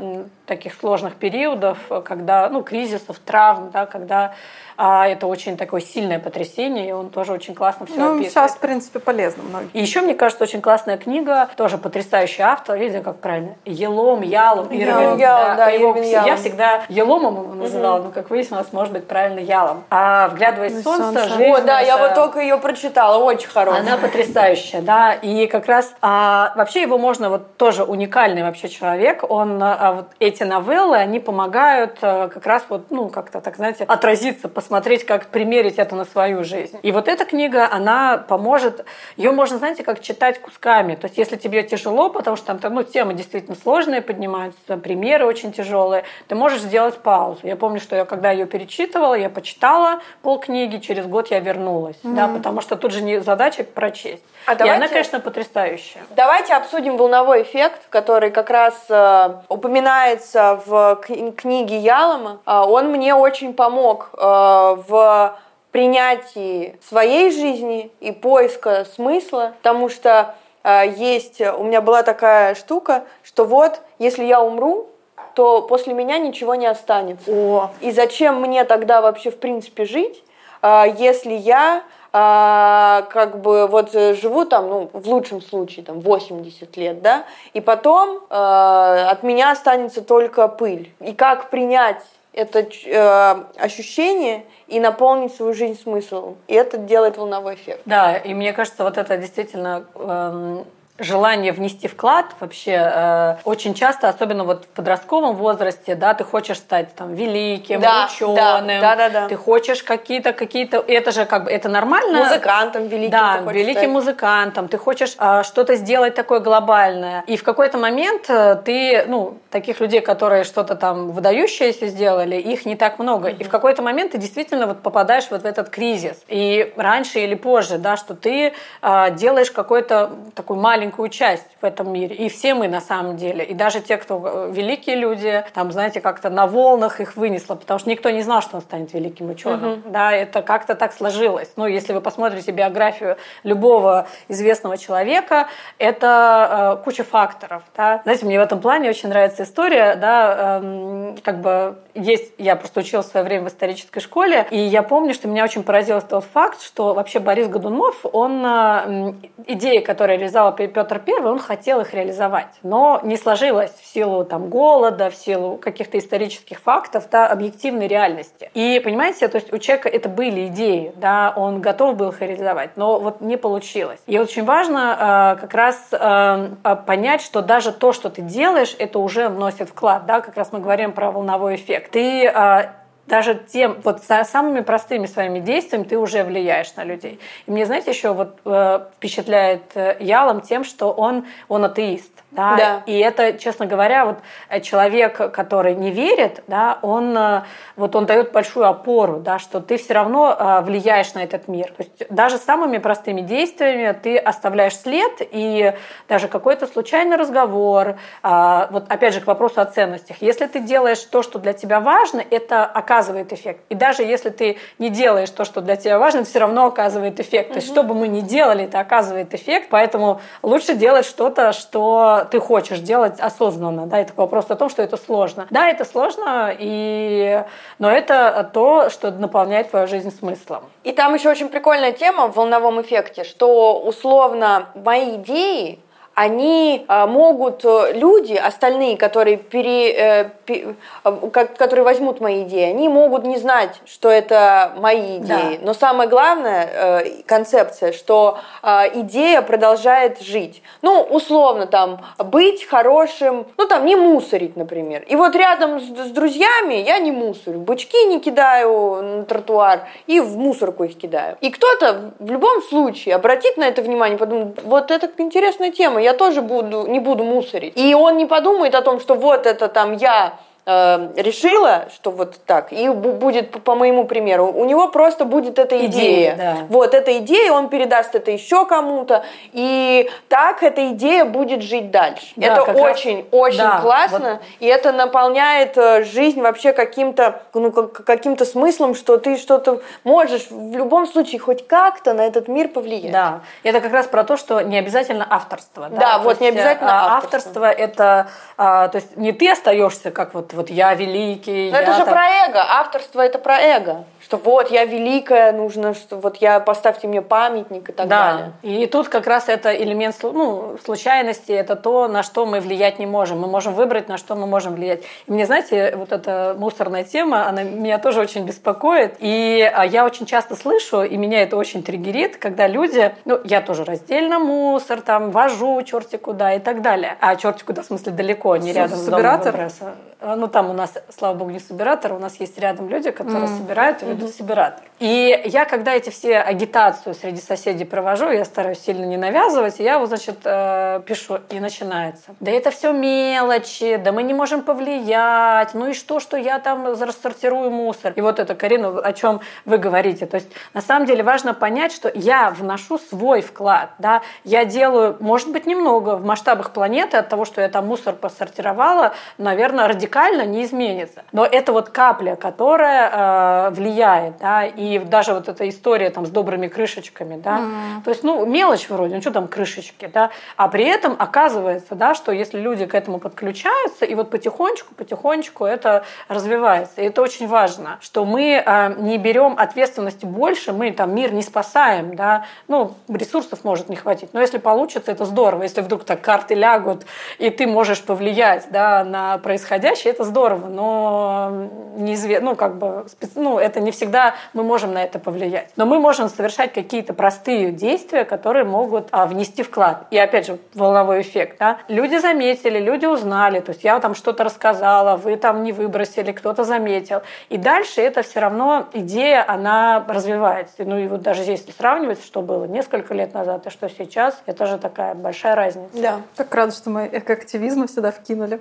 таких 0.47 0.75
сложных 0.75 1.15
периодов, 1.15 1.79
э, 1.89 2.03
когда, 2.05 2.49
ну, 2.49 2.63
кризисов, 2.63 3.19
травм, 3.21 3.71
да, 3.73 3.87
когда 3.87 4.35
а, 4.77 5.07
это 5.07 5.27
очень 5.27 5.57
такое 5.57 5.81
сильное 5.81 6.19
потрясение, 6.19 6.89
и 6.89 6.93
он 6.93 7.11
тоже 7.11 7.33
очень 7.33 7.55
классно 7.55 7.87
все 7.87 7.97
Ну, 7.97 8.05
описывает. 8.07 8.33
сейчас, 8.33 8.53
в 8.53 8.59
принципе, 8.59 8.99
полезно 8.99 9.43
многим. 9.43 9.71
И 9.73 9.81
еще, 9.81 10.01
мне 10.01 10.15
кажется, 10.15 10.43
очень 10.43 10.61
классная 10.61 10.97
книга, 10.97 11.49
тоже 11.57 11.79
потрясающий 11.79 12.43
автор, 12.43 12.72
видите, 12.77 13.01
как 13.01 13.19
правильно, 13.19 13.55
Елом, 13.65 14.23
Ялом, 14.23 14.67
Ирвин. 14.67 15.19
Ялом, 15.19 15.57
да, 15.57 15.69
его 15.69 15.93
Ирвин 15.93 16.05
Ялом. 16.05 16.27
Я 16.27 16.37
всегда 16.37 16.83
Еломом 16.89 17.43
его 17.43 17.55
называла, 17.55 18.03
но, 18.03 18.11
как 18.11 18.31
выяснилось, 18.31 18.73
может 18.73 18.93
быть, 18.93 19.07
правильно 19.07 19.41
Ялом. 19.41 19.85
А 19.91 20.29
«Вглядываясь 20.29 20.75
в 20.75 20.83
солнце», 20.83 21.03
Солнце. 21.03 21.29
жизнь 21.29 21.51
О, 21.51 21.61
да, 21.61 21.81
я 21.81 21.97
вот 21.97 22.15
только 22.15 22.41
ее 22.41 22.59
прочитала, 22.59 23.23
очень 23.23 23.49
хорошая. 23.49 23.83
она 23.83 23.97
потрясающая, 23.97 24.83
да, 24.83 25.13
и 25.15 25.47
как 25.47 25.67
раз 25.67 25.95
а, 26.01 26.53
вообще 26.57 26.83
его 26.83 26.99
можно 26.99 27.31
вот 27.31 27.57
тоже 27.57 27.85
уникальный 27.85 28.43
вообще 28.43 28.69
человек. 28.69 29.25
Он 29.29 29.63
а, 29.63 29.93
вот 29.93 30.07
эти 30.19 30.43
новеллы, 30.43 30.97
они 30.97 31.21
помогают 31.21 31.99
а, 32.03 32.29
как 32.29 32.47
раз 32.47 32.65
вот 32.69 32.91
ну 32.91 33.09
как-то 33.09 33.41
так 33.41 33.57
знаете 33.57 33.85
отразиться, 33.85 34.49
посмотреть, 34.49 35.05
как 35.05 35.27
примерить 35.27 35.79
это 35.79 35.95
на 35.97 36.05
свою 36.05 36.45
жизнь. 36.45 36.79
И 36.83 36.93
вот 36.93 37.09
эта 37.09 37.25
книга, 37.25 37.69
она 37.71 38.19
поможет. 38.19 38.85
Ее 39.17 39.33
можно, 39.33 39.59
знаете, 39.59 39.83
как 39.83 40.01
читать 40.01 40.41
кусками. 40.41 40.95
То 40.95 41.07
есть 41.07 41.19
если 41.19 41.37
тебе 41.37 41.63
тяжело, 41.63 42.11
потому 42.11 42.37
что 42.37 42.47
там 42.47 42.59
ну 42.71 42.83
темы 42.83 43.15
действительно 43.15 43.57
сложные 43.57 44.03
поднимаются, 44.03 44.77
примеры 44.77 45.27
очень 45.27 45.53
тяжелые, 45.53 46.05
ты 46.29 46.35
можешь 46.35 46.61
сделать 46.61 46.99
паузу. 46.99 47.41
Я 47.43 47.57
помню, 47.57 47.81
что 47.81 47.97
я 47.97 48.05
когда 48.05 48.31
ее 48.31 48.47
перечитывала, 48.47 49.15
я 49.15 49.31
почитала 49.31 50.01
полкниги, 50.23 50.79
через 50.79 51.07
год 51.07 51.31
я 51.31 51.41
вернулась, 51.41 51.97
да, 52.03 52.29
потому 52.29 52.61
что 52.61 52.77
тут 52.77 52.93
же 52.93 53.03
не 53.03 53.21
задача 53.21 53.65
прочесть. 53.65 54.23
А 54.47 54.53
И 54.53 54.55
она, 54.57 54.75
давайте- 54.75 54.89
конечно, 54.95 55.21
потрясающая. 55.21 56.03
Давайте 56.17 56.55
обсудим 56.55 56.97
волновой 56.97 57.43
эффект, 57.43 57.83
который 57.91 58.31
как 58.31 58.51
раз 58.51 58.75
э, 58.89 59.35
упоминается 59.49 60.61
в 60.67 61.01
кни- 61.07 61.33
книге 61.33 61.79
Ялома. 61.79 62.41
Он 62.47 62.89
мне 62.91 63.15
очень 63.15 63.55
помог 63.55 64.11
э, 64.15 64.19
в 64.21 65.37
принятии 65.71 66.77
своей 66.87 67.31
жизни 67.31 67.91
и 68.01 68.13
поиска 68.13 68.85
смысла, 68.85 69.55
потому 69.63 69.89
что 69.89 70.35
есть, 70.65 71.41
у 71.41 71.65
меня 71.65 71.81
была 71.81 72.03
такая 72.03 72.55
штука, 72.55 73.05
что 73.23 73.45
вот, 73.45 73.81
если 73.99 74.25
я 74.25 74.41
умру, 74.41 74.89
то 75.35 75.63
после 75.63 75.95
меня 75.95 76.19
ничего 76.19 76.55
не 76.55 76.67
останется. 76.67 77.31
О, 77.31 77.71
И 77.81 77.91
зачем 77.91 78.41
мне 78.41 78.65
тогда 78.65 79.01
вообще 79.01 79.31
в 79.31 79.39
принципе 79.39 79.85
жить, 79.85 80.23
а, 80.61 80.85
если 80.87 81.33
я 81.33 81.83
как 82.13 83.41
бы 83.41 83.67
вот 83.67 83.95
э, 83.95 84.13
живу 84.13 84.45
там, 84.45 84.69
ну, 84.69 84.91
в 84.93 85.09
лучшем 85.09 85.41
случае, 85.41 85.83
там, 85.83 86.01
80 86.01 86.77
лет, 86.77 87.01
да, 87.01 87.25
и 87.55 87.63
потом 87.63 88.19
э, 88.29 88.35
от 88.35 89.23
меня 89.23 89.51
останется 89.51 90.03
только 90.03 90.47
пыль. 90.49 90.93
И 91.01 91.15
как 91.15 91.49
принять 91.49 92.03
это 92.33 92.61
э, 92.61 93.45
ощущение 93.59 94.45
и 94.67 94.81
наполнить 94.81 95.35
свою 95.35 95.53
жизнь 95.53 95.81
смыслом. 95.81 96.37
И 96.49 96.55
это 96.55 96.79
делает 96.79 97.19
волновой 97.19 97.55
эффект. 97.55 97.83
Да, 97.85 98.17
и 98.17 98.33
мне 98.35 98.53
кажется, 98.53 98.85
вот 98.85 98.97
это 98.97 99.17
действительно 99.19 99.85
эм, 99.95 100.65
желание 100.99 101.53
внести 101.53 101.89
вклад 101.89 102.27
вообще 102.41 102.73
э, 102.73 103.37
очень 103.45 103.75
часто, 103.75 104.09
особенно 104.09 104.45
вот 104.45 104.65
в 104.65 104.69
подростковом 104.69 105.37
возрасте, 105.37 105.95
да, 105.95 106.15
ты 106.15 106.25
хочешь 106.25 106.59
стать 106.59 106.95
там 106.95 107.15
великим, 107.15 107.81
Да, 107.81 108.09
ученым, 108.13 108.37
да, 108.37 108.61
да, 108.81 108.97
да, 108.97 109.11
да. 109.11 109.29
ты 109.29 109.37
хочешь 109.37 109.83
какие-то 109.83 110.33
какие-то, 110.33 110.85
это 110.87 111.11
же 111.11 111.25
как 111.25 111.45
бы 111.45 111.51
это 111.51 111.69
нормально. 111.69 112.25
Музыкантом 112.25 112.89
великим 112.89 113.11
Да, 113.11 113.41
ты 113.47 113.53
великим 113.53 113.81
стать. 113.81 113.89
музыкантом, 113.91 114.69
ты 114.69 114.79
хочешь 114.79 115.15
а, 115.19 115.43
что-то 115.43 115.77
сделать 115.77 116.15
такое 116.15 116.41
глобальное. 116.41 117.25
И 117.27 117.37
в 117.37 117.43
какой-то 117.43 117.79
момент 117.79 118.29
э, 118.29 118.57
ты, 118.65 119.05
ну, 119.07 119.39
таких 119.51 119.81
людей, 119.81 120.01
которые 120.01 120.45
что-то 120.45 120.77
там 120.77 121.13
выдающееся 121.13 121.87
сделали, 121.87 122.37
их 122.37 122.67
не 122.67 122.77
так 122.77 122.99
много. 122.99 123.29
И 123.29 123.43
в 123.45 123.49
какой-то 123.49 123.83
момент 123.83 124.13
ты 124.13 124.19
действительно 124.19 124.67
вот 124.67 124.83
попадаешь 124.83 125.27
вот 125.31 125.43
в 125.43 125.47
этот 125.47 125.71
кризис. 125.71 126.23
И 126.29 126.73
раньше 126.77 127.21
или 127.21 127.35
позже, 127.35 127.79
да, 127.79 127.97
что 127.97 128.15
ты 128.15 128.53
а, 128.83 129.11
делаешь 129.11 129.51
какую-то 129.51 130.11
такую 130.35 130.61
маленькую 130.83 131.11
часть 131.11 131.47
в 131.61 131.65
этом 131.65 131.93
мире. 131.93 132.17
И 132.17 132.29
все 132.29 132.55
мы 132.55 132.67
на 132.67 132.81
самом 132.81 133.17
деле. 133.17 133.45
И 133.45 133.55
даже 133.55 133.81
те, 133.81 133.97
кто 133.97 134.21
э, 134.25 134.51
великие 134.53 134.97
люди, 134.97 135.45
там, 135.55 135.71
знаете, 135.71 136.01
как-то 136.01 136.29
на 136.29 136.47
волнах 136.47 137.01
их 137.01 137.17
вынесло, 137.17 137.55
потому 137.55 137.79
что 137.79 137.89
никто 137.89 138.11
не 138.11 138.23
знал, 138.23 138.43
что 138.43 138.57
он 138.57 138.63
станет 138.63 138.93
великим 138.93 139.31
ученым. 139.31 139.83
Да, 139.87 140.13
это 140.13 140.43
как-то 140.43 140.75
так 140.75 140.93
сложилось. 140.93 141.53
Ну, 141.57 141.67
если 141.67 141.93
вы 141.93 142.01
посмотрите 142.01 142.51
биографию 142.51 143.17
любого 143.45 144.07
известного 144.29 144.77
человека, 144.77 145.49
это 145.79 146.79
э, 146.81 146.85
куча 146.85 147.05
факторов. 147.05 147.63
Да. 147.77 148.01
Знаете, 148.03 148.27
мне 148.27 148.41
в 148.41 148.43
этом 148.43 148.61
плане 148.61 148.91
очень 148.91 149.09
нравится 149.09 149.45
история, 149.45 149.95
да, 149.95 150.59
эм, 150.63 151.17
как 151.23 151.41
бы 151.41 151.77
есть, 151.95 152.33
я 152.39 152.57
просто 152.57 152.81
училась 152.81 153.07
в 153.07 153.11
свое 153.11 153.25
время 153.25 153.45
в 153.45 153.49
исторической 153.49 154.01
школе, 154.01 154.47
и 154.51 154.59
я 154.59 154.83
помню, 154.83 155.15
что 155.15 155.29
меня 155.29 155.45
очень 155.45 155.63
поразил 155.63 156.01
тот 156.01 156.25
факт, 156.25 156.63
что 156.63 156.95
вообще 156.95 157.21
Борис 157.21 157.49
Годунов, 157.49 158.05
он 158.13 158.45
э, 158.45 159.13
идеи, 159.47 159.79
которые 159.79 160.19
реализовал 160.19 160.55
Петр 160.73 161.01
I, 161.07 161.25
он 161.25 161.39
хотел 161.39 161.81
их 161.81 161.95
реализовать, 161.95 162.59
но 162.63 163.01
не 163.03 163.17
сложилось 163.17 163.73
в 163.73 163.87
силу 163.87 164.25
там 164.25 164.49
голода, 164.49 165.11
в 165.11 165.15
силу 165.15 165.57
каких-то 165.57 165.99
исторических 165.99 166.61
фактов, 166.61 167.05
да, 167.11 167.29
объективной 167.29 167.87
реальности. 167.87 168.51
И 168.55 168.81
понимаете, 168.83 169.29
то 169.29 169.37
есть 169.37 169.53
у 169.53 169.59
человека 169.59 169.89
это 169.89 170.09
были 170.09 170.47
идеи, 170.49 170.93
да, 170.97 171.33
он 171.37 171.61
готов 171.61 171.97
был 171.97 172.09
их 172.09 172.21
реализовать, 172.21 172.77
но 172.77 172.99
вот 172.99 173.21
не 173.21 173.37
получилось. 173.37 174.01
И 174.07 174.19
очень 174.19 174.45
важно 174.45 175.37
э, 175.37 175.41
как 175.41 175.55
раз 175.55 175.89
э, 175.93 176.49
э, 176.65 176.77
понять, 176.87 177.23
что 177.23 177.43
даже 177.43 177.73
то, 177.73 177.93
что 177.93 178.11
ты 178.11 178.23
делаешь, 178.23 178.75
это 178.79 178.99
уже 178.99 179.29
вносит 179.29 179.69
вклад, 179.69 180.07
да, 180.07 180.21
как 180.21 180.37
раз 180.37 180.53
мы 180.53 180.61
говорим 180.61 180.93
про 180.93 181.11
волновой 181.11 181.57
эффект. 181.57 181.93
Ты 181.93 182.27
э, 182.27 182.82
даже 183.07 183.35
тем, 183.35 183.81
вот 183.83 184.03
самыми 184.03 184.61
простыми 184.61 185.07
своими 185.07 185.41
действиями 185.41 185.85
ты 185.85 185.99
уже 185.99 186.25
влияешь 186.25 186.75
на 186.77 186.85
людей. 186.85 187.19
И 187.47 187.51
мне, 187.51 187.67
знаете, 187.67 187.91
еще 187.91 188.13
вот 188.13 188.39
э, 188.45 188.87
впечатляет 188.97 189.63
э, 189.75 189.97
Ялом 190.01 190.41
тем, 190.41 190.65
что 190.65 190.93
он, 190.93 191.27
он 191.49 191.65
атеист. 191.65 192.22
Да? 192.33 192.57
Да. 192.57 192.83
И 192.87 192.99
это, 192.99 193.35
честно 193.35 193.67
говоря, 193.67 194.07
вот 194.07 194.19
э, 194.49 194.61
человек, 194.61 195.33
который 195.33 195.75
не 195.75 195.91
верит, 195.91 196.43
да, 196.47 196.79
он, 196.81 197.17
э, 197.17 197.43
вот 197.77 197.95
он 197.95 198.07
дает 198.07 198.33
большую 198.33 198.67
опору, 198.67 199.19
да, 199.19 199.39
что 199.39 199.61
ты 199.61 199.77
все 199.77 199.93
равно 199.93 200.35
э, 200.39 200.61
влияешь 200.63 201.13
на 201.13 201.23
этот 201.23 201.47
мир. 201.47 201.67
То 201.77 201.83
есть 201.83 202.11
даже 202.11 202.39
самыми 202.39 202.79
простыми 202.79 203.21
действиями 203.21 203.93
ты 203.93 204.17
оставляешь 204.17 204.77
след, 204.77 205.13
и 205.21 205.75
даже 206.09 206.29
какой-то 206.29 206.67
случайный 206.67 207.17
разговор, 207.17 207.97
вот 208.23 208.85
опять 208.89 209.15
же 209.15 209.21
к 209.21 209.27
вопросу 209.27 209.61
о 209.61 209.65
ценностях. 209.65 210.17
Если 210.21 210.47
ты 210.47 210.61
делаешь 210.61 211.01
то, 211.03 211.23
что 211.23 211.39
для 211.39 211.53
тебя 211.53 211.81
важно, 211.81 212.23
это 212.31 212.65
оказывает 212.65 213.33
эффект. 213.33 213.61
И 213.69 213.75
даже 213.75 214.03
если 214.03 214.31
ты 214.31 214.59
не 214.79 214.89
делаешь 214.89 215.31
то, 215.31 215.45
что 215.45 215.61
для 215.61 215.77
тебя 215.77 215.99
важно, 215.99 216.21
это 216.21 216.29
все 216.29 216.39
равно 216.39 216.67
оказывает 216.67 217.21
эффект. 217.21 217.51
То 217.51 217.57
есть 217.57 217.69
что 217.69 217.83
бы 217.83 217.95
мы 217.95 218.09
ни 218.09 218.21
делали, 218.21 218.65
это 218.65 218.81
оказывает 218.81 219.35
эффект. 219.35 219.69
Поэтому 219.71 220.21
лучше 220.43 220.75
делать 220.75 221.07
что-то, 221.07 221.53
что 221.53 222.22
ты 222.25 222.41
хочешь 222.41 222.79
делать 222.81 223.21
осознанно. 223.21 223.87
Да, 223.87 223.99
это 223.99 224.13
вопрос 224.17 224.47
о 224.49 224.57
том, 224.57 224.69
что 224.69 224.83
это 224.83 224.97
сложно. 224.97 225.47
Да, 225.51 225.69
это 225.69 225.85
сложно, 225.85 226.55
и... 226.57 227.45
но 227.79 227.91
это 227.91 228.51
то, 228.53 228.91
что 228.91 229.11
наполняет 229.11 229.71
твою 229.71 229.87
жизнь 229.87 230.11
смыслом. 230.17 230.65
И 230.85 230.93
там 230.93 231.15
еще 231.15 231.31
очень 231.31 231.49
прикольная 231.49 231.93
тема 231.93 232.29
в 232.29 232.37
волновом 232.37 232.81
эффекте, 232.81 233.25
что 233.25 233.81
условно 233.81 234.69
мои 234.75 235.17
идеи, 235.17 235.79
они 236.15 236.85
э, 236.87 237.07
могут 237.07 237.65
э, 237.65 237.93
люди, 237.95 238.35
остальные, 238.35 238.97
которые, 238.97 239.39
пере, 239.39 239.93
э, 239.93 240.31
э, 240.47 241.15
которые 241.33 241.85
возьмут 241.85 242.21
мои 242.21 242.43
идеи, 242.43 242.71
они 242.71 242.89
могут 242.89 243.25
не 243.25 243.39
знать, 243.39 243.81
что 243.87 244.11
это 244.11 244.73
мои 244.77 245.19
идеи. 245.19 245.57
Да. 245.57 245.67
Но 245.67 245.75
самое 245.75 246.09
главное, 246.09 247.05
концепция, 247.27 247.93
что 247.93 248.39
э, 248.63 249.01
идея 249.01 249.41
продолжает 249.41 250.21
жить. 250.21 250.63
Ну, 250.83 251.01
условно, 251.01 251.67
там, 251.67 252.01
быть 252.19 252.67
хорошим, 252.67 253.47
ну, 253.57 253.67
там, 253.67 253.87
не 253.87 253.97
мусорить, 253.97 254.57
например. 254.57 255.05
И 255.09 255.17
вот 255.17 255.35
рядом 255.35 255.81
с, 255.81 255.85
с 255.85 256.11
друзьями 256.11 256.75
я 256.75 256.99
не 256.99 257.13
мусорю, 257.13 257.61
бычки 257.61 258.05
не 258.07 258.21
кидаю 258.21 259.03
на 259.03 259.23
тротуар 259.25 259.89
и 260.07 260.21
в 260.21 260.37
мусорку 260.37 260.85
их 260.85 260.99
кидаю. 260.99 261.39
И 261.41 261.51
кто-то 261.51 262.13
в 262.19 262.31
любом 262.31 262.61
случае 262.63 263.15
обратит 263.15 263.57
на 263.57 263.65
это 263.65 263.81
внимание, 263.81 264.19
подумает, 264.19 264.61
вот 264.63 264.91
это 264.91 265.09
интересная 265.17 265.71
тема, 265.71 266.02
я 266.03 266.15
тоже 266.15 266.43
буду, 266.43 266.87
не 266.87 267.01
буду 267.01 267.25
мусорить. 267.25 267.73
И 267.77 267.95
он 267.95 268.17
не 268.17 268.27
подумает 268.27 268.75
о 268.75 268.83
том, 268.83 269.01
что 269.01 269.15
вот 269.15 269.47
это 269.47 269.69
там 269.69 269.97
я 269.97 270.39
решила, 270.65 271.89
что 271.93 272.13
вот 272.13 272.39
так, 272.47 272.73
и 272.73 272.89
будет 272.89 273.51
по, 273.65 273.75
моему 273.75 274.05
примеру, 274.05 274.47
у 274.47 274.65
него 274.65 274.89
просто 274.89 275.25
будет 275.25 275.59
эта 275.59 275.87
идея. 275.87 276.35
идея 276.35 276.37
да. 276.37 276.57
Вот 276.69 276.95
эта 276.95 277.19
идея, 277.19 277.53
он 277.53 277.69
передаст 277.69 278.15
это 278.15 278.31
еще 278.31 278.65
кому-то, 278.65 279.25
и 279.53 280.09
так 280.29 280.63
эта 280.63 280.91
идея 280.91 281.25
будет 281.25 281.63
жить 281.63 281.91
дальше. 281.91 282.33
Да, 282.37 282.47
это 282.47 282.63
очень, 282.63 283.17
раз... 283.17 283.27
очень 283.33 283.59
да, 283.59 283.81
классно, 283.81 284.31
вот... 284.35 284.43
и 284.61 284.67
это 284.67 284.93
наполняет 284.93 285.77
э, 285.77 286.05
жизнь 286.05 286.41
вообще 286.41 286.73
каким-то, 286.73 287.43
ну, 287.55 287.73
каким-то 287.73 288.45
смыслом, 288.45 288.95
что 288.95 289.17
ты 289.17 289.39
что-то 289.39 289.83
можешь 290.05 290.47
в 290.49 290.77
любом 290.77 291.09
случае 291.09 291.41
хоть 291.41 291.67
как-то 291.67 292.15
на 292.15 292.21
этот 292.21 292.47
мир 292.47 292.69
повлиять. 292.69 293.13
Да, 293.13 293.41
это 293.65 293.81
как 293.81 293.93
раз 293.93 294.07
про 294.07 294.23
то, 294.23 294.37
что 294.37 294.61
не 294.61 294.79
обязательно 294.79 295.27
авторство. 295.29 295.89
Да, 295.89 295.99
да 295.99 296.19
вот 296.21 296.41
не 296.41 296.49
обязательно 296.49 296.91
а, 296.91 297.17
авторство. 297.17 297.33
Авторство 297.33 297.65
это, 297.65 298.29
а, 298.57 298.87
то 298.87 298.99
есть 298.99 299.17
не 299.17 299.33
ты 299.33 299.51
остаешься 299.51 300.13
как 300.13 300.35
вот 300.35 300.52
вот 300.53 300.71
я 300.71 300.95
великий. 300.95 301.71
Но 301.71 301.77
я 301.77 301.83
это 301.83 301.93
же 301.93 302.05
там... 302.05 302.11
про 302.11 302.27
эго. 302.47 302.65
Авторство 302.69 303.21
это 303.21 303.39
про 303.39 303.61
эго. 303.61 304.05
Что 304.33 304.39
вот 304.39 304.71
я 304.71 304.87
великая, 304.87 305.53
нужно, 305.53 305.93
что 305.93 306.17
вот 306.17 306.39
я 306.39 306.59
поставьте 306.59 307.07
мне 307.07 307.21
памятник 307.21 307.91
и 307.91 307.93
так 307.93 308.09
да. 308.09 308.53
далее. 308.63 308.83
И 308.83 308.87
тут 308.87 309.11
как 309.11 309.27
раз 309.27 309.51
это 309.51 309.77
элемент 309.77 310.17
ну, 310.23 310.79
случайности, 310.83 311.53
это 311.53 311.77
то, 311.77 312.09
на 312.09 312.23
что 312.23 312.47
мы 312.47 312.61
влиять 312.61 312.99
не 312.99 313.05
можем. 313.05 313.41
Мы 313.41 313.47
можем 313.47 313.75
выбрать, 313.75 314.09
на 314.09 314.17
что 314.17 314.35
мы 314.35 314.47
можем 314.47 314.75
влиять. 314.75 315.03
И 315.27 315.33
мне, 315.33 315.45
знаете, 315.45 315.97
вот 315.97 316.13
эта 316.13 316.57
мусорная 316.59 317.05
тема, 317.05 317.47
она 317.47 317.63
меня 317.63 317.99
тоже 317.99 318.21
очень 318.21 318.47
беспокоит. 318.47 319.17
И 319.19 319.71
а, 319.71 319.85
я 319.85 320.07
очень 320.07 320.25
часто 320.25 320.57
слышу, 320.57 321.03
и 321.03 321.15
меня 321.19 321.43
это 321.43 321.59
очень 321.59 321.83
триггерит, 321.83 322.39
когда 322.39 322.67
люди, 322.67 323.15
ну, 323.27 323.39
я 323.45 323.61
тоже 323.61 323.85
раздельно 323.85 324.39
мусор, 324.39 325.03
там, 325.03 325.31
вожу 325.31 325.83
черти 325.83 326.17
куда 326.17 326.55
и 326.55 326.59
так 326.59 326.81
далее. 326.81 327.19
А 327.21 327.37
черти 327.37 327.65
куда, 327.65 327.83
в 327.83 327.85
смысле, 327.85 328.13
далеко, 328.13 328.57
не 328.57 328.73
рядом 328.73 328.97
с 328.97 329.05
домом 329.05 329.41
выброса. 329.43 329.93
Ну, 330.25 330.47
там 330.47 330.71
у 330.71 330.73
нас, 330.73 330.95
слава 331.09 331.35
богу, 331.35 331.51
не 331.51 331.59
собиратор, 331.59 332.13
у 332.13 332.19
нас 332.19 332.39
есть 332.39 332.57
рядом 332.59 332.89
люди, 332.89 333.11
которые 333.11 333.47
mm. 333.49 333.59
собирают 333.59 334.03
и 334.03 334.07
ведут 334.07 334.22
mm-hmm. 334.27 334.37
собиратор. 334.37 334.85
И 335.03 335.43
я, 335.47 335.65
когда 335.65 335.95
эти 335.95 336.11
все 336.11 336.39
агитацию 336.39 337.15
среди 337.17 337.41
соседей 337.41 337.85
провожу, 337.85 338.31
я 338.31 338.45
стараюсь 338.45 338.79
сильно 338.79 339.05
не 339.05 339.17
навязывать, 339.17 339.81
я 339.81 339.99
вот, 339.99 340.07
значит, 340.07 340.37
э, 340.45 341.01
пишу, 341.05 341.41
и 341.51 341.59
начинается. 341.59 342.37
Да 342.39 342.53
это 342.53 342.71
все 342.71 342.93
мелочи, 342.93 343.97
да 343.97 344.13
мы 344.13 344.23
не 344.23 344.33
можем 344.33 344.63
повлиять, 344.63 345.75
ну 345.75 345.89
и 345.89 345.93
что, 345.93 346.21
что 346.21 346.37
я 346.37 346.61
там 346.61 346.87
рассортирую 346.87 347.73
мусор. 347.73 348.13
И 348.15 348.21
вот 348.21 348.39
это, 348.39 348.55
Карина, 348.55 349.01
о 349.01 349.13
чем 349.13 349.41
вы 349.65 349.79
говорите. 349.79 350.27
То 350.27 350.37
есть, 350.37 350.49
на 350.73 350.81
самом 350.81 351.07
деле, 351.07 351.25
важно 351.25 351.53
понять, 351.53 351.91
что 351.91 352.09
я 352.15 352.51
вношу 352.51 352.97
свой 352.99 353.41
вклад, 353.41 353.91
да, 353.99 354.23
я 354.45 354.65
делаю, 354.65 355.17
может 355.19 355.51
быть, 355.51 355.67
немного 355.67 356.15
в 356.15 356.25
масштабах 356.25 356.71
планеты 356.71 357.17
от 357.17 357.29
того, 357.29 357.45
что 357.45 357.61
я 357.61 357.69
там 357.69 357.89
мусор 357.89 358.15
посортировала, 358.15 359.15
наверное, 359.37 359.89
радикально 359.89 360.43
не 360.43 360.63
изменится. 360.63 361.25
Но 361.33 361.45
это 361.45 361.73
вот 361.73 361.89
капля, 361.89 362.37
которая 362.37 363.11
э, 363.11 363.71
влияет, 363.71 364.12
да, 364.41 364.65
и 364.65 364.99
даже 364.99 365.35
вот 365.35 365.49
эта 365.49 365.69
история 365.69 366.11
там 366.11 366.27
с 366.27 366.31
добрыми 366.31 366.69
крышечками, 366.69 367.37
да, 367.37 367.59
mm. 367.59 368.05
то 368.05 368.11
есть, 368.11 368.25
ну, 368.25 368.45
мелочь 368.47 368.89
вроде, 368.89 369.15
ну, 369.15 369.21
что 369.21 369.31
там 369.31 369.49
крышечки, 369.49 370.11
да, 370.13 370.31
а 370.57 370.69
при 370.69 370.85
этом 370.85 371.17
оказывается, 371.19 371.95
да, 371.95 372.15
что 372.15 372.33
если 372.33 372.59
люди 372.59 372.87
к 372.87 372.95
этому 372.95 373.19
подключаются, 373.19 374.05
и 374.05 374.15
вот 374.15 374.31
потихонечку, 374.31 374.95
потихонечку 374.95 375.65
это 375.65 376.05
развивается, 376.29 377.01
и 377.01 377.05
это 377.05 377.23
очень 377.23 377.47
важно, 377.47 377.99
что 378.01 378.25
мы 378.25 378.63
э, 378.65 378.95
не 378.99 379.19
берем 379.19 379.55
ответственности 379.59 380.27
больше, 380.27 380.73
мы 380.73 380.93
там 380.93 381.15
мир 381.15 381.33
не 381.33 381.43
спасаем, 381.43 382.15
да, 382.17 382.45
ну, 382.69 382.95
ресурсов 383.09 383.65
может 383.65 383.89
не 383.89 383.97
хватить, 383.97 384.35
но 384.35 384.41
если 384.41 384.59
получится, 384.59 385.13
это 385.13 385.25
здорово, 385.25 385.63
если 385.63 385.81
вдруг 385.81 386.05
так 386.05 386.21
карты 386.21 386.55
лягут, 386.55 387.05
и 387.39 387.51
ты 387.51 387.67
можешь 387.67 388.03
повлиять, 388.03 388.67
да, 388.71 389.05
на 389.05 389.39
происходящее, 389.39 390.13
это 390.13 390.25
здорово, 390.25 390.69
но 390.69 391.69
неизвестно, 391.97 392.51
ну, 392.51 392.57
как 392.57 392.79
бы, 392.79 393.07
ну, 393.35 393.59
это 393.59 393.81
не 393.81 393.92
всегда 393.93 394.35
мы 394.53 394.63
можем 394.63 394.93
на 394.93 395.03
это 395.03 395.19
повлиять. 395.19 395.71
Но 395.77 395.87
мы 395.87 396.01
можем 396.01 396.29
совершать 396.29 396.73
какие-то 396.73 397.15
простые 397.15 397.71
действия, 397.71 398.25
которые 398.25 398.65
могут 398.65 399.09
а, 399.11 399.27
внести 399.27 399.63
вклад. 399.63 400.07
И 400.11 400.19
опять 400.19 400.47
же, 400.47 400.59
волновой 400.75 401.21
эффект. 401.21 401.57
Да? 401.59 401.79
Люди 401.89 402.19
заметили, 402.19 402.79
люди 402.79 403.07
узнали, 403.07 403.61
то 403.61 403.71
есть 403.71 403.85
я 403.85 403.99
там 404.01 404.15
что-то 404.15 404.45
рассказала, 404.45 405.17
вы 405.17 405.37
там 405.37 405.63
не 405.63 405.73
выбросили, 405.73 406.33
кто-то 406.33 406.65
заметил. 406.65 407.23
И 407.49 407.57
дальше 407.57 408.01
это 408.01 408.23
все 408.23 408.41
равно 408.41 408.87
идея, 408.93 409.45
она 409.47 410.05
развивается. 410.09 410.85
Ну 410.85 410.99
и 410.99 411.07
вот 411.07 411.23
даже 411.23 411.43
если 411.43 411.71
сравнивать, 411.71 412.25
что 412.25 412.43
было 412.43 412.65
несколько 412.65 413.15
лет 413.15 413.35
назад 413.35 413.67
и 413.67 413.71
что 413.71 413.89
сейчас, 413.89 414.43
это 414.47 414.67
же 414.67 414.79
такая 414.79 415.15
большая 415.15 415.55
разница. 415.55 415.91
Да. 415.95 416.21
Так 416.37 416.55
рада, 416.55 416.73
что 416.73 416.91
мы 416.91 417.09
экоактивизм 417.13 417.87
сюда 417.89 418.11
вкинули. 418.11 418.61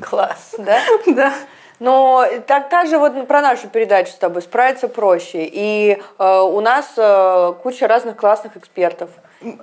Класс, 0.00 0.54
да? 0.58 0.78
Да. 1.06 1.32
Но 1.82 2.24
так, 2.46 2.68
так 2.68 2.86
же 2.86 2.96
вот 2.96 3.26
про 3.26 3.42
нашу 3.42 3.68
передачу 3.68 4.12
с 4.12 4.14
тобой 4.14 4.42
справиться 4.42 4.86
проще. 4.86 5.50
И 5.52 6.00
э, 6.16 6.40
у 6.40 6.60
нас 6.60 6.92
э, 6.96 7.54
куча 7.60 7.88
разных 7.88 8.16
классных 8.16 8.56
экспертов. 8.56 9.10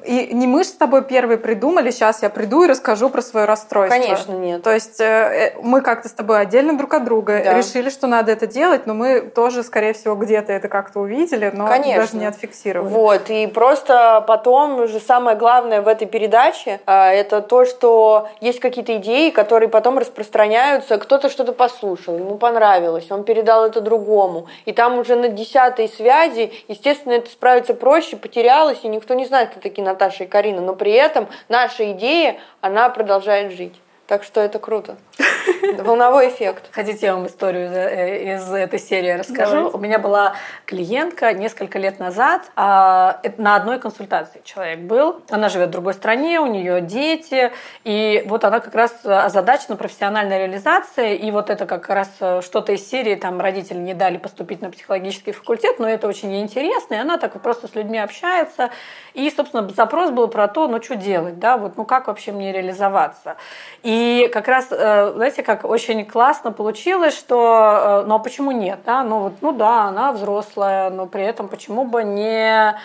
И 0.06 0.34
не 0.34 0.48
мы 0.48 0.64
же 0.64 0.70
с 0.70 0.74
тобой 0.74 1.04
первые 1.04 1.38
придумали, 1.38 1.92
сейчас 1.92 2.22
я 2.22 2.30
приду 2.30 2.64
и 2.64 2.68
расскажу 2.68 3.10
про 3.10 3.22
свое 3.22 3.46
расстройство. 3.46 3.98
Конечно, 3.98 4.34
нет. 4.34 4.64
То 4.64 4.74
есть 4.74 5.00
э, 5.00 5.04
э, 5.04 5.60
мы 5.62 5.82
как-то 5.82 6.10
с 6.10 6.12
тобой 6.12 6.42
отдельно 6.42 6.78
друг 6.78 6.94
от 6.94 7.06
друга 7.06 7.42
да. 7.44 7.54
решили, 7.54 7.90
что 7.90 8.08
надо 8.08 8.32
это 8.32 8.48
делать, 8.48 8.86
но 8.86 8.94
мы 8.94 9.22
тоже, 9.22 9.64
скорее 9.64 9.94
всего, 9.94 10.16
где-то 10.16 10.52
это 10.52 10.68
как-то 10.68 11.00
увидели, 11.00 11.52
но 11.54 11.68
Конечно. 11.68 12.02
даже 12.02 12.18
не 12.18 12.26
отфиксировали. 12.26 12.92
Вот, 12.92 13.30
и 13.30 13.48
просто 13.48 14.24
потом 14.28 14.82
уже 14.82 15.00
самое 15.00 15.38
главное 15.38 15.82
в 15.82 15.88
этой 15.88 16.08
передаче 16.08 16.80
э, 16.86 16.92
это 16.92 17.42
то, 17.42 17.66
что 17.66 18.28
есть 18.42 18.60
какие-то 18.60 18.98
идеи, 18.98 19.30
которые 19.30 19.70
потом 19.70 19.98
распространяются, 19.98 20.98
кто-то 20.98 21.30
что-то 21.30 21.54
послушал, 21.54 22.18
ему 22.18 22.38
понравилось, 22.38 23.10
он 23.12 23.24
передал 23.24 23.66
это 23.66 23.82
другому, 23.82 24.48
и 24.66 24.74
там 24.74 24.98
уже 25.00 25.16
на 25.16 25.30
десятой 25.30 25.88
связи, 25.88 26.52
естественно, 26.68 27.14
это 27.14 27.30
справиться 27.30 27.74
проще, 27.74 28.18
потерялось, 28.18 28.80
и 28.84 28.88
никто 28.88 29.14
не 29.14 29.26
знает, 29.26 29.52
кто 29.52 29.69
таки 29.70 29.82
Наташа 29.82 30.26
и 30.26 30.28
Карина, 30.28 30.62
но 30.62 30.76
при 30.76 30.92
этом 30.92 31.28
наша 31.48 31.92
идея, 31.92 32.40
она 32.62 32.90
продолжает 32.90 33.54
жить. 33.54 33.80
Так 34.08 34.24
что 34.24 34.42
это 34.42 34.60
круто. 34.60 34.98
Волновой 35.80 36.30
эффект. 36.30 36.70
Хотите, 36.72 37.08
я 37.08 37.16
вам 37.16 37.28
историю 37.28 37.68
из 37.68 38.52
э, 38.52 38.58
этой 38.58 38.80
серии 38.80 39.12
расскажу? 39.12 39.56
Давайте. 39.56 39.78
У 39.78 39.80
меня 39.80 40.00
была 40.00 40.36
клиентка 40.66 41.34
несколько 41.34 41.80
лет 41.80 42.00
назад, 42.00 42.52
а, 42.56 43.22
на 43.38 43.56
одной 43.56 43.80
консультации 43.80 44.42
человек 44.44 44.80
был. 44.80 45.22
Она 45.30 45.50
живет 45.50 45.70
в 45.70 45.72
другой 45.72 45.94
стране, 45.94 46.40
у 46.40 46.48
нее 46.48 46.82
дети, 46.82 47.52
и 47.84 48.24
вот 48.28 48.44
она 48.44 48.60
как 48.60 48.76
раз 48.76 48.94
озадачена 49.06 49.76
профессиональной 49.76 50.40
реализацией, 50.40 51.16
и 51.16 51.32
вот 51.32 51.50
это 51.50 51.66
как 51.66 51.88
раз 51.90 52.10
э, 52.20 52.42
что-то 52.42 52.74
из 52.74 52.90
серии, 52.90 53.16
там 53.16 53.40
родители 53.40 53.78
не 53.78 53.94
дали 53.94 54.18
поступить 54.18 54.62
на 54.62 54.70
психологический 54.72 55.32
факультет, 55.32 55.80
но 55.80 55.88
это 55.88 56.08
очень 56.08 56.36
интересно, 56.42 56.96
и 56.96 56.98
она 56.98 57.18
так 57.18 57.40
просто 57.42 57.68
с 57.68 57.76
людьми 57.76 58.00
общается, 58.00 58.70
и, 59.14 59.30
собственно, 59.30 59.68
запрос 59.70 60.12
был 60.12 60.28
про 60.28 60.48
то, 60.48 60.68
ну 60.68 60.82
что 60.82 60.96
делать, 60.96 61.40
да, 61.40 61.58
вот, 61.58 61.78
ну 61.78 61.86
как 61.86 62.08
вообще 62.08 62.32
мне 62.32 62.52
реализоваться. 62.52 63.38
И 63.84 64.00
и 64.00 64.28
как 64.30 64.48
раз, 64.48 64.68
э, 64.72 65.09
знаете, 65.14 65.44
как 65.44 65.66
очень 65.66 66.06
классно 66.06 66.52
получилось, 66.52 67.18
что, 67.18 68.02
э, 68.04 68.08
ну 68.08 68.16
а 68.16 68.20
почему 68.20 68.52
нет, 68.52 68.80
да, 68.86 69.04
ну 69.04 69.20
вот, 69.20 69.34
ну 69.42 69.52
да, 69.52 69.84
она 69.84 70.12
взрослая, 70.12 70.90
но 70.90 71.06
при 71.06 71.24
этом 71.24 71.48
почему 71.48 71.86
бы 71.86 72.04
не 72.04 72.76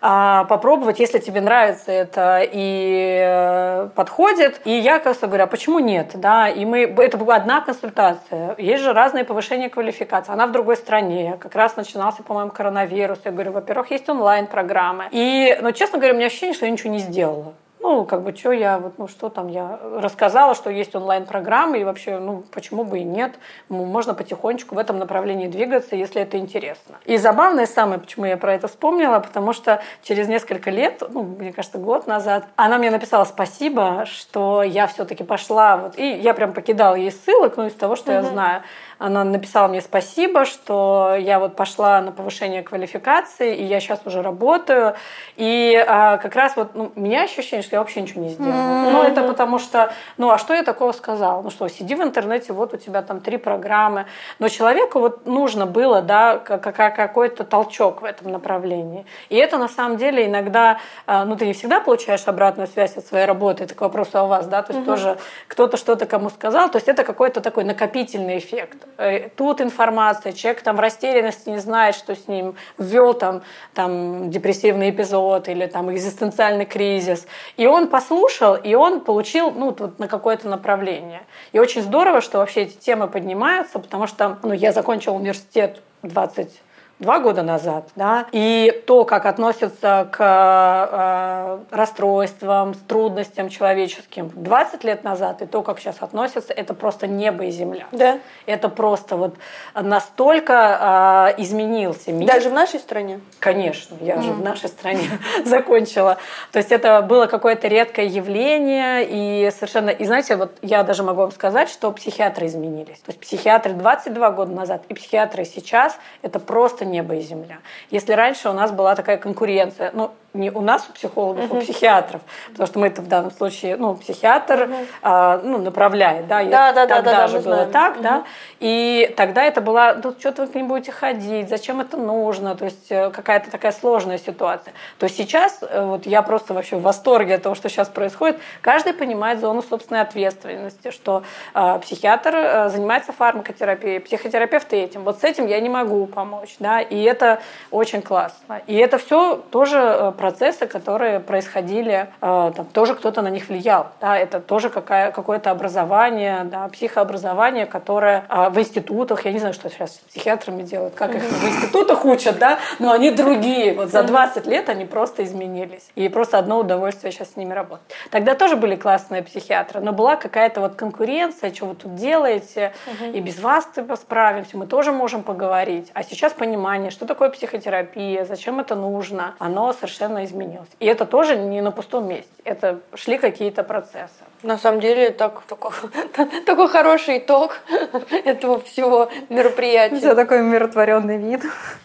а, 0.00 0.44
попробовать, 0.44 0.98
если 1.00 1.18
тебе 1.18 1.40
нравится 1.40 1.90
это 1.90 2.40
и 2.42 3.18
э, 3.22 3.88
подходит. 3.94 4.60
И 4.64 4.70
я, 4.70 4.98
как 4.98 5.18
говорю, 5.20 5.44
а 5.44 5.46
почему 5.46 5.78
нет? 5.78 6.12
Да? 6.14 6.48
И 6.48 6.64
мы, 6.64 6.82
это 6.82 7.16
была 7.16 7.36
одна 7.36 7.60
консультация. 7.60 8.54
Есть 8.58 8.82
же 8.82 8.92
разные 8.92 9.24
повышения 9.24 9.68
квалификации. 9.68 10.32
Она 10.32 10.46
в 10.46 10.52
другой 10.52 10.76
стране. 10.76 11.36
Как 11.40 11.54
раз 11.54 11.76
начинался, 11.76 12.22
по-моему, 12.22 12.50
коронавирус. 12.50 13.18
Я 13.24 13.32
говорю, 13.32 13.52
во-первых, 13.52 13.90
есть 13.90 14.08
онлайн-программы. 14.08 15.08
И, 15.10 15.58
ну, 15.60 15.72
честно 15.72 15.98
говоря, 15.98 16.14
у 16.14 16.16
меня 16.16 16.26
ощущение, 16.26 16.54
что 16.54 16.66
я 16.66 16.72
ничего 16.72 16.92
не 16.92 16.98
сделала. 16.98 17.54
Ну, 17.88 18.04
как 18.04 18.22
бы, 18.22 18.34
что 18.34 18.50
я, 18.50 18.80
вот, 18.80 18.98
ну, 18.98 19.06
что 19.06 19.28
там, 19.28 19.46
я 19.46 19.78
рассказала, 19.94 20.56
что 20.56 20.70
есть 20.70 20.96
онлайн-программы, 20.96 21.78
и 21.78 21.84
вообще, 21.84 22.18
ну, 22.18 22.42
почему 22.50 22.82
бы 22.82 22.98
и 22.98 23.04
нет. 23.04 23.38
Можно 23.68 24.12
потихонечку 24.12 24.74
в 24.74 24.78
этом 24.78 24.98
направлении 24.98 25.46
двигаться, 25.46 25.94
если 25.94 26.20
это 26.20 26.36
интересно. 26.36 26.96
И 27.04 27.16
забавное 27.16 27.66
самое, 27.66 28.00
почему 28.00 28.26
я 28.26 28.36
про 28.36 28.54
это 28.54 28.66
вспомнила, 28.66 29.20
потому 29.20 29.52
что 29.52 29.80
через 30.02 30.26
несколько 30.26 30.70
лет, 30.70 31.00
ну, 31.08 31.22
мне 31.22 31.52
кажется, 31.52 31.78
год 31.78 32.08
назад, 32.08 32.46
она 32.56 32.76
мне 32.78 32.90
написала 32.90 33.24
спасибо, 33.24 34.04
что 34.04 34.64
я 34.64 34.88
все-таки 34.88 35.22
пошла, 35.22 35.76
вот, 35.76 35.96
и 35.96 36.08
я 36.08 36.34
прям 36.34 36.54
покидала 36.54 36.96
ей 36.96 37.12
ссылок, 37.12 37.56
ну, 37.56 37.66
из 37.66 37.74
того, 37.74 37.94
что 37.94 38.10
угу. 38.10 38.16
я 38.16 38.22
знаю. 38.24 38.62
Она 38.98 39.24
написала 39.24 39.68
мне 39.68 39.80
спасибо, 39.80 40.44
что 40.44 41.16
я 41.18 41.38
вот 41.38 41.54
пошла 41.54 42.00
на 42.00 42.12
повышение 42.12 42.62
квалификации, 42.62 43.54
и 43.54 43.64
я 43.64 43.80
сейчас 43.80 44.00
уже 44.06 44.22
работаю. 44.22 44.94
И 45.36 45.84
а, 45.86 46.16
как 46.16 46.34
раз 46.34 46.56
вот 46.56 46.74
ну, 46.74 46.92
у 46.94 47.00
меня 47.00 47.24
ощущение, 47.24 47.62
что 47.62 47.76
я 47.76 47.80
вообще 47.80 48.00
ничего 48.00 48.22
не 48.22 48.30
сделала. 48.30 48.54
Mm-hmm. 48.54 48.90
Ну, 48.92 49.02
это 49.02 49.22
потому 49.22 49.58
что, 49.58 49.92
ну, 50.16 50.30
а 50.30 50.38
что 50.38 50.54
я 50.54 50.62
такого 50.62 50.92
сказала? 50.92 51.42
Ну 51.42 51.50
что, 51.50 51.68
сиди 51.68 51.94
в 51.94 52.02
интернете, 52.02 52.52
вот 52.52 52.72
у 52.72 52.76
тебя 52.78 53.02
там 53.02 53.20
три 53.20 53.36
программы. 53.36 54.06
Но 54.38 54.48
человеку 54.48 55.00
вот 55.00 55.26
нужно 55.26 55.66
было, 55.66 56.00
да, 56.00 56.38
какой-то 56.38 57.44
толчок 57.44 58.00
в 58.00 58.04
этом 58.04 58.32
направлении. 58.32 59.04
И 59.28 59.36
это 59.36 59.58
на 59.58 59.68
самом 59.68 59.98
деле 59.98 60.26
иногда, 60.26 60.78
а, 61.06 61.24
ну, 61.24 61.36
ты 61.36 61.46
не 61.46 61.52
всегда 61.52 61.80
получаешь 61.80 62.26
обратную 62.26 62.66
связь 62.66 62.96
от 62.96 63.06
своей 63.06 63.26
работы, 63.26 63.64
это 63.64 63.74
к 63.74 63.80
вопросу 63.80 64.18
о 64.18 64.24
вас, 64.24 64.46
да, 64.46 64.62
то 64.62 64.72
есть 64.72 64.86
угу. 64.86 64.96
тоже 64.96 65.18
кто-то 65.48 65.76
что-то 65.76 66.06
кому 66.06 66.30
сказал, 66.30 66.70
то 66.70 66.78
есть 66.78 66.88
это 66.88 67.04
какой-то 67.04 67.40
такой 67.40 67.64
накопительный 67.64 68.38
эффект. 68.38 68.85
Э, 68.98 69.28
тут 69.28 69.60
информация, 69.60 70.32
человек 70.32 70.62
там 70.62 70.76
в 70.76 70.80
растерянности 70.80 71.48
не 71.48 71.58
знает, 71.58 71.94
что 71.94 72.14
с 72.14 72.28
ним, 72.28 72.54
ввел 72.78 73.14
там, 73.14 73.42
там 73.74 74.30
депрессивный 74.30 74.90
эпизод 74.90 75.48
или 75.48 75.66
там 75.66 75.92
экзистенциальный 75.92 76.64
кризис, 76.64 77.26
и 77.56 77.66
он 77.66 77.88
послушал, 77.88 78.54
и 78.54 78.74
он 78.74 79.00
получил, 79.00 79.50
ну, 79.50 79.74
вот 79.78 79.98
на 79.98 80.08
какое-то 80.08 80.48
направление. 80.48 81.22
И 81.52 81.58
очень 81.58 81.82
здорово, 81.82 82.20
что 82.20 82.38
вообще 82.38 82.62
эти 82.62 82.76
темы 82.76 83.08
поднимаются, 83.08 83.78
потому 83.78 84.06
что, 84.06 84.38
ну, 84.42 84.52
я 84.52 84.72
закончила 84.72 85.14
университет 85.14 85.82
20 86.02 86.65
два 86.98 87.20
года 87.20 87.42
назад, 87.42 87.88
да, 87.94 88.26
и 88.32 88.82
то, 88.86 89.04
как 89.04 89.26
относятся 89.26 90.08
к 90.10 91.60
э, 91.70 91.76
расстройствам, 91.76 92.74
трудностям 92.74 93.50
человеческим 93.50 94.30
20 94.34 94.84
лет 94.84 95.04
назад, 95.04 95.42
и 95.42 95.46
то, 95.46 95.62
как 95.62 95.78
сейчас 95.78 95.96
относятся, 96.00 96.54
это 96.54 96.72
просто 96.72 97.06
небо 97.06 97.44
и 97.44 97.50
земля. 97.50 97.86
Да. 97.92 98.18
Это 98.46 98.70
просто 98.70 99.16
вот 99.16 99.34
настолько 99.74 101.34
э, 101.36 101.42
изменился 101.42 102.12
мир. 102.12 102.28
Даже 102.28 102.48
в 102.48 102.54
нашей 102.54 102.80
стране? 102.80 103.20
Конечно, 103.40 103.96
я 104.00 104.16
mm. 104.16 104.22
же 104.22 104.32
в 104.32 104.42
нашей 104.42 104.68
стране 104.70 105.08
закончила. 105.44 106.16
То 106.52 106.58
есть 106.58 106.72
это 106.72 107.02
было 107.02 107.26
какое-то 107.26 107.68
редкое 107.68 108.06
явление, 108.06 109.06
и 109.06 109.50
совершенно... 109.50 109.90
И 109.90 110.04
знаете, 110.06 110.36
вот 110.36 110.56
я 110.62 110.82
даже 110.82 111.02
могу 111.02 111.20
вам 111.22 111.32
сказать, 111.32 111.68
что 111.68 111.92
психиатры 111.92 112.46
изменились. 112.46 112.98
То 113.00 113.10
есть 113.10 113.20
психиатры 113.20 113.74
22 113.74 114.30
года 114.30 114.52
назад 114.52 114.82
и 114.88 114.94
психиатры 114.94 115.44
сейчас— 115.44 115.98
это 116.22 116.40
просто 116.40 116.85
небо 116.86 117.14
и 117.14 117.20
земля. 117.20 117.58
Если 117.90 118.12
раньше 118.12 118.48
у 118.48 118.52
нас 118.52 118.72
была 118.72 118.94
такая 118.94 119.18
конкуренция, 119.18 119.90
ну, 119.92 120.12
не 120.36 120.50
у 120.50 120.60
нас, 120.60 120.86
у 120.88 120.92
психологов, 120.92 121.50
uh-huh. 121.50 121.58
у 121.58 121.60
психиатров, 121.60 122.20
потому 122.50 122.66
что 122.66 122.78
мы 122.78 122.86
это 122.88 123.02
в 123.02 123.08
данном 123.08 123.30
случае, 123.30 123.76
ну, 123.76 123.94
психиатр 123.94 124.62
uh-huh. 124.62 124.86
а, 125.02 125.40
ну, 125.42 125.58
направляет, 125.58 126.26
да, 126.26 126.44
да, 126.44 126.72
да, 126.72 126.86
тогда 126.86 127.02
да, 127.02 127.16
да, 127.22 127.28
же 127.28 127.40
было 127.40 127.54
знаем. 127.54 127.70
так, 127.70 127.96
uh-huh. 127.96 128.02
да, 128.02 128.24
и 128.60 129.14
тогда 129.16 129.44
это 129.44 129.60
было, 129.60 129.98
ну, 130.02 130.14
что-то 130.18 130.42
вы 130.42 130.48
к 130.48 130.54
ним 130.54 130.68
будете 130.68 130.92
ходить, 130.92 131.48
зачем 131.48 131.80
это 131.80 131.96
нужно, 131.96 132.54
то 132.54 132.64
есть 132.64 132.90
э, 132.90 133.10
какая-то 133.10 133.50
такая 133.50 133.72
сложная 133.72 134.18
ситуация. 134.18 134.72
То 134.98 135.08
сейчас, 135.08 135.58
э, 135.62 135.84
вот 135.84 136.06
я 136.06 136.22
просто 136.22 136.54
вообще 136.54 136.76
в 136.76 136.82
восторге 136.82 137.34
от 137.34 137.42
того, 137.42 137.54
что 137.54 137.68
сейчас 137.68 137.88
происходит, 137.88 138.38
каждый 138.60 138.92
понимает 138.92 139.40
зону 139.40 139.62
собственной 139.62 140.00
ответственности, 140.00 140.90
что 140.90 141.22
э, 141.54 141.78
психиатр 141.82 142.34
э, 142.34 142.68
занимается 142.68 143.12
фармакотерапией, 143.12 144.00
психотерапевт 144.00 144.72
этим, 144.72 145.04
вот 145.04 145.20
с 145.20 145.24
этим 145.24 145.46
я 145.46 145.60
не 145.60 145.68
могу 145.68 146.06
помочь, 146.06 146.56
да, 146.58 146.80
и 146.80 147.02
это 147.02 147.40
очень 147.70 148.02
классно. 148.02 148.62
И 148.66 148.74
это 148.74 148.98
все 148.98 149.36
тоже 149.50 150.14
процессы, 150.26 150.66
которые 150.66 151.20
происходили, 151.20 152.08
э, 152.20 152.52
там, 152.56 152.66
тоже 152.72 152.96
кто-то 152.96 153.22
на 153.22 153.28
них 153.28 153.48
влиял. 153.48 153.86
Да, 154.00 154.18
это 154.18 154.40
тоже 154.40 154.70
какая, 154.70 155.12
какое-то 155.12 155.52
образование, 155.52 156.42
да, 156.44 156.66
психообразование, 156.68 157.64
которое 157.66 158.24
э, 158.28 158.50
в 158.50 158.58
институтах, 158.58 159.24
я 159.24 159.32
не 159.32 159.38
знаю, 159.38 159.54
что 159.54 159.70
сейчас 159.70 159.94
с 159.94 159.98
психиатрами 159.98 160.62
делают, 160.62 160.94
как 160.94 161.14
их 161.14 161.22
в 161.22 161.44
институтах 161.48 162.04
учат, 162.04 162.38
да, 162.38 162.58
но 162.80 162.90
они 162.90 163.12
другие. 163.12 163.74
Вот 163.74 163.90
за 163.90 164.02
20 164.02 164.46
лет 164.46 164.68
они 164.68 164.84
просто 164.84 165.22
изменились. 165.22 165.88
И 165.94 166.08
просто 166.08 166.38
одно 166.38 166.58
удовольствие 166.58 167.12
сейчас 167.12 167.34
с 167.34 167.36
ними 167.36 167.52
работать. 167.54 167.86
Тогда 168.10 168.34
тоже 168.34 168.56
были 168.56 168.74
классные 168.74 169.22
психиатры, 169.22 169.80
но 169.80 169.92
была 169.92 170.16
какая-то 170.16 170.60
вот 170.60 170.74
конкуренция, 170.74 171.54
что 171.54 171.66
вы 171.66 171.74
тут 171.76 171.94
делаете, 171.94 172.72
и 173.14 173.20
без 173.20 173.38
вас 173.38 173.68
справимся, 173.94 174.56
мы 174.56 174.66
тоже 174.66 174.90
можем 174.90 175.22
поговорить. 175.22 175.90
А 175.94 176.02
сейчас 176.02 176.32
понимание, 176.32 176.90
что 176.90 177.06
такое 177.06 177.30
психотерапия, 177.30 178.24
зачем 178.24 178.58
это 178.58 178.74
нужно, 178.74 179.36
оно 179.38 179.72
совершенно 179.72 180.15
совершенно 180.16 180.24
изменилось. 180.24 180.68
И 180.80 180.86
это 180.86 181.06
тоже 181.06 181.36
не 181.36 181.60
на 181.60 181.70
пустом 181.70 182.08
месте. 182.08 182.32
Это 182.44 182.80
шли 182.94 183.18
какие-то 183.18 183.62
процессы. 183.62 184.24
На 184.42 184.58
самом 184.58 184.80
деле, 184.80 185.10
так, 185.10 185.42
такой, 185.48 185.72
такой 186.46 186.68
хороший 186.68 187.18
итог 187.18 187.58
этого 188.24 188.60
всего 188.60 189.08
мероприятия. 189.28 189.96
Все 189.96 190.14
такой 190.14 190.40
умиротворенный 190.40 191.16
вид. 191.16 191.42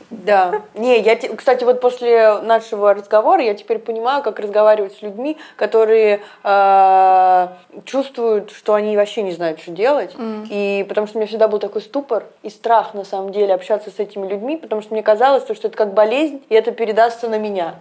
Да. 0.10 0.62
Не, 0.74 1.00
я, 1.00 1.16
кстати, 1.16 1.64
вот 1.64 1.80
после 1.80 2.40
нашего 2.42 2.94
разговора 2.94 3.42
я 3.42 3.54
теперь 3.54 3.80
понимаю, 3.80 4.22
как 4.22 4.40
разговаривать 4.40 4.94
с 4.94 5.02
людьми, 5.02 5.38
которые 5.56 6.22
э, 6.44 7.48
чувствуют, 7.86 8.52
что 8.52 8.74
они 8.74 8.98
вообще 8.98 9.22
не 9.22 9.32
знают, 9.32 9.62
что 9.62 9.72
делать. 9.72 10.14
Mm. 10.16 10.48
И 10.50 10.86
потому 10.88 11.08
что 11.08 11.18
у 11.18 11.22
меня 11.22 11.28
всегда 11.28 11.48
был 11.48 11.60
такой 11.60 11.82
ступор 11.82 12.26
и 12.44 12.50
страх, 12.50 12.94
на 12.94 13.06
самом 13.06 13.32
деле, 13.32 13.54
общаться 13.54 13.90
с 13.90 14.00
этими 14.00 14.28
людьми, 14.28 14.58
потому 14.58 14.82
что 14.82 14.94
мне 14.94 15.02
казалось, 15.02 15.44
что 15.44 15.54
это 15.54 15.78
как 15.78 15.94
болезнь, 15.94 16.44
и 16.50 16.56
это 16.56 16.72
передастся 16.72 17.30
на 17.30 17.38
меня. 17.38 17.76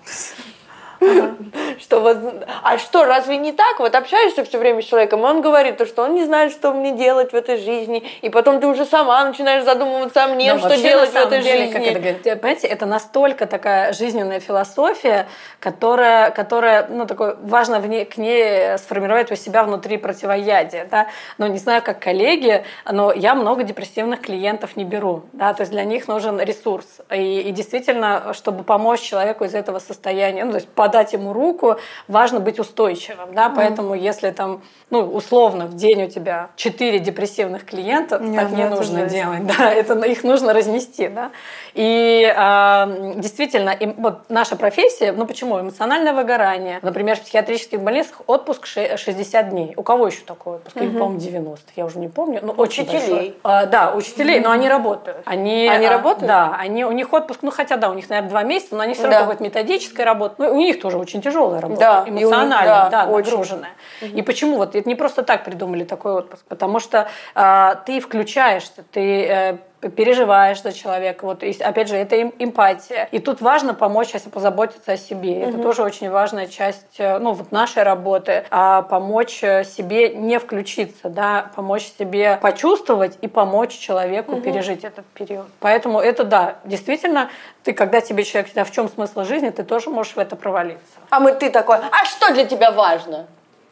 Что 1.80 2.00
вот, 2.00 2.18
а 2.62 2.78
что, 2.78 3.04
разве 3.04 3.38
не 3.38 3.52
так? 3.52 3.78
Вот 3.78 3.94
общаешься 3.94 4.44
все 4.44 4.58
время 4.58 4.82
с 4.82 4.84
человеком, 4.84 5.24
он 5.24 5.40
говорит, 5.40 5.78
то, 5.78 5.86
что 5.86 6.02
он 6.02 6.14
не 6.14 6.24
знает, 6.24 6.52
что 6.52 6.72
мне 6.72 6.92
делать 6.92 7.32
в 7.32 7.34
этой 7.34 7.56
жизни, 7.56 8.04
и 8.20 8.28
потом 8.28 8.60
ты 8.60 8.66
уже 8.66 8.84
сама 8.84 9.24
начинаешь 9.24 9.64
задумываться 9.64 10.24
о 10.24 10.28
мне, 10.28 10.58
что 10.58 10.76
делать 10.76 11.10
в 11.10 11.16
этой 11.16 11.40
жизни. 11.40 11.72
Как 11.72 11.82
это, 11.82 11.98
говорит, 11.98 12.22
понимаете, 12.22 12.66
это 12.66 12.86
настолько 12.86 13.46
такая 13.46 13.92
жизненная 13.94 14.40
философия, 14.40 15.26
которая, 15.58 16.30
которая 16.30 16.86
ну, 16.88 17.06
такой, 17.06 17.36
важно 17.36 17.80
в 17.80 17.86
ней, 17.86 18.04
к 18.04 18.18
ней 18.18 18.76
сформировать 18.78 19.32
у 19.32 19.34
себя 19.34 19.64
внутри 19.64 19.96
противоядие. 19.96 20.86
Да? 20.90 21.06
Но 21.38 21.46
не 21.46 21.58
знаю, 21.58 21.82
как 21.82 21.98
коллеги, 22.00 22.64
но 22.90 23.12
я 23.12 23.34
много 23.34 23.62
депрессивных 23.62 24.20
клиентов 24.20 24.76
не 24.76 24.84
беру. 24.84 25.22
Да? 25.32 25.54
То 25.54 25.62
есть 25.62 25.72
для 25.72 25.84
них 25.84 26.08
нужен 26.08 26.40
ресурс. 26.40 26.86
И, 27.10 27.40
и 27.40 27.50
действительно, 27.52 28.32
чтобы 28.34 28.64
помочь 28.64 29.00
человеку 29.00 29.44
из 29.44 29.54
этого 29.54 29.78
состояния, 29.78 30.44
ну, 30.44 30.52
то 30.52 30.58
есть 30.58 30.68
подать 30.90 31.12
ему 31.12 31.32
руку, 31.32 31.76
важно 32.08 32.40
быть 32.40 32.58
устойчивым, 32.58 33.32
да, 33.32 33.48
поэтому 33.54 33.94
если 33.94 34.30
там, 34.30 34.62
ну, 34.90 35.00
условно, 35.00 35.66
в 35.66 35.74
день 35.74 36.04
у 36.04 36.08
тебя 36.08 36.50
4 36.56 36.98
депрессивных 36.98 37.64
клиента, 37.64 38.18
не, 38.18 38.36
так 38.36 38.50
не 38.50 38.68
нужно 38.68 39.00
жесть. 39.00 39.14
делать, 39.14 39.46
да, 39.46 39.70
это 39.72 39.94
их 40.00 40.24
нужно 40.24 40.52
разнести, 40.52 41.08
да, 41.08 41.30
и 41.74 42.22
э, 42.36 43.12
действительно, 43.16 43.70
и, 43.70 43.86
вот 43.86 44.28
наша 44.28 44.56
профессия, 44.56 45.12
ну, 45.12 45.26
почему, 45.26 45.60
эмоциональное 45.60 46.12
выгорание, 46.12 46.80
например, 46.82 47.16
в 47.16 47.20
психиатрических 47.20 47.80
больницах 47.80 48.22
отпуск 48.26 48.66
60 48.66 49.48
дней, 49.48 49.74
у 49.76 49.82
кого 49.82 50.08
еще 50.08 50.22
такой 50.26 50.56
отпуск, 50.56 50.76
угу. 50.76 50.90
по-моему, 50.90 51.18
90, 51.18 51.72
я 51.76 51.84
уже 51.84 51.98
не 51.98 52.08
помню, 52.08 52.40
ну, 52.42 52.52
очень 52.52 52.82
Учителей. 52.82 53.38
А, 53.44 53.66
да, 53.66 53.94
учителей, 53.94 54.40
но 54.40 54.50
они 54.50 54.68
работают. 54.68 55.18
Они, 55.24 55.68
они 55.68 55.86
а, 55.86 55.90
работают? 55.90 56.26
Да, 56.26 56.56
они, 56.58 56.84
у 56.84 56.92
них 56.92 57.12
отпуск, 57.12 57.40
ну, 57.42 57.50
хотя, 57.50 57.76
да, 57.76 57.90
у 57.90 57.94
них, 57.94 58.08
наверное, 58.08 58.30
два 58.30 58.42
месяца, 58.42 58.74
но 58.74 58.82
они 58.82 58.94
все 58.94 59.04
равно 59.04 59.18
да. 59.18 59.22
какой-то 59.22 59.42
методической 59.44 60.04
работы, 60.04 60.34
ну, 60.38 60.52
у 60.52 60.56
них 60.56 60.79
тоже 60.80 60.98
очень 60.98 61.22
тяжелая 61.22 61.60
работа, 61.60 61.80
да, 61.80 62.04
эмоционально, 62.10 62.58
них, 62.58 62.90
да, 62.90 62.90
да, 62.90 63.06
нагруженная. 63.06 63.70
Очень. 64.02 64.18
И 64.18 64.22
почему 64.22 64.56
вот 64.56 64.74
это 64.74 64.88
не 64.88 64.94
просто 64.94 65.22
так 65.22 65.44
придумали 65.44 65.84
такой 65.84 66.12
отпуск, 66.12 66.44
потому 66.48 66.80
что 66.80 67.08
э, 67.34 67.74
ты 67.86 68.00
включаешься, 68.00 68.84
ты 68.90 69.26
э, 69.26 69.58
переживаешь 69.80 70.62
за 70.62 70.72
человека. 70.72 71.24
Вот, 71.24 71.42
и, 71.42 71.52
опять 71.60 71.88
же, 71.88 71.96
это 71.96 72.20
эмпатия. 72.20 73.08
И 73.12 73.18
тут 73.18 73.40
важно 73.40 73.74
помочь, 73.74 74.10
если 74.12 74.28
позаботиться 74.28 74.92
о 74.92 74.96
себе. 74.96 75.40
Это 75.40 75.58
тоже 75.58 75.82
очень 75.82 76.10
важная 76.10 76.46
часть 76.46 76.98
э, 76.98 77.18
ну, 77.18 77.32
вот 77.32 77.50
нашей 77.52 77.82
работы. 77.82 78.44
А 78.50 78.82
помочь 78.82 79.42
э, 79.42 79.64
себе 79.64 80.14
не 80.14 80.38
включиться, 80.38 81.08
да, 81.08 81.50
помочь 81.54 81.90
себе 81.98 82.38
почувствовать 82.42 83.18
и 83.20 83.28
помочь 83.28 83.76
человеку 83.76 84.32
угу. 84.32 84.42
пережить 84.42 84.84
этот 84.84 85.06
период. 85.06 85.46
Поэтому 85.60 86.00
это 86.00 86.24
да, 86.24 86.56
действительно, 86.64 87.30
ты, 87.62 87.72
когда 87.72 88.00
тебе 88.00 88.24
человек, 88.24 88.50
а 88.56 88.64
в 88.64 88.70
чем 88.70 88.88
смысл 88.88 89.24
жизни, 89.24 89.50
ты 89.50 89.62
тоже 89.62 89.90
можешь 89.90 90.14
в 90.14 90.18
это 90.18 90.36
провалиться. 90.36 90.80
А 91.10 91.20
мы 91.20 91.32
ты 91.32 91.50
такой, 91.50 91.76
а 91.76 92.04
что 92.04 92.32
для 92.32 92.44
тебя 92.44 92.70
важно? 92.70 93.26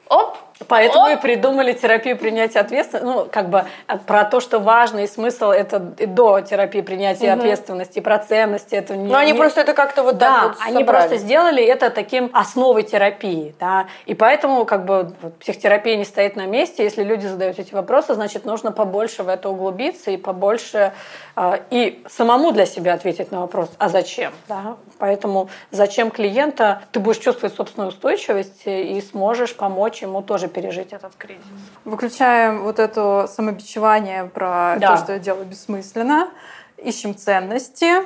Оп, 0.08 0.38
Поэтому 0.66 1.04
О! 1.04 1.10
и 1.10 1.16
придумали 1.16 1.72
терапию 1.72 2.16
принятия 2.16 2.60
ответственности. 2.60 3.06
Ну, 3.06 3.28
как 3.30 3.48
бы 3.48 3.64
а, 3.86 3.98
про 3.98 4.24
то, 4.24 4.40
что 4.40 4.58
важно 4.58 5.00
и 5.00 5.06
смысл 5.06 5.50
это 5.50 5.78
до 5.78 6.40
терапии 6.40 6.80
принятия 6.80 7.32
угу. 7.32 7.40
ответственности, 7.40 8.00
про 8.00 8.18
ценности. 8.18 8.74
Это 8.74 8.96
не, 8.96 9.10
Но 9.10 9.18
они 9.18 9.32
не... 9.32 9.38
просто 9.38 9.60
это 9.60 9.74
как-то 9.74 10.02
вот 10.02 10.18
да, 10.18 10.40
так 10.40 10.42
вот 10.48 10.56
они 10.66 10.84
просто 10.84 11.16
сделали 11.16 11.62
это 11.62 11.90
таким 11.90 12.30
основой 12.32 12.82
терапии. 12.82 13.54
Да? 13.60 13.86
И 14.06 14.14
поэтому 14.14 14.64
как 14.64 14.84
бы 14.84 15.12
вот, 15.22 15.38
психотерапия 15.38 15.96
не 15.96 16.04
стоит 16.04 16.34
на 16.34 16.46
месте. 16.46 16.82
Если 16.82 17.04
люди 17.04 17.26
задают 17.26 17.58
эти 17.58 17.72
вопросы, 17.72 18.14
значит, 18.14 18.44
нужно 18.44 18.72
побольше 18.72 19.22
в 19.22 19.28
это 19.28 19.48
углубиться 19.48 20.10
и 20.10 20.16
побольше 20.16 20.92
э, 21.36 21.58
и 21.70 22.02
самому 22.08 22.52
для 22.52 22.66
себя 22.66 22.94
ответить 22.94 23.30
на 23.30 23.40
вопрос, 23.40 23.70
а 23.78 23.88
зачем? 23.88 24.32
Да? 24.48 24.76
Поэтому 24.98 25.48
зачем 25.70 26.10
клиента 26.10 26.82
ты 26.90 27.00
будешь 27.00 27.18
чувствовать 27.18 27.54
собственную 27.54 27.90
устойчивость 27.90 28.62
и 28.66 29.00
сможешь 29.00 29.54
помочь 29.54 30.02
ему 30.02 30.22
тоже 30.22 30.47
тоже 30.48 30.62
пережить 30.68 30.92
этот 30.92 31.14
кризис. 31.16 31.42
Выключаем 31.84 32.62
вот 32.62 32.78
это 32.78 33.26
самобичевание 33.28 34.24
про 34.24 34.76
Да. 34.78 34.96
то, 34.96 35.02
что 35.02 35.12
я 35.14 35.18
делаю 35.18 35.46
бессмысленно, 35.46 36.28
ищем 36.76 37.16
ценности, 37.16 38.02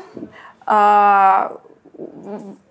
а, 0.67 1.59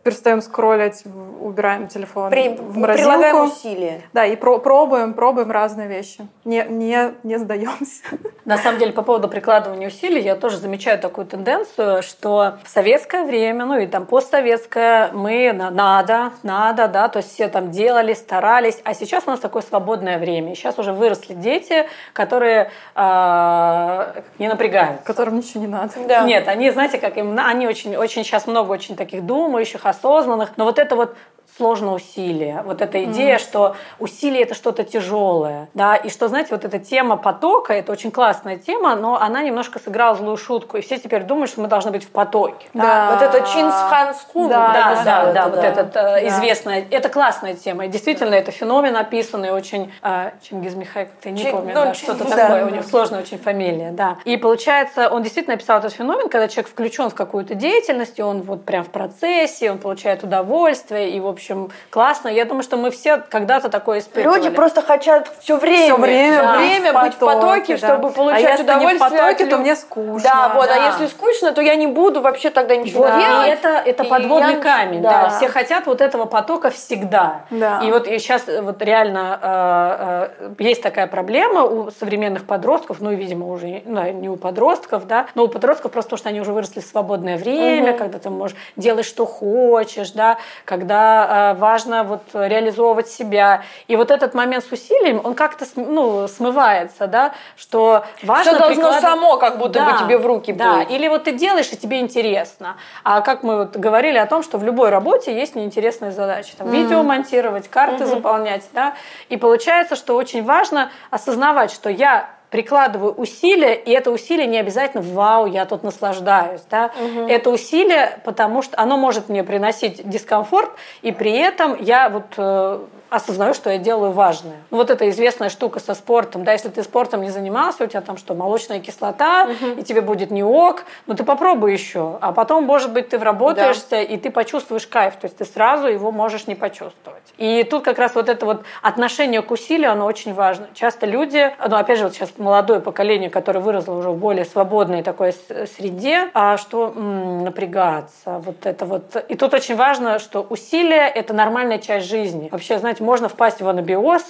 перестаем 0.03 0.41
скроллить, 0.41 1.03
убираем 1.41 1.87
телефон 1.87 2.29
При- 2.31 2.49
в 2.49 2.73
прилагаем 2.73 3.35
морозилку. 3.37 3.43
усилия. 3.55 4.01
Да, 4.13 4.25
и 4.25 4.35
про- 4.35 4.57
пробуем, 4.59 5.13
пробуем 5.13 5.51
разные 5.51 5.87
вещи. 5.87 6.27
Не, 6.43 6.65
не, 6.69 7.13
не 7.23 7.37
сдаемся. 7.37 8.03
На 8.45 8.57
самом 8.57 8.79
деле, 8.79 8.93
по 8.93 9.03
поводу 9.03 9.27
прикладывания 9.27 9.87
усилий, 9.87 10.21
я 10.21 10.35
тоже 10.35 10.57
замечаю 10.57 10.97
такую 10.99 11.27
тенденцию, 11.27 12.01
что 12.01 12.57
в 12.63 12.69
советское 12.69 13.23
время, 13.25 13.65
ну 13.65 13.77
и 13.77 13.85
там 13.87 14.05
постсоветское, 14.05 15.11
мы 15.13 15.51
на- 15.53 15.69
надо, 15.69 16.31
надо, 16.43 16.87
да, 16.87 17.07
то 17.07 17.17
есть 17.19 17.31
все 17.33 17.47
там 17.47 17.69
делали, 17.71 18.13
старались, 18.13 18.79
а 18.83 18.93
сейчас 18.93 19.25
у 19.27 19.31
нас 19.31 19.39
такое 19.39 19.61
свободное 19.61 20.17
время. 20.17 20.55
Сейчас 20.55 20.79
уже 20.79 20.93
выросли 20.93 21.33
дети, 21.33 21.85
которые 22.13 22.71
а, 22.95 24.13
не 24.39 24.47
напрягаются. 24.47 25.03
Которым 25.05 25.37
ничего 25.37 25.61
не 25.61 25.67
надо. 25.67 25.93
Да. 26.07 26.23
Нет, 26.23 26.47
они, 26.47 26.71
знаете, 26.71 26.97
как 26.97 27.17
им, 27.17 27.37
они 27.39 27.67
очень, 27.67 27.95
очень 27.95 28.23
сейчас 28.23 28.47
много 28.47 28.71
очень 28.71 28.95
таких 28.95 29.25
думающих, 29.25 29.85
осознанных, 29.91 30.57
но 30.57 30.65
вот 30.65 30.79
это 30.79 30.95
вот 30.95 31.15
сложно 31.61 31.93
усилие. 31.93 32.63
Вот 32.65 32.81
эта 32.81 33.03
идея, 33.03 33.37
что 33.37 33.75
усилие 33.99 34.41
это 34.41 34.55
что-то 34.55 34.83
тяжелое, 34.83 35.69
да, 35.75 35.95
и 35.95 36.09
что, 36.09 36.27
знаете, 36.27 36.49
вот 36.51 36.65
эта 36.65 36.79
тема 36.79 37.17
потока, 37.17 37.71
это 37.73 37.91
очень 37.91 38.09
классная 38.09 38.57
тема, 38.57 38.95
но 38.95 39.21
она 39.21 39.43
немножко 39.43 39.77
сыграла 39.77 40.15
злую 40.15 40.37
шутку, 40.37 40.77
и 40.77 40.81
все 40.81 40.97
теперь 40.97 41.21
думают, 41.21 41.51
что 41.51 41.61
мы 41.61 41.67
должны 41.67 41.91
быть 41.91 42.03
в 42.03 42.09
потоке. 42.09 42.65
Да. 42.73 43.11
Вот 43.11 43.21
это 43.21 43.45
Чинс 43.47 43.75
Ханс 43.75 44.25
Хун. 44.33 44.49
Да, 44.49 44.73
Да, 44.73 45.03
да, 45.03 45.23
это, 45.23 45.33
да, 45.33 45.47
вот 45.49 45.63
этот 45.63 45.95
э, 45.95 46.27
известная, 46.29 46.83
это 46.89 47.09
классная 47.09 47.53
тема, 47.53 47.85
и 47.85 47.89
действительно 47.89 48.33
это 48.33 48.49
феномен 48.49 48.97
описанный 48.97 49.51
очень, 49.51 49.93
э, 50.01 50.31
Чингиз 50.41 50.73
Михай, 50.73 51.05
как-то 51.05 51.29
я 51.29 51.35
не 51.35 51.43
Чин- 51.43 51.51
помню, 51.51 51.73
ну, 51.75 51.83
да, 51.85 51.93
что-то 51.93 52.23
да. 52.23 52.35
такое, 52.37 52.65
у 52.65 52.69
него 52.69 52.81
сложная 52.81 53.21
очень 53.21 53.37
фамилия, 53.37 53.91
да. 53.91 54.17
И 54.25 54.35
получается, 54.35 55.09
он 55.09 55.21
действительно 55.21 55.53
описал 55.53 55.77
этот 55.77 55.93
феномен, 55.93 56.27
когда 56.27 56.47
человек 56.47 56.71
включен 56.71 57.11
в 57.11 57.13
какую-то 57.13 57.53
деятельность, 57.53 58.17
и 58.17 58.23
он 58.23 58.41
вот 58.41 58.65
прям 58.65 58.83
в 58.83 58.89
процессе, 58.89 59.69
он 59.69 59.77
получает 59.77 60.23
удовольствие, 60.23 61.11
и, 61.11 61.19
в 61.19 61.27
общем, 61.27 61.50
классно. 61.89 62.27
Я 62.29 62.45
думаю, 62.45 62.63
что 62.63 62.77
мы 62.77 62.91
все 62.91 63.17
когда-то 63.17 63.69
такое 63.69 63.99
испытывали. 63.99 64.37
Люди 64.37 64.49
просто 64.49 64.81
хотят 64.81 65.31
все 65.39 65.57
время, 65.57 65.85
Все 65.85 65.95
время, 65.97 66.41
быть 66.41 66.57
время 66.59 66.93
быть 67.01 67.13
в 67.13 67.17
потоке, 67.17 67.77
да. 67.77 67.87
чтобы 67.87 68.11
получать 68.11 68.45
а 68.45 68.49
если 68.49 68.63
удовольствие. 68.63 68.93
не 68.93 68.97
в 68.97 68.99
потоке, 68.99 69.43
от 69.43 69.49
то 69.49 69.57
мне 69.57 69.75
скучно. 69.75 70.21
Да, 70.23 70.51
вот, 70.55 70.67
да. 70.67 70.73
а 70.75 70.91
если 70.91 71.07
скучно, 71.07 71.51
то 71.51 71.61
я 71.61 71.75
не 71.75 71.87
буду 71.87 72.21
вообще 72.21 72.49
тогда 72.49 72.75
ничего 72.75 73.03
Вот, 73.03 73.13
делать. 73.19 73.47
и 73.47 73.49
это, 73.51 73.69
это 73.85 74.03
И 74.03 74.07
подводный 74.07 74.55
я- 74.55 74.59
камень, 74.61 75.01
да. 75.01 75.23
да. 75.23 75.29
Все 75.29 75.47
хотят 75.47 75.85
вот 75.87 76.01
этого 76.01 76.25
потока 76.25 76.69
всегда. 76.69 77.41
Да. 77.49 77.81
И 77.83 77.91
вот 77.91 78.05
сейчас 78.07 78.43
вот 78.47 78.81
реально 78.81 79.39
э, 79.41 80.27
э, 80.39 80.63
есть 80.63 80.81
такая 80.81 81.07
проблема 81.07 81.63
у 81.63 81.91
современных 81.91 82.45
подростков, 82.45 82.97
ну 82.99 83.11
и, 83.11 83.15
видимо, 83.15 83.47
уже 83.47 83.81
ну, 83.85 84.11
не 84.11 84.29
у 84.29 84.35
подростков, 84.35 85.07
да, 85.07 85.27
но 85.35 85.43
у 85.43 85.47
подростков 85.47 85.91
просто 85.91 86.09
потому, 86.09 86.17
что 86.19 86.29
они 86.29 86.41
уже 86.41 86.51
выросли 86.53 86.79
в 86.79 86.85
свободное 86.85 87.37
время, 87.37 87.93
когда 87.93 88.19
ты 88.19 88.29
можешь 88.29 88.55
делать, 88.75 89.05
что 89.05 89.25
хочешь, 89.25 90.11
да, 90.11 90.37
когда 90.65 91.25
э, 91.29 91.40
важно 91.57 92.03
вот 92.03 92.21
реализовывать 92.33 93.07
себя. 93.07 93.63
И 93.87 93.95
вот 93.95 94.11
этот 94.11 94.33
момент 94.33 94.65
с 94.65 94.71
усилием, 94.71 95.21
он 95.23 95.33
как-то 95.35 95.65
ну, 95.75 96.27
смывается, 96.27 97.07
да, 97.07 97.33
что 97.57 98.03
важно 98.23 98.51
Все 98.51 98.59
должно 98.59 98.75
прикладывать- 98.75 99.01
само 99.01 99.37
как 99.37 99.57
будто 99.57 99.79
бы 99.79 99.91
Да, 99.91 99.97
тебе 99.97 100.17
в 100.17 100.25
руки 100.25 100.53
да. 100.53 100.73
плыть. 100.75 100.91
Или 100.91 101.07
вот 101.07 101.23
ты 101.25 101.31
делаешь, 101.33 101.69
и 101.71 101.77
тебе 101.77 101.99
интересно. 101.99 102.77
А 103.03 103.21
как 103.21 103.43
мы 103.43 103.57
вот 103.57 103.77
говорили 103.77 104.17
о 104.17 104.25
том, 104.25 104.43
что 104.43 104.57
в 104.57 104.63
любой 104.63 104.89
работе 104.89 105.33
есть 105.33 105.55
неинтересные 105.55 106.11
задачи. 106.11 106.53
Там, 106.57 106.69
Видео 106.69 107.03
монтировать, 107.03 107.67
карты 107.69 108.05
заполнять. 108.05 108.63
Да? 108.73 108.93
И 109.29 109.37
получается, 109.37 109.95
что 109.95 110.15
очень 110.15 110.43
важно 110.43 110.91
осознавать, 111.09 111.71
что 111.71 111.89
я 111.89 112.29
прикладываю 112.51 113.13
усилия, 113.13 113.73
и 113.73 113.91
это 113.91 114.11
усилие 114.11 114.45
не 114.45 114.59
обязательно 114.59 115.01
«Вау, 115.01 115.47
я 115.47 115.65
тут 115.65 115.83
наслаждаюсь». 115.83 116.61
Да? 116.69 116.91
Это 117.27 117.49
усилие, 117.49 118.19
потому 118.23 118.61
что 118.61 118.79
оно 118.79 118.97
может 118.97 119.29
мне 119.29 119.43
приносить 119.43 120.07
дискомфорт, 120.07 120.69
и 121.01 121.11
при 121.11 121.31
этом 121.31 121.81
я 121.81 122.09
вот 122.09 122.25
э, 122.37 122.79
осознаю, 123.11 123.53
что 123.53 123.69
я 123.69 123.77
делаю 123.77 124.13
важное. 124.13 124.55
Ну, 124.71 124.77
Вот 124.77 124.89
эта 124.89 125.09
известная 125.09 125.49
штука 125.49 125.79
со 125.79 125.93
спортом. 125.93 126.43
Да, 126.45 126.53
если 126.53 126.69
ты 126.69 126.81
спортом 126.81 127.21
не 127.21 127.29
занимался, 127.29 127.83
у 127.83 127.87
тебя 127.87 128.01
там 128.01 128.17
что, 128.17 128.33
молочная 128.33 128.79
кислота, 128.79 129.49
и 129.77 129.83
тебе 129.83 130.01
будет 130.01 130.31
не 130.31 130.43
ок, 130.43 130.85
ну 131.07 131.13
ты 131.13 131.23
попробуй 131.23 131.73
еще. 131.73 132.17
А 132.21 132.31
потом, 132.31 132.63
может 132.63 132.93
быть, 132.93 133.09
ты 133.09 133.19
вработаешься, 133.19 134.01
и 134.01 134.17
ты 134.17 134.31
почувствуешь 134.31 134.87
кайф. 134.87 135.15
То 135.17 135.25
есть 135.25 135.37
ты 135.37 135.45
сразу 135.45 135.87
его 135.87 136.11
можешь 136.11 136.47
не 136.47 136.55
почувствовать. 136.55 137.21
И 137.37 137.63
тут 137.69 137.83
как 137.83 137.99
раз 137.99 138.15
вот 138.15 138.29
это 138.29 138.45
вот 138.45 138.63
отношение 138.81 139.41
к 139.41 139.51
усилию, 139.51 139.91
оно 139.91 140.05
очень 140.05 140.33
важно. 140.33 140.67
Часто 140.73 141.05
люди, 141.05 141.53
ну 141.67 141.75
опять 141.75 141.97
же, 141.99 142.05
вот 142.05 142.13
сейчас 142.13 142.31
молодое 142.37 142.79
поколение, 142.79 143.29
которое 143.29 143.59
выросло 143.59 143.93
уже 143.93 144.09
в 144.09 144.15
более 144.17 144.45
свободной 144.45 145.03
такой 145.03 145.33
среде, 145.33 146.29
а 146.33 146.55
что 146.55 146.93
м, 146.95 147.43
напрягаться, 147.43 148.39
вот 148.45 148.65
это 148.65 148.85
вот. 148.85 149.15
И 149.27 149.35
тут 149.35 149.53
очень 149.53 149.75
важно, 149.75 150.19
что 150.19 150.41
усилие– 150.49 151.09
это 151.15 151.33
нормальная 151.33 151.77
часть 151.79 152.07
жизни. 152.07 152.47
Вообще, 152.51 152.79
знаете, 152.79 153.00
можно 153.01 153.29
впасть 153.29 153.61
в 153.61 153.67
анабиоз, 153.67 154.23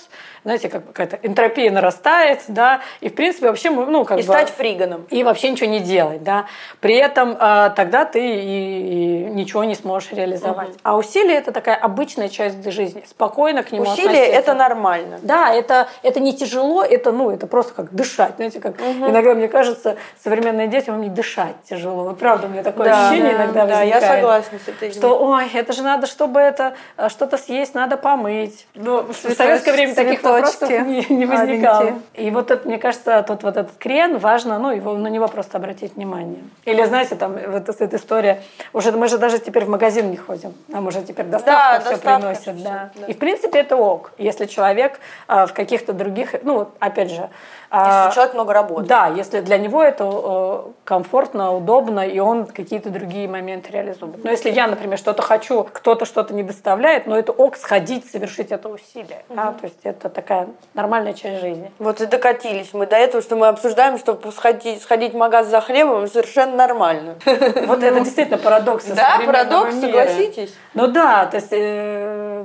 знаете, 0.43 0.69
как 0.69 0.87
какая-то 0.87 1.19
энтропия 1.21 1.69
нарастает, 1.71 2.39
да, 2.47 2.81
и 2.99 3.09
в 3.09 3.15
принципе 3.15 3.47
вообще, 3.47 3.69
ну, 3.69 4.05
как 4.05 4.17
И 4.17 4.21
бы... 4.21 4.27
стать 4.27 4.49
фриганом. 4.49 5.05
И 5.09 5.23
вообще 5.23 5.49
ничего 5.51 5.69
не 5.69 5.79
делать, 5.79 6.23
да. 6.23 6.45
При 6.79 6.95
этом 6.95 7.37
э, 7.39 7.71
тогда 7.75 8.05
ты 8.05 8.19
и, 8.19 9.21
и 9.21 9.25
ничего 9.25 9.63
не 9.63 9.75
сможешь 9.75 10.11
реализовать. 10.11 10.71
А 10.83 10.97
усилие 10.97 11.37
это 11.37 11.51
такая 11.51 11.75
обычная 11.75 12.29
часть 12.29 12.69
жизни. 12.71 13.03
Спокойно 13.07 13.61
к 13.61 13.71
нему 13.71 13.83
Усилие 13.83 14.25
это 14.25 14.53
нормально. 14.55 15.19
Да, 15.21 15.53
это, 15.53 15.87
это 16.01 16.19
не 16.19 16.35
тяжело, 16.35 16.83
это, 16.83 17.11
ну, 17.11 17.29
это 17.29 17.45
просто 17.45 17.73
как 17.73 17.93
дышать. 17.93 18.33
Знаете, 18.37 18.59
как 18.59 18.81
иногда 18.81 19.35
мне 19.35 19.47
кажется, 19.47 19.97
современные 20.23 20.67
дети, 20.67 20.89
вам 20.89 21.01
не 21.01 21.09
дышать 21.09 21.55
тяжело. 21.69 22.03
Вот 22.03 22.17
правда, 22.17 22.47
у 22.47 22.49
меня 22.49 22.63
такое 22.63 22.85
Да, 22.85 23.09
ощущение 23.09 23.37
да, 23.37 23.43
иногда 23.43 23.65
да, 23.67 23.81
я 23.81 23.95
возникает. 23.95 24.21
согласна 24.21 24.59
с 24.65 24.67
этой. 24.67 24.91
Что, 24.91 25.19
ой, 25.19 25.49
это 25.53 25.73
же 25.73 25.83
надо, 25.83 26.07
чтобы 26.07 26.39
это 26.39 26.73
э, 26.97 27.09
что-то 27.09 27.37
съесть, 27.37 27.75
надо 27.75 27.97
помыть. 27.97 28.60
Ну, 28.75 29.03
в 29.03 29.13
советское 29.13 29.73
время 29.73 29.95
таких 29.95 30.23
вопросов 30.23 30.69
не, 30.69 31.05
не 31.09 31.25
возникало. 31.25 31.99
И 32.13 32.31
вот 32.31 32.51
это, 32.51 32.67
мне 32.67 32.77
кажется, 32.77 33.23
тут 33.27 33.43
вот 33.43 33.57
этот 33.57 33.77
крен, 33.77 34.17
важно, 34.17 34.59
ну, 34.59 34.71
его, 34.71 34.93
на 34.93 35.07
него 35.07 35.27
просто 35.27 35.57
обратить 35.57 35.95
внимание. 35.95 36.39
Или, 36.65 36.83
знаете, 36.85 37.15
там, 37.15 37.37
вот 37.47 37.69
эта 37.69 37.95
история, 37.95 38.41
уже 38.73 38.91
мы 38.91 39.07
же 39.07 39.17
даже 39.17 39.39
теперь 39.39 39.65
в 39.65 39.69
магазин 39.69 40.09
не 40.11 40.17
ходим, 40.17 40.53
нам 40.67 40.87
уже 40.87 41.01
теперь 41.01 41.25
доставка 41.25 41.51
Да, 41.51 41.79
все 41.79 41.89
доставка 41.91 42.19
приносит, 42.19 42.63
да. 42.63 42.91
да. 42.95 43.05
И, 43.07 43.13
в 43.13 43.17
принципе, 43.17 43.59
это 43.59 43.75
ок, 43.75 44.11
если 44.17 44.45
человек 44.45 44.99
э, 45.27 45.45
в 45.45 45.53
каких-то 45.53 45.93
других, 45.93 46.35
ну, 46.43 46.55
вот, 46.55 46.75
опять 46.79 47.11
же, 47.11 47.21
а, 47.21 47.29
Если 47.71 48.15
человек 48.15 48.33
много 48.33 48.53
работает. 48.53 48.87
да, 48.87 49.07
если 49.07 49.39
для 49.39 49.57
него 49.57 49.81
это 49.81 50.03
э, 50.03 50.71
комфортно, 50.83 51.55
удобно, 51.55 52.01
и 52.05 52.19
он 52.19 52.45
какие-то 52.45 52.89
другие 52.89 53.29
моменты 53.29 53.71
реализует. 53.71 54.23
Но 54.23 54.29
если 54.29 54.51
я, 54.51 54.67
например, 54.67 54.97
что-то 54.97 55.21
хочу, 55.21 55.63
кто-то 55.63 56.05
что-то 56.05 56.33
не 56.33 56.43
доставляет, 56.43 57.07
но 57.07 57.17
это 57.17 57.31
ок 57.31 57.55
сходить, 57.55 58.11
совершить 58.11 58.51
это 58.51 58.67
усилие. 58.67 59.23
да, 59.29 59.53
то 59.53 59.65
есть 59.65 59.79
это 59.83 60.09
такая 60.09 60.49
нормальная 60.73 61.13
часть 61.13 61.39
жизни. 61.39 61.71
Вот 61.79 62.01
и 62.01 62.07
докатились 62.07 62.73
мы 62.73 62.87
до 62.87 62.97
этого, 62.97 63.23
что 63.23 63.37
мы 63.37 63.47
обсуждаем, 63.47 63.97
что 63.97 64.19
сходить, 64.31 64.81
сходить 64.81 65.13
в 65.13 65.17
магаз 65.17 65.47
за 65.47 65.61
хлебом 65.61 66.07
совершенно 66.07 66.55
нормально. 66.55 67.15
Вот 67.71 67.83
это 67.83 68.01
действительно 68.01 68.37
парадокс. 68.37 68.85
Да, 68.85 69.21
парадокс, 69.25 69.75
согласитесь. 69.75 70.53
Ну 70.73 70.87
да, 70.87 71.25
то 71.25 71.37
есть 71.37 71.49
э, 71.51 72.43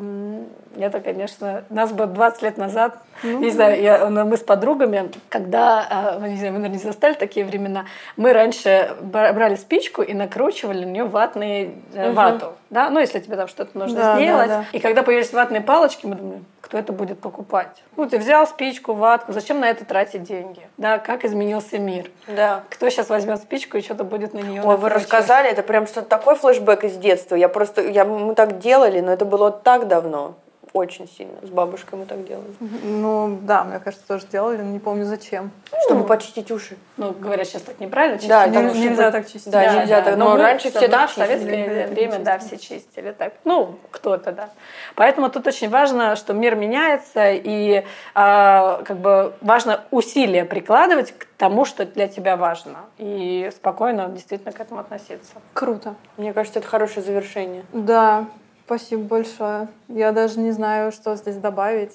это, 0.79 1.01
конечно, 1.01 1.65
нас 1.71 1.93
бы 1.93 2.07
20 2.07 2.43
лет 2.43 2.57
назад, 2.59 2.99
не 3.23 3.51
знаю, 3.51 3.81
я, 3.83 4.09
ну, 4.11 4.25
мы 4.25 4.37
с 4.37 4.41
подругами, 4.41 5.11
когда, 5.29 6.17
вы, 6.21 6.29
не 6.31 6.37
знаю, 6.37 6.53
вы, 6.53 6.59
наверное, 6.59 6.79
не 6.79 6.85
застали 6.85 7.15
такие 7.15 7.47
времена, 7.47 7.87
мы 8.17 8.33
раньше 8.33 8.95
бра- 9.01 9.33
брали 9.33 9.55
спичку 9.57 10.03
и 10.03 10.13
накручивали 10.15 10.85
на 10.85 10.91
нее 10.91 11.05
ватные, 11.05 11.71
э, 11.95 12.13
вату, 12.13 12.53
да, 12.71 12.91
ну 12.91 13.01
если 13.01 13.21
тебе 13.21 13.37
там 13.37 13.49
что-то 13.49 13.79
нужно 13.79 13.99
Да, 13.99 14.15
да, 14.15 14.17
сделать. 14.17 14.49
да. 14.49 14.65
И 14.73 14.81
когда 14.81 15.03
появились 15.03 15.33
ватные 15.33 15.61
палочки, 15.63 16.05
мы 16.07 16.15
думали, 16.17 16.43
кто 16.61 16.79
это 16.79 16.93
будет 16.93 17.21
покупать? 17.21 17.85
Ну, 17.97 18.09
ты 18.09 18.19
взял 18.19 18.45
спичку, 18.47 18.93
ватку, 18.93 19.33
зачем 19.33 19.61
на 19.61 19.71
это 19.71 19.85
тратить 19.85 20.25
деньги? 20.25 20.67
Да, 20.79 20.99
как 20.99 21.25
изменился 21.25 21.79
мир? 21.79 22.11
Да. 22.27 22.65
Кто 22.71 22.91
сейчас 22.91 23.09
возьмет 23.09 23.39
спичку 23.39 23.77
и 23.77 23.83
что-то 23.83 24.03
будет 24.03 24.35
на 24.35 24.41
нее 24.41 24.63
Ой, 24.65 24.77
вы 24.77 24.89
рассказали, 24.89 25.49
это 25.49 25.63
прям 25.63 25.87
что-то 25.87 26.09
такой 26.09 26.35
флешбэк 26.35 26.83
из 26.85 26.97
детства. 26.97 27.37
Я 27.37 27.49
просто, 27.49 27.83
я, 27.83 28.05
мы 28.05 28.35
так 28.35 28.59
делали, 28.59 28.99
но 29.01 29.13
это 29.13 29.25
было 29.25 29.53
так 29.53 29.87
давно. 29.87 30.35
Очень 30.77 31.09
сильно. 31.09 31.39
С 31.41 31.49
бабушкой 31.49 31.99
мы 31.99 32.05
так 32.05 32.23
делали. 32.27 32.51
Ну, 32.61 33.39
да, 33.41 33.65
мне 33.65 33.79
кажется, 33.79 34.07
тоже 34.07 34.27
делали, 34.31 34.59
но 34.59 34.65
не 34.65 34.79
помню 34.79 35.07
зачем. 35.07 35.51
Чтобы 35.87 36.05
почистить 36.05 36.51
уши. 36.51 36.77
Ну, 36.99 37.13
говорят, 37.13 37.47
сейчас 37.47 37.63
так 37.63 37.81
неправильно 37.81 38.19
чистить. 38.19 38.29
Да, 38.29 38.47
Не- 38.47 38.53
там 38.53 38.67
нельзя 38.67 39.11
так 39.11 39.27
чистить. 39.27 39.51
Да, 39.51 39.75
нельзя 39.75 40.03
так. 40.03 40.19
Но 40.19 40.33
мы 40.33 40.37
раньше 40.37 40.69
все 40.69 40.87
да, 40.89 40.99
так 40.99 41.11
в 41.11 41.15
советское 41.15 41.87
время, 41.87 42.19
да, 42.19 42.39
все 42.39 42.59
чистили 42.59 43.13
так. 43.13 43.33
Ну, 43.45 43.77
кто-то, 43.91 44.33
да. 44.33 44.51
Поэтому 44.97 45.31
тут 45.31 45.47
очень 45.47 45.71
важно, 45.71 46.15
что 46.15 46.35
мир 46.35 46.57
меняется, 46.57 47.31
и 47.33 47.83
а, 48.15 48.83
как 48.85 48.99
бы 48.99 49.33
важно 49.41 49.81
усилия 49.91 50.45
прикладывать 50.45 51.13
к 51.13 51.27
тому, 51.39 51.65
что 51.65 51.87
для 51.87 52.07
тебя 52.07 52.37
важно. 52.37 52.81
И 52.99 53.51
спокойно 53.57 54.09
действительно 54.09 54.53
к 54.53 54.61
этому 54.61 54.81
относиться. 54.81 55.37
Круто. 55.55 55.95
Мне 56.19 56.35
кажется, 56.35 56.59
это 56.59 56.69
хорошее 56.69 57.01
завершение. 57.01 57.65
Да, 57.73 58.27
спасибо 58.67 59.03
большое. 59.03 59.69
Я 59.89 60.13
даже 60.13 60.39
не 60.41 60.51
знаю, 60.51 60.93
что 60.93 61.17
здесь 61.17 61.37
добавить. 61.37 61.93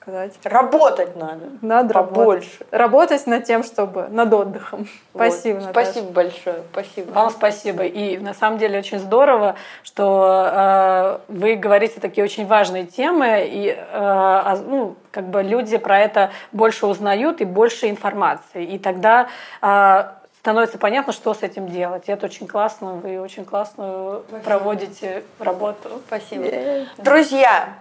сказать? 0.00 0.32
Работать 0.44 1.16
надо. 1.16 1.44
Надо 1.60 1.94
побольше. 1.94 2.50
Работать. 2.70 2.72
работать 2.72 3.26
над 3.26 3.44
тем, 3.44 3.62
чтобы 3.62 4.08
над 4.08 4.32
отдыхом. 4.32 4.86
Вот. 5.12 5.22
Спасибо, 5.22 5.60
Наташа. 5.60 5.72
Спасибо 5.72 6.12
большое. 6.12 6.62
Спасибо. 6.72 7.10
Вам 7.12 7.30
спасибо. 7.30 7.84
И 7.84 8.18
на 8.18 8.34
самом 8.34 8.58
деле 8.58 8.78
очень 8.78 8.98
здорово, 8.98 9.56
что 9.82 11.20
э, 11.28 11.32
вы 11.32 11.56
говорите 11.56 12.00
такие 12.00 12.24
очень 12.24 12.46
важные 12.46 12.84
темы, 12.84 13.44
и 13.46 13.76
э, 13.76 14.56
ну, 14.66 14.96
как 15.10 15.28
бы 15.28 15.42
люди 15.42 15.76
про 15.76 16.00
это 16.00 16.30
больше 16.52 16.86
узнают 16.86 17.40
и 17.40 17.44
больше 17.44 17.88
информации. 17.88 18.64
И 18.64 18.78
тогда 18.78 19.28
э, 19.62 20.04
становится 20.44 20.76
понятно, 20.76 21.14
что 21.14 21.32
с 21.32 21.42
этим 21.42 21.70
делать. 21.70 22.06
И 22.06 22.12
это 22.12 22.26
очень 22.26 22.46
классно, 22.46 22.96
вы 22.96 23.18
очень 23.18 23.46
Спасибо. 23.46 24.40
проводите 24.44 25.24
работу. 25.38 26.02
Спасибо. 26.06 26.44
Друзья, 26.98 27.78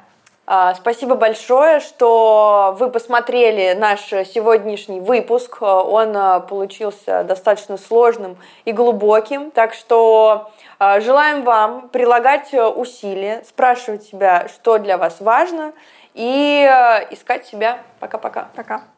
а, 0.47 0.73
Спасибо 0.73 1.15
большое, 1.15 1.81
что 1.81 2.73
вы 2.79 2.89
посмотрели 2.89 3.77
наш 3.77 3.99
сегодняшний 3.99 5.01
выпуск. 5.01 5.61
Он 5.61 6.15
а, 6.15 6.39
получился 6.39 7.25
достаточно 7.25 7.75
сложным 7.75 8.37
и 8.63 8.71
глубоким. 8.71 9.51
Так 9.51 9.73
что 9.73 10.49
а, 10.79 11.01
желаем 11.01 11.43
вам 11.43 11.89
прилагать 11.89 12.53
усилия, 12.53 13.43
спрашивать 13.45 14.03
себя, 14.03 14.47
что 14.47 14.77
для 14.77 14.97
вас 14.97 15.19
важно, 15.19 15.73
и 16.13 16.65
искать 17.11 17.45
себя. 17.45 17.79
Пока-пока. 17.99 18.47
Пока. 18.55 18.75
-пока. 18.75 18.79
Пока. 18.79 18.92